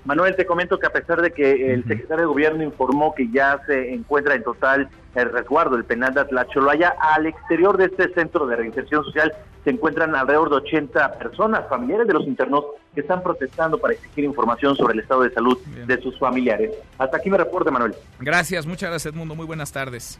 Manuel, 0.04 0.36
te 0.36 0.48
comento 0.48 0.80
que 0.80 0.88
a 0.88 0.92
pesar 0.92 1.22
de 1.22 1.32
que 1.32 1.74
el 1.74 1.84
secretario 1.84 2.24
de 2.24 2.26
Gobierno 2.26 2.64
informó 2.64 3.14
que 3.14 3.30
ya 3.32 3.62
se 3.68 3.94
encuentra 3.94 4.34
en 4.34 4.44
total 4.44 4.90
el 5.14 5.32
resguardo 5.32 5.76
del 5.76 5.86
penal 5.86 6.14
de 6.14 6.22
Atlacholoaya, 6.22 6.96
al 7.00 7.28
exterior 7.28 7.78
de 7.78 7.86
este 7.86 8.12
centro 8.14 8.48
de 8.48 8.56
reinserción 8.56 9.04
social 9.04 9.32
se 9.64 9.70
encuentran 9.70 10.16
alrededor 10.16 10.50
de 10.50 10.56
80 10.56 11.20
personas, 11.20 11.70
familiares 11.70 12.08
de 12.08 12.14
los 12.14 12.26
internos, 12.26 12.66
que 12.96 13.02
están 13.02 13.22
protestando 13.22 13.78
para 13.78 13.94
exigir 13.94 14.24
información 14.24 14.76
sobre 14.76 14.94
el 14.96 15.02
estado 15.02 15.22
de 15.22 15.32
salud 15.34 15.58
de 15.86 16.02
sus 16.02 16.18
familiares. 16.18 16.72
Hasta 16.98 17.18
aquí 17.18 17.30
me 17.30 17.38
reporte, 17.38 17.70
Manuel. 17.70 17.96
Gracias, 18.20 18.66
muchas 18.66 18.90
gracias, 18.90 19.14
Edmundo. 19.14 19.36
Muy 19.36 19.46
buenas 19.46 19.72
tardes. 19.72 20.20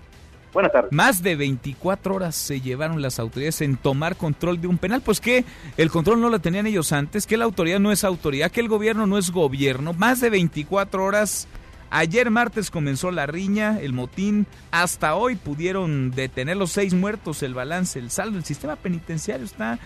Buenas 0.54 0.72
tardes. 0.72 0.92
Más 0.92 1.24
de 1.24 1.36
24 1.36 2.16
horas 2.16 2.36
se 2.36 2.60
llevaron 2.60 3.02
las 3.02 3.20
autoridades 3.20 3.62
en 3.62 3.78
tomar 3.78 4.18
control 4.18 4.60
de 4.60 4.68
un 4.68 4.78
penal. 4.78 5.02
Pues 5.02 5.22
que 5.22 5.46
el 5.78 5.90
control 5.90 6.20
no 6.20 6.30
lo 6.30 6.40
tenían 6.40 6.68
ellos 6.68 6.92
antes, 6.92 7.26
que 7.26 7.38
la 7.38 7.46
autoridad 7.46 7.80
no 7.80 7.92
es 7.92 8.04
autoridad, 8.04 8.52
que 8.52 8.60
el 8.60 8.68
gobierno 8.68 9.08
no 9.08 9.18
es 9.18 9.32
gobierno. 9.32 9.94
Más 9.94 10.20
de 10.20 10.30
24 10.30 11.04
horas. 11.04 11.48
Ayer 11.94 12.30
martes 12.32 12.72
comenzó 12.72 13.12
la 13.12 13.26
riña, 13.26 13.78
el 13.82 13.92
motín. 13.92 14.48
Hasta 14.72 15.16
hoy 15.16 15.36
pudieron 15.36 16.12
detener 16.12 16.56
los 16.56 16.72
seis 16.72 16.94
muertos, 16.94 17.44
el 17.44 17.54
balance, 17.54 18.00
el 18.00 18.12
saldo. 18.12 18.38
El 18.38 18.46
sistema 18.46 18.78
penitenciario 18.78 19.46
está 19.46 19.78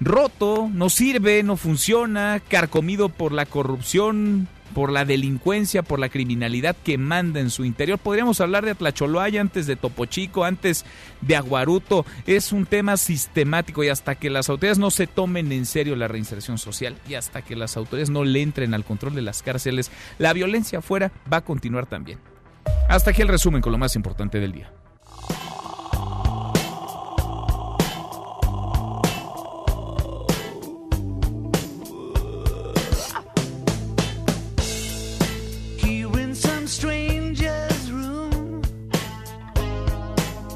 roto, 0.00 0.68
no 0.72 0.90
sirve, 0.90 1.42
no 1.42 1.56
funciona, 1.56 2.40
carcomido 2.46 3.08
por 3.08 3.32
la 3.32 3.46
corrupción, 3.46 4.48
por 4.74 4.92
la 4.92 5.04
delincuencia, 5.04 5.82
por 5.82 5.98
la 5.98 6.10
criminalidad 6.10 6.76
que 6.76 6.98
manda 6.98 7.40
en 7.40 7.48
su 7.48 7.64
interior. 7.64 7.98
Podríamos 7.98 8.40
hablar 8.40 8.64
de 8.64 8.72
Atlacholoaya 8.72 9.40
antes 9.40 9.66
de 9.66 9.76
Topo 9.76 10.04
Chico, 10.04 10.44
antes 10.44 10.84
de 11.22 11.36
Aguaruto. 11.36 12.04
Es 12.26 12.52
un 12.52 12.66
tema 12.66 12.96
sistemático 12.96 13.82
y 13.84 13.88
hasta 13.88 14.16
que 14.16 14.28
las 14.28 14.50
autoridades 14.50 14.78
no 14.78 14.90
se 14.90 15.06
tomen 15.06 15.52
en 15.52 15.64
serio 15.64 15.96
la 15.96 16.08
reinserción 16.08 16.58
social 16.58 16.96
y 17.08 17.14
hasta 17.14 17.42
que 17.42 17.56
las 17.56 17.76
autoridades 17.76 18.10
no 18.10 18.24
le 18.24 18.42
entren 18.42 18.74
al 18.74 18.84
control 18.84 19.14
de 19.14 19.22
las 19.22 19.42
cárceles, 19.42 19.90
la 20.18 20.32
violencia 20.32 20.80
afuera 20.80 21.12
va 21.32 21.38
a 21.38 21.44
continuar 21.44 21.86
también. 21.86 22.18
Hasta 22.88 23.10
aquí 23.10 23.22
el 23.22 23.28
resumen 23.28 23.62
con 23.62 23.72
lo 23.72 23.78
más 23.78 23.96
importante 23.96 24.40
del 24.40 24.52
día. 24.52 24.70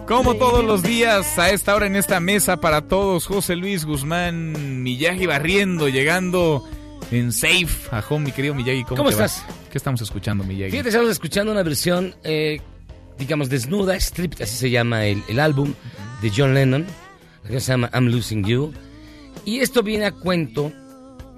Como 0.08 0.36
todos 0.36 0.64
los 0.64 0.82
días, 0.82 1.38
a 1.38 1.50
esta 1.50 1.74
hora 1.74 1.86
en 1.86 1.94
esta 1.94 2.18
mesa 2.18 2.56
para 2.62 2.88
todos, 2.88 3.26
José 3.26 3.56
Luis 3.56 3.84
Guzmán, 3.84 4.82
Miyagi 4.82 5.26
barriendo, 5.26 5.90
llegando 5.90 6.66
en 7.10 7.30
safe 7.30 7.68
a 7.90 8.02
home, 8.08 8.24
mi 8.24 8.32
querido 8.32 8.54
Miyagi. 8.54 8.84
¿Cómo, 8.84 8.96
¿Cómo 8.96 9.10
te 9.10 9.16
estás? 9.16 9.44
¿Qué 9.70 9.76
estamos 9.76 10.00
escuchando, 10.00 10.44
Miyagi? 10.44 10.70
Fíjate, 10.70 10.88
estamos 10.88 11.10
escuchando 11.10 11.52
una 11.52 11.62
versión, 11.62 12.14
eh, 12.24 12.62
digamos, 13.18 13.50
desnuda, 13.50 14.00
stripped, 14.00 14.40
así 14.40 14.56
se 14.56 14.70
llama 14.70 15.04
el, 15.04 15.22
el 15.28 15.38
álbum 15.38 15.74
de 16.22 16.32
John 16.34 16.54
Lennon. 16.54 16.86
La 17.42 17.50
canción 17.50 17.60
se 17.60 17.72
llama 17.72 17.90
I'm 17.92 18.06
Losing 18.06 18.44
You. 18.46 18.72
Y 19.44 19.58
esto 19.58 19.82
viene 19.82 20.06
a 20.06 20.12
cuento 20.12 20.72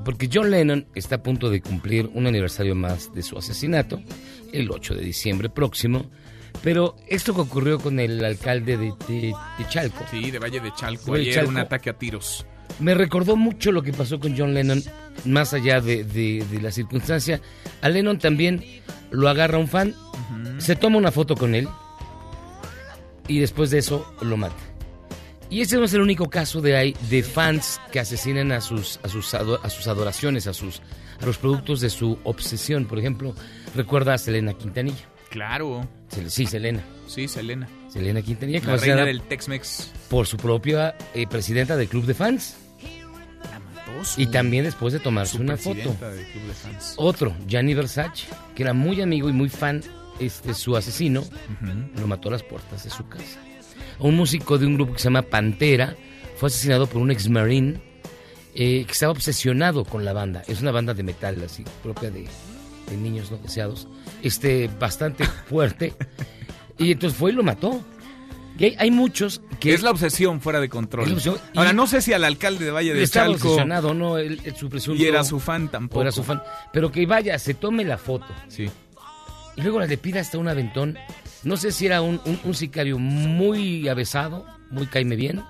porque 0.04 0.30
John 0.32 0.48
Lennon 0.48 0.86
está 0.94 1.16
a 1.16 1.22
punto 1.24 1.50
de 1.50 1.60
cumplir 1.60 2.08
un 2.14 2.28
aniversario 2.28 2.76
más 2.76 3.12
de 3.12 3.24
su 3.24 3.36
asesinato, 3.36 4.00
el 4.52 4.70
8 4.70 4.94
de 4.94 5.02
diciembre 5.02 5.48
próximo. 5.48 6.08
Pero 6.62 6.96
esto 7.06 7.34
que 7.34 7.40
ocurrió 7.40 7.78
con 7.78 7.98
el 8.00 8.24
alcalde 8.24 8.76
de, 8.76 8.92
de- 9.08 9.34
de 9.58 9.68
Chalco. 9.68 10.04
Sí, 10.10 10.30
de 10.30 10.38
Valle 10.38 10.60
de 10.60 10.72
Chalco. 10.74 11.14
De 11.14 11.20
Ayer 11.20 11.34
Chalco. 11.34 11.50
un 11.50 11.58
ataque 11.58 11.90
a 11.90 11.94
tiros. 11.94 12.44
Me 12.78 12.94
recordó 12.94 13.36
mucho 13.36 13.72
lo 13.72 13.82
que 13.82 13.92
pasó 13.92 14.20
con 14.20 14.36
John 14.38 14.54
Lennon, 14.54 14.82
más 15.24 15.52
allá 15.54 15.80
de, 15.80 16.44
la 16.62 16.70
circunstancia. 16.70 17.40
A 17.82 17.88
Lennon 17.88 18.18
también 18.18 18.64
lo 19.10 19.28
agarra 19.28 19.58
un 19.58 19.68
fan, 19.68 19.94
se 20.58 20.76
toma 20.76 20.96
una 20.98 21.10
foto 21.10 21.34
con 21.34 21.54
él 21.54 21.68
y 23.26 23.38
después 23.38 23.70
de 23.70 23.78
eso 23.78 24.12
lo 24.22 24.36
mata. 24.36 24.54
Y 25.50 25.62
ese 25.62 25.78
no 25.78 25.84
es 25.84 25.94
el 25.94 26.00
único 26.00 26.30
caso 26.30 26.60
de, 26.60 26.76
hay- 26.76 26.96
de 27.10 27.22
fans 27.24 27.80
que 27.90 27.98
asesinan 28.00 28.52
a 28.52 28.60
sus, 28.60 29.00
a, 29.02 29.08
sus 29.08 29.34
a 29.34 29.68
sus 29.70 29.88
adoraciones, 29.88 30.46
a, 30.46 30.54
sus, 30.54 30.80
a 31.20 31.26
los 31.26 31.38
productos 31.38 31.80
de 31.80 31.90
su 31.90 32.18
obsesión. 32.22 32.84
Por 32.84 32.98
ejemplo, 33.00 33.34
recuerda 33.74 34.14
a 34.14 34.18
Selena 34.18 34.54
Quintanilla. 34.54 35.08
Claro. 35.28 35.88
Sí, 36.28 36.46
Selena. 36.46 36.82
Sí, 37.06 37.28
Selena. 37.28 37.68
Selena 37.88 38.22
Quintanilla, 38.22 38.60
que 38.60 38.66
La 38.66 38.76
reina 38.76 39.04
del 39.04 39.22
Tex-Mex. 39.22 39.92
por 40.08 40.26
su 40.26 40.36
propia 40.36 40.96
eh, 41.14 41.26
presidenta 41.28 41.76
del 41.76 41.88
club 41.88 42.04
de 42.06 42.14
fans. 42.14 42.56
Y 44.16 44.26
también 44.28 44.64
después 44.64 44.92
de 44.94 45.00
tomarse 45.00 45.36
Su 45.36 45.42
una 45.42 45.56
foto. 45.56 45.74
presidenta 45.74 46.10
del 46.10 46.26
club 46.26 46.44
de 46.46 46.54
fans. 46.54 46.94
Otro, 46.96 47.34
Gianni 47.46 47.74
Versace, 47.74 48.26
que 48.54 48.62
era 48.62 48.72
muy 48.72 49.00
amigo 49.02 49.28
y 49.28 49.32
muy 49.32 49.48
fan, 49.50 49.82
este, 50.18 50.54
su 50.54 50.76
asesino, 50.76 51.22
lo 51.96 52.06
mató 52.06 52.28
a 52.28 52.32
las 52.32 52.42
puertas 52.42 52.84
de 52.84 52.90
su 52.90 53.06
casa. 53.08 53.38
Un 53.98 54.16
músico 54.16 54.56
de 54.58 54.66
un 54.66 54.74
grupo 54.76 54.94
que 54.94 54.98
se 55.00 55.04
llama 55.04 55.22
Pantera 55.22 55.94
fue 56.36 56.46
asesinado 56.48 56.86
por 56.86 57.02
un 57.02 57.10
ex-marine 57.10 57.80
eh, 58.54 58.84
que 58.86 58.92
estaba 58.92 59.12
obsesionado 59.12 59.84
con 59.84 60.04
la 60.04 60.12
banda. 60.14 60.42
Es 60.48 60.62
una 60.62 60.70
banda 60.70 60.94
de 60.94 61.02
metal, 61.02 61.42
así, 61.44 61.64
propia 61.82 62.10
de, 62.10 62.26
de 62.88 62.96
niños 62.96 63.30
no 63.30 63.36
deseados. 63.38 63.86
Este, 64.22 64.68
bastante 64.78 65.24
fuerte. 65.24 65.94
y 66.78 66.92
entonces 66.92 67.18
fue 67.18 67.30
y 67.32 67.34
lo 67.34 67.42
mató. 67.42 67.80
Y 68.58 68.64
hay, 68.64 68.76
hay 68.78 68.90
muchos 68.90 69.40
que... 69.58 69.72
Es 69.72 69.82
la 69.82 69.90
obsesión 69.90 70.40
fuera 70.42 70.60
de 70.60 70.68
control. 70.68 71.16
Ahora, 71.54 71.72
no 71.72 71.86
sé 71.86 72.02
si 72.02 72.12
al 72.12 72.24
alcalde 72.24 72.66
de 72.66 72.70
Valle 72.70 72.92
de 72.92 73.08
Chalco... 73.08 73.32
obsesionado, 73.48 73.94
¿no? 73.94 74.18
Él- 74.18 74.38
él- 74.44 74.54
su 74.54 74.68
presunto- 74.68 75.00
Y 75.02 75.06
era 75.06 75.24
su 75.24 75.40
fan 75.40 75.70
tampoco. 75.70 76.02
era 76.02 76.12
su 76.12 76.22
fan. 76.22 76.42
Pero 76.72 76.92
que 76.92 77.06
vaya, 77.06 77.38
se 77.38 77.54
tome 77.54 77.84
la 77.86 77.96
foto. 77.96 78.26
Sí. 78.48 78.68
Y 79.56 79.62
luego 79.62 79.80
le 79.80 79.96
pida 79.96 80.20
hasta 80.20 80.36
un 80.36 80.48
aventón. 80.48 80.98
No 81.42 81.56
sé 81.56 81.72
si 81.72 81.86
era 81.86 82.02
un, 82.02 82.20
un- 82.26 82.40
un 82.44 82.54
sicario 82.54 82.98
muy 82.98 83.88
avesado, 83.88 84.44
muy 84.70 84.86
caime 84.86 85.16
bien, 85.16 85.42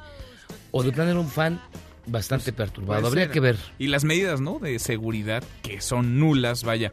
o 0.71 0.85
de 0.85 0.93
plano 0.93 1.11
era 1.11 1.19
un 1.21 1.29
fan 1.29 1.61
bastante 2.07 2.53
perturbado. 2.53 3.01
Puede 3.01 3.09
Habría 3.09 3.25
ser. 3.25 3.33
que 3.33 3.41
ver. 3.41 3.57
Y 3.79 3.89
las 3.89 4.05
medidas, 4.05 4.41
¿no? 4.41 4.61
De 4.61 4.79
seguridad, 4.79 5.43
que 5.63 5.81
son 5.81 6.21
nulas, 6.21 6.63
vaya. 6.63 6.93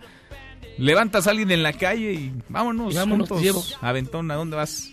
Levantas 0.78 1.28
a 1.28 1.32
alguien 1.32 1.52
en 1.52 1.64
la 1.64 1.74
calle 1.74 2.14
y 2.14 2.34
vámonos, 2.50 2.94
Y 2.94 2.98
vámonos, 2.98 3.30
juntos. 3.30 3.38
te 3.40 3.44
llevo. 3.44 3.64
Aventón, 3.82 4.30
¿a 4.32 4.36
dónde 4.36 4.56
vas? 4.56 4.92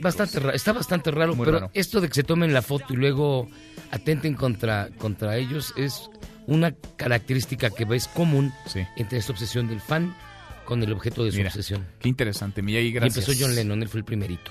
Bastante 0.00 0.40
raro, 0.40 0.52
está 0.54 0.72
bastante 0.72 1.10
raro, 1.10 1.34
Muy 1.36 1.44
pero 1.44 1.58
raro. 1.60 1.70
esto 1.74 2.00
de 2.00 2.08
que 2.08 2.14
se 2.14 2.24
tomen 2.24 2.52
la 2.52 2.62
foto 2.62 2.86
y 2.92 2.96
luego 2.96 3.48
atenten 3.90 4.34
contra, 4.34 4.88
contra 4.98 5.36
ellos 5.36 5.72
es 5.76 6.10
una 6.46 6.72
característica 6.96 7.70
que 7.70 7.84
ves 7.84 8.08
común 8.08 8.52
entre 8.96 9.18
esta 9.18 9.32
obsesión 9.32 9.68
del 9.68 9.80
fan 9.80 10.14
con 10.64 10.82
el 10.82 10.92
objeto 10.92 11.24
de 11.24 11.30
su 11.30 11.36
Mira, 11.36 11.50
obsesión. 11.50 11.86
Qué 12.00 12.08
interesante, 12.08 12.62
Miyagi, 12.62 12.86
Y 12.88 12.92
gracias. 12.92 13.28
empezó 13.28 13.44
John 13.44 13.54
Lennon, 13.54 13.80
él 13.82 13.88
fue 13.88 13.98
el 14.00 14.04
primerito. 14.04 14.50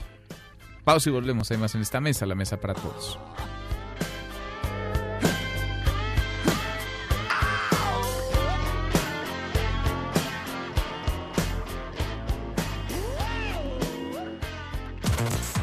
Pausa 0.86 1.10
y 1.10 1.11
volvemos. 1.14 1.49
Hay 1.52 1.57
más 1.57 1.76
en 1.76 1.82
esta 1.82 1.99
mesa, 1.99 2.26
la 2.26 2.36
mesa 2.36 2.60
para 2.60 2.73
todos. 2.73 3.19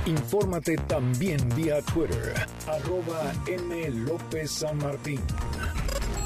Infórmate 0.09 0.77
también 0.89 1.39
vía 1.55 1.81
Twitter, 1.83 2.35
arroba 2.67 3.31
M. 3.47 3.91
López 3.91 4.51
San 4.51 4.79
Martín. 4.79 5.21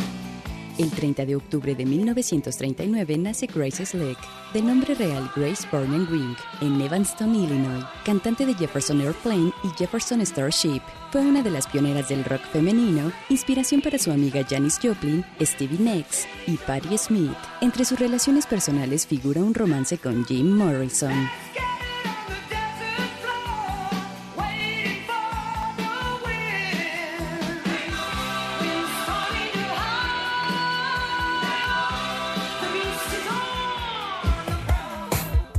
El 0.79 0.91
30 0.91 1.25
de 1.25 1.37
octubre 1.37 1.75
de 1.75 1.87
1939 1.87 3.17
nace 3.17 3.47
Grace 3.47 3.87
Slick, 3.87 4.19
de 4.53 4.61
nombre 4.61 4.95
real 4.95 5.31
Grace 5.35 5.67
Burnham 5.73 6.07
Wing, 6.13 6.37
en 6.61 6.79
Evanston, 6.79 7.35
Illinois, 7.35 7.83
cantante 8.05 8.45
de 8.45 8.53
Jefferson 8.53 9.01
Airplane 9.01 9.53
y 9.65 9.69
Jefferson 9.79 10.21
Starship. 10.21 10.83
Fue 11.11 11.23
una 11.23 11.43
de 11.43 11.51
las 11.51 11.67
pioneras 11.67 12.11
del 12.11 12.25
rock 12.25 12.43
femenino, 12.53 13.11
inspiración 13.31 13.81
para 13.81 13.99
su 13.99 14.11
amiga 14.11 14.45
Janis 14.47 14.79
Joplin, 14.83 15.25
Stevie 15.41 15.79
Nicks 15.79 16.27
y 16.47 16.59
Patti 16.59 16.99
Smith. 16.99 17.33
Entre 17.63 17.87
sus 17.87 17.99
relaciones 17.99 18.45
personales 18.47 19.07
figura 19.07 19.43
un 19.43 19.55
romance 19.55 19.97
con 19.97 20.27
Jim 20.27 20.59
Morrison. 20.59 21.27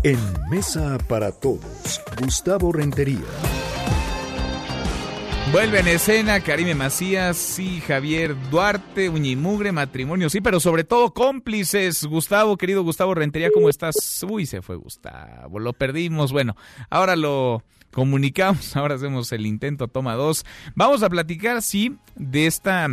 En 0.08 0.18
Mesa 0.50 0.98
para 1.10 1.34
Todos, 1.34 2.02
Gustavo 2.22 2.72
Rentería. 2.72 3.26
Vuelve 5.52 5.82
en 5.82 5.90
escena 5.90 6.40
Karime 6.40 6.76
Macías 6.76 7.60
y 7.60 7.82
Javier 7.82 8.34
Duarte, 8.50 9.10
Uñimugre, 9.10 9.74
matrimonio, 9.74 10.30
sí, 10.30 10.40
pero 10.40 10.62
sobre 10.62 10.86
todo 10.86 11.14
cómplices. 11.14 12.06
Gustavo, 12.06 12.56
querido 12.56 12.84
Gustavo 12.84 13.16
Rentería, 13.16 13.52
¿cómo 13.54 13.68
estás? 13.68 14.26
Uy, 14.30 14.46
se 14.46 14.62
fue 14.62 14.78
Gustavo, 14.78 15.60
lo 15.60 15.74
perdimos. 15.74 16.32
Bueno, 16.32 16.56
ahora 16.90 17.18
lo 17.18 17.66
comunicamos, 17.92 18.78
ahora 18.78 18.96
hacemos 18.96 19.30
el 19.34 19.46
intento, 19.46 19.90
toma 19.90 20.16
dos. 20.16 20.46
Vamos 20.74 21.04
a 21.04 21.10
platicar, 21.10 21.62
sí, 21.62 21.98
de 22.16 22.48
esta 22.48 22.88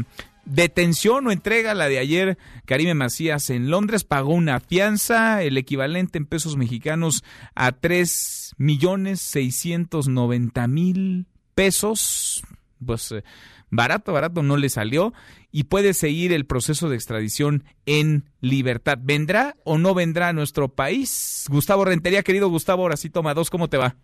detención 0.47 1.27
o 1.27 1.31
entrega, 1.31 1.75
la 1.75 1.89
de 1.89 1.99
ayer, 1.99 2.39
Karime 2.66 2.95
Macías 2.95 3.51
en 3.51 3.71
Londres 3.71 4.05
pagó 4.05 4.35
una 4.35 4.61
fianza, 4.61 5.43
el 5.43 5.57
equivalente 5.57 6.19
en 6.19 6.27
pesos 6.27 6.57
mexicanos 6.57 7.25
a 7.55 7.73
3 7.73 8.55
millones 8.59 9.21
690 9.21 10.66
mil 10.69 11.27
pesos. 11.55 12.43
Pues 12.85 13.12
eh, 13.12 13.25
barato, 13.71 14.12
barato 14.12 14.43
no 14.43 14.57
le 14.57 14.69
salió 14.69 15.12
y 15.51 15.65
puede 15.65 15.95
seguir 15.95 16.33
el 16.33 16.47
proceso 16.47 16.89
de 16.89 16.97
extradición 16.97 17.65
en 17.87 18.25
libertad. 18.41 18.99
¿Vendrá 19.01 19.55
o 19.65 19.79
no 19.79 19.95
vendrá 19.95 20.29
a 20.29 20.33
nuestro 20.33 20.69
país? 20.69 21.47
Gustavo 21.51 21.85
Rentería, 21.85 22.23
querido 22.23 22.49
Gustavo, 22.49 22.83
ahora 22.83 22.97
sí 22.97 23.11
toma 23.11 23.35
dos, 23.35 23.51
¿cómo 23.51 23.69
te 23.69 23.79
va? 23.79 23.95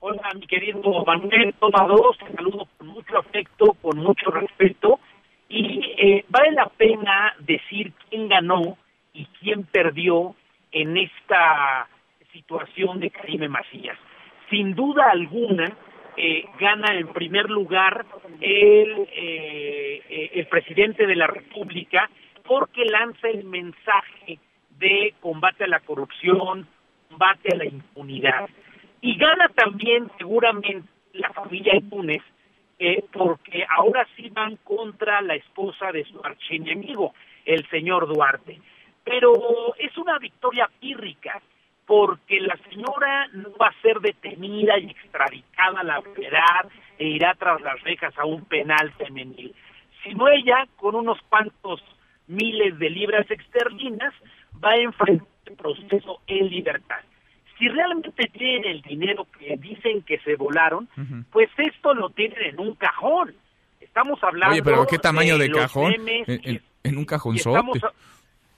Hola, 0.00 0.30
mi 0.34 0.46
querido 0.48 0.80
Manuel, 1.06 1.54
toma 1.60 1.86
dos, 1.86 2.18
te 2.18 2.34
saludo 2.34 2.66
con 2.76 2.88
mucho 2.88 3.18
afecto, 3.18 3.76
con 3.80 3.98
mucho 3.98 4.30
respeto 4.32 4.98
y 5.52 5.94
eh, 5.98 6.24
vale 6.30 6.52
la 6.52 6.66
pena 6.66 7.34
decir 7.40 7.92
quién 8.08 8.28
ganó 8.28 8.78
y 9.12 9.26
quién 9.38 9.64
perdió 9.64 10.34
en 10.72 10.96
esta 10.96 11.88
situación 12.32 13.00
de 13.00 13.10
Karime 13.10 13.50
Macías. 13.50 13.98
Sin 14.48 14.74
duda 14.74 15.10
alguna, 15.10 15.76
eh, 16.16 16.46
gana 16.58 16.94
en 16.94 17.08
primer 17.08 17.50
lugar 17.50 18.06
el, 18.40 19.08
eh, 19.14 20.30
el 20.32 20.46
presidente 20.46 21.06
de 21.06 21.16
la 21.16 21.26
República 21.26 22.08
porque 22.44 22.86
lanza 22.86 23.28
el 23.28 23.44
mensaje 23.44 24.38
de 24.78 25.14
combate 25.20 25.64
a 25.64 25.68
la 25.68 25.80
corrupción, 25.80 26.66
combate 27.10 27.52
a 27.52 27.56
la 27.56 27.66
impunidad. 27.66 28.48
Y 29.02 29.16
gana 29.18 29.48
también 29.48 30.10
seguramente 30.16 30.88
la 31.12 31.30
familia 31.34 31.74
Túnez 31.90 32.22
eh, 32.84 33.04
porque 33.12 33.64
ahora 33.78 34.04
sí 34.16 34.28
van 34.30 34.56
contra 34.56 35.20
la 35.20 35.36
esposa 35.36 35.92
de 35.92 36.04
su 36.04 36.20
archienemigo, 36.24 37.14
el 37.44 37.64
señor 37.68 38.08
Duarte. 38.08 38.60
Pero 39.04 39.32
es 39.78 39.96
una 39.96 40.18
victoria 40.18 40.68
pírrica, 40.80 41.40
porque 41.86 42.40
la 42.40 42.56
señora 42.68 43.28
no 43.34 43.52
va 43.54 43.68
a 43.68 43.82
ser 43.82 44.00
detenida 44.00 44.80
y 44.80 44.90
extraditada 44.90 45.78
a 45.78 45.84
la 45.84 46.00
verdad 46.00 46.68
e 46.98 47.06
irá 47.06 47.34
tras 47.34 47.60
las 47.60 47.80
rejas 47.82 48.18
a 48.18 48.24
un 48.24 48.44
penal 48.46 48.90
femenil, 48.94 49.54
sino 50.02 50.26
ella, 50.26 50.66
con 50.74 50.96
unos 50.96 51.20
cuantos 51.28 51.80
miles 52.26 52.80
de 52.80 52.90
libras 52.90 53.30
externas, 53.30 54.12
va 54.64 54.70
a 54.70 54.76
enfrentar 54.76 55.28
el 55.46 55.54
proceso 55.54 56.20
en 56.26 56.48
libertad 56.48 57.04
si 57.62 57.68
realmente 57.68 58.28
tienen 58.32 58.64
el 58.64 58.82
dinero 58.82 59.24
que 59.38 59.56
dicen 59.56 60.02
que 60.02 60.18
se 60.18 60.34
volaron, 60.34 60.88
pues 61.30 61.48
esto 61.56 61.94
lo 61.94 62.10
tienen 62.10 62.42
en 62.42 62.58
un 62.58 62.74
cajón. 62.74 63.32
Estamos 63.80 64.18
hablando. 64.24 64.54
Oye, 64.54 64.64
pero 64.64 64.84
¿qué 64.84 64.98
tamaño 64.98 65.38
de, 65.38 65.48
cajón? 65.48 65.94
¿En, 66.08 66.98
un 66.98 67.04
cajonzote. 67.04 67.60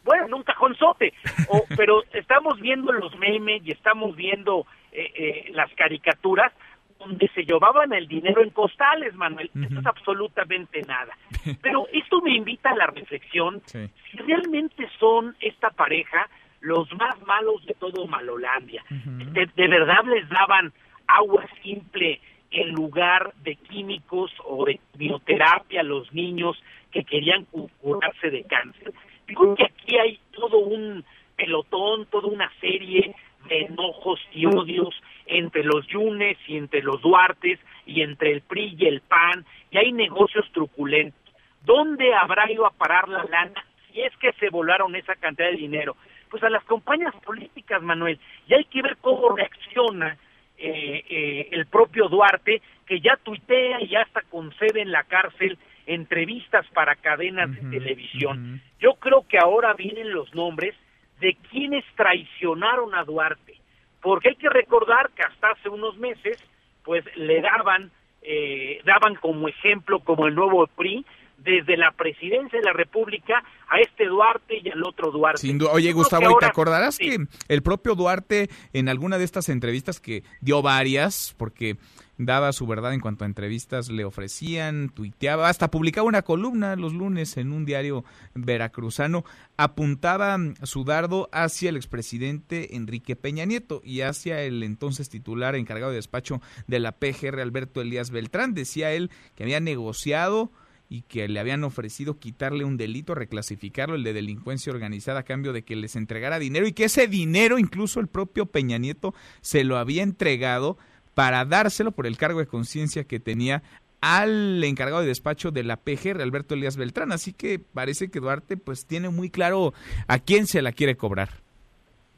bueno, 0.05 0.27
en 0.27 0.35
un 0.35 0.43
cajonzote. 0.43 1.13
o, 1.49 1.67
pero 1.77 2.03
estamos 2.15 2.59
viendo 2.61 2.93
los 2.93 3.15
memes 3.19 3.61
y 3.67 3.73
estamos 3.73 4.17
viendo 4.17 4.67
eh, 4.91 5.13
eh, 5.15 5.51
las 5.53 5.71
caricaturas 5.75 6.51
donde 6.99 7.29
se 7.35 7.43
llevaban 7.43 7.93
el 7.93 8.09
dinero 8.09 8.43
en 8.43 8.49
costales, 8.51 9.15
Manuel. 9.15 9.51
Eso 9.55 9.81
es 9.81 9.87
absolutamente 9.87 10.81
nada. 10.83 11.13
Pero 11.61 11.87
esto 11.93 12.23
me 12.23 12.35
invita 12.35 12.71
a 12.71 12.77
la 12.77 12.87
reflexión. 12.87 13.61
Si 13.67 14.17
realmente 14.17 14.89
son 14.99 15.37
esta 15.41 15.69
pareja 15.69 16.31
los 16.65 16.91
más 16.95 17.21
malos 17.27 17.65
de 17.67 17.75
todo 17.75 18.07
Malolandia. 18.07 18.83
de, 18.89 19.69
verdad 19.69 20.05
les 20.07 20.29
daban 20.31 20.73
agua 21.07 21.47
simple 21.63 22.21
en 22.51 22.71
lugar 22.71 23.35
de 23.43 23.57
químicos 23.57 24.33
o 24.45 24.65
de 24.65 24.81
bioterapia 24.95 25.81
a 25.81 25.85
los 25.85 26.13
niños 26.15 26.57
que 26.91 27.05
querían 27.05 27.45
curarse 27.81 28.31
de 28.31 28.45
cáncer. 28.45 28.95
Digo 29.27 29.55
que 29.55 29.65
aquí 29.65 29.99
hay 29.99 30.19
todo 30.33 30.59
un 30.59 31.05
pelotón, 31.37 32.07
toda 32.07 32.29
una 32.29 32.51
serie 32.61 33.15
de 33.49 33.63
enojos 33.63 34.21
y 34.33 34.47
odios 34.47 34.95
entre 35.27 35.65
los 35.65 35.87
Yunes 35.89 36.39
y 36.47 36.57
entre 36.57 36.83
los 36.83 37.03
Duartes 37.03 37.59
y 37.85 38.01
entre 38.01 38.33
el 38.33 38.41
PRI 38.41 38.77
y 38.79 38.87
el 38.87 39.03
PAN, 39.03 39.45
y 39.71 39.79
hay 39.79 39.93
negocios 39.93 40.51
truculentos. 40.53 41.21
¿Dónde 41.65 42.15
habrá 42.15 42.51
ido 42.51 42.65
a 42.67 42.71
parar 42.71 43.09
la 43.09 43.25
lana 43.25 43.65
si 43.91 44.01
es 44.01 44.17
que 44.17 44.33
se 44.35 44.49
volaron 44.49 44.97
esa 44.97 45.15
cantidad 45.17 45.51
de 45.51 45.57
dinero? 45.57 45.97
Pues 46.35 46.43
a 46.43 46.51
las 46.51 46.65
compañías 46.65 47.15
políticas, 47.25 47.81
Manuel, 47.81 48.19
y 48.49 48.55
hay 48.55 48.65
que 48.65 48.83
ver 48.83 48.97
cómo 49.01 49.37
reacciona 49.37 50.19
eh, 50.59 51.05
eh, 51.09 51.49
el 51.53 51.67
propio 51.67 52.09
Duarte, 52.09 52.61
que 52.87 52.99
ya 52.99 53.17
tuitea 53.23 53.81
y 53.81 53.87
ya 53.87 54.01
hasta 54.01 54.23
concede 54.23 54.81
en 54.81 54.91
la 54.91 55.05
cárcel 55.05 55.57
entrevistas 55.87 56.67
para 56.75 56.97
cadenas 56.97 57.53
de 57.55 57.79
televisión. 57.79 58.61
Yo 58.81 58.95
creo 58.95 59.25
que 59.29 59.39
ahora 59.39 59.75
vienen 59.75 60.13
los 60.13 60.35
nombres 60.35 60.75
de 61.21 61.37
quienes 61.53 61.85
traicionaron 61.95 62.97
a 62.97 63.05
Duarte, 63.05 63.55
porque 64.03 64.31
hay 64.31 64.35
que 64.35 64.49
recordar 64.49 65.11
que 65.11 65.23
hasta 65.23 65.53
hace 65.53 65.69
unos 65.69 65.97
meses, 65.99 66.43
pues 66.83 67.05
le 67.15 67.43
daban, 67.43 67.93
eh, 68.23 68.81
daban 68.85 69.15
como 69.15 69.47
ejemplo, 69.47 70.01
como 70.01 70.27
el 70.27 70.35
nuevo 70.35 70.67
PRI, 70.67 71.07
desde 71.45 71.77
la 71.77 71.93
presidencia 71.93 72.59
de 72.59 72.65
la 72.65 72.73
República 72.73 73.45
a 73.69 73.79
este 73.79 74.07
Duarte 74.07 74.59
y 74.63 74.71
al 74.71 74.83
otro 74.83 75.11
Duarte. 75.11 75.57
Oye, 75.71 75.93
Gustavo, 75.93 76.31
¿y 76.31 76.35
te 76.41 76.47
acordarás 76.47 76.99
que 76.99 77.19
el 77.49 77.63
propio 77.63 77.95
Duarte 77.95 78.49
en 78.73 78.89
alguna 78.89 79.19
de 79.19 79.25
estas 79.25 79.49
entrevistas 79.49 80.01
que 80.01 80.23
dio 80.41 80.63
varias, 80.63 81.35
porque 81.39 81.77
daba 82.17 82.53
su 82.53 82.67
verdad 82.67 82.95
en 82.95 83.01
cuanto 83.01 83.25
a 83.25 83.27
entrevistas 83.27 83.91
le 83.91 84.05
ofrecían, 84.05 84.89
tuiteaba, 84.89 85.49
hasta 85.49 85.71
publicaba 85.71 86.07
una 86.07 86.23
columna 86.23 86.77
los 86.77 86.93
lunes 86.93 87.37
en 87.37 87.53
un 87.53 87.65
diario 87.65 88.05
veracruzano, 88.35 89.25
apuntaba 89.57 90.39
su 90.63 90.85
dardo 90.85 91.29
hacia 91.33 91.71
el 91.71 91.77
expresidente 91.77 92.77
Enrique 92.77 93.17
Peña 93.17 93.45
Nieto 93.45 93.81
y 93.85 94.03
hacia 94.03 94.43
el 94.43 94.63
entonces 94.63 95.09
titular 95.09 95.57
encargado 95.57 95.91
de 95.91 95.97
despacho 95.97 96.41
de 96.67 96.79
la 96.79 96.93
PGR 96.93 97.41
Alberto 97.41 97.81
Elías 97.81 98.11
Beltrán. 98.11 98.55
Decía 98.55 98.93
él 98.93 99.11
que 99.35 99.43
había 99.43 99.61
negociado 99.61 100.51
y 100.95 101.03
que 101.03 101.27
le 101.27 101.41
habían 101.41 101.65
ofrecido 101.65 102.21
quitarle 102.21 102.65
un 102.65 102.77
delito, 102.77 103.17
reclasificarlo, 103.17 103.97
el 103.97 104.05
de 104.05 104.13
delincuencia 104.13 104.73
organizada, 104.73 105.21
a 105.21 105.25
cambio 105.25 105.53
de 105.53 105.65
que 105.65 105.75
les 105.75 105.97
entregara 105.97 106.39
dinero 106.39 106.69
y 106.69 106.73
que 106.73 106.85
ese 106.85 107.09
dinero 107.09 107.59
incluso 107.59 107.99
el 107.99 108.07
propio 108.07 108.47
Peña 108.47 108.79
Nieto 108.79 109.13
se 109.41 109.65
lo 109.65 109.77
había 109.77 110.05
entregado 110.05 110.79
para 111.15 111.45
dárselo 111.45 111.91
por 111.91 112.07
el 112.07 112.17
cargo 112.17 112.39
de 112.39 112.47
conciencia 112.47 113.03
que 113.09 113.19
tenía 113.19 113.65
al 114.01 114.63
encargado 114.63 115.01
de 115.01 115.09
despacho 115.09 115.51
de 115.51 115.65
la 115.65 115.79
PGR, 115.79 116.23
Alberto 116.23 116.55
Elías 116.55 116.77
Beltrán. 116.77 117.11
Así 117.11 117.33
que 117.33 117.59
parece 117.59 118.09
que 118.09 118.21
Duarte 118.21 118.57
pues 118.57 118.87
tiene 118.87 119.09
muy 119.09 119.31
claro 119.31 119.75
a 120.07 120.21
quién 120.21 120.47
se 120.47 120.63
la 120.63 120.71
quiere 120.71 120.97
cobrar. 120.97 121.31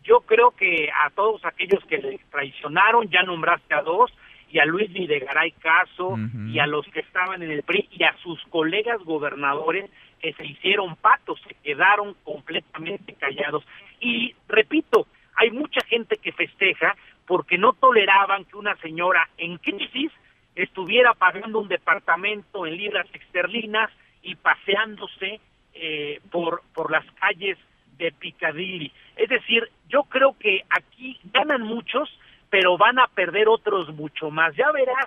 Yo 0.05 0.21
creo 0.21 0.51
que 0.51 0.91
a 0.91 1.09
todos 1.11 1.43
aquellos 1.47 1.83
que 1.87 1.97
le 1.97 2.21
traicionaron, 2.31 3.09
ya 3.09 3.23
nombraste 3.23 3.73
a 3.73 3.81
dos, 3.81 4.13
y 4.57 4.59
a 4.59 4.65
Luis 4.65 4.91
Videgaray 4.91 5.51
Caso 5.53 6.17
y 6.49 6.59
a 6.61 6.67
los 6.67 6.87
que 6.87 7.01
estaban 7.01 7.43
en 7.43 7.51
el 7.51 7.63
PRI 7.63 7.91
y 7.93 8.05
a 8.05 8.17
sus 8.23 8.43
colegas 8.45 9.05
gobernadores 9.05 9.91
que 10.19 10.33
se 10.33 10.47
hicieron 10.47 10.97
patos, 10.97 11.39
se 11.47 11.55
quedaron 11.63 12.15
completamente 12.25 13.13
callados. 13.17 13.67
Y 14.01 14.35
repito, 14.49 15.09
hay 15.35 15.51
mucha 15.51 15.83
gente 15.85 16.17
que 16.17 16.33
festeja 16.33 16.97
porque 17.27 17.59
no 17.59 17.75
toleraban 17.75 18.47
que 18.47 18.57
una 18.57 18.75
señora 18.77 19.29
en 19.37 19.59
crisis 19.59 20.11
estuviera 20.55 21.13
pagando 21.13 21.61
un 21.61 21.69
departamento 21.69 22.67
en 22.67 22.79
libras 22.79 23.07
esterlinas 23.13 23.91
y 24.23 24.37
paseándose 24.37 25.39
eh, 25.75 26.23
por, 26.31 26.63
por 26.73 26.91
las 26.91 27.05
calles 27.21 27.59
de 27.99 28.11
Piccadilly. 28.11 28.91
Es 29.17 29.29
decir, 29.29 29.69
yo 29.91 30.05
creo 30.05 30.35
que 30.39 30.63
aquí 30.71 31.21
ganan 31.25 31.61
muchos, 31.61 32.09
pero 32.57 32.79
van 32.79 32.99
a 32.99 33.07
perder 33.09 33.49
otros 33.49 33.95
mucho 33.95 34.31
más. 34.31 34.57
Ya 34.57 34.73
verás 34.73 35.05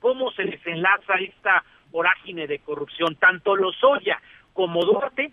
cómo 0.00 0.30
se 0.32 0.44
desenlaza 0.44 1.14
esta 1.14 1.64
vorágine 1.90 2.46
de 2.46 2.58
corrupción. 2.58 3.16
Tanto 3.16 3.56
Lozoya 3.56 4.20
como 4.52 4.84
Duarte 4.84 5.32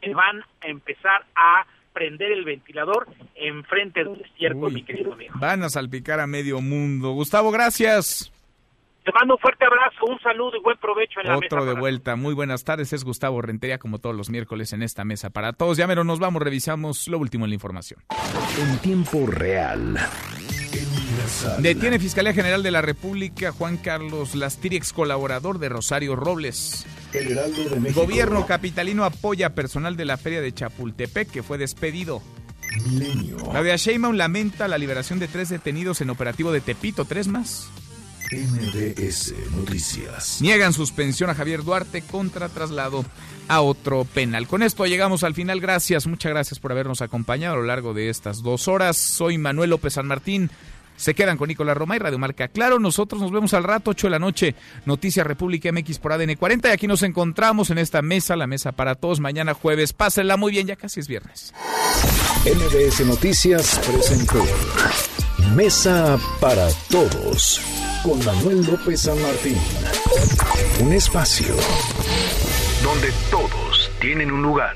que 0.00 0.14
van 0.14 0.40
a 0.62 0.66
empezar 0.66 1.26
a 1.36 1.66
prender 1.92 2.32
el 2.32 2.46
ventilador 2.46 3.06
enfrente 3.34 4.02
del 4.02 4.18
estiércol, 4.22 4.72
mi 4.72 4.82
querido 4.82 5.12
amigo. 5.12 5.34
Van 5.38 5.62
a 5.62 5.68
salpicar 5.68 6.20
a 6.20 6.26
medio 6.26 6.62
mundo. 6.62 7.10
Gustavo, 7.12 7.50
gracias. 7.50 8.32
Te 9.04 9.12
mando 9.12 9.34
un 9.34 9.40
fuerte 9.40 9.66
abrazo, 9.66 10.06
un 10.06 10.18
saludo 10.20 10.56
y 10.56 10.62
buen 10.62 10.78
provecho 10.78 11.20
en 11.20 11.28
la 11.28 11.36
Otro 11.36 11.66
de 11.66 11.74
vuelta. 11.74 12.16
Muy 12.16 12.32
buenas 12.32 12.64
tardes. 12.64 12.94
Es 12.94 13.04
Gustavo 13.04 13.42
Rentería, 13.42 13.76
como 13.76 13.98
todos 13.98 14.16
los 14.16 14.30
miércoles 14.30 14.72
en 14.72 14.82
esta 14.82 15.04
mesa 15.04 15.28
para 15.28 15.52
todos. 15.52 15.76
Ya 15.76 15.86
mero 15.86 16.02
nos 16.02 16.18
vamos, 16.18 16.40
revisamos 16.40 17.08
lo 17.08 17.18
último 17.18 17.44
en 17.44 17.50
la 17.50 17.56
información. 17.56 18.00
En 18.58 18.78
tiempo 18.78 19.26
real. 19.26 19.98
Detiene 21.58 21.98
Fiscalía 21.98 22.32
General 22.32 22.62
de 22.62 22.70
la 22.70 22.82
República 22.82 23.52
Juan 23.52 23.76
Carlos 23.76 24.34
Lastiri, 24.34 24.76
ex 24.76 24.92
colaborador 24.92 25.58
de 25.58 25.68
Rosario 25.68 26.16
Robles. 26.16 26.86
El 27.12 27.34
de 27.34 27.80
México. 27.80 28.02
Gobierno 28.02 28.46
capitalino 28.46 29.04
apoya 29.04 29.54
personal 29.54 29.96
de 29.96 30.04
la 30.04 30.16
feria 30.16 30.40
de 30.40 30.52
Chapultepec 30.52 31.30
que 31.30 31.42
fue 31.42 31.58
despedido. 31.58 32.22
Milenio. 32.84 33.36
Claudia 33.50 33.76
Sheinbaum 33.76 34.16
lamenta 34.16 34.68
la 34.68 34.78
liberación 34.78 35.18
de 35.18 35.28
tres 35.28 35.48
detenidos 35.48 36.00
en 36.00 36.10
operativo 36.10 36.50
de 36.52 36.60
Tepito, 36.60 37.04
tres 37.04 37.28
más. 37.28 37.68
MBS 38.32 39.34
Noticias. 39.54 40.40
Niegan 40.40 40.72
suspensión 40.72 41.30
a 41.30 41.34
Javier 41.34 41.62
Duarte 41.62 42.02
contra 42.02 42.48
traslado 42.48 43.04
a 43.48 43.60
otro 43.60 44.04
penal. 44.04 44.48
Con 44.48 44.62
esto 44.62 44.86
llegamos 44.86 45.22
al 45.22 45.34
final. 45.34 45.60
Gracias, 45.60 46.06
muchas 46.06 46.30
gracias 46.30 46.58
por 46.58 46.72
habernos 46.72 47.02
acompañado 47.02 47.54
a 47.54 47.58
lo 47.58 47.64
largo 47.64 47.94
de 47.94 48.08
estas 48.08 48.42
dos 48.42 48.66
horas. 48.66 48.96
Soy 48.96 49.38
Manuel 49.38 49.70
López 49.70 49.94
San 49.94 50.06
Martín. 50.06 50.50
Se 50.96 51.14
quedan 51.14 51.36
con 51.36 51.48
Nicolás 51.48 51.76
Roma 51.76 51.96
y 51.96 51.98
Radio 51.98 52.18
Marca. 52.18 52.48
Claro, 52.48 52.78
nosotros 52.78 53.20
nos 53.20 53.32
vemos 53.32 53.54
al 53.54 53.64
rato, 53.64 53.90
8 53.90 54.06
de 54.06 54.10
la 54.10 54.18
noche, 54.18 54.54
Noticias 54.86 55.26
República 55.26 55.70
MX 55.72 55.98
por 55.98 56.12
ADN 56.12 56.34
40. 56.36 56.68
Y 56.68 56.72
aquí 56.72 56.86
nos 56.86 57.02
encontramos 57.02 57.70
en 57.70 57.78
esta 57.78 58.02
mesa, 58.02 58.36
la 58.36 58.46
mesa 58.46 58.72
para 58.72 58.94
todos, 58.94 59.20
mañana 59.20 59.54
jueves. 59.54 59.92
Pásenla 59.92 60.36
muy 60.36 60.52
bien, 60.52 60.66
ya 60.66 60.76
casi 60.76 61.00
es 61.00 61.08
viernes. 61.08 61.52
MBS 62.44 63.06
Noticias 63.06 63.80
presentó 63.86 64.44
Mesa 65.54 66.18
para 66.40 66.68
Todos 66.90 67.60
con 68.02 68.22
Manuel 68.24 68.66
López 68.66 69.00
San 69.00 69.20
Martín. 69.22 69.56
Un 70.80 70.92
espacio 70.92 71.54
donde 72.82 73.10
todos 73.30 73.90
tienen 74.00 74.30
un 74.30 74.42
lugar. 74.42 74.74